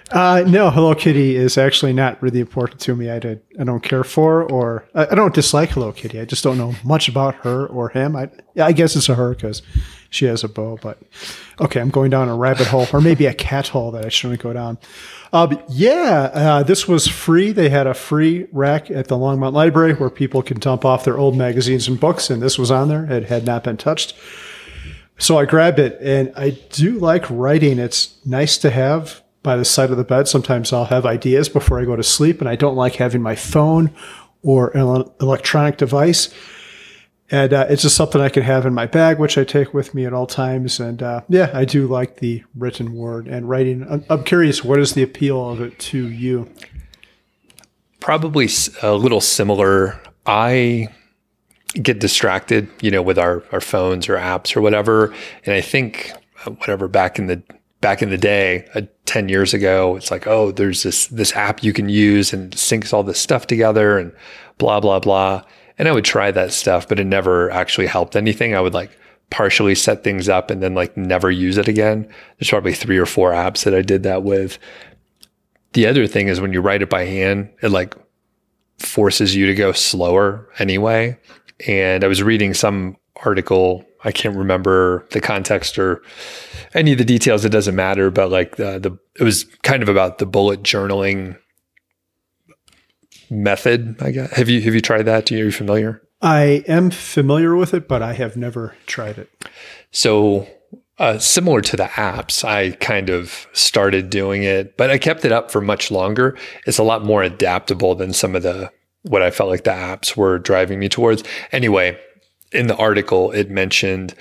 Uh, 0.09 0.43
no, 0.47 0.69
Hello 0.69 0.95
Kitty 0.95 1.35
is 1.35 1.57
actually 1.57 1.91
not 1.91 2.21
really 2.21 2.39
important 2.39 2.79
to 2.81 2.95
me. 2.95 3.09
I, 3.09 3.19
did, 3.19 3.41
I 3.59 3.65
don't 3.65 3.83
care 3.83 4.05
for 4.05 4.43
or 4.49 4.87
I, 4.95 5.07
I 5.07 5.15
don't 5.15 5.33
dislike 5.33 5.71
Hello 5.71 5.91
Kitty. 5.91 6.19
I 6.19 6.25
just 6.25 6.45
don't 6.45 6.57
know 6.57 6.75
much 6.83 7.09
about 7.09 7.35
her 7.35 7.65
or 7.67 7.89
him. 7.89 8.15
I, 8.15 8.29
I 8.55 8.71
guess 8.71 8.95
it's 8.95 9.09
a 9.09 9.15
her 9.15 9.35
because 9.35 9.61
she 10.09 10.23
has 10.25 10.45
a 10.45 10.47
bow. 10.47 10.79
But 10.81 11.01
okay, 11.59 11.81
I'm 11.81 11.89
going 11.89 12.09
down 12.09 12.29
a 12.29 12.35
rabbit 12.35 12.67
hole 12.67 12.87
or 12.93 13.01
maybe 13.01 13.25
a 13.25 13.33
cat 13.33 13.67
hole 13.67 13.91
that 13.91 14.05
I 14.05 14.09
shouldn't 14.09 14.41
go 14.41 14.53
down. 14.53 14.77
Uh, 15.33 15.57
yeah, 15.67 16.31
uh, 16.33 16.63
this 16.63 16.87
was 16.87 17.07
free. 17.09 17.51
They 17.51 17.67
had 17.67 17.85
a 17.85 17.93
free 17.93 18.47
rack 18.53 18.89
at 18.89 19.09
the 19.09 19.17
Longmont 19.17 19.51
Library 19.51 19.93
where 19.93 20.09
people 20.09 20.41
can 20.41 20.57
dump 20.57 20.85
off 20.85 21.03
their 21.03 21.17
old 21.17 21.35
magazines 21.35 21.89
and 21.89 21.99
books, 21.99 22.29
and 22.29 22.41
this 22.41 22.57
was 22.57 22.71
on 22.71 22.87
there. 22.87 23.03
It 23.11 23.25
had 23.25 23.45
not 23.45 23.65
been 23.65 23.75
touched. 23.75 24.15
So 25.17 25.37
I 25.37 25.43
grabbed 25.45 25.79
it, 25.79 25.97
and 25.99 26.31
I 26.37 26.51
do 26.69 26.97
like 26.97 27.29
writing. 27.29 27.77
It's 27.77 28.15
nice 28.25 28.57
to 28.59 28.69
have 28.69 29.21
by 29.47 29.55
the 29.55 29.65
side 29.65 29.89
of 29.89 29.97
the 29.97 30.03
bed. 30.03 30.27
Sometimes 30.27 30.71
I'll 30.73 30.85
have 30.85 31.05
ideas 31.05 31.49
before 31.49 31.79
I 31.81 31.85
go 31.85 31.95
to 31.95 32.03
sleep, 32.03 32.41
and 32.41 32.49
I 32.49 32.55
don't 32.55 32.75
like 32.75 32.95
having 32.95 33.21
my 33.21 33.35
phone 33.35 33.89
or 34.43 34.69
an 34.77 35.05
electronic 35.19 35.77
device 35.77 36.29
And 37.29 37.53
uh, 37.53 37.67
it's 37.69 37.81
just 37.81 37.95
something 37.95 38.21
I 38.21 38.29
can 38.29 38.43
have 38.43 38.65
in 38.65 38.73
my 38.73 38.85
bag, 38.85 39.19
which 39.19 39.37
I 39.37 39.43
take 39.43 39.73
with 39.73 39.93
me 39.93 40.05
at 40.05 40.13
all 40.13 40.27
times. 40.27 40.79
And 40.79 41.03
uh, 41.03 41.21
yeah, 41.27 41.51
I 41.53 41.65
do 41.65 41.85
like 41.85 42.17
the 42.17 42.43
written 42.55 42.93
word 42.93 43.27
and 43.27 43.49
writing. 43.49 43.85
I'm, 43.89 44.05
I'm 44.09 44.23
curious, 44.23 44.63
what 44.63 44.79
is 44.79 44.93
the 44.93 45.03
appeal 45.03 45.49
of 45.49 45.59
it 45.59 45.77
to 45.79 46.07
you? 46.07 46.49
Probably 47.99 48.47
a 48.81 48.95
little 48.95 49.19
similar. 49.19 49.99
I 50.25 50.87
get 51.73 51.99
distracted, 51.99 52.69
you 52.81 52.91
know, 52.91 53.01
with 53.01 53.19
our, 53.19 53.43
our 53.51 53.61
phones 53.61 54.07
or 54.07 54.15
apps 54.15 54.55
or 54.55 54.61
whatever. 54.61 55.13
And 55.45 55.53
I 55.53 55.59
think 55.59 56.13
uh, 56.45 56.51
whatever 56.51 56.87
back 56.87 57.19
in 57.19 57.27
the 57.27 57.43
back 57.81 58.01
in 58.01 58.09
the 58.09 58.17
day, 58.17 58.67
uh, 58.75 58.81
10 59.05 59.29
years 59.29 59.53
ago, 59.53 59.95
it's 59.95 60.11
like, 60.11 60.27
oh, 60.27 60.51
there's 60.51 60.83
this 60.83 61.07
this 61.07 61.33
app 61.33 61.63
you 61.63 61.73
can 61.73 61.89
use 61.89 62.33
and 62.33 62.51
syncs 62.51 62.93
all 62.93 63.03
this 63.03 63.19
stuff 63.19 63.47
together 63.47 63.97
and 63.97 64.11
blah 64.57 64.79
blah 64.79 64.99
blah. 64.99 65.43
And 65.77 65.87
I 65.87 65.91
would 65.91 66.05
try 66.05 66.31
that 66.31 66.53
stuff, 66.53 66.87
but 66.87 66.99
it 66.99 67.05
never 67.05 67.51
actually 67.51 67.87
helped 67.87 68.15
anything. 68.15 68.55
I 68.55 68.61
would 68.61 68.73
like 68.73 68.97
partially 69.29 69.75
set 69.75 70.03
things 70.03 70.29
up 70.29 70.49
and 70.49 70.63
then 70.63 70.73
like 70.73 70.95
never 70.95 71.29
use 71.29 71.57
it 71.57 71.67
again. 71.67 72.07
There's 72.37 72.49
probably 72.49 72.73
three 72.73 72.97
or 72.97 73.05
four 73.05 73.31
apps 73.31 73.63
that 73.63 73.75
I 73.75 73.81
did 73.81 74.03
that 74.03 74.23
with. 74.23 74.57
The 75.73 75.85
other 75.85 76.07
thing 76.07 76.27
is 76.27 76.41
when 76.41 76.53
you 76.53 76.61
write 76.61 76.81
it 76.81 76.89
by 76.89 77.05
hand, 77.05 77.49
it 77.61 77.69
like 77.69 77.95
forces 78.79 79.35
you 79.35 79.45
to 79.47 79.55
go 79.55 79.71
slower 79.71 80.47
anyway. 80.59 81.17
And 81.67 82.03
I 82.03 82.07
was 82.07 82.23
reading 82.23 82.53
some 82.53 82.97
article. 83.17 83.85
I 84.03 84.11
can't 84.11 84.35
remember 84.35 85.07
the 85.11 85.21
context 85.21 85.77
or 85.79 86.01
any 86.73 86.91
of 86.91 86.97
the 86.97 87.05
details. 87.05 87.45
It 87.45 87.49
doesn't 87.49 87.75
matter. 87.75 88.09
But 88.11 88.31
like 88.31 88.57
the, 88.57 88.79
the 88.79 88.97
it 89.19 89.23
was 89.23 89.45
kind 89.63 89.83
of 89.83 89.89
about 89.89 90.17
the 90.17 90.25
bullet 90.25 90.63
journaling 90.63 91.37
method. 93.29 94.01
I 94.01 94.11
guess. 94.11 94.31
Have 94.31 94.49
you 94.49 94.61
have 94.61 94.73
you 94.73 94.81
tried 94.81 95.03
that? 95.03 95.31
Are 95.31 95.35
you 95.35 95.51
familiar? 95.51 96.01
I 96.21 96.63
am 96.67 96.89
familiar 96.89 97.55
with 97.55 97.73
it, 97.73 97.87
but 97.87 98.01
I 98.01 98.13
have 98.13 98.35
never 98.35 98.75
tried 98.87 99.17
it. 99.19 99.29
So 99.91 100.47
uh, 100.99 101.19
similar 101.19 101.61
to 101.61 101.77
the 101.77 101.85
apps, 101.85 102.43
I 102.43 102.71
kind 102.77 103.09
of 103.09 103.47
started 103.53 104.09
doing 104.09 104.43
it, 104.43 104.77
but 104.77 104.89
I 104.89 104.97
kept 104.97 105.25
it 105.25 105.31
up 105.31 105.51
for 105.51 105.61
much 105.61 105.91
longer. 105.91 106.35
It's 106.65 106.79
a 106.79 106.83
lot 106.83 107.05
more 107.05 107.21
adaptable 107.21 107.93
than 107.93 108.13
some 108.13 108.35
of 108.35 108.43
the 108.43 108.71
what 109.03 109.21
I 109.21 109.31
felt 109.31 109.49
like 109.49 109.63
the 109.63 109.71
apps 109.71 110.17
were 110.17 110.39
driving 110.39 110.79
me 110.79 110.89
towards. 110.89 111.23
Anyway, 111.51 111.97
in 112.51 112.67
the 112.67 112.75
article, 112.77 113.31
it 113.31 113.49
mentioned 113.49 114.13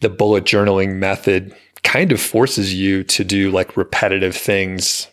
the 0.00 0.08
bullet 0.08 0.44
journaling 0.44 0.96
method 0.96 1.54
kind 1.82 2.12
of 2.12 2.20
forces 2.20 2.74
you 2.74 3.02
to 3.04 3.24
do 3.24 3.50
like 3.50 3.76
repetitive 3.76 4.36
things. 4.36 5.08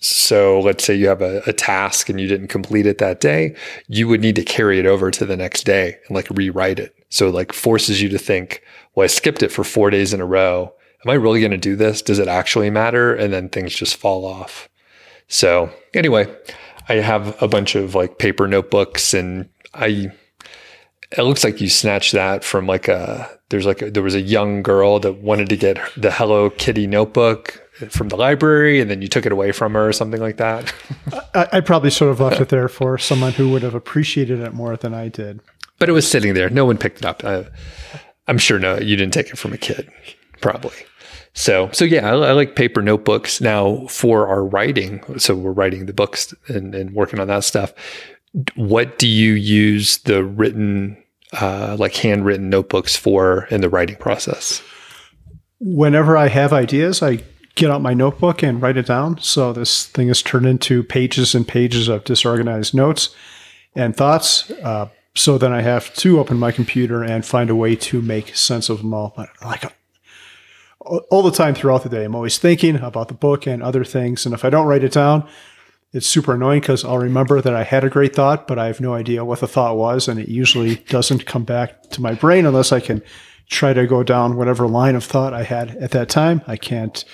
So 0.00 0.60
let's 0.60 0.84
say 0.84 0.94
you 0.94 1.08
have 1.08 1.22
a, 1.22 1.42
a, 1.46 1.52
task 1.52 2.08
and 2.08 2.20
you 2.20 2.26
didn't 2.26 2.48
complete 2.48 2.86
it 2.86 2.98
that 2.98 3.20
day, 3.20 3.56
you 3.88 4.08
would 4.08 4.20
need 4.20 4.36
to 4.36 4.44
carry 4.44 4.78
it 4.78 4.86
over 4.86 5.10
to 5.10 5.24
the 5.24 5.36
next 5.36 5.64
day 5.64 5.96
and 6.06 6.14
like 6.14 6.28
rewrite 6.30 6.78
it. 6.78 6.94
So 7.08 7.28
it 7.28 7.34
like 7.34 7.52
forces 7.52 8.00
you 8.02 8.08
to 8.10 8.18
think, 8.18 8.62
well, 8.94 9.04
I 9.04 9.08
skipped 9.08 9.42
it 9.42 9.52
for 9.52 9.64
four 9.64 9.90
days 9.90 10.12
in 10.12 10.20
a 10.20 10.26
row. 10.26 10.72
Am 11.04 11.10
I 11.10 11.14
really 11.14 11.40
going 11.40 11.50
to 11.52 11.56
do 11.56 11.76
this? 11.76 12.02
Does 12.02 12.18
it 12.18 12.28
actually 12.28 12.70
matter? 12.70 13.14
And 13.14 13.32
then 13.32 13.48
things 13.48 13.74
just 13.74 13.96
fall 13.96 14.24
off. 14.24 14.68
So 15.28 15.70
anyway, 15.94 16.34
I 16.88 16.94
have 16.94 17.40
a 17.42 17.48
bunch 17.48 17.74
of 17.74 17.94
like 17.94 18.18
paper 18.18 18.46
notebooks 18.46 19.12
and 19.12 19.48
I 19.74 20.12
it 21.12 21.22
looks 21.22 21.44
like 21.44 21.60
you 21.60 21.68
snatched 21.68 22.12
that 22.12 22.44
from 22.44 22.66
like 22.66 22.88
a 22.88 23.30
there's 23.48 23.66
like 23.66 23.82
a, 23.82 23.90
there 23.90 24.02
was 24.02 24.14
a 24.14 24.20
young 24.20 24.62
girl 24.62 24.98
that 25.00 25.14
wanted 25.14 25.48
to 25.50 25.56
get 25.56 25.78
the 25.96 26.10
Hello 26.10 26.50
Kitty 26.50 26.86
notebook 26.86 27.62
from 27.90 28.08
the 28.08 28.16
library 28.16 28.80
and 28.80 28.90
then 28.90 29.02
you 29.02 29.08
took 29.08 29.26
it 29.26 29.32
away 29.32 29.52
from 29.52 29.74
her 29.74 29.88
or 29.88 29.92
something 29.92 30.20
like 30.20 30.38
that. 30.38 30.72
I, 31.34 31.48
I 31.52 31.60
probably 31.60 31.90
sort 31.90 32.10
of 32.10 32.20
left 32.20 32.40
it 32.40 32.48
there 32.48 32.68
for 32.68 32.98
someone 32.98 33.32
who 33.32 33.50
would 33.50 33.62
have 33.62 33.74
appreciated 33.74 34.40
it 34.40 34.54
more 34.54 34.76
than 34.76 34.94
I 34.94 35.08
did. 35.08 35.40
But 35.78 35.88
it 35.88 35.92
was 35.92 36.10
sitting 36.10 36.34
there. 36.34 36.48
No 36.48 36.64
one 36.64 36.78
picked 36.78 36.98
it 36.98 37.04
up. 37.04 37.22
I, 37.24 37.46
I'm 38.26 38.38
sure 38.38 38.58
no, 38.58 38.78
you 38.78 38.96
didn't 38.96 39.12
take 39.12 39.28
it 39.28 39.38
from 39.38 39.52
a 39.52 39.58
kid, 39.58 39.90
probably. 40.40 40.74
So, 41.34 41.68
so 41.72 41.84
yeah, 41.84 42.10
I, 42.10 42.14
I, 42.14 42.32
like 42.32 42.56
paper 42.56 42.80
notebooks 42.80 43.42
now 43.42 43.86
for 43.88 44.26
our 44.26 44.42
writing. 44.42 45.02
So 45.18 45.34
we're 45.34 45.52
writing 45.52 45.84
the 45.84 45.92
books 45.92 46.34
and, 46.48 46.74
and 46.74 46.94
working 46.94 47.20
on 47.20 47.28
that 47.28 47.44
stuff. 47.44 47.74
What 48.54 48.98
do 48.98 49.08
you 49.08 49.32
use 49.32 49.98
the 49.98 50.24
written, 50.24 51.02
uh, 51.32 51.76
like 51.78 51.94
handwritten 51.96 52.50
notebooks 52.50 52.96
for 52.96 53.46
in 53.50 53.60
the 53.60 53.68
writing 53.68 53.96
process? 53.96 54.62
Whenever 55.58 56.16
I 56.16 56.28
have 56.28 56.52
ideas, 56.52 57.02
I 57.02 57.20
get 57.54 57.70
out 57.70 57.80
my 57.80 57.94
notebook 57.94 58.42
and 58.42 58.60
write 58.60 58.76
it 58.76 58.86
down. 58.86 59.18
So 59.18 59.52
this 59.52 59.86
thing 59.86 60.08
is 60.08 60.22
turned 60.22 60.46
into 60.46 60.82
pages 60.82 61.34
and 61.34 61.48
pages 61.48 61.88
of 61.88 62.04
disorganized 62.04 62.74
notes 62.74 63.14
and 63.74 63.96
thoughts. 63.96 64.50
Uh, 64.50 64.88
so 65.14 65.38
then 65.38 65.52
I 65.52 65.62
have 65.62 65.94
to 65.94 66.20
open 66.20 66.38
my 66.38 66.52
computer 66.52 67.02
and 67.02 67.24
find 67.24 67.48
a 67.48 67.54
way 67.54 67.74
to 67.76 68.02
make 68.02 68.36
sense 68.36 68.68
of 68.68 68.78
them 68.78 68.92
all. 68.92 69.14
Like 69.42 69.64
all 71.10 71.22
the 71.22 71.30
time 71.30 71.54
throughout 71.54 71.82
the 71.82 71.88
day. 71.88 72.04
I'm 72.04 72.14
always 72.14 72.38
thinking 72.38 72.76
about 72.76 73.08
the 73.08 73.14
book 73.14 73.46
and 73.46 73.62
other 73.62 73.84
things. 73.84 74.24
And 74.24 74.34
if 74.34 74.44
I 74.44 74.50
don't 74.50 74.66
write 74.66 74.84
it 74.84 74.92
down, 74.92 75.26
it's 75.92 76.06
super 76.06 76.34
annoying 76.34 76.60
because 76.60 76.84
I'll 76.84 76.98
remember 76.98 77.40
that 77.40 77.54
I 77.54 77.62
had 77.62 77.84
a 77.84 77.90
great 77.90 78.14
thought, 78.14 78.46
but 78.46 78.58
I 78.58 78.66
have 78.66 78.80
no 78.80 78.94
idea 78.94 79.24
what 79.24 79.40
the 79.40 79.48
thought 79.48 79.76
was. 79.76 80.08
And 80.08 80.20
it 80.20 80.28
usually 80.28 80.76
doesn't 80.88 81.26
come 81.26 81.44
back 81.44 81.82
to 81.90 82.02
my 82.02 82.14
brain 82.14 82.44
unless 82.44 82.72
I 82.72 82.80
can 82.80 83.02
try 83.48 83.72
to 83.72 83.86
go 83.86 84.02
down 84.02 84.36
whatever 84.36 84.66
line 84.66 84.96
of 84.96 85.04
thought 85.04 85.32
I 85.32 85.44
had 85.44 85.76
at 85.76 85.92
that 85.92 86.08
time. 86.08 86.42
I 86.46 86.56
can't 86.56 87.04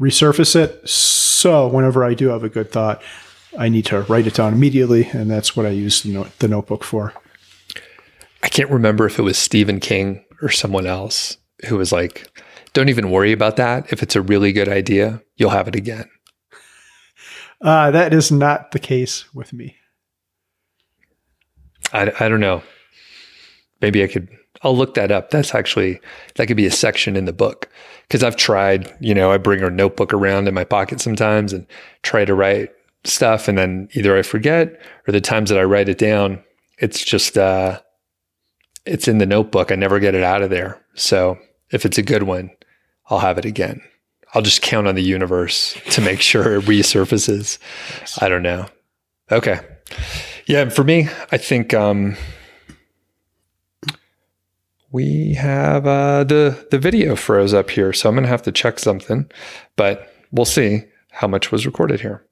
resurface 0.00 0.56
it. 0.56 0.88
So 0.88 1.66
whenever 1.66 2.04
I 2.04 2.14
do 2.14 2.28
have 2.28 2.44
a 2.44 2.48
good 2.48 2.70
thought, 2.70 3.02
I 3.58 3.68
need 3.68 3.86
to 3.86 4.02
write 4.02 4.26
it 4.26 4.34
down 4.34 4.52
immediately. 4.52 5.08
And 5.08 5.30
that's 5.30 5.56
what 5.56 5.66
I 5.66 5.70
use 5.70 6.02
the, 6.02 6.12
note, 6.12 6.38
the 6.38 6.48
notebook 6.48 6.84
for. 6.84 7.12
I 8.42 8.48
can't 8.48 8.70
remember 8.70 9.06
if 9.06 9.18
it 9.18 9.22
was 9.22 9.36
Stephen 9.36 9.80
King 9.80 10.24
or 10.40 10.50
someone 10.50 10.86
else 10.86 11.36
who 11.66 11.76
was 11.76 11.90
like, 11.90 12.28
don't 12.72 12.88
even 12.88 13.10
worry 13.10 13.32
about 13.32 13.56
that. 13.56 13.92
If 13.92 14.02
it's 14.02 14.14
a 14.14 14.22
really 14.22 14.52
good 14.52 14.68
idea, 14.68 15.20
you'll 15.36 15.50
have 15.50 15.66
it 15.66 15.74
again. 15.74 16.08
Uh, 17.60 17.90
that 17.90 18.14
is 18.14 18.30
not 18.30 18.70
the 18.70 18.78
case 18.78 19.32
with 19.34 19.52
me. 19.52 19.76
I, 21.92 22.12
I 22.20 22.28
don't 22.28 22.40
know. 22.40 22.62
Maybe 23.80 24.02
I 24.02 24.06
could, 24.06 24.28
I'll 24.62 24.76
look 24.76 24.94
that 24.94 25.10
up. 25.10 25.30
That's 25.30 25.54
actually, 25.54 26.00
that 26.36 26.46
could 26.46 26.56
be 26.56 26.66
a 26.66 26.70
section 26.70 27.16
in 27.16 27.24
the 27.24 27.32
book. 27.32 27.68
Cause 28.10 28.22
I've 28.22 28.36
tried, 28.36 28.94
you 29.00 29.14
know, 29.14 29.32
I 29.32 29.38
bring 29.38 29.62
a 29.62 29.70
notebook 29.70 30.12
around 30.12 30.48
in 30.48 30.54
my 30.54 30.64
pocket 30.64 31.00
sometimes 31.00 31.52
and 31.52 31.66
try 32.02 32.24
to 32.24 32.34
write 32.34 32.70
stuff. 33.04 33.48
And 33.48 33.58
then 33.58 33.88
either 33.92 34.16
I 34.16 34.22
forget 34.22 34.80
or 35.06 35.12
the 35.12 35.20
times 35.20 35.50
that 35.50 35.58
I 35.58 35.64
write 35.64 35.88
it 35.88 35.98
down, 35.98 36.42
it's 36.78 37.04
just, 37.04 37.36
uh, 37.36 37.80
it's 38.86 39.08
in 39.08 39.18
the 39.18 39.26
notebook. 39.26 39.70
I 39.70 39.74
never 39.74 40.00
get 40.00 40.14
it 40.14 40.22
out 40.22 40.42
of 40.42 40.50
there. 40.50 40.82
So 40.94 41.38
if 41.70 41.84
it's 41.84 41.98
a 41.98 42.02
good 42.02 42.22
one, 42.22 42.50
I'll 43.10 43.18
have 43.18 43.38
it 43.38 43.44
again. 43.44 43.82
I'll 44.34 44.42
just 44.42 44.62
count 44.62 44.86
on 44.86 44.94
the 44.94 45.02
universe 45.02 45.76
to 45.90 46.00
make 46.00 46.20
sure 46.20 46.56
it 46.56 46.64
resurfaces. 46.64 47.58
Yes. 48.00 48.22
I 48.22 48.28
don't 48.28 48.42
know. 48.42 48.66
Okay. 49.30 49.60
Yeah, 50.46 50.68
for 50.68 50.84
me, 50.84 51.08
I 51.32 51.38
think 51.38 51.74
um, 51.74 52.16
we 54.90 55.34
have 55.34 55.86
uh, 55.86 56.24
the 56.24 56.66
the 56.70 56.78
video 56.78 57.16
froze 57.16 57.54
up 57.54 57.70
here, 57.70 57.92
so 57.92 58.08
I'm 58.08 58.14
gonna 58.14 58.28
have 58.28 58.42
to 58.42 58.52
check 58.52 58.78
something, 58.78 59.30
but 59.76 60.12
we'll 60.32 60.46
see 60.46 60.84
how 61.10 61.28
much 61.28 61.52
was 61.52 61.66
recorded 61.66 62.00
here. 62.00 62.24